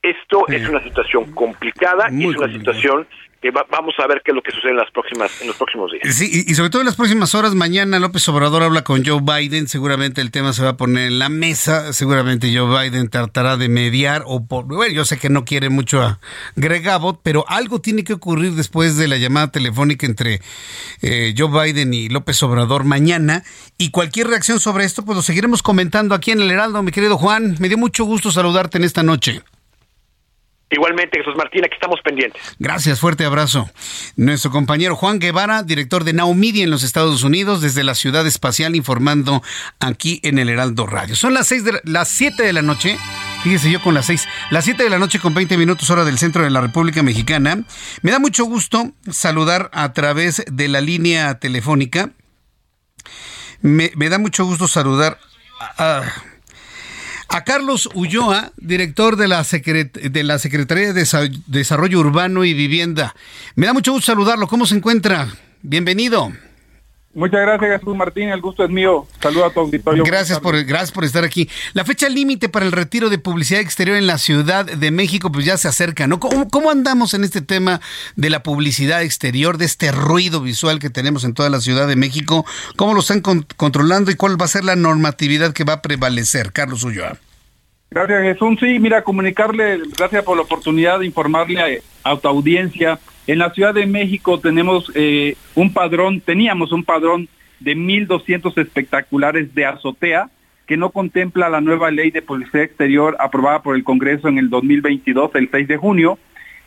esto 0.01 0.47
es 0.47 0.67
una 0.69 0.81
situación 0.83 1.33
complicada 1.33 2.07
y 2.11 2.29
es 2.29 2.37
una 2.37 2.51
situación 2.51 3.07
que 3.41 3.51
vamos 3.51 3.93
a 3.99 4.07
ver 4.07 4.21
qué 4.23 4.31
es 4.31 4.35
lo 4.35 4.41
que 4.41 4.51
sucede 4.51 4.71
en 4.71 4.77
las 4.77 4.89
próximas 4.91 5.41
en 5.41 5.47
los 5.47 5.55
próximos 5.55 5.91
días. 5.91 6.15
Sí, 6.15 6.45
y, 6.47 6.55
sobre 6.55 6.69
todo 6.69 6.81
en 6.81 6.87
las 6.87 6.95
próximas 6.95 7.35
horas 7.35 7.53
mañana 7.53 7.99
López 7.99 8.27
Obrador 8.29 8.63
habla 8.63 8.83
con 8.83 9.05
Joe 9.05 9.21
Biden, 9.21 9.67
seguramente 9.67 10.21
el 10.21 10.31
tema 10.31 10.53
se 10.53 10.63
va 10.63 10.69
a 10.69 10.77
poner 10.77 11.07
en 11.07 11.19
la 11.19 11.29
mesa, 11.29 11.93
seguramente 11.93 12.55
Joe 12.55 12.89
Biden 12.89 13.09
tratará 13.09 13.57
de 13.57 13.69
mediar 13.69 14.23
o 14.25 14.45
por, 14.45 14.65
bueno, 14.65 14.93
yo 14.93 15.05
sé 15.05 15.19
que 15.19 15.29
no 15.29 15.45
quiere 15.45 15.69
mucho 15.69 16.01
a 16.01 16.19
Greg 16.55 16.87
Abbott, 16.89 17.19
pero 17.21 17.45
algo 17.47 17.79
tiene 17.79 18.03
que 18.03 18.13
ocurrir 18.13 18.53
después 18.53 18.97
de 18.97 19.07
la 19.07 19.17
llamada 19.17 19.51
telefónica 19.51 20.05
entre 20.05 20.41
eh, 21.01 21.33
Joe 21.37 21.65
Biden 21.65 21.93
y 21.93 22.09
López 22.09 22.41
Obrador 22.43 22.85
mañana 22.85 23.43
y 23.77 23.91
cualquier 23.91 24.27
reacción 24.27 24.59
sobre 24.59 24.85
esto 24.85 25.05
pues 25.05 25.15
lo 25.15 25.21
seguiremos 25.21 25.61
comentando 25.61 26.15
aquí 26.15 26.31
en 26.31 26.41
el 26.41 26.49
Heraldo, 26.49 26.81
mi 26.81 26.91
querido 26.91 27.17
Juan, 27.17 27.55
me 27.59 27.67
dio 27.67 27.77
mucho 27.77 28.05
gusto 28.05 28.31
saludarte 28.31 28.77
en 28.77 28.83
esta 28.83 29.03
noche. 29.03 29.43
Igualmente, 30.69 31.17
Jesús 31.19 31.35
Martín, 31.37 31.63
aquí 31.63 31.75
estamos 31.75 32.01
pendientes. 32.03 32.41
Gracias, 32.59 32.99
fuerte 32.99 33.23
abrazo. 33.23 33.69
Nuestro 34.17 34.51
compañero 34.51 34.97
Juan 34.97 35.19
Guevara, 35.19 35.63
director 35.63 36.03
de 36.03 36.11
Now 36.11 36.33
Media 36.33 36.63
en 36.63 36.69
los 36.69 36.83
Estados 36.83 37.23
Unidos, 37.23 37.61
desde 37.61 37.85
la 37.85 37.95
Ciudad 37.95 38.27
Espacial, 38.27 38.75
informando 38.75 39.41
aquí 39.79 40.19
en 40.23 40.39
el 40.39 40.49
Heraldo 40.49 40.85
Radio. 40.85 41.15
Son 41.15 41.33
las 41.33 41.47
seis 41.47 41.63
de 41.63 41.79
las 41.85 42.09
7 42.09 42.43
de 42.43 42.51
la 42.51 42.61
noche. 42.61 42.97
Fíjese 43.43 43.71
yo 43.71 43.81
con 43.81 43.93
las 43.93 44.07
6, 44.07 44.27
las 44.49 44.65
7 44.65 44.83
de 44.83 44.89
la 44.89 44.99
noche 44.99 45.19
con 45.19 45.33
20 45.33 45.57
minutos 45.57 45.89
hora 45.89 46.03
del 46.03 46.17
centro 46.17 46.43
de 46.43 46.49
la 46.49 46.59
República 46.59 47.01
Mexicana. 47.01 47.63
Me 48.01 48.11
da 48.11 48.19
mucho 48.19 48.43
gusto 48.43 48.91
saludar 49.09 49.69
a 49.71 49.93
través 49.93 50.43
de 50.51 50.67
la 50.67 50.81
línea 50.81 51.39
telefónica. 51.39 52.11
Me, 53.61 53.89
da 54.09 54.17
mucho 54.17 54.43
gusto 54.43 54.67
saludar 54.67 55.19
a 55.77 56.03
Carlos 57.43 57.89
Ulloa, 57.93 58.51
director 58.57 59.15
de 59.15 59.27
la, 59.27 59.43
de 59.43 60.23
la 60.23 60.39
Secretaría 60.39 60.93
de 60.93 61.05
Desarrollo 61.47 61.99
Urbano 61.99 62.45
y 62.45 62.53
Vivienda. 62.53 63.15
Me 63.55 63.67
da 63.67 63.73
mucho 63.73 63.91
gusto 63.91 64.11
saludarlo. 64.11 64.47
¿Cómo 64.47 64.65
se 64.65 64.75
encuentra? 64.75 65.27
Bienvenido. 65.61 66.31
Muchas 67.17 67.41
gracias, 67.41 67.79
Jesús 67.79 67.95
Martín. 67.95 68.29
El 68.29 68.41
gusto 68.41 68.63
es 68.63 68.69
mío. 68.69 69.07
Saludos 69.19 69.49
a 69.49 69.53
tu 69.55 69.61
auditorio. 69.61 70.03
Gracias 70.03 70.39
por, 70.39 70.63
gracias 70.65 70.91
por 70.91 71.03
estar 71.03 71.23
aquí. 71.23 71.49
La 71.73 71.83
fecha 71.83 72.07
límite 72.09 72.47
para 72.47 72.63
el 72.63 72.71
retiro 72.71 73.09
de 73.09 73.17
publicidad 73.17 73.59
exterior 73.59 73.97
en 73.97 74.05
la 74.05 74.19
Ciudad 74.19 74.65
de 74.65 74.91
México, 74.91 75.31
pues 75.31 75.43
ya 75.43 75.57
se 75.57 75.67
acerca, 75.67 76.05
¿no? 76.05 76.19
¿Cómo, 76.19 76.47
¿Cómo, 76.47 76.69
andamos 76.69 77.15
en 77.15 77.23
este 77.23 77.41
tema 77.41 77.81
de 78.15 78.29
la 78.29 78.43
publicidad 78.43 79.01
exterior, 79.01 79.57
de 79.57 79.65
este 79.65 79.91
ruido 79.91 80.41
visual 80.41 80.77
que 80.77 80.91
tenemos 80.91 81.23
en 81.23 81.33
toda 81.33 81.49
la 81.49 81.59
Ciudad 81.59 81.87
de 81.87 81.95
México? 81.95 82.45
¿Cómo 82.75 82.93
lo 82.93 82.99
están 82.99 83.21
controlando 83.21 84.11
y 84.11 84.15
cuál 84.15 84.39
va 84.39 84.45
a 84.45 84.49
ser 84.49 84.63
la 84.63 84.75
normatividad 84.75 85.53
que 85.53 85.63
va 85.63 85.73
a 85.73 85.81
prevalecer? 85.81 86.51
Carlos 86.51 86.83
Ulloa. 86.83 87.17
Gracias, 87.89 88.21
Jesús. 88.21 88.59
Sí, 88.59 88.77
mira, 88.77 89.03
comunicarle, 89.03 89.79
gracias 89.97 90.23
por 90.23 90.37
la 90.37 90.43
oportunidad 90.43 90.99
de 90.99 91.07
informarle 91.07 91.81
a, 92.03 92.11
a 92.11 92.15
tu 92.15 92.27
audiencia 92.27 92.99
en 93.27 93.39
la 93.39 93.51
Ciudad 93.51 93.73
de 93.73 93.85
México 93.85 94.39
tenemos 94.39 94.89
eh, 94.95 95.35
un 95.53 95.73
padrón, 95.73 96.21
teníamos 96.21 96.71
un 96.71 96.83
padrón 96.83 97.27
de 97.59 97.75
1.200 97.75 98.57
espectaculares 98.57 99.53
de 99.53 99.65
azotea 99.65 100.29
que 100.65 100.77
no 100.77 100.89
contempla 100.91 101.49
la 101.49 101.61
nueva 101.61 101.91
ley 101.91 102.11
de 102.11 102.21
publicidad 102.21 102.63
exterior 102.63 103.15
aprobada 103.19 103.61
por 103.61 103.75
el 103.75 103.83
Congreso 103.83 104.27
en 104.27 104.37
el 104.37 104.49
2022, 104.49 105.31
el 105.35 105.49
6 105.49 105.67
de 105.67 105.77
junio. 105.77 106.19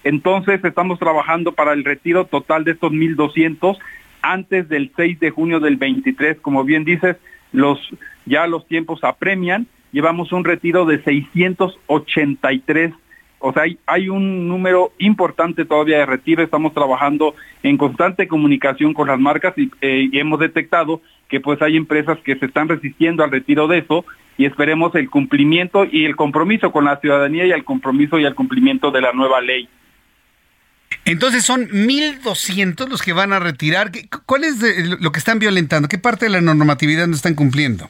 Entonces 0.05 0.65
estamos 0.65 0.99
trabajando 0.99 1.53
para 1.53 1.73
el 1.73 1.85
retiro 1.85 2.24
total 2.24 2.65
de 2.65 2.73
estos 2.73 2.93
1.200 2.93 3.78
antes 4.23 4.69
del 4.69 4.91
6 4.97 5.20
de 5.20 5.31
junio 5.31 5.61
del 5.61 5.77
23. 5.77 6.41
Como 6.41 6.65
bien 6.65 6.85
dices, 6.85 7.16
los, 7.53 7.78
ya 8.24 8.47
los 8.47 8.66
tiempos 8.66 9.05
apremian. 9.05 9.66
Llevamos 9.93 10.32
un 10.32 10.45
retiro 10.45 10.87
de 10.87 11.03
683 11.03 12.95
o 13.41 13.53
sea, 13.53 13.65
hay, 13.87 14.09
un 14.09 14.49
número 14.49 14.93
importante 14.99 15.65
todavía 15.65 15.99
de 15.99 16.07
retiro. 16.07 16.43
Estamos 16.43 16.75
trabajando 16.75 17.35
en 17.62 17.79
constante 17.79 18.29
comunicación 18.29 18.93
con 18.93 19.09
las 19.09 19.19
marcas 19.19 19.55
eh, 19.57 20.09
y, 20.12 20.19
hemos 20.19 20.39
detectado 20.39 21.01
que 21.29 21.41
pues 21.41 21.61
hay 21.62 21.77
empresas 21.77 22.19
que 22.23 22.37
se 22.37 22.47
están 22.47 22.69
resistiendo 22.69 23.25
al 23.25 23.31
retiro 23.31 23.67
de 23.67 23.79
eso 23.79 24.05
y 24.37 24.45
esperemos 24.45 24.95
el 24.95 25.09
cumplimiento 25.09 25.85
y 25.85 26.05
el 26.05 26.17
compromiso 26.17 26.71
con 26.71 26.85
la 26.85 26.99
ciudadanía 27.01 27.47
y 27.47 27.53
el 27.53 27.65
compromiso 27.65 28.19
y 28.19 28.25
el 28.25 28.35
cumplimiento 28.35 28.91
de 28.91 29.01
la 29.01 29.12
nueva 29.12 29.41
ley. 29.41 29.69
Entonces 31.07 31.43
son 31.45 31.67
1.200 31.69 32.89
los 32.89 33.01
que 33.01 33.12
van 33.15 33.33
a 33.33 33.39
retirar. 33.39 33.91
¿Cuál 34.27 34.45
es 34.45 34.61
lo 35.01 35.12
que 35.12 35.19
están 35.19 35.39
violentando? 35.39 35.89
¿Qué 35.89 35.99
parte 35.99 36.27
de 36.27 36.31
la 36.31 36.41
normatividad 36.43 37.07
no 37.07 37.15
están 37.15 37.35
cumpliendo? 37.35 37.89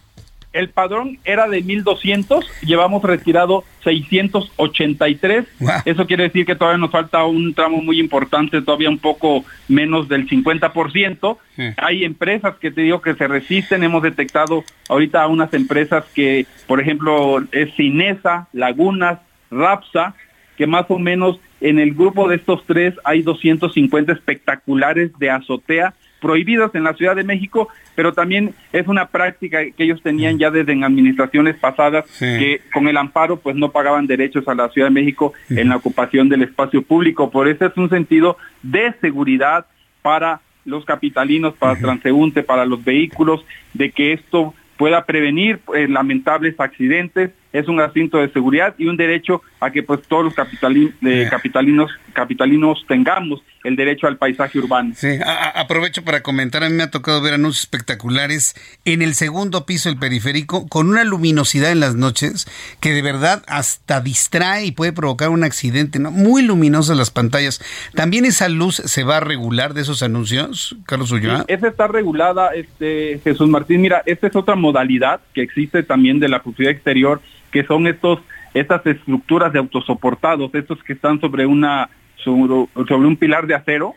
El 0.53 0.71
padrón 0.71 1.19
era 1.25 1.49
de 1.49 1.63
1200, 1.63 2.45
llevamos 2.63 3.03
retirado 3.03 3.65
683. 3.85 5.47
Eso 5.85 6.07
quiere 6.07 6.25
decir 6.25 6.45
que 6.45 6.57
todavía 6.57 6.79
nos 6.79 6.91
falta 6.91 7.25
un 7.25 7.55
tramo 7.55 7.83
muy 7.83 8.01
importante, 8.01 8.61
todavía 8.63 8.91
un 8.91 8.99
poco 8.99 9.45
menos 9.69 10.09
del 10.09 10.29
50%. 10.29 11.39
Hay 11.77 12.05
empresas 12.05 12.57
que 12.57 12.71
te 12.71 12.83
digo 12.83 13.01
que 13.01 13.15
se 13.15 13.29
resisten, 13.29 13.85
hemos 13.85 14.03
detectado 14.03 14.65
ahorita 14.89 15.27
unas 15.29 15.55
empresas 15.55 16.05
que, 16.15 16.47
por 16.67 16.81
ejemplo, 16.81 17.45
es 17.53 17.75
Cinesa, 17.77 18.49
Lagunas, 18.53 19.21
Rapsa, 19.51 20.15
que 20.57 20.67
más 20.67 20.87
o 20.89 20.99
menos 20.99 21.39
en 21.61 21.79
el 21.79 21.95
grupo 21.95 22.29
de 22.29 22.37
estos 22.37 22.65
tres 22.67 22.95
hay 23.05 23.23
250 23.23 24.13
espectaculares 24.13 25.11
de 25.19 25.31
azotea 25.31 25.95
prohibidos 26.21 26.75
en 26.75 26.85
la 26.85 26.95
Ciudad 26.95 27.17
de 27.17 27.25
México, 27.25 27.69
pero 27.95 28.13
también 28.13 28.55
es 28.73 28.87
una 28.87 29.07
práctica 29.07 29.59
que 29.65 29.85
ellos 29.85 30.03
tenían 30.03 30.39
ya 30.39 30.51
desde 30.51 30.73
en 30.73 30.85
administraciones 30.85 31.57
pasadas, 31.57 32.05
que 32.19 32.61
con 32.73 32.89
el 32.89 32.97
amparo 32.97 33.37
pues 33.39 33.57
no 33.57 33.71
pagaban 33.71 34.07
derechos 34.07 34.47
a 34.49 34.55
la 34.55 34.69
Ciudad 34.69 34.89
de 34.89 34.95
México 34.95 35.33
en 35.49 35.69
la 35.69 35.77
ocupación 35.77 36.29
del 36.29 36.43
espacio 36.43 36.83
público. 36.83 37.31
Por 37.31 37.49
eso 37.49 37.67
es 37.67 37.77
un 37.77 37.91
sentido 37.91 38.37
de 38.63 38.93
seguridad 39.01 39.67
para 40.03 40.41
los 40.65 40.85
capitalinos, 40.85 41.55
para 41.55 41.77
transeúnte, 41.77 42.43
para 42.43 42.65
los 42.65 42.85
vehículos, 42.85 43.45
de 43.75 43.91
que 43.91 44.13
esto 44.13 44.55
pueda 44.77 45.05
prevenir 45.05 45.61
eh, 45.75 45.89
lamentables 45.89 46.59
accidentes 46.59 47.33
es 47.53 47.69
un 47.69 47.81
asunto 47.81 48.19
de 48.19 48.31
seguridad 48.33 48.75
y 48.79 48.87
un 48.87 48.97
derecho 48.97 49.43
a 49.61 49.71
que 49.71 49.83
pues 49.83 50.03
todos 50.03 50.25
los 50.25 50.35
capitalinos 50.35 51.91
capitalinos 52.13 52.85
tengamos 52.89 53.43
el 53.63 53.77
derecho 53.77 54.07
al 54.07 54.17
paisaje 54.17 54.59
urbano. 54.59 54.95
Sí, 54.97 55.19
aprovecho 55.55 56.03
para 56.03 56.23
comentar, 56.23 56.65
a 56.65 56.69
mí 56.69 56.75
me 56.75 56.83
ha 56.83 56.91
tocado 56.91 57.21
ver 57.21 57.35
anuncios 57.35 57.65
espectaculares 57.65 58.55
en 58.85 59.03
el 59.03 59.15
segundo 59.15 59.67
piso 59.67 59.89
del 59.89 59.99
periférico 59.99 60.67
con 60.69 60.89
una 60.89 61.05
luminosidad 61.05 61.71
en 61.71 61.81
las 61.81 61.95
noches 61.95 62.47
que 62.81 62.93
de 62.93 63.03
verdad 63.03 63.43
hasta 63.47 64.01
distrae 64.01 64.67
y 64.67 64.73
puede 64.73 64.93
provocar 64.93 65.29
un 65.29 65.45
accidente, 65.45 65.99
¿no? 65.99 66.11
Muy 66.11 66.43
luminosas 66.43 66.97
las 66.97 67.11
pantallas. 67.11 67.61
¿También 67.95 68.25
esa 68.25 68.49
luz 68.49 68.77
se 68.77 69.05
va 69.05 69.19
a 69.19 69.21
regular 69.21 69.75
de 69.75 69.83
esos 69.83 70.03
anuncios, 70.03 70.77
Carlos 70.87 71.13
Ulloa? 71.13 71.45
esa 71.49 71.69
está 71.69 71.87
regulada, 71.87 72.49
este 72.55 73.21
Jesús 73.23 73.49
Martín. 73.49 73.81
Mira, 73.81 74.03
esta 74.07 74.27
es 74.27 74.37
otra 74.37 74.55
modalidad 74.55 75.21
que 75.35 75.43
existe 75.43 75.83
también 75.83 76.19
de 76.19 76.29
la 76.29 76.43
publicidad 76.43 76.73
exterior 76.73 77.21
que 77.51 77.65
son 77.65 77.87
estos 77.87 78.21
estas 78.55 78.85
estructuras 78.85 79.53
de 79.53 79.61
autosoportados, 79.61 80.53
estos 80.55 80.83
que 80.83 80.93
están 80.93 81.21
sobre 81.21 81.47
una 81.47 81.89
sobre, 82.17 83.07
un 83.07 83.17
pilar 83.17 83.47
de 83.47 83.55
acero. 83.55 83.95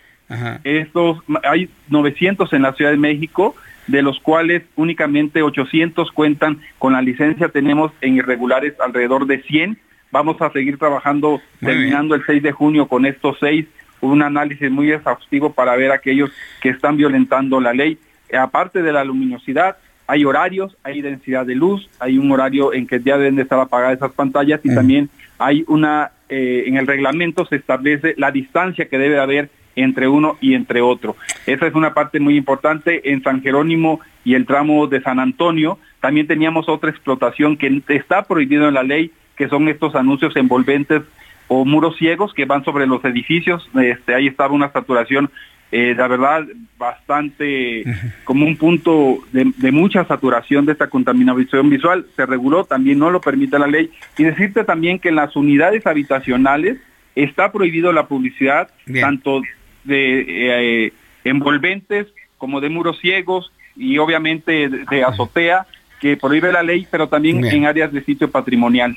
Estos 0.63 1.19
hay 1.43 1.69
900 1.89 2.51
en 2.53 2.61
la 2.63 2.73
Ciudad 2.73 2.91
de 2.91 2.97
México, 2.97 3.55
de 3.87 4.01
los 4.01 4.19
cuales 4.19 4.63
únicamente 4.75 5.43
800 5.43 6.11
cuentan 6.11 6.59
con 6.79 6.93
la 6.93 7.01
licencia. 7.01 7.49
Tenemos 7.49 7.91
en 8.01 8.15
irregulares 8.15 8.73
alrededor 8.79 9.27
de 9.27 9.41
100. 9.43 9.77
Vamos 10.11 10.41
a 10.41 10.51
seguir 10.51 10.77
trabajando 10.77 11.41
terminando 11.59 12.15
el 12.15 12.25
6 12.25 12.41
de 12.41 12.51
junio 12.51 12.87
con 12.87 13.05
estos 13.05 13.37
seis 13.39 13.67
un 14.03 14.21
análisis 14.21 14.69
muy 14.69 14.91
exhaustivo 14.91 15.53
para 15.53 15.75
ver 15.75 15.91
aquellos 15.91 16.29
que 16.61 16.69
están 16.69 16.97
violentando 16.97 17.61
la 17.61 17.73
ley. 17.73 17.97
Aparte 18.37 18.81
de 18.81 18.91
la 18.91 19.03
luminosidad, 19.03 19.77
hay 20.07 20.25
horarios, 20.25 20.75
hay 20.83 21.01
densidad 21.01 21.45
de 21.45 21.55
luz, 21.55 21.89
hay 21.99 22.17
un 22.17 22.31
horario 22.31 22.73
en 22.73 22.87
que 22.87 23.01
ya 23.01 23.17
deben 23.17 23.35
de 23.35 23.43
estar 23.43 23.59
apagadas 23.59 23.97
esas 23.97 24.11
pantallas 24.11 24.59
y 24.63 24.73
también 24.73 25.09
hay 25.39 25.63
una, 25.67 26.11
eh, 26.29 26.63
en 26.67 26.77
el 26.77 26.87
reglamento 26.87 27.45
se 27.45 27.55
establece 27.55 28.13
la 28.17 28.31
distancia 28.31 28.87
que 28.87 28.97
debe 28.97 29.19
haber 29.19 29.49
entre 29.75 30.07
uno 30.07 30.37
y 30.39 30.53
entre 30.53 30.81
otro. 30.81 31.15
Esa 31.45 31.67
es 31.67 31.73
una 31.73 31.93
parte 31.93 32.19
muy 32.19 32.37
importante. 32.37 33.11
En 33.11 33.23
San 33.23 33.41
Jerónimo 33.41 34.01
y 34.23 34.35
el 34.35 34.45
tramo 34.45 34.87
de 34.87 35.01
San 35.01 35.19
Antonio 35.19 35.79
también 35.99 36.27
teníamos 36.27 36.69
otra 36.69 36.89
explotación 36.89 37.57
que 37.57 37.81
está 37.87 38.23
prohibido 38.23 38.67
en 38.67 38.73
la 38.73 38.83
ley, 38.83 39.11
que 39.35 39.47
son 39.47 39.67
estos 39.67 39.95
anuncios 39.95 40.35
envolventes 40.35 41.01
o 41.47 41.65
muros 41.65 41.97
ciegos 41.97 42.33
que 42.33 42.45
van 42.45 42.63
sobre 42.63 42.87
los 42.87 43.03
edificios. 43.05 43.67
Este, 43.81 44.13
ahí 44.13 44.27
estaba 44.27 44.53
una 44.53 44.71
saturación 44.71 45.29
eh, 45.75 45.95
la 45.97 46.07
verdad, 46.07 46.45
bastante 46.77 47.83
como 48.25 48.45
un 48.45 48.57
punto 48.57 49.17
de, 49.31 49.71
mucha 49.71 50.05
saturación 50.05 50.67
de 50.67 50.73
esta 50.73 50.87
contaminación 50.87 51.67
visual. 51.67 52.05
Se 52.15 52.27
reguló, 52.27 52.63
también 52.63 52.99
no 52.99 53.09
lo 53.09 53.19
permite 53.19 53.57
la 53.57 53.65
ley. 53.65 53.89
Y 54.15 54.23
decirte 54.23 54.65
también 54.65 54.99
que 54.99 55.09
en 55.09 55.15
las 55.15 55.35
unidades 55.35 55.87
habitacionales 55.87 56.77
está 57.15 57.51
prohibido 57.51 57.91
la 57.91 58.05
publicidad, 58.05 58.69
tanto 59.01 59.41
de 59.83 60.85
eh, 60.85 60.93
envolventes 61.23 62.05
como 62.37 62.61
de 62.61 62.69
muros 62.69 62.99
ciegos 62.99 63.51
y 63.75 63.97
obviamente 63.97 64.69
de 64.69 65.03
azotea 65.03 65.65
que 65.99 66.17
prohíbe 66.17 66.51
la 66.51 66.61
ley, 66.61 66.87
pero 66.91 67.07
también 67.07 67.43
en 67.43 67.65
áreas 67.65 67.91
de 67.91 68.03
sitio 68.03 68.29
patrimonial. 68.29 68.95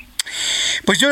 Pues 0.85 0.99
yo 0.99 1.09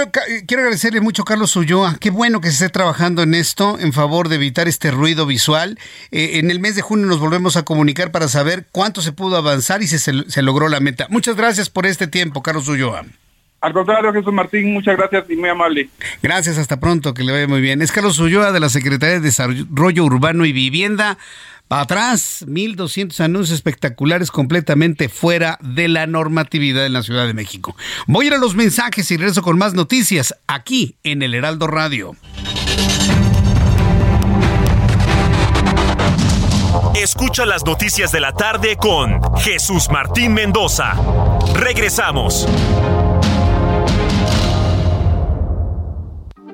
quiero 0.47 0.63
agradecerle 0.63 1.01
mucho 1.01 1.23
a 1.23 1.25
Carlos 1.25 1.55
Ulloa. 1.55 1.97
Qué 1.99 2.09
bueno 2.09 2.41
que 2.41 2.49
se 2.49 2.65
esté 2.65 2.69
trabajando 2.69 3.23
en 3.23 3.33
esto 3.33 3.77
en 3.79 3.93
favor 3.93 4.29
de 4.29 4.35
evitar 4.35 4.67
este 4.67 4.91
ruido 4.91 5.25
visual. 5.25 5.77
Eh, 6.11 6.39
en 6.39 6.51
el 6.51 6.59
mes 6.59 6.75
de 6.75 6.81
junio 6.81 7.05
nos 7.05 7.19
volvemos 7.19 7.57
a 7.57 7.63
comunicar 7.63 8.11
para 8.11 8.27
saber 8.27 8.65
cuánto 8.71 9.01
se 9.01 9.11
pudo 9.11 9.37
avanzar 9.37 9.81
y 9.81 9.87
si 9.87 9.97
se, 9.97 10.41
logró 10.41 10.67
la 10.67 10.79
meta. 10.79 11.07
Muchas 11.09 11.35
gracias 11.35 11.69
por 11.69 11.85
este 11.85 12.07
tiempo, 12.07 12.43
Carlos 12.43 12.67
Ulloa. 12.67 13.05
Al 13.61 13.73
contrario, 13.73 14.13
Jesús 14.13 14.31
Martín, 14.31 14.73
muchas 14.73 14.95
gracias 14.95 15.25
y 15.29 15.35
muy 15.35 15.49
amable. 15.49 15.89
Gracias, 16.21 16.57
hasta 16.59 16.79
pronto, 16.79 17.13
que 17.13 17.23
le 17.23 17.31
vaya 17.31 17.47
muy 17.47 17.61
bien. 17.61 17.81
Es 17.81 17.91
Carlos 17.91 18.19
Ulloa 18.19 18.51
de 18.51 18.59
la 18.59 18.69
Secretaría 18.69 19.15
de 19.15 19.21
Desarrollo 19.21 20.03
Urbano 20.03 20.45
y 20.45 20.51
Vivienda 20.51 21.17
atrás, 21.69 22.45
1.200 22.47 23.19
anuncios 23.21 23.55
espectaculares 23.55 24.31
completamente 24.31 25.09
fuera 25.09 25.57
de 25.61 25.87
la 25.87 26.07
normatividad 26.07 26.85
en 26.85 26.93
la 26.93 27.03
Ciudad 27.03 27.27
de 27.27 27.33
México. 27.33 27.75
Voy 28.07 28.25
a 28.25 28.27
ir 28.27 28.33
a 28.33 28.37
los 28.37 28.55
mensajes 28.55 29.09
y 29.11 29.17
regreso 29.17 29.41
con 29.41 29.57
más 29.57 29.73
noticias 29.73 30.35
aquí 30.47 30.95
en 31.03 31.21
el 31.21 31.33
Heraldo 31.33 31.67
Radio. 31.67 32.15
Escucha 36.95 37.45
las 37.45 37.65
noticias 37.65 38.11
de 38.11 38.19
la 38.19 38.31
tarde 38.31 38.77
con 38.77 39.21
Jesús 39.37 39.89
Martín 39.89 40.33
Mendoza. 40.33 40.93
Regresamos. 41.53 42.47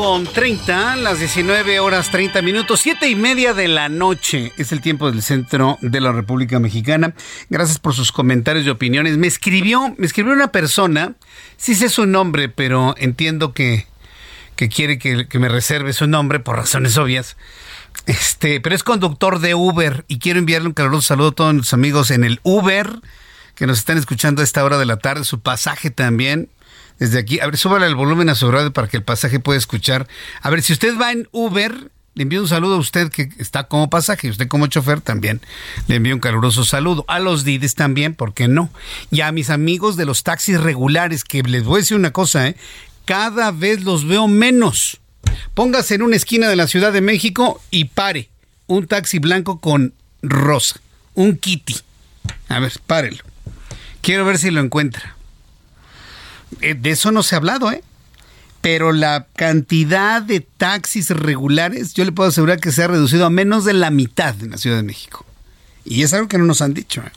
Con 0.00 0.24
30, 0.24 0.96
las 0.96 1.18
19 1.18 1.78
horas 1.78 2.10
30 2.10 2.40
minutos, 2.40 2.80
7 2.80 3.06
y 3.10 3.14
media 3.16 3.52
de 3.52 3.68
la 3.68 3.90
noche. 3.90 4.50
Es 4.56 4.72
el 4.72 4.80
tiempo 4.80 5.10
del 5.10 5.22
centro 5.22 5.76
de 5.82 6.00
la 6.00 6.10
República 6.10 6.58
Mexicana. 6.58 7.12
Gracias 7.50 7.78
por 7.78 7.92
sus 7.92 8.10
comentarios 8.10 8.64
y 8.64 8.70
opiniones. 8.70 9.18
Me 9.18 9.26
escribió, 9.26 9.94
me 9.98 10.06
escribió 10.06 10.32
una 10.32 10.52
persona, 10.52 11.16
sí 11.58 11.74
sé 11.74 11.90
su 11.90 12.06
nombre, 12.06 12.48
pero 12.48 12.94
entiendo 12.96 13.52
que, 13.52 13.86
que 14.56 14.70
quiere 14.70 14.98
que, 14.98 15.26
me 15.38 15.50
reserve 15.50 15.92
su 15.92 16.06
nombre 16.06 16.40
por 16.40 16.56
razones 16.56 16.96
obvias. 16.96 17.36
Este, 18.06 18.58
pero 18.62 18.74
es 18.74 18.82
conductor 18.82 19.38
de 19.38 19.54
Uber 19.54 20.06
y 20.08 20.18
quiero 20.18 20.38
enviarle 20.38 20.68
un 20.68 20.74
caluroso 20.74 21.08
saludo 21.08 21.28
a 21.28 21.32
todos 21.32 21.54
los 21.54 21.74
amigos 21.74 22.10
en 22.10 22.24
el 22.24 22.40
Uber 22.42 22.88
que 23.54 23.66
nos 23.66 23.76
están 23.76 23.98
escuchando 23.98 24.40
a 24.40 24.44
esta 24.44 24.64
hora 24.64 24.78
de 24.78 24.86
la 24.86 24.96
tarde, 24.96 25.24
su 25.24 25.40
pasaje 25.40 25.90
también 25.90 26.48
desde 27.00 27.18
aquí. 27.18 27.40
A 27.40 27.46
ver, 27.46 27.56
súbale 27.56 27.86
el 27.86 27.96
volumen 27.96 28.28
a 28.28 28.36
su 28.36 28.48
radio 28.52 28.72
para 28.72 28.86
que 28.86 28.98
el 28.98 29.02
pasaje 29.02 29.40
pueda 29.40 29.58
escuchar. 29.58 30.06
A 30.42 30.50
ver, 30.50 30.62
si 30.62 30.72
usted 30.72 30.96
va 30.96 31.10
en 31.10 31.28
Uber, 31.32 31.90
le 32.14 32.22
envío 32.22 32.42
un 32.42 32.48
saludo 32.48 32.74
a 32.74 32.78
usted 32.78 33.10
que 33.10 33.30
está 33.38 33.64
como 33.64 33.90
pasaje, 33.90 34.28
y 34.28 34.30
usted 34.30 34.46
como 34.46 34.66
chofer 34.68 35.00
también. 35.00 35.40
Le 35.88 35.96
envío 35.96 36.14
un 36.14 36.20
caluroso 36.20 36.64
saludo. 36.64 37.04
A 37.08 37.18
los 37.18 37.42
Dides 37.42 37.74
también, 37.74 38.14
¿por 38.14 38.34
qué 38.34 38.46
no? 38.46 38.70
Y 39.10 39.22
a 39.22 39.32
mis 39.32 39.50
amigos 39.50 39.96
de 39.96 40.04
los 40.04 40.22
taxis 40.22 40.60
regulares, 40.60 41.24
que 41.24 41.42
les 41.42 41.64
voy 41.64 41.78
a 41.78 41.80
decir 41.80 41.96
una 41.96 42.12
cosa, 42.12 42.46
¿eh? 42.46 42.56
Cada 43.06 43.50
vez 43.50 43.82
los 43.82 44.06
veo 44.06 44.28
menos. 44.28 45.00
Póngase 45.54 45.94
en 45.94 46.02
una 46.02 46.16
esquina 46.16 46.48
de 46.48 46.56
la 46.56 46.68
Ciudad 46.68 46.92
de 46.92 47.00
México 47.00 47.60
y 47.70 47.86
pare 47.86 48.28
un 48.66 48.86
taxi 48.86 49.18
blanco 49.18 49.58
con 49.58 49.94
rosa, 50.22 50.80
un 51.14 51.36
kitty. 51.36 51.76
A 52.48 52.60
ver, 52.60 52.72
párelo. 52.86 53.24
Quiero 54.02 54.24
ver 54.24 54.38
si 54.38 54.50
lo 54.50 54.60
encuentra. 54.60 55.16
Eh, 56.60 56.74
de 56.74 56.90
eso 56.90 57.12
no 57.12 57.22
se 57.22 57.34
ha 57.34 57.38
hablado, 57.38 57.70
¿eh? 57.70 57.82
Pero 58.60 58.92
la 58.92 59.26
cantidad 59.36 60.20
de 60.20 60.40
taxis 60.40 61.10
regulares, 61.10 61.94
yo 61.94 62.04
le 62.04 62.12
puedo 62.12 62.28
asegurar 62.28 62.60
que 62.60 62.72
se 62.72 62.82
ha 62.82 62.88
reducido 62.88 63.24
a 63.24 63.30
menos 63.30 63.64
de 63.64 63.72
la 63.72 63.90
mitad 63.90 64.34
en 64.42 64.50
la 64.50 64.58
Ciudad 64.58 64.76
de 64.76 64.82
México. 64.82 65.24
Y 65.84 66.02
es 66.02 66.12
algo 66.12 66.28
que 66.28 66.36
no 66.36 66.44
nos 66.44 66.60
han 66.60 66.74
dicho. 66.74 67.00
¿eh? 67.00 67.10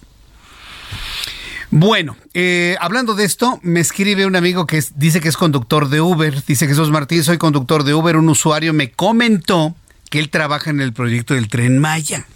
Bueno, 1.69 2.15
eh, 2.33 2.77
hablando 2.79 3.15
de 3.15 3.25
esto, 3.25 3.59
me 3.61 3.79
escribe 3.79 4.25
un 4.25 4.35
amigo 4.35 4.67
que 4.67 4.81
dice 4.95 5.19
que 5.19 5.27
es 5.27 5.35
conductor 5.35 5.89
de 5.89 5.99
Uber. 5.99 6.43
Dice 6.45 6.67
Jesús 6.67 6.91
Martín, 6.91 7.23
soy 7.23 7.37
conductor 7.37 7.83
de 7.83 7.93
Uber. 7.93 8.15
Un 8.15 8.29
usuario 8.29 8.73
me 8.73 8.91
comentó 8.91 9.75
que 10.09 10.19
él 10.19 10.29
trabaja 10.29 10.69
en 10.69 10.79
el 10.79 10.93
proyecto 10.93 11.33
del 11.33 11.49
tren 11.49 11.79
Maya. 11.79 12.27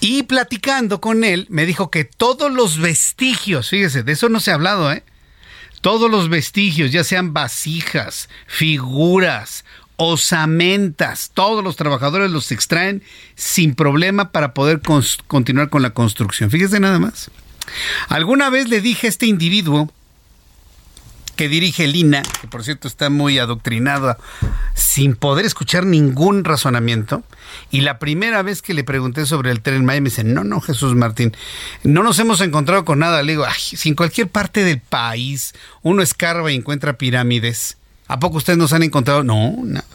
Y 0.00 0.24
platicando 0.24 1.00
con 1.00 1.24
él, 1.24 1.46
me 1.48 1.64
dijo 1.64 1.90
que 1.90 2.04
todos 2.04 2.52
los 2.52 2.78
vestigios, 2.78 3.70
fíjese, 3.70 4.02
de 4.02 4.12
eso 4.12 4.28
no 4.28 4.38
se 4.38 4.50
ha 4.50 4.54
hablado, 4.54 4.92
¿eh? 4.92 5.02
Todos 5.84 6.10
los 6.10 6.30
vestigios, 6.30 6.92
ya 6.92 7.04
sean 7.04 7.34
vasijas, 7.34 8.30
figuras, 8.46 9.66
osamentas, 9.96 11.30
todos 11.34 11.62
los 11.62 11.76
trabajadores 11.76 12.30
los 12.30 12.50
extraen 12.52 13.02
sin 13.34 13.74
problema 13.74 14.32
para 14.32 14.54
poder 14.54 14.80
continuar 15.26 15.68
con 15.68 15.82
la 15.82 15.90
construcción. 15.90 16.50
Fíjese 16.50 16.80
nada 16.80 16.98
más. 16.98 17.30
Alguna 18.08 18.48
vez 18.48 18.70
le 18.70 18.80
dije 18.80 19.08
a 19.08 19.10
este 19.10 19.26
individuo 19.26 19.92
que 21.34 21.48
dirige 21.48 21.86
Lina, 21.86 22.22
que 22.40 22.48
por 22.48 22.64
cierto 22.64 22.88
está 22.88 23.10
muy 23.10 23.38
adoctrinado 23.38 24.16
sin 24.74 25.16
poder 25.16 25.44
escuchar 25.44 25.86
ningún 25.86 26.44
razonamiento, 26.44 27.22
y 27.70 27.80
la 27.80 27.98
primera 27.98 28.42
vez 28.42 28.62
que 28.62 28.74
le 28.74 28.84
pregunté 28.84 29.26
sobre 29.26 29.50
el 29.50 29.60
tren 29.60 29.84
Maya 29.84 30.00
me 30.00 30.10
dice, 30.10 30.24
no, 30.24 30.44
no, 30.44 30.60
Jesús 30.60 30.94
Martín, 30.94 31.36
no 31.82 32.02
nos 32.02 32.18
hemos 32.18 32.40
encontrado 32.40 32.84
con 32.84 32.98
nada. 33.00 33.22
Le 33.22 33.32
digo, 33.32 33.46
si 33.58 33.88
en 33.88 33.94
cualquier 33.94 34.28
parte 34.28 34.64
del 34.64 34.80
país 34.80 35.54
uno 35.82 36.02
escarba 36.02 36.50
y 36.52 36.56
encuentra 36.56 36.98
pirámides, 36.98 37.76
¿a 38.08 38.18
poco 38.18 38.38
ustedes 38.38 38.58
nos 38.58 38.72
han 38.72 38.82
encontrado? 38.82 39.24
No, 39.24 39.56
nada. 39.62 39.86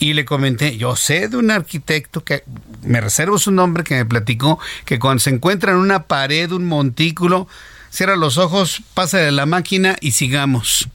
Y 0.00 0.12
le 0.12 0.24
comenté, 0.24 0.76
yo 0.76 0.94
sé 0.94 1.28
de 1.28 1.36
un 1.36 1.50
arquitecto 1.50 2.22
que 2.22 2.44
me 2.82 3.00
reservo 3.00 3.38
su 3.38 3.50
nombre 3.50 3.82
que 3.82 3.96
me 3.96 4.04
platicó 4.04 4.60
que 4.84 4.98
cuando 4.98 5.20
se 5.20 5.30
encuentra 5.30 5.72
en 5.72 5.78
una 5.78 6.04
pared, 6.04 6.52
un 6.52 6.66
montículo, 6.66 7.48
cierra 7.90 8.16
los 8.16 8.38
ojos, 8.38 8.82
pasa 8.94 9.18
de 9.18 9.32
la 9.32 9.46
máquina 9.46 9.96
y 10.00 10.12
sigamos. 10.12 10.88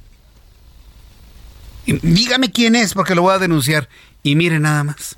dígame 1.86 2.52
quién 2.52 2.76
es 2.76 2.94
porque 2.94 3.16
lo 3.16 3.24
voy 3.24 3.34
a 3.34 3.40
denunciar. 3.40 3.90
Y 4.24 4.36
mire 4.36 4.60
nada 4.60 4.84
más. 4.84 5.18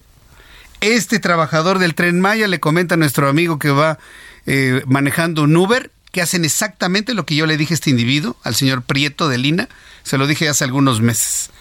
Este 0.82 1.20
trabajador 1.20 1.80
del 1.80 1.96
tren 1.96 2.20
Maya 2.20 2.48
le 2.48 2.60
comenta 2.60 2.96
a 2.96 2.98
nuestro 2.98 3.30
amigo 3.30 3.60
que 3.60 3.70
va 3.70 4.00
eh, 4.46 4.82
manejando 4.88 5.44
un 5.44 5.56
Uber 5.56 5.92
que 6.12 6.22
hacen 6.22 6.46
exactamente 6.46 7.14
lo 7.14 7.26
que 7.26 7.36
yo 7.36 7.46
le 7.46 7.58
dije 7.58 7.74
a 7.74 7.76
este 7.76 7.90
individuo, 7.90 8.38
al 8.44 8.56
señor 8.56 8.84
Prieto 8.84 9.28
de 9.28 9.38
Lina. 9.38 9.70
Se 10.04 10.18
lo 10.18 10.28
dije 10.28 10.50
hace 10.50 10.64
algunos 10.64 11.02
meses 11.02 11.52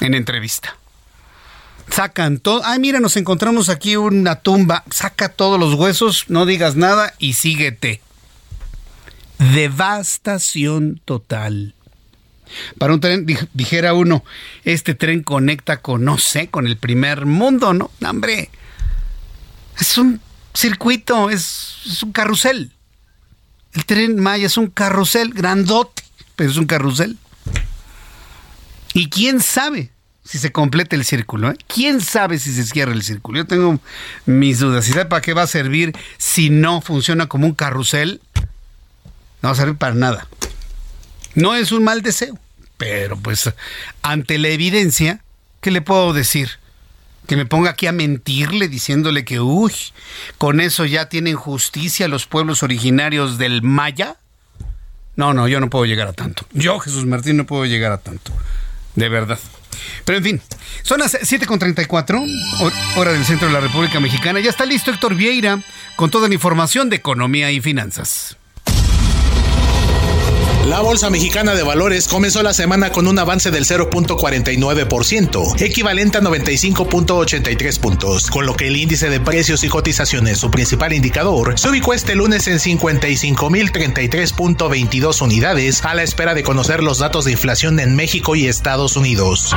en 0.00 0.14
entrevista 0.14 0.76
sacan 1.90 2.38
todo. 2.38 2.62
Ay, 2.64 2.78
mira, 2.78 3.00
nos 3.00 3.16
encontramos 3.16 3.68
aquí 3.68 3.96
una 3.96 4.36
tumba. 4.36 4.84
Saca 4.90 5.28
todos 5.28 5.58
los 5.58 5.74
huesos, 5.74 6.26
no 6.28 6.46
digas 6.46 6.76
nada 6.76 7.14
y 7.18 7.34
síguete. 7.34 8.00
Devastación 9.38 11.00
total. 11.04 11.74
Para 12.78 12.94
un 12.94 13.00
tren, 13.00 13.26
dijera 13.52 13.94
uno, 13.94 14.24
este 14.64 14.94
tren 14.94 15.22
conecta 15.22 15.82
con, 15.82 16.04
no 16.04 16.18
sé, 16.18 16.48
con 16.48 16.66
el 16.66 16.76
primer 16.76 17.26
mundo, 17.26 17.74
¿no? 17.74 17.90
hombre, 18.06 18.50
es 19.78 19.98
un 19.98 20.20
circuito, 20.54 21.30
es, 21.30 21.76
es 21.86 22.02
un 22.02 22.12
carrusel. 22.12 22.72
El 23.74 23.84
tren 23.84 24.18
Maya 24.18 24.46
es 24.46 24.56
un 24.56 24.68
carrusel 24.68 25.32
grandote, 25.34 26.02
pero 26.36 26.50
es 26.50 26.56
un 26.56 26.66
carrusel. 26.66 27.18
Y 28.94 29.10
quién 29.10 29.40
sabe 29.40 29.90
si 30.24 30.38
se 30.38 30.52
completa 30.52 30.94
el 30.94 31.04
círculo. 31.04 31.50
¿eh? 31.50 31.56
¿Quién 31.66 32.00
sabe 32.00 32.38
si 32.38 32.52
se 32.52 32.64
cierra 32.64 32.92
el 32.92 33.02
círculo? 33.02 33.38
Yo 33.38 33.46
tengo 33.46 33.80
mis 34.26 34.58
dudas. 34.58 34.86
¿Y 34.88 34.92
sabe 34.92 35.06
para 35.06 35.22
qué 35.22 35.32
va 35.32 35.42
a 35.42 35.46
servir 35.46 35.96
si 36.18 36.50
no 36.50 36.82
funciona 36.82 37.28
como 37.28 37.46
un 37.46 37.54
carrusel? 37.54 38.20
No 39.42 39.54
servir 39.54 39.76
para 39.76 39.94
nada. 39.94 40.26
No 41.34 41.54
es 41.54 41.72
un 41.72 41.84
mal 41.84 42.02
deseo, 42.02 42.38
pero 42.76 43.16
pues 43.16 43.52
ante 44.02 44.38
la 44.38 44.48
evidencia, 44.48 45.20
¿qué 45.60 45.70
le 45.70 45.82
puedo 45.82 46.12
decir? 46.12 46.50
Que 47.26 47.36
me 47.36 47.46
ponga 47.46 47.70
aquí 47.70 47.86
a 47.86 47.92
mentirle 47.92 48.68
diciéndole 48.68 49.24
que, 49.24 49.38
uy, 49.40 49.72
con 50.38 50.60
eso 50.60 50.86
ya 50.86 51.08
tienen 51.08 51.36
justicia 51.36 52.08
los 52.08 52.26
pueblos 52.26 52.62
originarios 52.62 53.36
del 53.36 53.62
Maya. 53.62 54.16
No, 55.14 55.34
no, 55.34 55.46
yo 55.46 55.60
no 55.60 55.68
puedo 55.68 55.84
llegar 55.84 56.08
a 56.08 56.12
tanto. 56.12 56.46
Yo, 56.52 56.78
Jesús 56.78 57.04
Martín, 57.04 57.36
no 57.36 57.44
puedo 57.44 57.66
llegar 57.66 57.92
a 57.92 57.98
tanto. 57.98 58.32
De 58.94 59.08
verdad. 59.08 59.38
Pero 60.04 60.18
en 60.18 60.24
fin, 60.24 60.42
son 60.82 61.00
las 61.00 61.14
7.34, 61.14 62.96
hora 62.96 63.12
del 63.12 63.24
centro 63.24 63.48
de 63.48 63.54
la 63.54 63.60
República 63.60 64.00
Mexicana. 64.00 64.40
Ya 64.40 64.50
está 64.50 64.64
listo 64.64 64.90
Héctor 64.90 65.14
Vieira 65.14 65.62
con 65.96 66.10
toda 66.10 66.28
la 66.28 66.34
información 66.34 66.88
de 66.88 66.96
economía 66.96 67.50
y 67.52 67.60
finanzas. 67.60 68.37
La 70.68 70.80
Bolsa 70.80 71.08
Mexicana 71.08 71.54
de 71.54 71.62
Valores 71.62 72.08
comenzó 72.08 72.42
la 72.42 72.52
semana 72.52 72.92
con 72.92 73.08
un 73.08 73.18
avance 73.18 73.50
del 73.50 73.64
0.49%, 73.64 75.62
equivalente 75.62 76.18
a 76.18 76.20
95.83 76.20 77.80
puntos, 77.80 78.30
con 78.30 78.44
lo 78.44 78.54
que 78.54 78.66
el 78.66 78.76
índice 78.76 79.08
de 79.08 79.18
precios 79.18 79.64
y 79.64 79.68
cotizaciones, 79.68 80.36
su 80.36 80.50
principal 80.50 80.92
indicador, 80.92 81.58
se 81.58 81.70
ubicó 81.70 81.94
este 81.94 82.14
lunes 82.14 82.48
en 82.48 82.58
55.033.22 82.58 85.22
unidades 85.22 85.82
a 85.86 85.94
la 85.94 86.02
espera 86.02 86.34
de 86.34 86.42
conocer 86.42 86.82
los 86.82 86.98
datos 86.98 87.24
de 87.24 87.32
inflación 87.32 87.80
en 87.80 87.96
México 87.96 88.36
y 88.36 88.46
Estados 88.46 88.98
Unidos. 88.98 89.54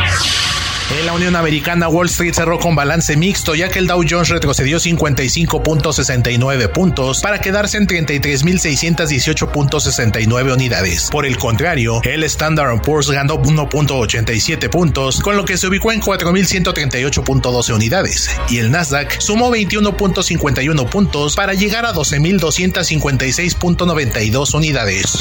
En 0.99 1.05
la 1.05 1.13
Unión 1.13 1.37
Americana, 1.37 1.87
Wall 1.87 2.07
Street 2.07 2.33
cerró 2.33 2.59
con 2.59 2.75
balance 2.75 3.15
mixto, 3.15 3.55
ya 3.55 3.69
que 3.69 3.79
el 3.79 3.87
Dow 3.87 4.03
Jones 4.07 4.27
retrocedió 4.27 4.77
55.69 4.77 6.69
puntos 6.73 7.21
para 7.21 7.39
quedarse 7.39 7.77
en 7.77 7.87
33.618.69 7.87 10.53
unidades. 10.53 11.07
Por 11.09 11.25
el 11.25 11.37
contrario, 11.37 12.01
el 12.03 12.25
Standard 12.25 12.81
Poor's 12.81 13.09
ganó 13.09 13.41
1.87 13.41 14.69
puntos, 14.69 15.21
con 15.21 15.37
lo 15.37 15.45
que 15.45 15.55
se 15.55 15.67
ubicó 15.67 15.93
en 15.93 16.01
4.138.12 16.01 17.73
unidades, 17.73 18.29
y 18.49 18.57
el 18.57 18.69
Nasdaq 18.69 19.21
sumó 19.21 19.49
21.51 19.49 20.89
puntos 20.89 21.37
para 21.37 21.53
llegar 21.53 21.85
a 21.85 21.93
12.256.92 21.93 24.53
unidades. 24.53 25.19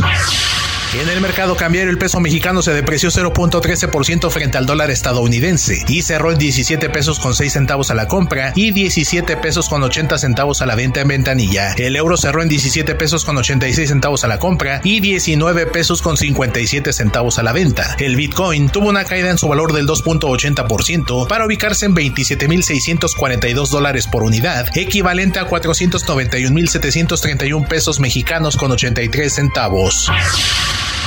En 0.92 1.08
el 1.08 1.20
mercado 1.20 1.56
cambiario 1.56 1.88
el 1.88 1.98
peso 1.98 2.18
mexicano 2.18 2.62
se 2.62 2.72
depreció 2.72 3.10
0.13% 3.10 4.28
frente 4.28 4.58
al 4.58 4.66
dólar 4.66 4.90
estadounidense 4.90 5.84
y 5.86 6.02
cerró 6.02 6.32
en 6.32 6.38
17 6.38 6.90
pesos 6.90 7.20
con 7.20 7.32
6 7.32 7.52
centavos 7.52 7.92
a 7.92 7.94
la 7.94 8.08
compra 8.08 8.52
y 8.56 8.72
17 8.72 9.36
pesos 9.36 9.68
con 9.68 9.84
80 9.84 10.18
centavos 10.18 10.62
a 10.62 10.66
la 10.66 10.74
venta 10.74 11.00
en 11.00 11.06
ventanilla. 11.06 11.74
El 11.74 11.94
euro 11.94 12.16
cerró 12.16 12.42
en 12.42 12.48
17 12.48 12.96
pesos 12.96 13.24
con 13.24 13.36
86 13.36 13.88
centavos 13.88 14.24
a 14.24 14.28
la 14.28 14.40
compra 14.40 14.80
y 14.82 14.98
19 14.98 15.66
pesos 15.66 16.02
con 16.02 16.16
57 16.16 16.92
centavos 16.92 17.38
a 17.38 17.44
la 17.44 17.52
venta. 17.52 17.94
El 18.00 18.16
Bitcoin 18.16 18.68
tuvo 18.68 18.88
una 18.88 19.04
caída 19.04 19.30
en 19.30 19.38
su 19.38 19.46
valor 19.46 19.72
del 19.72 19.86
2.80% 19.86 21.28
para 21.28 21.46
ubicarse 21.46 21.86
en 21.86 21.94
27.642 21.94 23.68
dólares 23.68 24.08
por 24.08 24.24
unidad, 24.24 24.76
equivalente 24.76 25.38
a 25.38 25.48
491.731 25.48 27.68
pesos 27.68 28.00
mexicanos 28.00 28.56
con 28.56 28.72
83 28.72 29.32
centavos. 29.32 30.10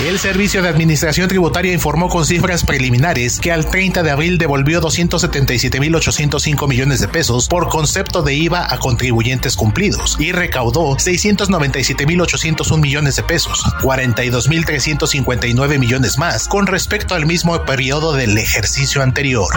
El 0.01 0.17
Servicio 0.17 0.63
de 0.63 0.69
Administración 0.69 1.27
Tributaria 1.27 1.71
informó 1.71 2.09
con 2.09 2.25
cifras 2.25 2.63
preliminares 2.63 3.39
que 3.39 3.51
al 3.51 3.69
30 3.69 4.01
de 4.01 4.09
abril 4.09 4.39
devolvió 4.39 4.81
277.805 4.81 6.67
millones 6.67 6.99
de 6.99 7.07
pesos 7.07 7.47
por 7.47 7.69
concepto 7.69 8.23
de 8.23 8.33
IVA 8.33 8.73
a 8.73 8.79
contribuyentes 8.79 9.55
cumplidos 9.55 10.17
y 10.19 10.31
recaudó 10.31 10.97
697.801 10.97 12.81
millones 12.81 13.17
de 13.17 13.23
pesos, 13.23 13.63
42.359 13.81 15.77
millones 15.77 16.17
más 16.17 16.47
con 16.47 16.65
respecto 16.65 17.13
al 17.13 17.27
mismo 17.27 17.63
periodo 17.63 18.13
del 18.13 18.37
ejercicio 18.37 19.03
anterior. 19.03 19.47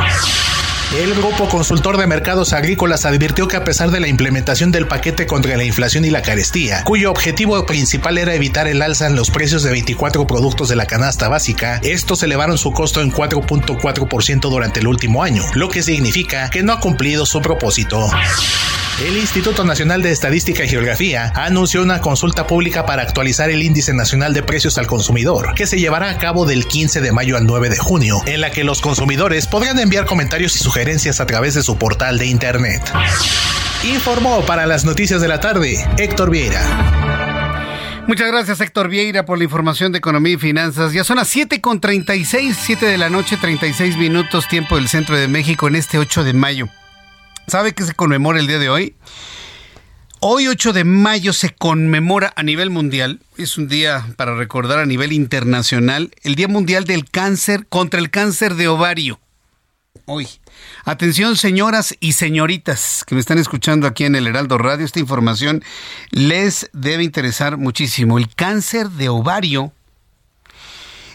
El 0.95 1.15
Grupo 1.15 1.49
Consultor 1.49 1.99
de 1.99 2.07
Mercados 2.07 2.53
Agrícolas 2.53 3.05
advirtió 3.05 3.49
que 3.49 3.57
a 3.57 3.65
pesar 3.65 3.91
de 3.91 3.99
la 3.99 4.07
implementación 4.07 4.71
del 4.71 4.87
paquete 4.87 5.27
contra 5.27 5.57
la 5.57 5.65
inflación 5.65 6.05
y 6.05 6.11
la 6.11 6.23
carestía, 6.23 6.85
cuyo 6.85 7.11
objetivo 7.11 7.67
principal 7.67 8.19
era 8.19 8.35
evitar 8.35 8.69
el 8.69 8.81
alza 8.81 9.09
en 9.09 9.17
los 9.17 9.31
precios 9.31 9.65
de 9.65 9.73
24 9.73 10.27
productos 10.27 10.69
de 10.69 10.77
la 10.77 10.87
canasta 10.87 11.29
básica, 11.29 11.81
estos 11.83 12.23
elevaron 12.23 12.57
su 12.57 12.73
costo 12.73 13.03
en 13.03 13.13
4.4% 13.13 14.49
durante 14.49 14.81
el 14.81 14.87
último 14.87 15.25
año, 15.25 15.45
lo 15.55 15.69
que 15.69 15.83
significa 15.83 16.51
que 16.51 16.63
no 16.63 16.73
ha 16.73 16.81
cumplido 16.81 17.27
su 17.27 17.43
propósito. 17.43 18.09
El 19.05 19.19
Instituto 19.19 19.63
Nacional 19.63 20.01
de 20.01 20.11
Estadística 20.11 20.65
y 20.65 20.69
Geografía 20.71 21.31
anunció 21.35 21.83
una 21.83 22.01
consulta 22.01 22.47
pública 22.47 22.87
para 22.87 23.03
actualizar 23.03 23.51
el 23.51 23.63
Índice 23.63 23.93
Nacional 23.93 24.33
de 24.33 24.43
Precios 24.43 24.79
al 24.79 24.87
Consumidor, 24.87 25.53
que 25.55 25.67
se 25.67 25.79
llevará 25.79 26.09
a 26.09 26.17
cabo 26.17 26.47
del 26.47 26.67
15 26.67 27.03
de 27.03 27.13
mayo 27.13 27.37
al 27.37 27.45
9 27.45 27.69
de 27.69 27.77
junio, 27.77 28.23
en 28.25 28.41
la 28.41 28.51
que 28.51 28.65
los 28.65 28.81
consumidores 28.81 29.49
podrán 29.49 29.79
enviar 29.79 30.07
comentarios 30.07 30.57
y 30.57 30.61
sugerencias 30.61 30.76
sugerencias 30.77 31.21
a 31.21 31.27
través 31.27 31.55
de 31.55 31.63
su 31.63 31.79
portal 31.79 32.19
de 32.19 32.27
internet. 32.27 32.83
Informó 33.83 34.45
para 34.45 34.67
las 34.67 34.85
noticias 34.85 35.23
de 35.23 35.29
la 35.29 35.41
tarde 35.41 35.83
Héctor 35.97 36.29
Vieira. 36.29 38.05
Muchas 38.07 38.29
gracias 38.29 38.61
Héctor 38.61 38.91
Vieira 38.91 39.25
por 39.25 39.39
la 39.39 39.45
información 39.45 39.91
de 39.91 39.97
economía 39.97 40.35
y 40.35 40.37
finanzas. 40.37 40.93
Ya 40.93 41.03
son 41.03 41.17
las 41.17 41.29
7 41.29 41.63
con 41.63 41.81
36, 41.81 42.59
7 42.61 42.85
de 42.85 42.99
la 42.99 43.09
noche, 43.09 43.39
36 43.41 43.97
minutos 43.97 44.49
tiempo 44.49 44.77
del 44.77 44.87
centro 44.89 45.17
de 45.17 45.29
México 45.29 45.67
en 45.67 45.77
este 45.77 45.97
8 45.97 46.25
de 46.25 46.35
mayo. 46.35 46.69
¿Sabe 47.47 47.73
qué 47.73 47.83
se 47.85 47.95
conmemora 47.95 48.39
el 48.39 48.47
día 48.47 48.59
de 48.59 48.69
hoy? 48.69 48.97
Hoy 50.21 50.47
8 50.47 50.75
de 50.75 50.85
mayo 50.85 51.33
se 51.33 51.55
conmemora 51.55 52.35
a 52.37 52.43
nivel 52.43 52.69
mundial, 52.69 53.21
es 53.39 53.57
un 53.57 53.67
día 53.67 54.07
para 54.17 54.35
recordar 54.35 54.81
a 54.81 54.85
nivel 54.85 55.15
internacional, 55.15 56.11
el 56.23 56.35
Día 56.35 56.49
Mundial 56.49 56.85
del 56.85 57.09
Cáncer 57.09 57.67
contra 57.67 57.99
el 57.99 58.11
cáncer 58.11 58.57
de 58.57 58.69
ovario. 58.69 59.21
Hoy. 60.05 60.29
Atención 60.85 61.37
señoras 61.37 61.95
y 62.01 62.13
señoritas 62.13 63.05
que 63.07 63.15
me 63.15 63.21
están 63.21 63.39
escuchando 63.39 63.87
aquí 63.87 64.05
en 64.05 64.15
el 64.15 64.27
Heraldo 64.27 64.59
Radio, 64.59 64.85
esta 64.85 65.01
información 65.01 65.65
les 66.11 66.69
debe 66.73 67.03
interesar 67.03 67.57
muchísimo. 67.57 68.19
El 68.19 68.35
cáncer 68.35 68.91
de 68.91 69.09
ovario, 69.09 69.73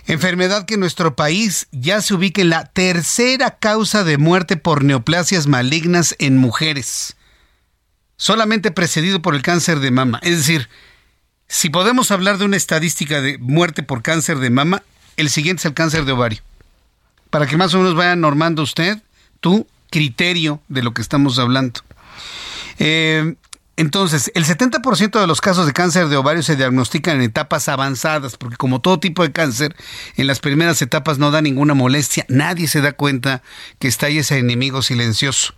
enfermedad 0.08 0.66
que 0.66 0.74
en 0.74 0.80
nuestro 0.80 1.16
país 1.16 1.68
ya 1.72 2.02
se 2.02 2.14
ubica 2.14 2.41
en 2.41 2.49
la 2.49 2.66
tercera 2.66 3.58
causa 3.60 4.03
de 4.03 4.18
muerte 4.18 4.58
por 4.58 4.84
neoplasias 4.84 5.48
malignas 5.48 6.16
en 6.20 6.38
mujeres, 6.38 7.16
solamente 8.18 8.72
precedido 8.72 9.22
por 9.22 9.36
el 9.36 9.41
cáncer 9.41 9.80
de 9.80 9.91
mama. 9.91 10.20
Es 10.24 10.38
decir, 10.38 10.70
si 11.48 11.70
podemos 11.70 12.12
hablar 12.12 12.38
de 12.38 12.45
una 12.45 12.58
estadística 12.58 13.22
de 13.22 13.38
muerte 13.38 13.84
por 13.84 14.02
cáncer 14.02 14.40
de 14.40 14.49
mama, 14.49 14.84
el 15.18 15.30
siguiente 15.30 15.62
es 15.62 15.66
el 15.66 15.74
cáncer 15.74 16.06
de 16.06 16.14
ovario. 16.14 16.41
Para 17.32 17.48
que 17.48 17.58
más 17.58 17.74
o 17.74 17.80
menos 17.80 17.95
vaya 17.95 18.16
normando 18.16 18.62
usted 18.62 19.02
tu 19.40 19.66
criterio 19.90 20.62
de 20.70 20.84
lo 20.84 20.94
que 20.94 21.02
estamos 21.02 21.40
hablando. 21.40 21.82
Eh, 22.78 23.36
entonces, 23.78 24.32
el 24.36 24.45
70% 24.45 25.20
de 25.20 25.26
los 25.26 25.41
casos 25.41 25.66
de 25.66 25.74
cáncer 25.74 26.08
de 26.08 26.18
ovario 26.18 26.44
se 26.44 26.56
diagnostican 26.56 27.16
en 27.16 27.24
etapas 27.24 27.68
avanzadas, 27.68 28.38
porque 28.38 28.58
como 28.58 28.80
todo 28.80 28.99
tipo 28.99 29.24
de 29.24 29.32
cáncer, 29.32 29.76
en 30.18 30.28
las 30.28 30.40
primeras 30.40 30.82
etapas 30.84 31.18
no 31.18 31.32
da 31.32 31.41
ninguna 31.41 31.74
molestia, 31.74 32.26
nadie 32.30 32.68
se 32.68 32.82
da 32.82 32.91
cuenta 32.91 33.41
que 33.80 33.88
está 33.88 34.06
ahí 34.06 34.20
ese 34.20 34.38
enemigo 34.38 34.84
silencioso. 34.84 35.56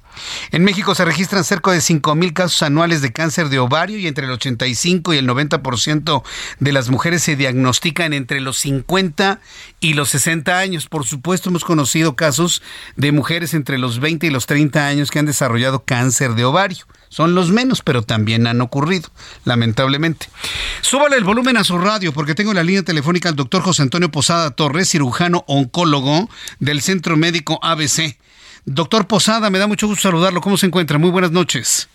En 0.51 0.63
México 0.63 0.95
se 0.95 1.05
registran 1.05 1.43
cerca 1.43 1.71
de 1.71 1.79
5.000 1.79 2.33
casos 2.33 2.61
anuales 2.63 3.01
de 3.01 3.11
cáncer 3.11 3.49
de 3.49 3.59
ovario 3.59 3.97
y 3.97 4.07
entre 4.07 4.25
el 4.25 4.31
85 4.31 5.13
y 5.13 5.17
el 5.17 5.27
90% 5.27 6.23
de 6.59 6.71
las 6.71 6.89
mujeres 6.89 7.23
se 7.23 7.35
diagnostican 7.35 8.13
entre 8.13 8.41
los 8.41 8.57
50 8.57 9.39
y 9.79 9.93
los 9.93 10.09
60 10.09 10.57
años. 10.57 10.87
Por 10.87 11.05
supuesto, 11.05 11.49
hemos 11.49 11.63
conocido 11.63 12.15
casos 12.15 12.61
de 12.95 13.11
mujeres 13.11 13.53
entre 13.53 13.77
los 13.77 13.99
20 13.99 14.27
y 14.27 14.29
los 14.29 14.45
30 14.45 14.87
años 14.87 15.11
que 15.11 15.19
han 15.19 15.25
desarrollado 15.25 15.83
cáncer 15.83 16.35
de 16.35 16.45
ovario. 16.45 16.85
Son 17.13 17.35
los 17.35 17.51
menos, 17.51 17.83
pero 17.83 18.01
también 18.01 18.47
han 18.47 18.59
ocurrido, 18.59 19.09
lamentablemente. 19.45 20.29
Súbale 20.81 21.15
el 21.15 21.23
volumen 21.23 21.57
a 21.57 21.63
su 21.63 21.77
radio 21.77 22.11
porque 22.11 22.33
tengo 22.33 22.55
la 22.55 22.63
línea 22.63 22.81
telefónica 22.81 23.29
al 23.29 23.35
doctor 23.35 23.61
José 23.61 23.83
Antonio 23.83 24.09
Posada 24.09 24.49
Torres, 24.49 24.89
cirujano 24.89 25.43
oncólogo 25.47 26.27
del 26.59 26.81
Centro 26.81 27.15
Médico 27.15 27.59
ABC. 27.61 28.17
Doctor 28.65 29.07
Posada, 29.07 29.49
me 29.49 29.59
da 29.59 29.67
mucho 29.67 29.87
gusto 29.87 30.03
saludarlo. 30.03 30.39
¿Cómo 30.41 30.57
se 30.57 30.65
encuentra? 30.65 30.97
Muy 30.97 31.09
buenas 31.09 31.31
noches. 31.31 31.89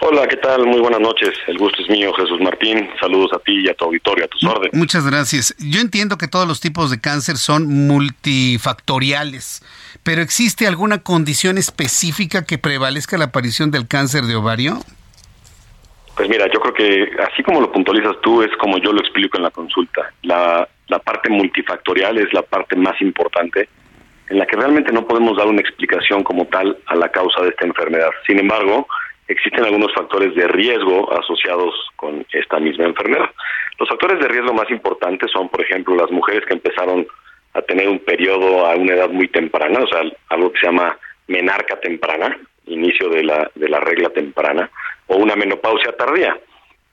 Hola, 0.00 0.26
¿qué 0.26 0.36
tal? 0.36 0.66
Muy 0.66 0.80
buenas 0.80 1.00
noches. 1.00 1.32
El 1.46 1.58
gusto 1.58 1.80
es 1.82 1.88
mío, 1.88 2.12
Jesús 2.12 2.40
Martín. 2.40 2.88
Saludos 3.00 3.32
a 3.32 3.38
ti 3.38 3.60
y 3.64 3.68
a 3.68 3.74
tu 3.74 3.86
auditorio, 3.86 4.26
a 4.26 4.28
tus 4.28 4.44
órdenes. 4.44 4.74
Muchas 4.74 5.06
gracias. 5.06 5.54
Yo 5.58 5.80
entiendo 5.80 6.18
que 6.18 6.28
todos 6.28 6.46
los 6.46 6.60
tipos 6.60 6.90
de 6.90 7.00
cáncer 7.00 7.36
son 7.36 7.66
multifactoriales, 7.86 9.62
pero 10.02 10.20
¿existe 10.22 10.66
alguna 10.66 11.02
condición 11.02 11.56
específica 11.56 12.44
que 12.44 12.58
prevalezca 12.58 13.16
la 13.16 13.26
aparición 13.26 13.70
del 13.70 13.88
cáncer 13.88 14.24
de 14.24 14.36
ovario? 14.36 14.80
Pues 16.14 16.28
mira, 16.28 16.46
yo 16.52 16.60
creo 16.60 16.74
que 16.74 17.10
así 17.32 17.42
como 17.42 17.60
lo 17.60 17.72
puntualizas 17.72 18.16
tú, 18.22 18.42
es 18.42 18.50
como 18.58 18.78
yo 18.78 18.92
lo 18.92 19.00
explico 19.00 19.38
en 19.38 19.44
la 19.44 19.50
consulta. 19.50 20.12
La, 20.22 20.68
la 20.88 20.98
parte 20.98 21.30
multifactorial 21.30 22.18
es 22.18 22.32
la 22.32 22.42
parte 22.42 22.76
más 22.76 23.00
importante 23.00 23.68
en 24.28 24.38
la 24.38 24.46
que 24.46 24.56
realmente 24.56 24.92
no 24.92 25.06
podemos 25.06 25.36
dar 25.36 25.46
una 25.46 25.60
explicación 25.60 26.22
como 26.22 26.46
tal 26.46 26.76
a 26.86 26.96
la 26.96 27.08
causa 27.10 27.42
de 27.42 27.50
esta 27.50 27.66
enfermedad. 27.66 28.10
Sin 28.26 28.38
embargo, 28.38 28.86
existen 29.28 29.64
algunos 29.64 29.92
factores 29.94 30.34
de 30.34 30.48
riesgo 30.48 31.12
asociados 31.18 31.74
con 31.96 32.26
esta 32.32 32.58
misma 32.58 32.86
enfermedad. 32.86 33.30
Los 33.78 33.88
factores 33.88 34.20
de 34.20 34.28
riesgo 34.28 34.52
más 34.54 34.70
importantes 34.70 35.30
son, 35.30 35.48
por 35.48 35.62
ejemplo, 35.62 35.96
las 35.96 36.10
mujeres 36.10 36.44
que 36.46 36.54
empezaron 36.54 37.06
a 37.54 37.62
tener 37.62 37.88
un 37.88 37.98
periodo 38.00 38.66
a 38.66 38.74
una 38.76 38.94
edad 38.94 39.10
muy 39.10 39.28
temprana, 39.28 39.80
o 39.80 39.86
sea, 39.86 40.02
algo 40.28 40.52
que 40.52 40.60
se 40.60 40.66
llama 40.66 40.96
menarca 41.28 41.80
temprana, 41.80 42.36
inicio 42.66 43.08
de 43.08 43.24
la, 43.24 43.50
de 43.54 43.68
la 43.68 43.80
regla 43.80 44.10
temprana, 44.10 44.70
o 45.06 45.16
una 45.16 45.36
menopausia 45.36 45.92
tardía. 45.96 46.36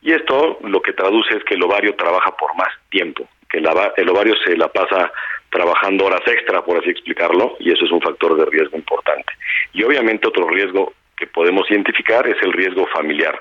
Y 0.02 0.12
esto 0.12 0.60
lo 0.64 0.82
que 0.82 0.94
traduce 0.94 1.38
es 1.38 1.44
que 1.46 1.56
el 1.56 1.64
ovario 1.64 1.96
trabaja 1.96 2.36
por 2.36 2.56
más 2.56 2.70
tiempo, 2.90 3.28
que 3.50 3.58
el 3.60 4.10
ovario 4.10 4.36
se 4.46 4.58
la 4.58 4.68
pasa 4.68 5.12
trabajando 5.54 6.06
horas 6.06 6.22
extra, 6.26 6.66
por 6.66 6.78
así 6.78 6.90
explicarlo, 6.90 7.56
y 7.60 7.72
eso 7.72 7.86
es 7.86 7.92
un 7.92 8.02
factor 8.02 8.36
de 8.36 8.46
riesgo 8.46 8.76
importante. 8.76 9.32
Y 9.72 9.84
obviamente 9.84 10.28
otro 10.28 10.48
riesgo 10.50 10.94
que 11.16 11.28
podemos 11.28 11.70
identificar 11.70 12.28
es 12.28 12.38
el 12.42 12.52
riesgo 12.52 12.88
familiar. 12.88 13.40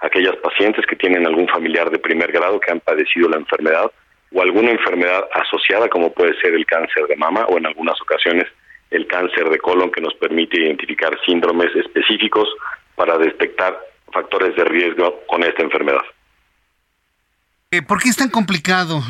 Aquellas 0.00 0.36
pacientes 0.36 0.84
que 0.86 0.96
tienen 0.96 1.24
algún 1.24 1.48
familiar 1.48 1.88
de 1.90 1.98
primer 1.98 2.32
grado 2.32 2.58
que 2.58 2.72
han 2.72 2.80
padecido 2.80 3.28
la 3.28 3.36
enfermedad 3.36 3.90
o 4.34 4.42
alguna 4.42 4.72
enfermedad 4.72 5.24
asociada 5.32 5.88
como 5.88 6.12
puede 6.12 6.34
ser 6.40 6.54
el 6.54 6.66
cáncer 6.66 7.06
de 7.06 7.16
mama 7.16 7.46
o 7.48 7.58
en 7.58 7.66
algunas 7.66 8.00
ocasiones 8.00 8.46
el 8.90 9.06
cáncer 9.06 9.48
de 9.48 9.58
colon 9.58 9.90
que 9.90 10.00
nos 10.00 10.14
permite 10.14 10.60
identificar 10.60 11.16
síndromes 11.24 11.74
específicos 11.76 12.48
para 12.94 13.16
detectar 13.16 13.78
factores 14.12 14.54
de 14.56 14.64
riesgo 14.64 15.22
con 15.26 15.42
esta 15.42 15.62
enfermedad. 15.62 16.02
Eh, 17.72 17.80
¿Por 17.80 18.02
qué 18.02 18.10
es 18.10 18.16
tan 18.18 18.28
complicado 18.28 19.02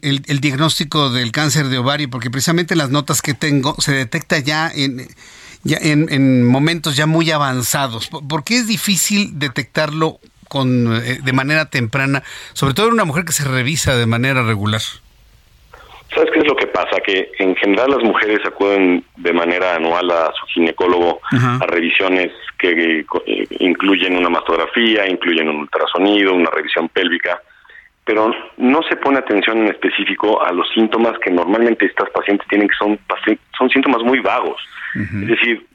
el, 0.00 0.40
diagnóstico 0.40 1.10
del 1.10 1.32
cáncer 1.32 1.66
de 1.66 1.76
ovario? 1.76 2.08
Porque 2.08 2.30
precisamente 2.30 2.74
las 2.74 2.88
notas 2.88 3.20
que 3.20 3.34
tengo 3.34 3.74
se 3.78 3.92
detecta 3.92 4.38
ya 4.38 4.70
en, 4.74 5.06
ya 5.64 5.76
en, 5.82 6.42
momentos 6.46 6.96
ya 6.96 7.04
muy 7.04 7.30
avanzados. 7.30 8.08
¿Por 8.08 8.42
qué 8.42 8.54
es 8.54 8.68
difícil 8.68 9.38
detectarlo 9.38 10.16
con, 10.48 10.96
eh, 10.96 11.18
de 11.22 11.32
manera 11.34 11.66
temprana, 11.66 12.22
sobre 12.54 12.72
todo 12.72 12.86
en 12.86 12.94
una 12.94 13.04
mujer 13.04 13.26
que 13.26 13.32
se 13.32 13.44
revisa 13.44 13.94
de 13.96 14.06
manera 14.06 14.42
regular? 14.42 14.80
¿Sabes 16.14 16.30
qué 16.32 16.38
es 16.38 16.46
lo 16.46 16.56
que 16.56 16.68
pasa? 16.68 16.96
Que 17.04 17.32
en 17.38 17.54
general 17.56 17.90
las 17.90 18.02
mujeres 18.02 18.38
acuden 18.46 19.04
de 19.18 19.32
manera 19.34 19.74
anual 19.74 20.10
a 20.10 20.32
su 20.40 20.46
ginecólogo 20.54 21.20
a 21.32 21.66
revisiones 21.66 22.32
que 22.58 23.00
eh, 23.00 23.46
incluyen 23.60 24.16
una 24.16 24.30
mastografía, 24.30 25.06
incluyen 25.06 25.50
un 25.50 25.56
ultrasonido, 25.56 26.32
una 26.32 26.48
revisión 26.48 26.88
pélvica 26.88 27.42
pero 28.06 28.32
no 28.56 28.82
se 28.84 28.94
pone 28.96 29.18
atención 29.18 29.58
en 29.58 29.66
específico 29.66 30.40
a 30.42 30.52
los 30.52 30.70
síntomas 30.72 31.18
que 31.18 31.30
normalmente 31.30 31.86
estas 31.86 32.08
pacientes 32.10 32.46
tienen, 32.46 32.68
que 32.68 32.76
son, 32.78 32.98
son 33.58 33.68
síntomas 33.68 34.00
muy 34.02 34.20
vagos. 34.20 34.62
Es 34.94 35.26
decir, 35.26 35.66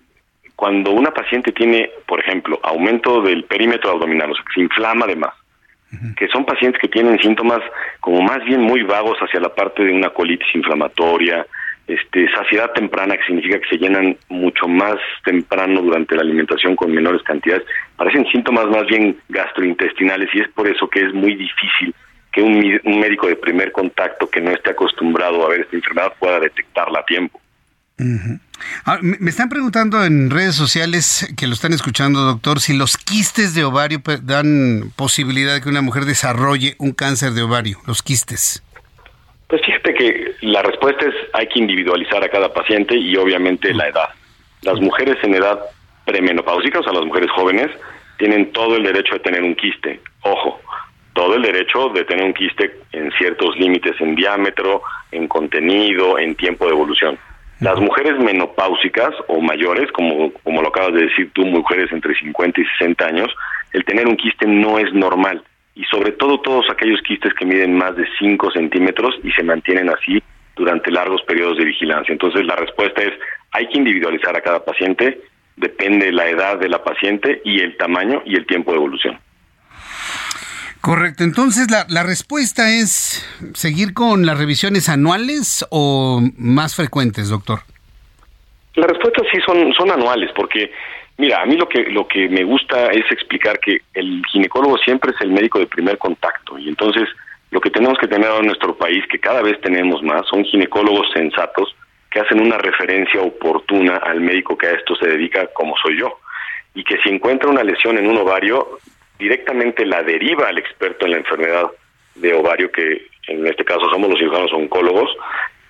cuando 0.56 0.91
una 0.91 1.12
paciente 1.12 1.52
tiene, 1.52 1.91
por 2.08 2.22
ejemplo, 2.22 2.60
aumento 2.64 3.22
del 3.22 3.44
perímetro 3.44 3.91
abdominal, 3.91 4.32
o 4.32 4.36
sea, 4.36 4.45
que 4.45 4.53
se 4.53 4.62
inflama 4.62 5.06
además, 5.06 5.34
que 6.16 6.30
son 6.30 6.45
pacientes 6.45 6.82
que 6.82 6.88
tienen 6.88 7.20
síntomas 7.20 7.60
como 7.99 8.22
más 8.22 8.44
bien 8.45 8.62
muy 8.62 8.82
vagos 8.82 9.18
hacia 9.20 9.41
la 9.41 9.53
parte 9.53 9.84
de 9.84 9.91
una 9.91 10.10
colitis 10.10 10.56
inflamatoria, 10.56 11.45
este, 11.86 12.32
saciedad 12.32 12.72
temprana, 12.72 13.18
que 13.18 13.26
significa 13.26 13.60
que 13.60 13.68
se 13.68 13.78
llenan 13.78 14.16
mucho 14.30 14.70
más 14.70 14.95
temprano 15.26 15.82
durante 15.82 16.16
la 16.16 16.22
alimentación 16.22 16.78
con 16.78 16.95
menores 16.95 17.22
cantidades, 17.24 17.66
parecen 17.98 18.26
síntomas 18.28 18.68
más 18.68 18.88
bien 18.88 19.18
gastrointestinales 19.28 20.30
y 20.34 20.40
es 20.40 20.48
por 20.49 20.70
eso 20.70 20.88
que 20.88 21.02
es 21.02 21.14
muy 21.14 21.36
difícil 21.36 21.94
que 22.32 22.41
un, 22.41 22.99
médico 22.99 23.28
de 23.28 23.36
primer 23.36 23.72
contacto 23.72 24.30
que 24.30 24.41
no 24.41 24.52
esté 24.52 24.72
acostumbrado 24.72 25.45
a 25.45 25.49
ver 25.49 25.62
esta 25.62 25.76
enfermedad 25.76 26.14
pueda 26.20 26.40
detectarla 26.40 26.99
a 26.99 27.06
tiempo. 27.06 27.40
Ah, 28.86 28.98
me 29.02 29.30
están 29.30 29.49
preguntando 29.49 30.03
en 30.03 30.32
redes 30.32 30.56
sociales 30.56 31.32
que 31.38 31.45
lo 31.45 31.53
están 31.53 31.74
escuchando, 31.74 32.22
doctor, 32.22 32.60
si 32.60 32.76
los 32.76 32.98
quistes 32.98 33.53
de 33.53 33.64
ovario 33.64 33.99
dan 34.24 34.91
posibilidad 34.95 35.53
de 35.53 35.62
que 35.62 35.70
una 35.70 35.82
mujer 35.82 36.06
desarrolle 36.06 36.76
un 36.80 36.94
cáncer 36.94 37.32
de 37.34 37.44
ovario, 37.44 37.78
los 37.86 38.02
quistes. 38.02 38.64
Pues 39.48 39.62
fíjate 39.66 39.94
que 39.94 40.36
la 40.41 40.64
respuesta 40.64 41.06
es 41.06 41.14
hay 41.34 41.48
que 41.48 41.60
individualizar 41.60 42.24
a 42.24 42.30
cada 42.30 42.53
paciente 42.53 42.95
y 42.95 43.16
obviamente 43.18 43.74
la 43.74 43.88
edad. 43.88 44.10
Las 44.62 44.80
mujeres 44.80 45.18
en 45.24 45.36
edad 45.36 45.60
premenopáusica, 46.06 46.80
o 46.80 46.84
sea, 46.84 46.94
las 46.94 47.06
mujeres 47.06 47.30
jóvenes, 47.32 47.70
tienen 48.18 48.52
todo 48.52 48.78
el 48.78 48.84
derecho 48.84 49.14
de 49.14 49.20
tener 49.20 49.44
un 49.44 49.56
quiste. 49.56 49.99
Ojo, 50.22 50.62
todo 51.22 51.35
el 51.35 51.43
derecho 51.43 51.89
de 51.89 52.03
tener 52.03 52.26
un 52.26 52.34
quiste 52.34 52.80
en 52.93 53.11
ciertos 53.11 53.56
límites 53.56 53.93
en 54.02 54.15
diámetro, 54.15 54.81
en 55.11 55.27
contenido, 55.27 56.18
en 56.18 56.34
tiempo 56.34 56.65
de 56.65 56.72
evolución. 56.72 57.15
Las 57.60 57.80
mujeres 57.80 58.18
menopáusicas 58.18 59.11
o 59.27 59.39
mayores, 59.39 59.91
como, 59.91 60.34
como 60.41 60.64
lo 60.64 60.69
acabas 60.69 60.95
de 60.95 61.03
decir 61.03 61.30
tú, 61.34 61.45
mujeres 61.45 61.91
entre 61.91 62.15
50 62.15 62.60
y 62.60 62.65
60 62.80 63.06
años, 63.06 63.27
el 63.72 63.85
tener 63.85 64.07
un 64.07 64.18
quiste 64.18 64.48
no 64.48 64.80
es 64.80 64.91
normal. 64.95 65.43
Y 65.76 65.84
sobre 65.84 66.11
todo 66.14 66.39
todos 66.39 66.65
aquellos 66.72 66.99
quistes 67.03 67.35
que 67.35 67.45
miden 67.45 67.77
más 67.77 67.95
de 67.95 68.07
5 68.18 68.49
centímetros 68.49 69.14
y 69.23 69.31
se 69.31 69.43
mantienen 69.43 69.89
así 69.89 70.23
durante 70.56 70.89
largos 70.89 71.22
periodos 71.22 71.60
de 71.60 71.65
vigilancia. 71.65 72.14
Entonces 72.14 72.43
la 72.48 72.56
respuesta 72.56 72.99
es 72.99 73.14
hay 73.52 73.68
que 73.68 73.77
individualizar 73.77 74.35
a 74.35 74.41
cada 74.41 74.65
paciente, 74.65 75.22
depende 75.56 76.11
la 76.11 76.27
edad 76.27 76.57
de 76.57 76.68
la 76.68 76.84
paciente 76.84 77.43
y 77.45 77.60
el 77.60 77.77
tamaño 77.77 78.23
y 78.26 78.38
el 78.38 78.48
tiempo 78.48 78.72
de 78.72 78.77
evolución. 78.77 79.19
Correcto, 80.82 81.24
entonces 81.24 81.70
la, 81.70 81.86
la 81.90 82.03
respuesta 82.03 82.70
es 82.72 83.24
seguir 83.53 83.94
con 83.94 84.26
las 84.26 84.38
revisiones 84.38 84.90
anuales 84.90 85.66
o 85.70 86.22
más 86.38 86.76
frecuentes, 86.76 87.30
doctor. 87.30 87.60
Las 88.74 88.88
respuestas 88.88 89.28
sí 89.32 89.40
son, 89.45 89.72
son 89.74 89.91
anuales, 89.91 90.32
porque 90.36 90.72
mira, 91.18 91.41
a 91.41 91.45
mí 91.45 91.56
lo 91.56 91.70
que, 91.70 91.84
lo 91.84 92.08
que 92.08 92.28
me 92.30 92.44
gusta 92.44 92.88
es 92.88 93.06
explicar 93.12 93.60
que 93.60 93.78
el 93.94 94.24
ginecólogo 94.32 94.78
siempre 94.80 95.12
es 95.12 95.22
el 95.22 95.32
médico 95.32 95.60
de 95.60 95.68
primer 95.68 95.99
contacto 95.99 96.58
y 96.58 96.70
entonces 96.70 97.08
lo 97.52 97.60
que 97.60 97.70
tenemos 97.70 97.98
que 97.99 98.08
tener 98.08 98.32
en 98.32 98.48
nuestro 98.48 98.76
país, 98.76 99.03
que 99.08 99.20
cada 99.20 99.41
vez 99.41 99.60
tenemos 99.62 100.02
más, 100.02 100.26
son 100.28 100.44
ginecólogos 100.45 101.08
sensatos 101.14 101.76
que 102.10 102.22
hacen 102.22 102.41
una 102.41 102.58
referencia 102.58 103.22
oportuna 103.22 103.98
al 103.98 104.22
médico 104.22 104.58
que 104.58 104.68
a 104.68 104.72
esto 104.72 104.95
se 104.95 105.08
dedica, 105.08 105.48
como 105.53 105.76
soy 105.78 105.99
yo, 105.99 106.18
y 106.74 106.84
que 106.84 106.98
si 107.03 107.10
encuentra 107.10 107.49
una 107.49 107.64
lesión 107.64 107.98
en 107.98 108.08
un 108.08 108.18
ovario, 108.18 108.80
directamente 109.22 109.85
la 109.85 110.02
deriva 110.02 110.49
al 110.49 110.57
experto 110.57 111.06
en 111.06 111.11
la 111.11 111.18
enfermedad 111.18 111.68
de 112.15 112.34
ovario, 112.34 112.72
que 112.72 113.07
en 113.27 113.45
este 113.45 113.64
caso 113.64 113.89
somos 113.91 114.10
los 114.10 114.19
cirujanos 114.19 114.52
oncólogos, 114.52 115.10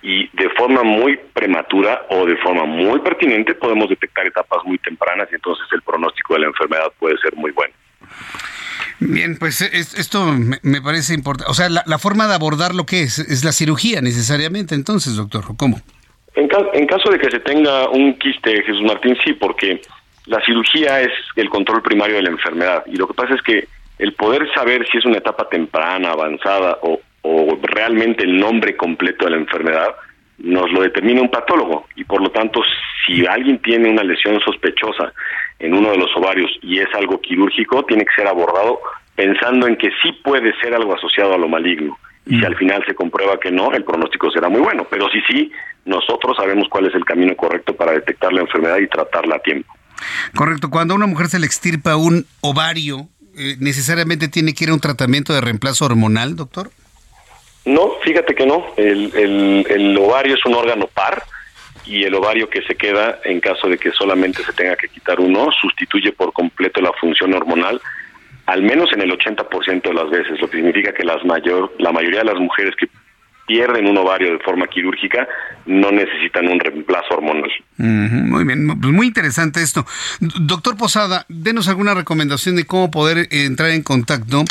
y 0.02 0.28
de 0.36 0.50
forma 0.50 0.82
muy 0.82 1.16
prematura 1.32 2.06
o 2.10 2.26
de 2.26 2.36
forma 2.38 2.64
muy 2.64 2.98
pertinente 3.00 3.54
podemos 3.54 3.88
detectar 3.88 4.26
etapas 4.26 4.64
muy 4.64 4.78
tempranas 4.78 5.28
y 5.30 5.36
entonces 5.36 5.64
el 5.70 5.82
pronóstico 5.82 6.34
de 6.34 6.40
la 6.40 6.46
enfermedad 6.46 6.92
puede 6.98 7.16
ser 7.18 7.36
muy 7.36 7.52
bueno. 7.52 7.72
Bien, 8.98 9.36
pues 9.38 9.60
esto 9.60 10.32
me 10.62 10.80
parece 10.80 11.14
importante. 11.14 11.50
O 11.50 11.54
sea, 11.54 11.68
la, 11.68 11.98
forma 11.98 12.26
de 12.26 12.34
abordar 12.34 12.74
lo 12.74 12.84
que 12.84 13.02
es, 13.02 13.18
es 13.18 13.44
la 13.44 13.52
cirugía 13.52 14.00
necesariamente, 14.00 14.74
entonces, 14.74 15.16
doctor, 15.16 15.44
¿cómo? 15.56 15.80
En, 16.34 16.48
en 16.72 16.86
caso 16.86 17.10
de 17.10 17.18
que 17.18 17.30
se 17.30 17.40
tenga 17.40 17.88
un 17.90 18.14
quiste, 18.18 18.62
Jesús 18.62 18.82
Martín, 18.82 19.16
sí, 19.24 19.34
porque 19.34 19.82
la 20.26 20.40
cirugía 20.44 21.00
es 21.00 21.12
el 21.36 21.48
control 21.48 21.82
primario 21.82 22.16
de 22.16 22.22
la 22.22 22.30
enfermedad 22.30 22.84
y 22.86 22.96
lo 22.96 23.06
que 23.06 23.14
pasa 23.14 23.34
es 23.34 23.42
que 23.42 23.68
el 23.98 24.12
poder 24.14 24.52
saber 24.54 24.86
si 24.90 24.98
es 24.98 25.04
una 25.04 25.18
etapa 25.18 25.48
temprana, 25.48 26.10
avanzada 26.10 26.78
o, 26.82 27.00
realmente 27.62 28.24
el 28.24 28.38
nombre 28.38 28.76
completo 28.76 29.24
de 29.24 29.30
la 29.30 29.36
enfermedad 29.36 29.94
nos 30.38 30.70
lo 30.72 30.82
determina 30.82 31.22
un 31.22 31.30
patólogo 31.30 31.86
y 31.94 32.02
por 32.02 32.20
lo 32.20 32.30
tanto 32.30 32.60
si 33.06 33.24
alguien 33.24 33.60
tiene 33.60 33.88
una 33.88 34.02
lesión 34.02 34.40
sospechosa 34.40 35.12
en 35.60 35.72
uno 35.72 35.92
de 35.92 35.98
los 35.98 36.10
ovarios 36.16 36.50
y 36.62 36.80
es 36.80 36.88
algo 36.94 37.20
quirúrgico 37.20 37.84
tiene 37.84 38.04
que 38.04 38.14
ser 38.16 38.26
abordado 38.26 38.80
pensando 39.14 39.68
en 39.68 39.76
que 39.76 39.90
sí 40.02 40.12
puede 40.24 40.52
ser 40.60 40.74
algo 40.74 40.94
asociado 40.94 41.34
a 41.34 41.38
lo 41.38 41.48
maligno 41.48 41.96
y 42.26 42.36
si 42.36 42.40
mm. 42.40 42.46
al 42.46 42.56
final 42.56 42.84
se 42.86 42.94
comprueba 42.94 43.38
que 43.38 43.50
no, 43.50 43.72
el 43.72 43.84
pronóstico 43.84 44.30
será 44.30 44.48
muy 44.48 44.60
bueno, 44.60 44.86
pero 44.90 45.08
si 45.10 45.20
sí, 45.22 45.52
nosotros 45.84 46.36
sabemos 46.36 46.68
cuál 46.68 46.86
es 46.86 46.94
el 46.94 47.04
camino 47.04 47.34
correcto 47.36 47.74
para 47.74 47.92
detectar 47.92 48.32
la 48.32 48.42
enfermedad 48.42 48.78
y 48.78 48.86
tratarla 48.86 49.36
a 49.36 49.40
tiempo. 49.40 49.72
Correcto. 50.34 50.70
Cuando 50.70 50.94
a 50.94 50.96
una 50.96 51.06
mujer 51.06 51.28
se 51.28 51.38
le 51.38 51.46
extirpa 51.46 51.96
un 51.96 52.26
ovario, 52.40 53.08
eh, 53.36 53.56
¿necesariamente 53.60 54.28
tiene 54.28 54.54
que 54.54 54.64
ir 54.64 54.70
a 54.70 54.74
un 54.74 54.80
tratamiento 54.80 55.32
de 55.32 55.40
reemplazo 55.40 55.84
hormonal, 55.84 56.36
doctor? 56.36 56.70
No, 57.64 57.92
fíjate 58.04 58.34
que 58.34 58.46
no. 58.46 58.66
El, 58.76 59.64
el, 59.68 59.98
ovario 59.98 60.34
es 60.34 60.44
un 60.44 60.54
órgano 60.54 60.86
par 60.88 61.22
y 61.86 62.04
el 62.04 62.14
ovario 62.14 62.48
que 62.48 62.62
se 62.62 62.74
queda, 62.74 63.20
en 63.24 63.40
caso 63.40 63.68
de 63.68 63.78
que 63.78 63.92
solamente 63.92 64.42
se 64.44 64.52
tenga 64.52 64.76
que 64.76 64.88
quitar 64.88 65.20
uno, 65.20 65.50
sustituye 65.60 66.12
por 66.12 66.32
completo 66.32 66.80
la 66.80 66.92
función 67.00 67.34
hormonal, 67.34 67.80
al 68.46 68.62
menos 68.62 68.92
en 68.92 69.02
el 69.02 69.16
80% 69.16 69.82
de 69.82 69.94
las 69.94 70.10
veces, 70.10 70.40
lo 70.40 70.50
que 70.50 70.56
significa 70.58 70.92
que 70.92 71.04
las 71.04 71.24
mayor, 71.24 71.72
la 71.78 71.92
mayoría 71.92 72.20
de 72.20 72.26
las 72.26 72.38
mujeres 72.38 72.74
que 72.76 72.88
pierden 73.46 73.86
un 73.86 73.98
ovario 73.98 74.32
de 74.32 74.38
forma 74.38 74.66
quirúrgica 74.66 75.26
no 75.66 75.90
necesitan 75.90 76.48
un 76.48 76.58
reemplazo 76.58 77.14
hormonal. 77.14 77.50
muy 77.76 78.44
bien, 78.44 78.66
pues 78.80 78.92
muy 78.92 79.06
interesante 79.06 79.62
esto. 79.62 79.84
Doctor 80.20 80.76
Posada, 80.76 81.24
denos 81.28 81.68
alguna 81.68 81.94
recomendación 81.94 82.56
de 82.56 82.66
cómo 82.66 82.90
poder 82.90 83.18
eh, 83.18 83.44
entrar 83.44 83.70
en 83.70 83.82
contacto 83.82 84.44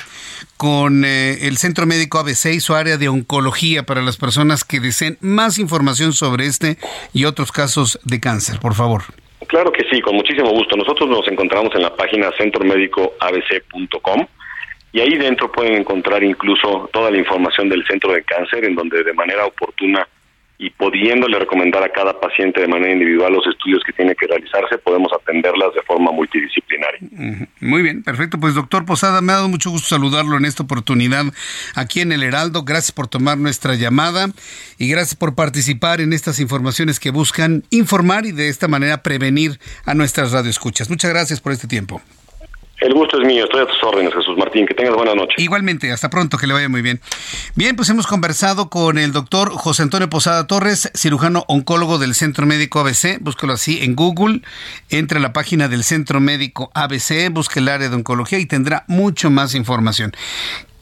con 0.57 1.03
eh, 1.05 1.47
el 1.47 1.57
Centro 1.57 1.85
Médico 1.85 2.19
ABC 2.19 2.53
y 2.53 2.59
su 2.59 2.75
área 2.75 2.97
de 2.97 3.09
oncología 3.09 3.83
para 3.83 4.01
las 4.01 4.17
personas 4.17 4.63
que 4.63 4.79
deseen 4.79 5.17
más 5.21 5.57
información 5.57 6.13
sobre 6.13 6.45
este 6.45 6.77
y 7.13 7.25
otros 7.25 7.51
casos 7.51 7.99
de 8.03 8.19
cáncer, 8.19 8.59
por 8.59 8.73
favor. 8.75 9.03
Claro 9.47 9.71
que 9.71 9.83
sí, 9.91 10.01
con 10.01 10.15
muchísimo 10.15 10.49
gusto. 10.51 10.77
Nosotros 10.77 11.09
nos 11.09 11.27
encontramos 11.27 11.73
en 11.75 11.81
la 11.81 11.95
página 11.95 12.29
centromédicoabc.com 12.37 14.27
y 14.93 14.99
ahí 14.99 15.17
dentro 15.17 15.51
pueden 15.51 15.75
encontrar 15.75 16.23
incluso 16.23 16.89
toda 16.91 17.11
la 17.11 17.17
información 17.17 17.69
del 17.69 17.85
centro 17.85 18.11
de 18.13 18.23
cáncer, 18.23 18.65
en 18.65 18.75
donde 18.75 19.03
de 19.03 19.13
manera 19.13 19.45
oportuna 19.45 20.07
y 20.61 20.69
pudiéndole 20.69 21.39
recomendar 21.39 21.83
a 21.83 21.89
cada 21.89 22.19
paciente 22.19 22.61
de 22.61 22.67
manera 22.67 22.93
individual 22.93 23.33
los 23.33 23.47
estudios 23.47 23.81
que 23.83 23.93
tiene 23.93 24.13
que 24.13 24.27
realizarse, 24.27 24.77
podemos 24.77 25.11
atenderlas 25.11 25.73
de 25.73 25.81
forma 25.81 26.11
multidisciplinaria. 26.11 26.99
Muy 27.59 27.81
bien, 27.81 28.03
perfecto. 28.03 28.39
Pues 28.39 28.53
doctor 28.53 28.85
Posada, 28.85 29.21
me 29.21 29.31
ha 29.31 29.37
dado 29.37 29.49
mucho 29.49 29.71
gusto 29.71 29.87
saludarlo 29.87 30.37
en 30.37 30.45
esta 30.45 30.61
oportunidad 30.61 31.25
aquí 31.73 32.01
en 32.01 32.11
el 32.11 32.21
Heraldo. 32.21 32.61
Gracias 32.61 32.91
por 32.91 33.07
tomar 33.07 33.39
nuestra 33.39 33.73
llamada 33.73 34.27
y 34.77 34.87
gracias 34.87 35.15
por 35.15 35.33
participar 35.33 35.99
en 35.99 36.13
estas 36.13 36.39
informaciones 36.39 36.99
que 36.99 37.09
buscan 37.09 37.63
informar 37.71 38.27
y 38.27 38.31
de 38.31 38.49
esta 38.49 38.67
manera 38.67 39.01
prevenir 39.01 39.59
a 39.85 39.95
nuestras 39.95 40.31
radioescuchas. 40.31 40.91
Muchas 40.91 41.09
gracias 41.09 41.41
por 41.41 41.53
este 41.53 41.67
tiempo. 41.67 42.03
El 42.81 42.95
gusto 42.95 43.21
es 43.21 43.27
mío, 43.27 43.43
estoy 43.43 43.61
a 43.61 43.67
tus 43.67 43.81
órdenes, 43.83 44.11
Jesús 44.11 44.35
Martín. 44.37 44.65
Que 44.65 44.73
tengas 44.73 44.95
buena 44.95 45.13
noche. 45.13 45.35
Igualmente, 45.37 45.91
hasta 45.91 46.09
pronto, 46.09 46.39
que 46.39 46.47
le 46.47 46.53
vaya 46.53 46.67
muy 46.67 46.81
bien. 46.81 46.99
Bien, 47.53 47.75
pues 47.75 47.87
hemos 47.89 48.07
conversado 48.07 48.69
con 48.69 48.97
el 48.97 49.11
doctor 49.11 49.51
José 49.51 49.83
Antonio 49.83 50.09
Posada 50.09 50.47
Torres, 50.47 50.91
cirujano 50.95 51.45
oncólogo 51.47 51.99
del 51.99 52.15
Centro 52.15 52.47
Médico 52.47 52.79
ABC. 52.79 53.19
Búsquelo 53.21 53.53
así 53.53 53.83
en 53.83 53.95
Google. 53.95 54.41
Entre 54.89 55.19
a 55.19 55.21
la 55.21 55.31
página 55.31 55.67
del 55.67 55.83
Centro 55.83 56.19
Médico 56.19 56.71
ABC, 56.73 57.29
busque 57.31 57.59
el 57.59 57.69
área 57.69 57.87
de 57.87 57.95
oncología 57.95 58.39
y 58.39 58.47
tendrá 58.47 58.83
mucho 58.87 59.29
más 59.29 59.53
información. 59.53 60.13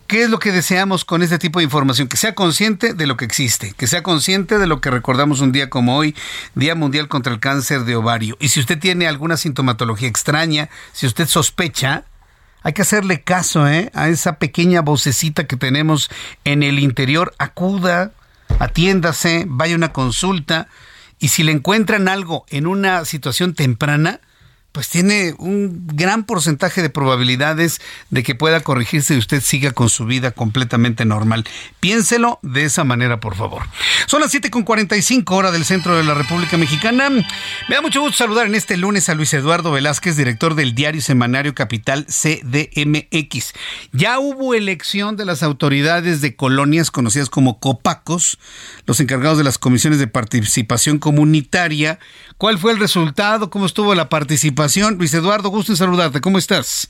¿Qué 0.09 0.23
es 0.23 0.31
lo 0.31 0.39
que 0.39 0.51
deseamos 0.51 1.05
con 1.05 1.21
este 1.21 1.37
tipo 1.37 1.59
de 1.59 1.65
información? 1.65 2.07
Que 2.07 2.17
sea 2.17 2.33
consciente 2.33 2.95
de 2.95 3.05
lo 3.05 3.15
que 3.15 3.25
existe, 3.25 3.75
que 3.77 3.85
sea 3.85 4.01
consciente 4.01 4.57
de 4.57 4.65
lo 4.65 4.81
que 4.81 4.89
recordamos 4.89 5.39
un 5.39 5.51
día 5.51 5.69
como 5.69 5.95
hoy, 5.95 6.15
Día 6.55 6.73
Mundial 6.73 7.07
contra 7.07 7.31
el 7.31 7.39
Cáncer 7.39 7.81
de 7.83 7.95
Ovario. 7.95 8.35
Y 8.39 8.49
si 8.49 8.59
usted 8.59 8.79
tiene 8.79 9.07
alguna 9.07 9.37
sintomatología 9.37 10.07
extraña, 10.07 10.69
si 10.93 11.05
usted 11.05 11.27
sospecha, 11.27 12.05
hay 12.63 12.73
que 12.73 12.81
hacerle 12.81 13.21
caso 13.21 13.67
¿eh? 13.67 13.91
a 13.93 14.07
esa 14.07 14.39
pequeña 14.39 14.81
vocecita 14.81 15.45
que 15.45 15.57
tenemos 15.57 16.09
en 16.43 16.63
el 16.63 16.79
interior. 16.79 17.35
Acuda, 17.37 18.11
atiéndase, 18.57 19.43
vaya 19.47 19.75
a 19.75 19.77
una 19.77 19.93
consulta. 19.93 20.69
Y 21.19 21.27
si 21.27 21.43
le 21.43 21.51
encuentran 21.51 22.07
algo 22.07 22.47
en 22.49 22.65
una 22.65 23.05
situación 23.05 23.53
temprana, 23.53 24.21
pues 24.71 24.87
tiene 24.89 25.33
un 25.39 25.87
gran 25.87 26.23
porcentaje 26.23 26.81
de 26.81 26.89
probabilidades 26.89 27.81
de 28.11 28.23
que 28.23 28.35
pueda 28.35 28.61
corregirse 28.61 29.15
y 29.15 29.17
usted 29.17 29.41
siga 29.41 29.71
con 29.71 29.89
su 29.89 30.05
vida 30.05 30.31
completamente 30.31 31.05
normal. 31.05 31.45
Piénselo 31.79 32.39
de 32.43 32.65
esa 32.65 32.83
manera, 32.83 33.19
por 33.19 33.35
favor. 33.35 33.63
Son 34.05 34.21
las 34.21 34.33
7.45 34.33 35.23
hora 35.31 35.51
del 35.51 35.65
centro 35.65 35.97
de 35.97 36.03
la 36.03 36.13
República 36.13 36.57
Mexicana. 36.57 37.09
Me 37.09 37.75
da 37.75 37.81
mucho 37.81 38.01
gusto 38.01 38.17
saludar 38.17 38.45
en 38.45 38.55
este 38.55 38.77
lunes 38.77 39.09
a 39.09 39.15
Luis 39.15 39.33
Eduardo 39.33 39.71
Velázquez, 39.71 40.15
director 40.15 40.53
del 40.53 40.75
diario 40.75 41.01
semanario 41.01 41.55
Capital 41.55 42.05
CDMX. 42.05 43.53
Ya 43.91 44.19
hubo 44.19 44.53
elección 44.53 45.15
de 45.15 45.25
las 45.25 45.41
autoridades 45.41 46.21
de 46.21 46.35
colonias 46.35 46.91
conocidas 46.91 47.29
como 47.29 47.59
COPACOS, 47.59 48.37
los 48.85 48.99
encargados 48.99 49.37
de 49.37 49.43
las 49.43 49.57
comisiones 49.57 49.99
de 49.99 50.07
participación 50.07 50.99
comunitaria. 50.99 51.99
¿Cuál 52.39 52.57
fue 52.57 52.71
el 52.71 52.79
resultado? 52.79 53.49
¿Cómo 53.49 53.65
estuvo 53.65 53.93
la 53.93 54.07
participación? 54.07 54.97
Luis 54.97 55.13
Eduardo, 55.13 55.49
gusto 55.49 55.73
en 55.73 55.75
saludarte. 55.75 56.21
¿Cómo 56.21 56.37
estás? 56.37 56.89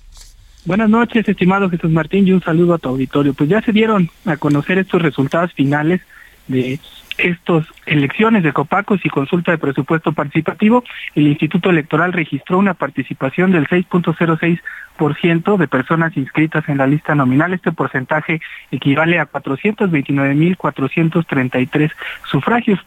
Buenas 0.63 0.91
noches, 0.91 1.27
estimado 1.27 1.71
Jesús 1.71 1.89
Martín, 1.89 2.27
y 2.27 2.33
un 2.33 2.43
saludo 2.43 2.75
a 2.75 2.77
tu 2.77 2.89
auditorio. 2.89 3.33
Pues 3.33 3.49
ya 3.49 3.59
se 3.63 3.71
dieron 3.71 4.11
a 4.25 4.37
conocer 4.37 4.77
estos 4.77 5.01
resultados 5.01 5.51
finales 5.53 6.01
de 6.47 6.79
estas 7.17 7.65
elecciones 7.87 8.43
de 8.43 8.53
Copacos 8.53 9.03
y 9.03 9.09
consulta 9.09 9.51
de 9.51 9.57
presupuesto 9.57 10.11
participativo. 10.11 10.83
El 11.15 11.25
Instituto 11.25 11.71
Electoral 11.71 12.13
registró 12.13 12.59
una 12.59 12.75
participación 12.75 13.51
del 13.51 13.67
6.06% 13.67 15.57
de 15.57 15.67
personas 15.67 16.15
inscritas 16.15 16.69
en 16.69 16.77
la 16.77 16.85
lista 16.85 17.15
nominal. 17.15 17.55
Este 17.55 17.71
porcentaje 17.71 18.39
equivale 18.69 19.17
a 19.17 19.27
429.433 19.31 21.91
sufragios. 22.29 22.79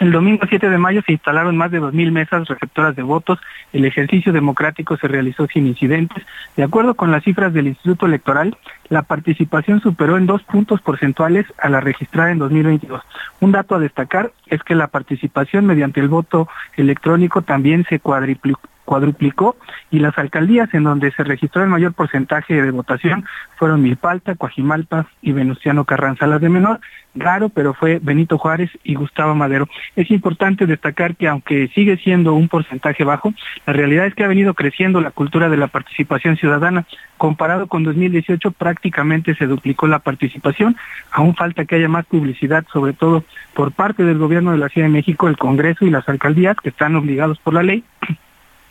El 0.00 0.12
domingo 0.12 0.46
7 0.48 0.70
de 0.70 0.78
mayo 0.78 1.02
se 1.02 1.12
instalaron 1.12 1.56
más 1.56 1.72
de 1.72 1.80
2.000 1.80 2.12
mesas 2.12 2.46
receptoras 2.46 2.94
de 2.94 3.02
votos. 3.02 3.40
El 3.72 3.84
ejercicio 3.84 4.32
democrático 4.32 4.96
se 4.96 5.08
realizó 5.08 5.48
sin 5.48 5.66
incidentes. 5.66 6.24
De 6.56 6.62
acuerdo 6.62 6.94
con 6.94 7.10
las 7.10 7.24
cifras 7.24 7.52
del 7.52 7.66
Instituto 7.66 8.06
Electoral, 8.06 8.56
la 8.90 9.02
participación 9.02 9.80
superó 9.80 10.16
en 10.16 10.26
dos 10.26 10.44
puntos 10.44 10.80
porcentuales 10.82 11.46
a 11.58 11.68
la 11.68 11.80
registrada 11.80 12.30
en 12.30 12.38
2022. 12.38 13.02
Un 13.40 13.50
dato 13.50 13.74
a 13.74 13.80
destacar 13.80 14.30
es 14.46 14.62
que 14.62 14.76
la 14.76 14.86
participación 14.86 15.66
mediante 15.66 16.00
el 16.00 16.08
voto 16.08 16.48
electrónico 16.76 17.42
también 17.42 17.84
se 17.88 17.98
cuadruplicó 17.98 19.56
y 19.90 19.98
las 19.98 20.16
alcaldías 20.16 20.72
en 20.74 20.84
donde 20.84 21.10
se 21.10 21.24
registró 21.24 21.62
el 21.62 21.68
mayor 21.68 21.92
porcentaje 21.92 22.62
de 22.62 22.70
votación 22.70 23.24
fueron 23.56 23.82
Milpalta, 23.82 24.36
Coajimalpa 24.36 25.06
y 25.22 25.32
Venustiano 25.32 25.84
Carranza. 25.84 26.28
Las 26.28 26.40
de 26.40 26.48
menor, 26.48 26.80
raro, 27.20 27.48
pero 27.48 27.74
fue 27.74 27.98
Benito 28.00 28.38
Juárez 28.38 28.70
y 28.84 28.94
Gustavo 28.94 29.34
Madero. 29.34 29.68
Es 29.96 30.10
importante 30.10 30.66
destacar 30.66 31.16
que 31.16 31.28
aunque 31.28 31.68
sigue 31.74 31.96
siendo 31.98 32.34
un 32.34 32.48
porcentaje 32.48 33.04
bajo, 33.04 33.32
la 33.66 33.72
realidad 33.72 34.06
es 34.06 34.14
que 34.14 34.24
ha 34.24 34.28
venido 34.28 34.54
creciendo 34.54 35.00
la 35.00 35.10
cultura 35.10 35.48
de 35.48 35.56
la 35.56 35.68
participación 35.68 36.36
ciudadana. 36.36 36.86
Comparado 37.16 37.66
con 37.66 37.82
2018 37.82 38.52
prácticamente 38.52 39.34
se 39.34 39.46
duplicó 39.46 39.86
la 39.86 39.98
participación. 39.98 40.76
Aún 41.10 41.34
falta 41.34 41.64
que 41.64 41.76
haya 41.76 41.88
más 41.88 42.06
publicidad, 42.06 42.64
sobre 42.72 42.92
todo 42.92 43.24
por 43.54 43.72
parte 43.72 44.04
del 44.04 44.18
gobierno 44.18 44.52
de 44.52 44.58
la 44.58 44.68
Ciudad 44.68 44.86
de 44.86 44.92
México, 44.92 45.28
el 45.28 45.36
Congreso 45.36 45.84
y 45.84 45.90
las 45.90 46.08
alcaldías 46.08 46.56
que 46.62 46.68
están 46.68 46.96
obligados 46.96 47.38
por 47.38 47.54
la 47.54 47.62
ley 47.62 47.84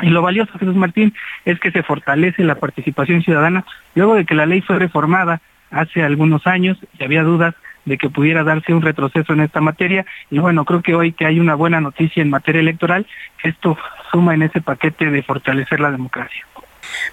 y 0.01 0.09
lo 0.09 0.21
valioso, 0.21 0.57
Jesús 0.59 0.75
Martín, 0.75 1.13
es 1.45 1.59
que 1.59 1.71
se 1.71 1.83
fortalece 1.83 2.43
la 2.43 2.55
participación 2.55 3.23
ciudadana 3.23 3.65
luego 3.95 4.15
de 4.15 4.25
que 4.25 4.35
la 4.35 4.45
ley 4.45 4.61
fue 4.61 4.77
reformada 4.77 5.41
hace 5.71 6.03
algunos 6.03 6.45
años 6.47 6.77
y 6.97 7.03
había 7.03 7.23
dudas 7.23 7.55
de 7.87 7.97
que 7.97 8.09
pudiera 8.09 8.43
darse 8.43 8.73
un 8.73 8.81
retroceso 8.81 9.33
en 9.33 9.39
esta 9.39 9.61
materia. 9.61 10.05
Y 10.29 10.39
bueno, 10.39 10.65
creo 10.65 10.81
que 10.81 10.93
hoy 10.93 11.13
que 11.13 11.25
hay 11.25 11.39
una 11.39 11.55
buena 11.55 11.81
noticia 11.81 12.21
en 12.21 12.29
materia 12.29 12.61
electoral, 12.61 13.07
esto 13.43 13.77
suma 14.11 14.33
en 14.35 14.43
ese 14.43 14.61
paquete 14.61 15.09
de 15.09 15.23
fortalecer 15.23 15.79
la 15.79 15.91
democracia. 15.91 16.45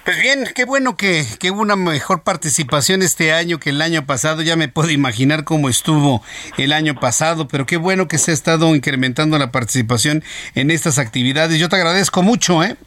Pues 0.03 0.21
bien, 0.21 0.45
qué 0.55 0.65
bueno 0.65 0.95
que, 0.95 1.25
hubo 1.51 1.61
una 1.61 1.75
mejor 1.75 2.23
participación 2.23 3.01
este 3.01 3.33
año 3.33 3.59
que 3.59 3.71
el 3.71 3.81
año 3.81 4.05
pasado. 4.05 4.41
Ya 4.41 4.55
me 4.55 4.67
puedo 4.67 4.89
imaginar 4.89 5.43
cómo 5.43 5.69
estuvo 5.69 6.23
el 6.57 6.73
año 6.73 6.95
pasado, 6.95 7.47
pero 7.47 7.65
qué 7.65 7.77
bueno 7.77 8.07
que 8.07 8.17
se 8.17 8.31
ha 8.31 8.33
estado 8.33 8.73
incrementando 8.75 9.37
la 9.37 9.51
participación 9.51 10.23
en 10.53 10.71
estas 10.71 10.99
actividades. 10.99 11.59
Yo 11.59 11.69
te 11.69 11.75
agradezco 11.75 12.23
mucho 12.23 12.63
¿eh? 12.63 12.77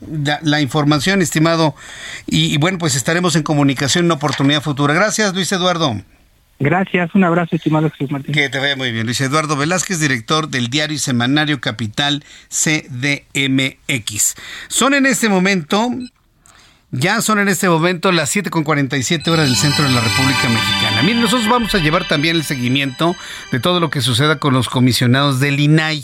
la, 0.42 0.60
información, 0.60 1.22
estimado. 1.22 1.74
Y, 2.26 2.56
bueno, 2.58 2.78
pues 2.78 2.94
estaremos 2.94 3.36
en 3.36 3.42
comunicación 3.42 4.04
en 4.04 4.06
una 4.06 4.14
oportunidad 4.14 4.62
futura. 4.62 4.94
Gracias, 4.94 5.34
Luis 5.34 5.50
Eduardo. 5.52 5.96
Gracias, 6.60 7.14
un 7.14 7.22
abrazo, 7.22 7.54
estimado 7.54 7.88
Jesús 7.90 8.10
Martín. 8.10 8.34
Que 8.34 8.48
te 8.48 8.58
vea 8.58 8.74
muy 8.74 8.90
bien. 8.90 9.06
Luis 9.06 9.20
Eduardo 9.20 9.56
Velázquez, 9.56 10.00
director 10.00 10.48
del 10.48 10.68
diario 10.68 10.96
y 10.96 10.98
semanario 10.98 11.60
Capital 11.60 12.24
CDMX. 12.48 14.34
Son 14.68 14.94
en 14.94 15.06
este 15.06 15.28
momento 15.28 15.90
ya 16.90 17.20
son 17.20 17.38
en 17.38 17.48
este 17.48 17.68
momento 17.68 18.12
las 18.12 18.34
7.47 18.34 19.28
horas 19.28 19.46
del 19.46 19.56
centro 19.56 19.84
de 19.84 19.90
la 19.90 20.00
República 20.00 20.48
Mexicana. 20.48 21.02
Miren, 21.02 21.20
nosotros 21.20 21.46
vamos 21.48 21.74
a 21.74 21.78
llevar 21.78 22.08
también 22.08 22.36
el 22.36 22.44
seguimiento 22.44 23.14
de 23.52 23.60
todo 23.60 23.78
lo 23.78 23.90
que 23.90 24.00
suceda 24.00 24.38
con 24.38 24.54
los 24.54 24.70
comisionados 24.70 25.38
del 25.38 25.60
INAI. 25.60 26.02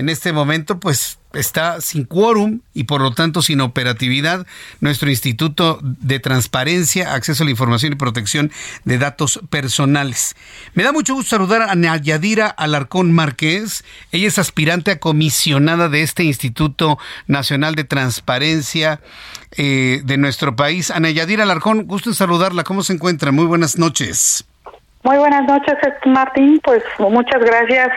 En 0.00 0.08
este 0.08 0.32
momento, 0.32 0.80
pues 0.80 1.18
está 1.34 1.82
sin 1.82 2.04
quórum 2.06 2.60
y 2.72 2.84
por 2.84 3.02
lo 3.02 3.12
tanto 3.12 3.42
sin 3.42 3.60
operatividad 3.60 4.46
nuestro 4.80 5.10
Instituto 5.10 5.78
de 5.82 6.18
Transparencia, 6.20 7.12
Acceso 7.12 7.42
a 7.42 7.44
la 7.44 7.50
Información 7.50 7.92
y 7.92 7.96
Protección 7.96 8.50
de 8.86 8.96
Datos 8.96 9.40
Personales. 9.50 10.36
Me 10.72 10.84
da 10.84 10.92
mucho 10.92 11.12
gusto 11.12 11.36
saludar 11.36 11.60
a 11.68 11.74
Nayadira 11.74 12.46
Alarcón 12.46 13.12
Márquez. 13.12 13.84
Ella 14.10 14.28
es 14.28 14.38
aspirante 14.38 14.90
a 14.90 15.00
comisionada 15.00 15.90
de 15.90 16.00
este 16.00 16.24
Instituto 16.24 16.96
Nacional 17.26 17.74
de 17.74 17.84
Transparencia 17.84 19.00
eh, 19.58 20.00
de 20.02 20.16
nuestro 20.16 20.56
país. 20.56 20.90
A 20.90 20.98
Nayadira 20.98 21.42
Alarcón, 21.42 21.86
gusto 21.86 22.08
en 22.08 22.14
saludarla. 22.14 22.64
¿Cómo 22.64 22.82
se 22.82 22.94
encuentra? 22.94 23.32
Muy 23.32 23.44
buenas 23.44 23.76
noches. 23.76 24.46
Muy 25.02 25.18
buenas 25.18 25.44
noches, 25.44 25.74
Martín. 26.06 26.58
Pues 26.64 26.82
muchas 26.98 27.42
gracias 27.42 27.90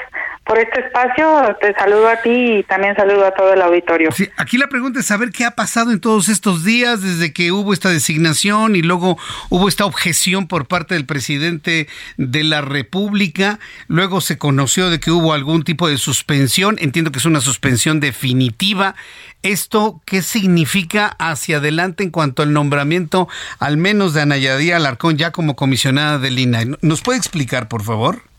por 0.46 0.58
este 0.58 0.82
espacio. 0.82 1.56
Te 1.62 1.74
saludo 1.74 2.10
a 2.10 2.22
ti 2.22 2.58
y 2.60 2.64
también 2.64 2.96
saludo 2.96 3.26
a 3.26 3.32
todo 3.32 3.54
el 3.54 3.62
auditorio. 3.62 4.10
Aquí 4.38 4.58
la 4.58 4.68
pregunta 4.68 5.00
es 5.00 5.06
saber 5.06 5.32
qué 5.32 5.46
ha 5.46 5.52
pasado 5.52 5.92
en 5.92 6.00
todos 6.00 6.30
estos 6.30 6.64
días 6.64 7.02
desde 7.02 7.34
que 7.34 7.52
hubo 7.52 7.74
esta 7.74 7.90
designación 7.90 8.76
y 8.76 8.82
luego 8.82 9.18
hubo 9.50 9.70
esta 9.70 9.86
objeción 9.86 10.48
por 10.48 10.68
parte 10.68 10.96
del 10.96 11.06
presidente 11.06 11.88
de 12.18 12.44
la 12.44 12.62
República. 12.62 13.60
Luego 13.88 14.22
se 14.22 14.38
conoció 14.38 14.90
de 14.90 15.00
que 15.00 15.12
hubo 15.12 15.34
algún 15.34 15.64
tipo 15.64 15.88
de 15.88 15.98
suspensión. 15.98 16.76
Entiendo 16.80 17.12
que 17.12 17.20
es 17.20 17.26
una 17.26 17.42
suspensión 17.42 18.00
definitiva. 18.00 18.96
¿Esto 19.44 20.02
qué 20.06 20.22
significa 20.22 21.08
hacia 21.20 21.58
adelante 21.58 22.04
en 22.04 22.12
cuanto 22.12 22.44
al 22.44 22.54
nombramiento, 22.54 23.28
al 23.60 23.78
menos 23.78 24.14
de 24.14 24.22
Anayadía 24.22 24.78
Alarcón, 24.78 25.18
ya 25.18 25.32
como 25.32 25.56
comisionada 25.56 26.18
del 26.18 26.40
INAI? 26.40 26.78
¿Nos 26.82 27.02
puede 27.02 27.18
explicar, 27.18 27.68
por 27.68 27.84
favor? 27.84 28.33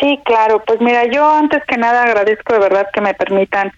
Sí, 0.00 0.20
claro. 0.24 0.62
Pues 0.66 0.80
mira, 0.80 1.04
yo 1.06 1.30
antes 1.30 1.62
que 1.66 1.76
nada 1.76 2.02
agradezco 2.02 2.52
de 2.54 2.60
verdad 2.60 2.88
que 2.92 3.00
me 3.00 3.14
permitan 3.14 3.72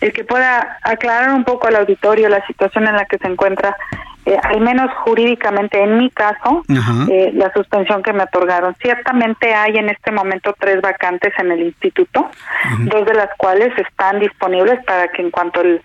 el 0.00 0.12
que 0.12 0.24
pueda 0.24 0.78
aclarar 0.82 1.30
un 1.34 1.44
poco 1.44 1.68
al 1.68 1.76
auditorio 1.76 2.28
la 2.28 2.44
situación 2.46 2.86
en 2.86 2.96
la 2.96 3.04
que 3.04 3.18
se 3.18 3.28
encuentra, 3.28 3.76
eh, 4.24 4.36
al 4.42 4.60
menos 4.60 4.90
jurídicamente 5.04 5.82
en 5.82 5.98
mi 5.98 6.10
caso, 6.10 6.62
eh, 7.10 7.30
la 7.34 7.52
suspensión 7.52 8.02
que 8.02 8.12
me 8.12 8.22
otorgaron. 8.22 8.74
Ciertamente 8.80 9.54
hay 9.54 9.76
en 9.76 9.90
este 9.90 10.10
momento 10.10 10.54
tres 10.58 10.80
vacantes 10.80 11.32
en 11.38 11.52
el 11.52 11.60
instituto, 11.60 12.30
dos 12.78 13.06
de 13.06 13.14
las 13.14 13.28
cuales 13.36 13.76
están 13.78 14.20
disponibles 14.20 14.82
para 14.84 15.08
que 15.08 15.22
en 15.22 15.30
cuanto 15.30 15.60
el 15.60 15.82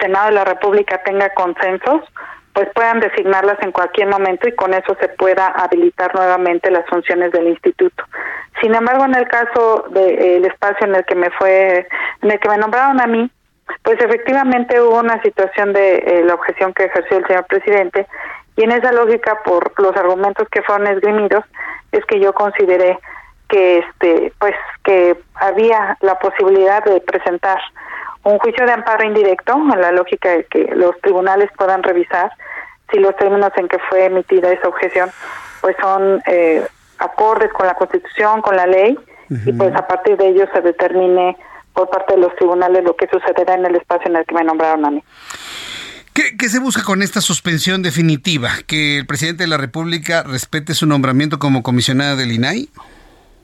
Senado 0.00 0.26
de 0.26 0.32
la 0.32 0.44
República 0.44 1.02
tenga 1.04 1.28
consensos, 1.34 2.02
pues 2.58 2.70
puedan 2.74 2.98
designarlas 2.98 3.56
en 3.62 3.70
cualquier 3.70 4.08
momento 4.08 4.48
y 4.48 4.56
con 4.56 4.74
eso 4.74 4.96
se 5.00 5.08
pueda 5.10 5.46
habilitar 5.46 6.12
nuevamente 6.12 6.72
las 6.72 6.84
funciones 6.88 7.30
del 7.30 7.46
instituto. 7.46 8.02
Sin 8.60 8.74
embargo, 8.74 9.04
en 9.04 9.14
el 9.14 9.28
caso 9.28 9.84
del 9.90 10.44
espacio 10.44 10.88
en 10.88 10.96
el 10.96 11.04
que 11.04 11.14
me 11.14 11.30
fue, 11.38 11.86
en 12.20 12.30
el 12.32 12.40
que 12.40 12.48
me 12.48 12.58
nombraron 12.58 13.00
a 13.00 13.06
mí, 13.06 13.30
pues 13.84 14.00
efectivamente 14.00 14.80
hubo 14.80 14.98
una 14.98 15.22
situación 15.22 15.72
de 15.72 15.98
eh, 15.98 16.24
la 16.24 16.34
objeción 16.34 16.74
que 16.74 16.86
ejerció 16.86 17.18
el 17.18 17.26
señor 17.28 17.46
presidente 17.46 18.08
y 18.56 18.64
en 18.64 18.72
esa 18.72 18.90
lógica, 18.90 19.38
por 19.44 19.80
los 19.80 19.96
argumentos 19.96 20.48
que 20.48 20.62
fueron 20.62 20.88
esgrimidos, 20.88 21.44
es 21.92 22.04
que 22.06 22.18
yo 22.18 22.32
consideré 22.32 22.98
que 23.48 23.78
este, 23.78 24.32
pues 24.40 24.56
que 24.82 25.16
había 25.36 25.96
la 26.00 26.18
posibilidad 26.18 26.82
de 26.82 27.00
presentar 27.02 27.60
un 28.28 28.38
juicio 28.38 28.66
de 28.66 28.72
amparo 28.72 29.04
indirecto, 29.04 29.54
en 29.54 29.80
la 29.80 29.92
lógica 29.92 30.30
de 30.30 30.44
que 30.44 30.70
los 30.74 30.98
tribunales 31.00 31.50
puedan 31.56 31.82
revisar 31.82 32.30
si 32.90 32.98
los 32.98 33.16
términos 33.16 33.50
en 33.56 33.68
que 33.68 33.78
fue 33.88 34.06
emitida 34.06 34.50
esa 34.50 34.68
objeción 34.68 35.10
pues 35.60 35.76
son 35.80 36.22
eh, 36.26 36.66
acordes 36.98 37.52
con 37.52 37.66
la 37.66 37.74
Constitución, 37.74 38.42
con 38.42 38.56
la 38.56 38.66
ley, 38.66 38.98
y 39.30 39.52
pues 39.52 39.74
a 39.74 39.86
partir 39.86 40.16
de 40.16 40.28
ello 40.28 40.46
se 40.54 40.60
determine 40.62 41.36
por 41.74 41.90
parte 41.90 42.14
de 42.14 42.20
los 42.20 42.34
tribunales 42.36 42.82
lo 42.82 42.96
que 42.96 43.06
sucederá 43.08 43.54
en 43.54 43.66
el 43.66 43.76
espacio 43.76 44.08
en 44.08 44.16
el 44.16 44.24
que 44.24 44.34
me 44.34 44.42
nombraron 44.42 44.86
a 44.86 44.90
mí. 44.90 45.02
¿Qué, 46.14 46.36
¿Qué, 46.36 46.48
se 46.48 46.58
busca 46.58 46.82
con 46.82 47.02
esta 47.02 47.20
suspensión 47.20 47.82
definitiva? 47.82 48.50
¿Que 48.66 48.98
el 48.98 49.06
presidente 49.06 49.44
de 49.44 49.48
la 49.48 49.58
República 49.58 50.22
respete 50.22 50.74
su 50.74 50.86
nombramiento 50.86 51.38
como 51.38 51.62
comisionada 51.62 52.16
del 52.16 52.32
INAI? 52.32 52.70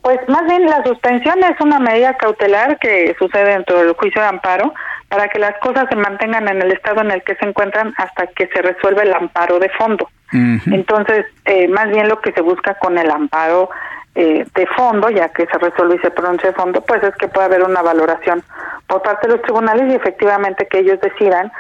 Pues 0.04 0.20
más 0.28 0.44
bien 0.44 0.66
la 0.66 0.84
suspensión 0.84 1.42
es 1.44 1.58
una 1.62 1.78
medida 1.78 2.14
cautelar 2.18 2.78
que 2.78 3.16
sucede 3.18 3.54
dentro 3.54 3.78
del 3.78 3.94
juicio 3.94 4.20
de 4.20 4.28
amparo 4.28 4.74
para 5.08 5.28
que 5.28 5.38
las 5.38 5.56
cosas 5.60 5.86
se 5.88 5.96
mantengan 5.96 6.46
en 6.46 6.60
el 6.60 6.72
estado 6.72 7.00
en 7.00 7.10
el 7.10 7.22
que 7.22 7.34
se 7.36 7.46
encuentran 7.46 7.94
hasta 7.96 8.26
que 8.26 8.46
se 8.48 8.60
resuelva 8.60 9.02
el 9.02 9.14
amparo 9.14 9.58
de 9.58 9.70
fondo. 9.70 10.06
Entonces, 10.30 11.24
eh, 11.46 11.68
más 11.68 11.88
bien 11.88 12.08
lo 12.08 12.20
que 12.20 12.32
se 12.32 12.42
busca 12.42 12.74
con 12.74 12.98
el 12.98 13.10
amparo 13.10 13.70
eh, 14.14 14.44
de 14.54 14.66
fondo, 14.76 15.08
ya 15.08 15.30
que 15.30 15.46
se 15.46 15.56
resuelve 15.56 15.94
y 15.94 16.00
se 16.00 16.10
pronuncia 16.10 16.50
de 16.50 16.54
fondo, 16.56 16.82
pues 16.82 17.02
es 17.02 17.16
que 17.16 17.28
pueda 17.28 17.46
haber 17.46 17.62
una 17.62 17.80
valoración 17.80 18.42
por 18.86 19.00
parte 19.00 19.26
de 19.26 19.36
los 19.36 19.42
tribunales 19.42 19.90
y 19.90 19.94
efectivamente 19.94 20.68
que 20.68 20.80
ellos 20.80 21.00
decidan 21.00 21.50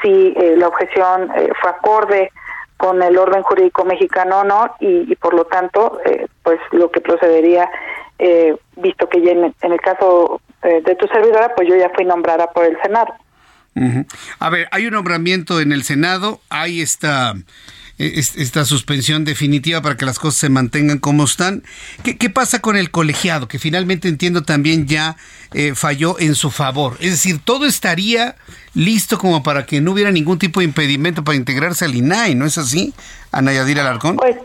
si 0.00 0.32
eh, 0.38 0.54
la 0.56 0.68
objeción 0.68 1.30
fue 1.60 1.70
acorde 1.70 2.32
con 2.80 3.02
el 3.02 3.18
orden 3.18 3.42
jurídico 3.42 3.84
mexicano 3.84 4.42
no 4.42 4.74
y, 4.80 5.14
por 5.16 5.34
lo 5.34 5.44
tanto 5.44 6.00
eh, 6.06 6.26
pues 6.42 6.58
lo 6.72 6.90
que 6.90 7.02
procedería 7.02 7.70
eh, 8.18 8.56
visto 8.76 9.06
que 9.06 9.20
ya 9.20 9.32
en, 9.32 9.54
el 9.60 9.80
caso 9.82 10.40
eh, 10.62 10.80
de 10.82 10.94
tu 10.96 11.06
servidora 11.08 11.54
pues 11.54 11.68
yo 11.68 11.76
ya 11.76 11.90
fui 11.90 12.06
nombrada 12.06 12.50
por 12.50 12.64
el 12.64 12.80
Senado. 12.80 13.12
A 14.40 14.50
ver, 14.50 14.68
hay 14.72 14.86
un 14.86 14.94
nombramiento 14.94 15.60
en 15.60 15.72
el 15.72 15.84
Senado, 15.84 16.40
hay 16.48 16.80
esta 16.80 17.34
esta 18.00 18.64
suspensión 18.64 19.24
definitiva 19.24 19.82
para 19.82 19.96
que 19.96 20.06
las 20.06 20.18
cosas 20.18 20.40
se 20.40 20.48
mantengan 20.48 20.98
como 20.98 21.24
están. 21.24 21.62
¿Qué, 22.02 22.30
pasa 22.30 22.60
con 22.60 22.76
el 22.76 22.90
colegiado? 22.90 23.46
Que 23.46 23.58
finalmente 23.58 24.08
entiendo 24.08 24.42
también 24.42 24.86
ya 24.86 25.16
eh, 25.52 25.74
falló 25.74 26.18
en 26.18 26.34
su 26.34 26.50
favor. 26.50 26.96
Es 27.00 27.10
decir, 27.10 27.40
todo 27.44 27.66
estaría 27.66 28.36
listo 28.74 29.18
como 29.18 29.42
para 29.42 29.66
que 29.66 29.80
no 29.80 29.92
hubiera 29.92 30.10
ningún 30.10 30.38
tipo 30.38 30.60
de 30.60 30.64
impedimento 30.64 31.24
para 31.24 31.36
integrarse 31.36 31.84
al 31.84 31.94
INAI, 31.94 32.34
¿no 32.34 32.46
es 32.46 32.56
así, 32.56 32.94
Ana 33.32 33.52
Yadira 33.52 33.82
Alarcón? 33.82 34.16
Pues, 34.16 34.36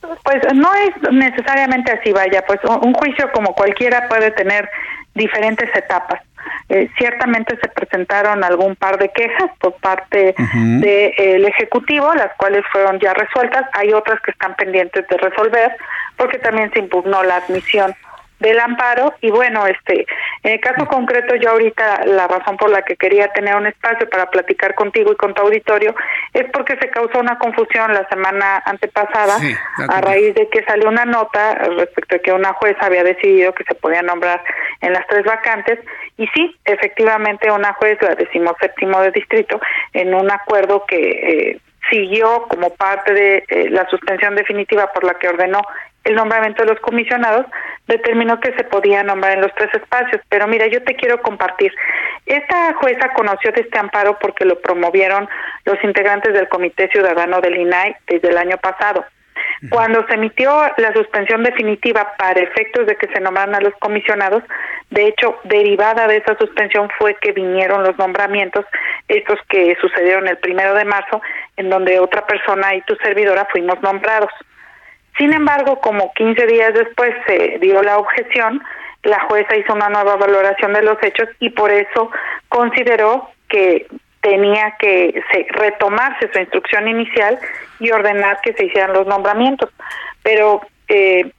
pues 0.00 0.42
no 0.54 0.70
es 0.74 1.12
necesariamente 1.12 1.92
así, 1.92 2.12
vaya, 2.12 2.44
pues 2.46 2.60
un 2.64 2.92
juicio 2.94 3.30
como 3.32 3.54
cualquiera 3.54 4.08
puede 4.08 4.30
tener 4.32 4.68
diferentes 5.14 5.68
etapas. 5.74 6.20
Eh, 6.68 6.88
ciertamente 6.98 7.58
se 7.60 7.68
presentaron 7.68 8.44
algún 8.44 8.76
par 8.76 8.98
de 8.98 9.08
quejas 9.10 9.50
por 9.58 9.74
parte 9.74 10.34
del 10.54 11.44
Ejecutivo, 11.44 12.14
las 12.14 12.32
cuales 12.36 12.62
fueron 12.70 12.98
ya 13.00 13.12
resueltas. 13.14 13.64
Hay 13.72 13.92
otras 13.92 14.20
que 14.20 14.30
están 14.30 14.54
pendientes 14.56 15.06
de 15.08 15.16
resolver 15.16 15.76
porque 16.16 16.38
también 16.38 16.70
se 16.72 16.80
impugnó 16.80 17.22
la 17.22 17.36
admisión 17.36 17.94
del 18.40 18.58
amparo. 18.58 19.14
Y 19.20 19.30
bueno, 19.30 19.66
este, 19.66 20.06
en 20.42 20.52
el 20.52 20.60
caso 20.60 20.86
concreto 20.86 21.36
yo 21.36 21.50
ahorita 21.50 22.04
la 22.06 22.26
razón 22.26 22.56
por 22.56 22.70
la 22.70 22.82
que 22.82 22.96
quería 22.96 23.28
tener 23.28 23.54
un 23.54 23.66
espacio 23.66 24.08
para 24.08 24.30
platicar 24.30 24.74
contigo 24.74 25.12
y 25.12 25.16
con 25.16 25.34
tu 25.34 25.42
auditorio 25.42 25.94
es 26.34 26.46
porque 26.52 26.76
se 26.80 26.90
causó 26.90 27.20
una 27.20 27.38
confusión 27.38 27.92
la 27.92 28.08
semana 28.08 28.62
antepasada 28.64 29.36
a 29.88 30.00
raíz 30.00 30.34
de 30.34 30.48
que 30.48 30.64
salió 30.64 30.88
una 30.88 31.04
nota 31.04 31.54
respecto 31.54 32.16
a 32.16 32.18
que 32.18 32.32
una 32.32 32.52
jueza 32.54 32.86
había 32.86 33.04
decidido 33.04 33.54
que 33.54 33.64
se 33.64 33.74
podía 33.74 34.02
nombrar 34.02 34.42
en 34.80 34.92
las 34.92 35.06
tres 35.06 35.24
vacantes. 35.24 35.78
Y 36.16 36.26
sí, 36.28 36.56
efectivamente 36.64 37.50
una 37.50 37.72
juez, 37.74 37.98
la 38.02 38.16
séptimo 38.60 39.00
de 39.00 39.10
distrito, 39.10 39.60
en 39.92 40.14
un 40.14 40.30
acuerdo 40.30 40.84
que 40.86 40.96
eh, 40.96 41.60
siguió 41.90 42.44
como 42.48 42.70
parte 42.74 43.12
de 43.12 43.44
eh, 43.48 43.68
la 43.70 43.88
suspensión 43.88 44.36
definitiva 44.36 44.92
por 44.92 45.04
la 45.04 45.14
que 45.14 45.28
ordenó 45.28 45.60
el 46.04 46.14
nombramiento 46.14 46.62
de 46.62 46.70
los 46.70 46.80
comisionados, 46.80 47.44
determinó 47.86 48.40
que 48.40 48.54
se 48.54 48.64
podía 48.64 49.02
nombrar 49.02 49.34
en 49.34 49.42
los 49.42 49.54
tres 49.54 49.74
espacios. 49.74 50.22
Pero 50.28 50.46
mira, 50.46 50.66
yo 50.66 50.82
te 50.82 50.96
quiero 50.96 51.20
compartir. 51.20 51.72
Esta 52.24 52.74
jueza 52.74 53.12
conoció 53.12 53.52
de 53.52 53.62
este 53.62 53.78
amparo 53.78 54.18
porque 54.18 54.44
lo 54.44 54.58
promovieron 54.60 55.28
los 55.64 55.82
integrantes 55.84 56.32
del 56.32 56.48
Comité 56.48 56.88
Ciudadano 56.88 57.40
del 57.40 57.56
INAI 57.56 57.96
desde 58.06 58.28
el 58.28 58.38
año 58.38 58.56
pasado. 58.58 59.04
Cuando 59.68 60.06
se 60.06 60.14
emitió 60.14 60.50
la 60.78 60.92
suspensión 60.94 61.42
definitiva 61.42 62.14
para 62.16 62.40
efectos 62.40 62.86
de 62.86 62.96
que 62.96 63.08
se 63.08 63.20
nombraran 63.20 63.54
a 63.54 63.60
los 63.60 63.74
comisionados, 63.74 64.42
de 64.90 65.06
hecho, 65.06 65.38
derivada 65.44 66.08
de 66.08 66.16
esa 66.16 66.36
suspensión 66.36 66.88
fue 66.98 67.14
que 67.20 67.30
vinieron 67.30 67.84
los 67.84 67.96
nombramientos, 67.96 68.64
estos 69.06 69.38
que 69.48 69.76
sucedieron 69.80 70.26
el 70.26 70.36
primero 70.38 70.74
de 70.74 70.84
marzo, 70.84 71.22
en 71.56 71.70
donde 71.70 72.00
otra 72.00 72.26
persona 72.26 72.74
y 72.74 72.82
tu 72.82 72.96
servidora 72.96 73.46
fuimos 73.52 73.80
nombrados. 73.82 74.30
Sin 75.16 75.32
embargo, 75.32 75.80
como 75.80 76.12
15 76.14 76.46
días 76.46 76.74
después 76.74 77.14
se 77.26 77.58
dio 77.60 77.82
la 77.82 77.98
objeción, 77.98 78.62
la 79.04 79.20
jueza 79.28 79.56
hizo 79.56 79.74
una 79.74 79.88
nueva 79.88 80.16
valoración 80.16 80.72
de 80.72 80.82
los 80.82 81.00
hechos 81.02 81.28
y 81.38 81.50
por 81.50 81.70
eso 81.70 82.10
consideró 82.48 83.30
que 83.48 83.86
tenía 84.22 84.74
que 84.78 85.22
retomarse 85.50 86.30
su 86.32 86.38
instrucción 86.38 86.88
inicial 86.88 87.38
y 87.78 87.90
ordenar 87.90 88.40
que 88.42 88.52
se 88.54 88.66
hicieran 88.66 88.92
los 88.92 89.06
nombramientos. 89.06 89.70
Pero 90.22 90.60
eh, 90.88 91.30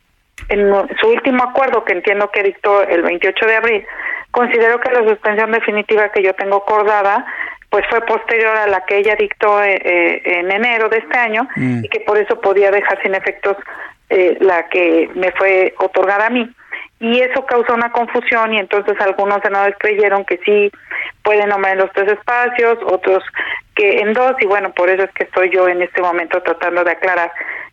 en 0.49 0.71
su 0.99 1.07
último 1.07 1.43
acuerdo, 1.43 1.83
que 1.83 1.93
entiendo 1.93 2.29
que 2.31 2.43
dictó 2.43 2.83
el 2.83 3.01
28 3.01 3.45
de 3.45 3.55
abril, 3.55 3.85
considero 4.31 4.79
que 4.79 4.91
la 4.91 5.07
suspensión 5.07 5.51
definitiva 5.51 6.09
que 6.09 6.23
yo 6.23 6.33
tengo 6.33 6.57
acordada 6.57 7.25
pues 7.69 7.85
fue 7.89 8.01
posterior 8.01 8.57
a 8.57 8.67
la 8.67 8.81
que 8.85 8.97
ella 8.97 9.15
dictó 9.17 9.63
eh, 9.63 9.75
eh, 9.75 10.21
en 10.25 10.51
enero 10.51 10.89
de 10.89 10.97
este 10.97 11.17
año 11.17 11.47
mm. 11.55 11.85
y 11.85 11.87
que 11.87 12.01
por 12.01 12.17
eso 12.17 12.39
podía 12.41 12.69
dejar 12.69 13.01
sin 13.01 13.15
efectos 13.15 13.57
la 14.41 14.67
que 14.67 15.09
me 15.15 15.31
fue 15.31 15.73
otorgada 15.77 16.27
a 16.27 16.29
mí 16.29 16.53
y 17.01 17.19
eso 17.19 17.43
causó 17.47 17.73
una 17.73 17.91
confusión 17.91 18.53
y 18.53 18.59
entonces 18.59 18.95
algunos 19.01 19.41
senadores 19.41 19.75
creyeron 19.79 20.23
que 20.23 20.39
sí 20.45 20.71
pueden 21.23 21.49
nombrar 21.49 21.73
en 21.73 21.79
los 21.79 21.91
tres 21.93 22.11
espacios, 22.11 22.77
otros 22.85 23.23
que 23.75 24.01
en 24.01 24.13
dos 24.13 24.33
y 24.39 24.45
bueno, 24.45 24.71
por 24.71 24.87
eso 24.87 25.03
es 25.03 25.11
que 25.13 25.23
estoy 25.23 25.49
yo 25.49 25.67
en 25.67 25.81
este 25.81 25.99
momento 25.99 26.41
tratando 26.43 26.83
de 26.83 26.91
aclarar 26.91 27.31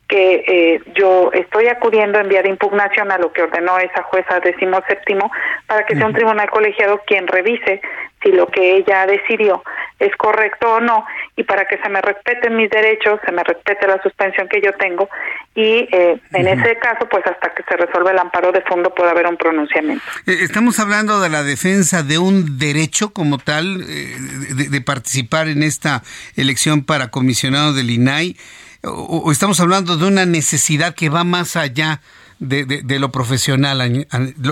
que 0.08 0.42
eh, 0.46 0.80
yo 0.94 1.30
estoy 1.34 1.68
acudiendo 1.68 2.18
en 2.18 2.28
vía 2.28 2.42
de 2.42 2.48
impugnación 2.48 3.12
a 3.12 3.18
lo 3.18 3.30
que 3.30 3.42
ordenó 3.42 3.78
esa 3.78 4.02
jueza 4.04 4.40
décimo 4.40 4.80
séptimo 4.88 5.30
para 5.66 5.84
que 5.84 5.96
sea 5.96 6.06
un 6.06 6.14
tribunal 6.14 6.48
colegiado 6.50 7.02
quien 7.06 7.26
revise 7.26 7.82
si 8.22 8.32
lo 8.32 8.46
que 8.46 8.76
ella 8.76 9.06
decidió 9.06 9.62
es 9.98 10.14
correcto 10.16 10.74
o 10.74 10.80
no 10.80 11.04
y 11.36 11.44
para 11.44 11.66
que 11.66 11.76
se 11.78 11.88
me 11.90 12.00
respeten 12.00 12.56
mis 12.56 12.70
derechos, 12.70 13.20
se 13.24 13.32
me 13.32 13.44
respete 13.44 13.86
la 13.86 14.00
suspensión 14.02 14.48
que 14.48 14.62
yo 14.62 14.72
tengo 14.72 15.08
y 15.54 15.86
eh, 15.92 16.18
en 16.32 16.48
ese 16.48 16.78
caso 16.78 17.06
pues 17.08 17.24
hasta 17.26 17.50
que 17.50 17.62
se 17.68 17.76
resuelva 17.76 18.10
el 18.10 18.18
amparo 18.18 18.50
de 18.50 18.62
fondo 18.62 18.94
puede 18.94 19.10
haber 19.10 19.26
un 19.26 19.36
pronunciamiento. 19.36 20.02
Eh, 20.26 20.38
estamos 20.40 20.80
hablando 20.80 21.20
de 21.20 21.28
la 21.28 21.42
defensa 21.42 22.02
de 22.02 22.16
un 22.16 22.58
derecho 22.58 23.12
como 23.12 23.36
tal 23.36 23.86
de, 23.86 24.68
de 24.70 24.80
participar 24.80 25.48
en 25.48 25.62
esta 25.62 26.02
elección 26.34 26.84
para 26.84 27.10
comisionado 27.10 27.74
del 27.74 27.90
INAI 27.90 28.36
o, 28.84 29.30
estamos 29.32 29.60
hablando 29.60 29.96
de 29.96 30.06
una 30.06 30.26
necesidad 30.26 30.94
que 30.94 31.08
va 31.08 31.24
más 31.24 31.56
allá 31.56 32.00
de, 32.38 32.64
de, 32.64 32.98
lo 32.98 33.10
profesional? 33.10 34.06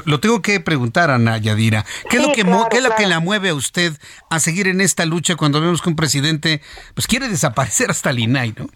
Lo, 0.04 0.20
tengo 0.20 0.42
que 0.42 0.60
preguntar, 0.60 1.10
Ana 1.10 1.38
Yadira. 1.38 1.84
¿Qué, 2.10 2.16
es 2.16 2.22
lo 2.22 2.32
que, 2.32 2.42
¿qué 2.70 2.76
es 2.78 2.82
lo 2.82 2.94
que 2.96 3.06
la 3.06 3.20
mueve 3.20 3.50
a 3.50 3.54
usted 3.54 3.92
a 4.30 4.38
seguir 4.38 4.68
en 4.68 4.80
esta 4.80 5.04
lucha 5.04 5.36
cuando 5.36 5.60
vemos 5.60 5.82
que 5.82 5.88
un 5.88 5.96
presidente 5.96 6.60
pues 6.94 7.06
quiere 7.06 7.28
desaparecer 7.28 7.90
hasta 7.90 8.10
el 8.10 8.18
INAI, 8.18 8.54
no? 8.58 8.66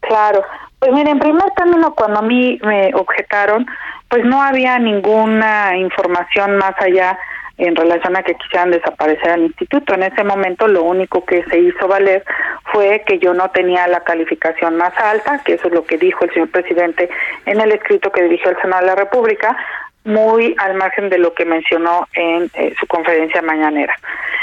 Claro. 0.00 0.42
Pues 0.78 0.92
mire, 0.92 1.10
en 1.10 1.18
primer 1.18 1.50
término, 1.56 1.94
cuando 1.94 2.20
a 2.20 2.22
mí 2.22 2.58
me 2.62 2.94
objetaron, 2.94 3.66
pues 4.08 4.24
no 4.24 4.40
había 4.40 4.78
ninguna 4.78 5.76
información 5.76 6.56
más 6.56 6.74
allá 6.78 7.18
en 7.58 7.74
relación 7.74 8.16
a 8.16 8.22
que 8.22 8.34
quisieran 8.34 8.70
desaparecer 8.70 9.30
al 9.30 9.42
instituto. 9.42 9.94
En 9.94 10.04
ese 10.04 10.24
momento 10.24 10.68
lo 10.68 10.84
único 10.84 11.24
que 11.24 11.44
se 11.44 11.58
hizo 11.58 11.88
valer 11.88 12.24
fue 12.72 13.02
que 13.06 13.18
yo 13.18 13.34
no 13.34 13.50
tenía 13.50 13.86
la 13.88 14.00
calificación 14.00 14.76
más 14.76 14.96
alta, 14.98 15.42
que 15.44 15.54
eso 15.54 15.68
es 15.68 15.74
lo 15.74 15.84
que 15.84 15.98
dijo 15.98 16.24
el 16.24 16.32
señor 16.32 16.50
presidente 16.50 17.10
en 17.46 17.60
el 17.60 17.72
escrito 17.72 18.10
que 18.12 18.22
dirigió 18.22 18.50
el 18.50 18.60
Senado 18.60 18.82
de 18.82 18.86
la 18.86 18.94
República, 18.94 19.56
muy 20.04 20.54
al 20.58 20.74
margen 20.74 21.10
de 21.10 21.18
lo 21.18 21.34
que 21.34 21.44
mencionó 21.44 22.06
en 22.14 22.50
eh, 22.54 22.74
su 22.78 22.86
conferencia 22.86 23.42
mañanera. 23.42 23.94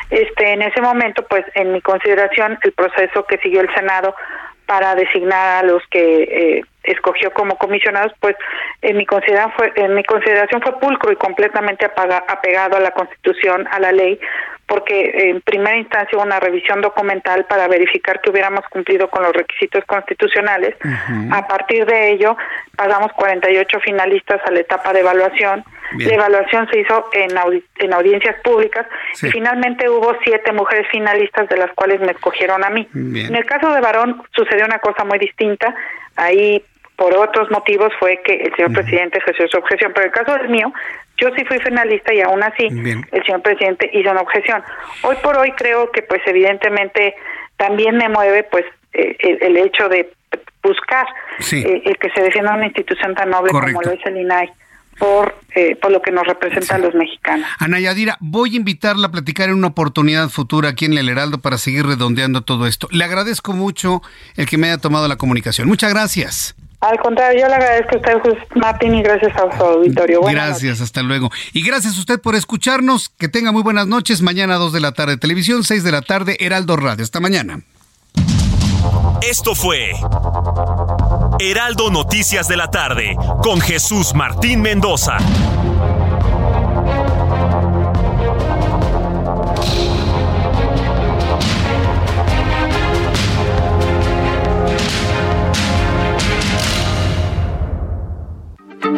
Este, 0.09 0.53
en 0.53 0.61
ese 0.61 0.81
momento, 0.81 1.25
pues, 1.27 1.43
en 1.55 1.71
mi 1.71 1.81
consideración, 1.81 2.59
el 2.61 2.71
proceso 2.73 3.25
que 3.25 3.37
siguió 3.39 3.61
el 3.61 3.73
Senado 3.73 4.13
para 4.65 4.95
designar 4.95 5.63
a 5.63 5.67
los 5.67 5.83
que 5.89 6.23
eh, 6.23 6.61
escogió 6.83 7.31
como 7.33 7.57
comisionados, 7.57 8.13
pues 8.19 8.35
en 8.81 8.97
mi 8.97 9.05
consideración 9.05 9.53
fue, 9.57 9.73
en 9.75 9.95
mi 9.95 10.03
consideración 10.03 10.61
fue 10.61 10.79
pulcro 10.79 11.11
y 11.11 11.15
completamente 11.15 11.85
apegado 11.85 12.77
a 12.77 12.79
la 12.79 12.91
Constitución, 12.91 13.67
a 13.71 13.79
la 13.79 13.91
ley, 13.91 14.19
porque 14.67 15.29
en 15.29 15.41
primera 15.41 15.77
instancia 15.77 16.17
hubo 16.17 16.25
una 16.25 16.39
revisión 16.39 16.81
documental 16.81 17.45
para 17.45 17.67
verificar 17.67 18.19
que 18.21 18.31
hubiéramos 18.31 18.65
cumplido 18.69 19.09
con 19.09 19.21
los 19.21 19.33
requisitos 19.33 19.85
constitucionales. 19.85 20.75
A 21.31 21.47
partir 21.47 21.85
de 21.85 22.11
ello, 22.11 22.35
pasamos 22.75 23.11
48 23.13 23.79
finalistas 23.81 24.41
a 24.45 24.51
la 24.51 24.59
etapa 24.59 24.91
de 24.91 25.01
evaluación. 25.01 25.63
La 25.99 26.13
evaluación 26.13 26.67
se 26.71 26.79
hizo 26.79 27.09
en, 27.13 27.29
en 27.77 27.93
audiencias 27.93 28.35
públicas 28.43 28.87
y 29.21 29.27
finalmente 29.27 29.87
hubo 29.87 30.17
siete 30.23 30.51
mujeres 30.51 30.87
finalistas 30.89 31.47
de 31.47 31.57
las 31.57 31.71
cuales 31.73 31.99
me 32.01 32.13
escogieron 32.13 32.63
a 32.63 32.69
mí. 32.69 32.87
En 32.93 33.35
el 33.35 33.45
caso 33.45 33.71
de 33.71 33.81
varón 33.81 34.23
sucedió 34.35 34.65
una 34.65 34.79
cosa 34.79 35.03
muy 35.03 35.19
distinta. 35.19 35.75
Ahí 36.15 36.63
por 36.95 37.15
otros 37.15 37.51
motivos 37.51 37.91
fue 37.99 38.21
que 38.23 38.33
el 38.35 38.55
señor 38.55 38.73
presidente 38.73 39.19
ejerció 39.19 39.47
su 39.47 39.57
objeción, 39.57 39.91
pero 39.93 40.07
en 40.07 40.13
el 40.13 40.25
caso 40.25 40.37
del 40.37 40.49
mío, 40.49 40.71
yo 41.17 41.29
sí 41.35 41.45
fui 41.45 41.59
finalista 41.59 42.13
y 42.13 42.21
aún 42.21 42.43
así 42.43 42.67
el 42.67 43.25
señor 43.25 43.41
presidente 43.41 43.89
hizo 43.93 44.11
una 44.11 44.21
objeción. 44.21 44.63
Hoy 45.03 45.15
por 45.23 45.37
hoy 45.37 45.51
creo 45.51 45.91
que 45.91 46.01
pues 46.01 46.21
evidentemente 46.25 47.15
también 47.57 47.97
me 47.97 48.09
mueve 48.09 48.43
pues 48.43 48.65
eh, 48.93 49.15
el, 49.21 49.57
hecho 49.57 49.87
de 49.89 50.11
buscar 50.63 51.05
eh, 51.51 51.81
el 51.85 51.97
que 51.97 52.09
se 52.09 52.21
defienda 52.21 52.53
una 52.53 52.65
institución 52.65 53.15
tan 53.15 53.29
noble 53.29 53.51
como 53.51 53.81
lo 53.81 53.91
es 53.91 54.05
el 54.05 54.17
INAI 54.17 54.51
por, 54.97 55.35
eh, 55.53 55.75
por 55.75 55.91
lo 55.91 56.01
que 56.01 56.11
nos 56.11 56.25
representan 56.25 56.81
los 56.81 56.95
mexicanos. 56.95 57.47
Ana 57.59 57.79
Yadira, 57.79 58.17
voy 58.19 58.53
a 58.53 58.57
invitarla 58.57 59.07
a 59.07 59.11
platicar 59.11 59.49
en 59.49 59.55
una 59.55 59.67
oportunidad 59.67 60.29
futura 60.29 60.69
aquí 60.69 60.85
en 60.85 60.97
El 60.97 61.09
Heraldo 61.09 61.39
para 61.39 61.57
seguir 61.57 61.85
redondeando 61.85 62.41
todo 62.41 62.67
esto. 62.67 62.87
Le 62.91 63.03
agradezco 63.03 63.53
mucho 63.53 64.01
el 64.37 64.47
que 64.47 64.57
me 64.57 64.67
haya 64.67 64.77
tomado 64.77 65.07
la 65.07 65.17
comunicación. 65.17 65.67
Muchas 65.67 65.93
gracias. 65.93 66.55
Al 66.81 66.99
contrario, 66.99 67.41
yo 67.41 67.47
le 67.47 67.55
agradezco 67.55 67.95
a 67.95 68.17
usted, 68.17 68.37
Martín, 68.55 68.95
y 68.95 69.01
gracias 69.01 69.35
a 69.35 69.57
su 69.57 69.63
auditorio. 69.63 70.21
gracias, 70.21 70.81
hasta 70.81 71.01
luego. 71.01 71.31
Y 71.53 71.65
gracias 71.65 71.97
a 71.97 71.99
usted 71.99 72.19
por 72.21 72.35
escucharnos. 72.35 73.09
Que 73.09 73.27
tenga 73.27 73.51
muy 73.51 73.63
buenas 73.63 73.87
noches. 73.87 74.21
Mañana 74.21 74.55
2 74.55 74.73
de 74.73 74.79
la 74.81 74.91
tarde, 74.91 75.17
televisión, 75.17 75.63
6 75.63 75.83
de 75.83 75.91
la 75.91 76.01
tarde, 76.01 76.37
Heraldo 76.39 76.75
Radio. 76.75 77.03
Hasta 77.03 77.19
mañana. 77.19 77.61
Esto 79.21 79.55
fue 79.55 79.91
Heraldo 81.39 81.89
Noticias 81.89 82.47
de 82.47 82.57
la 82.57 82.69
tarde 82.69 83.15
con 83.41 83.59
Jesús 83.59 84.13
Martín 84.13 84.61
Mendoza. 84.61 85.17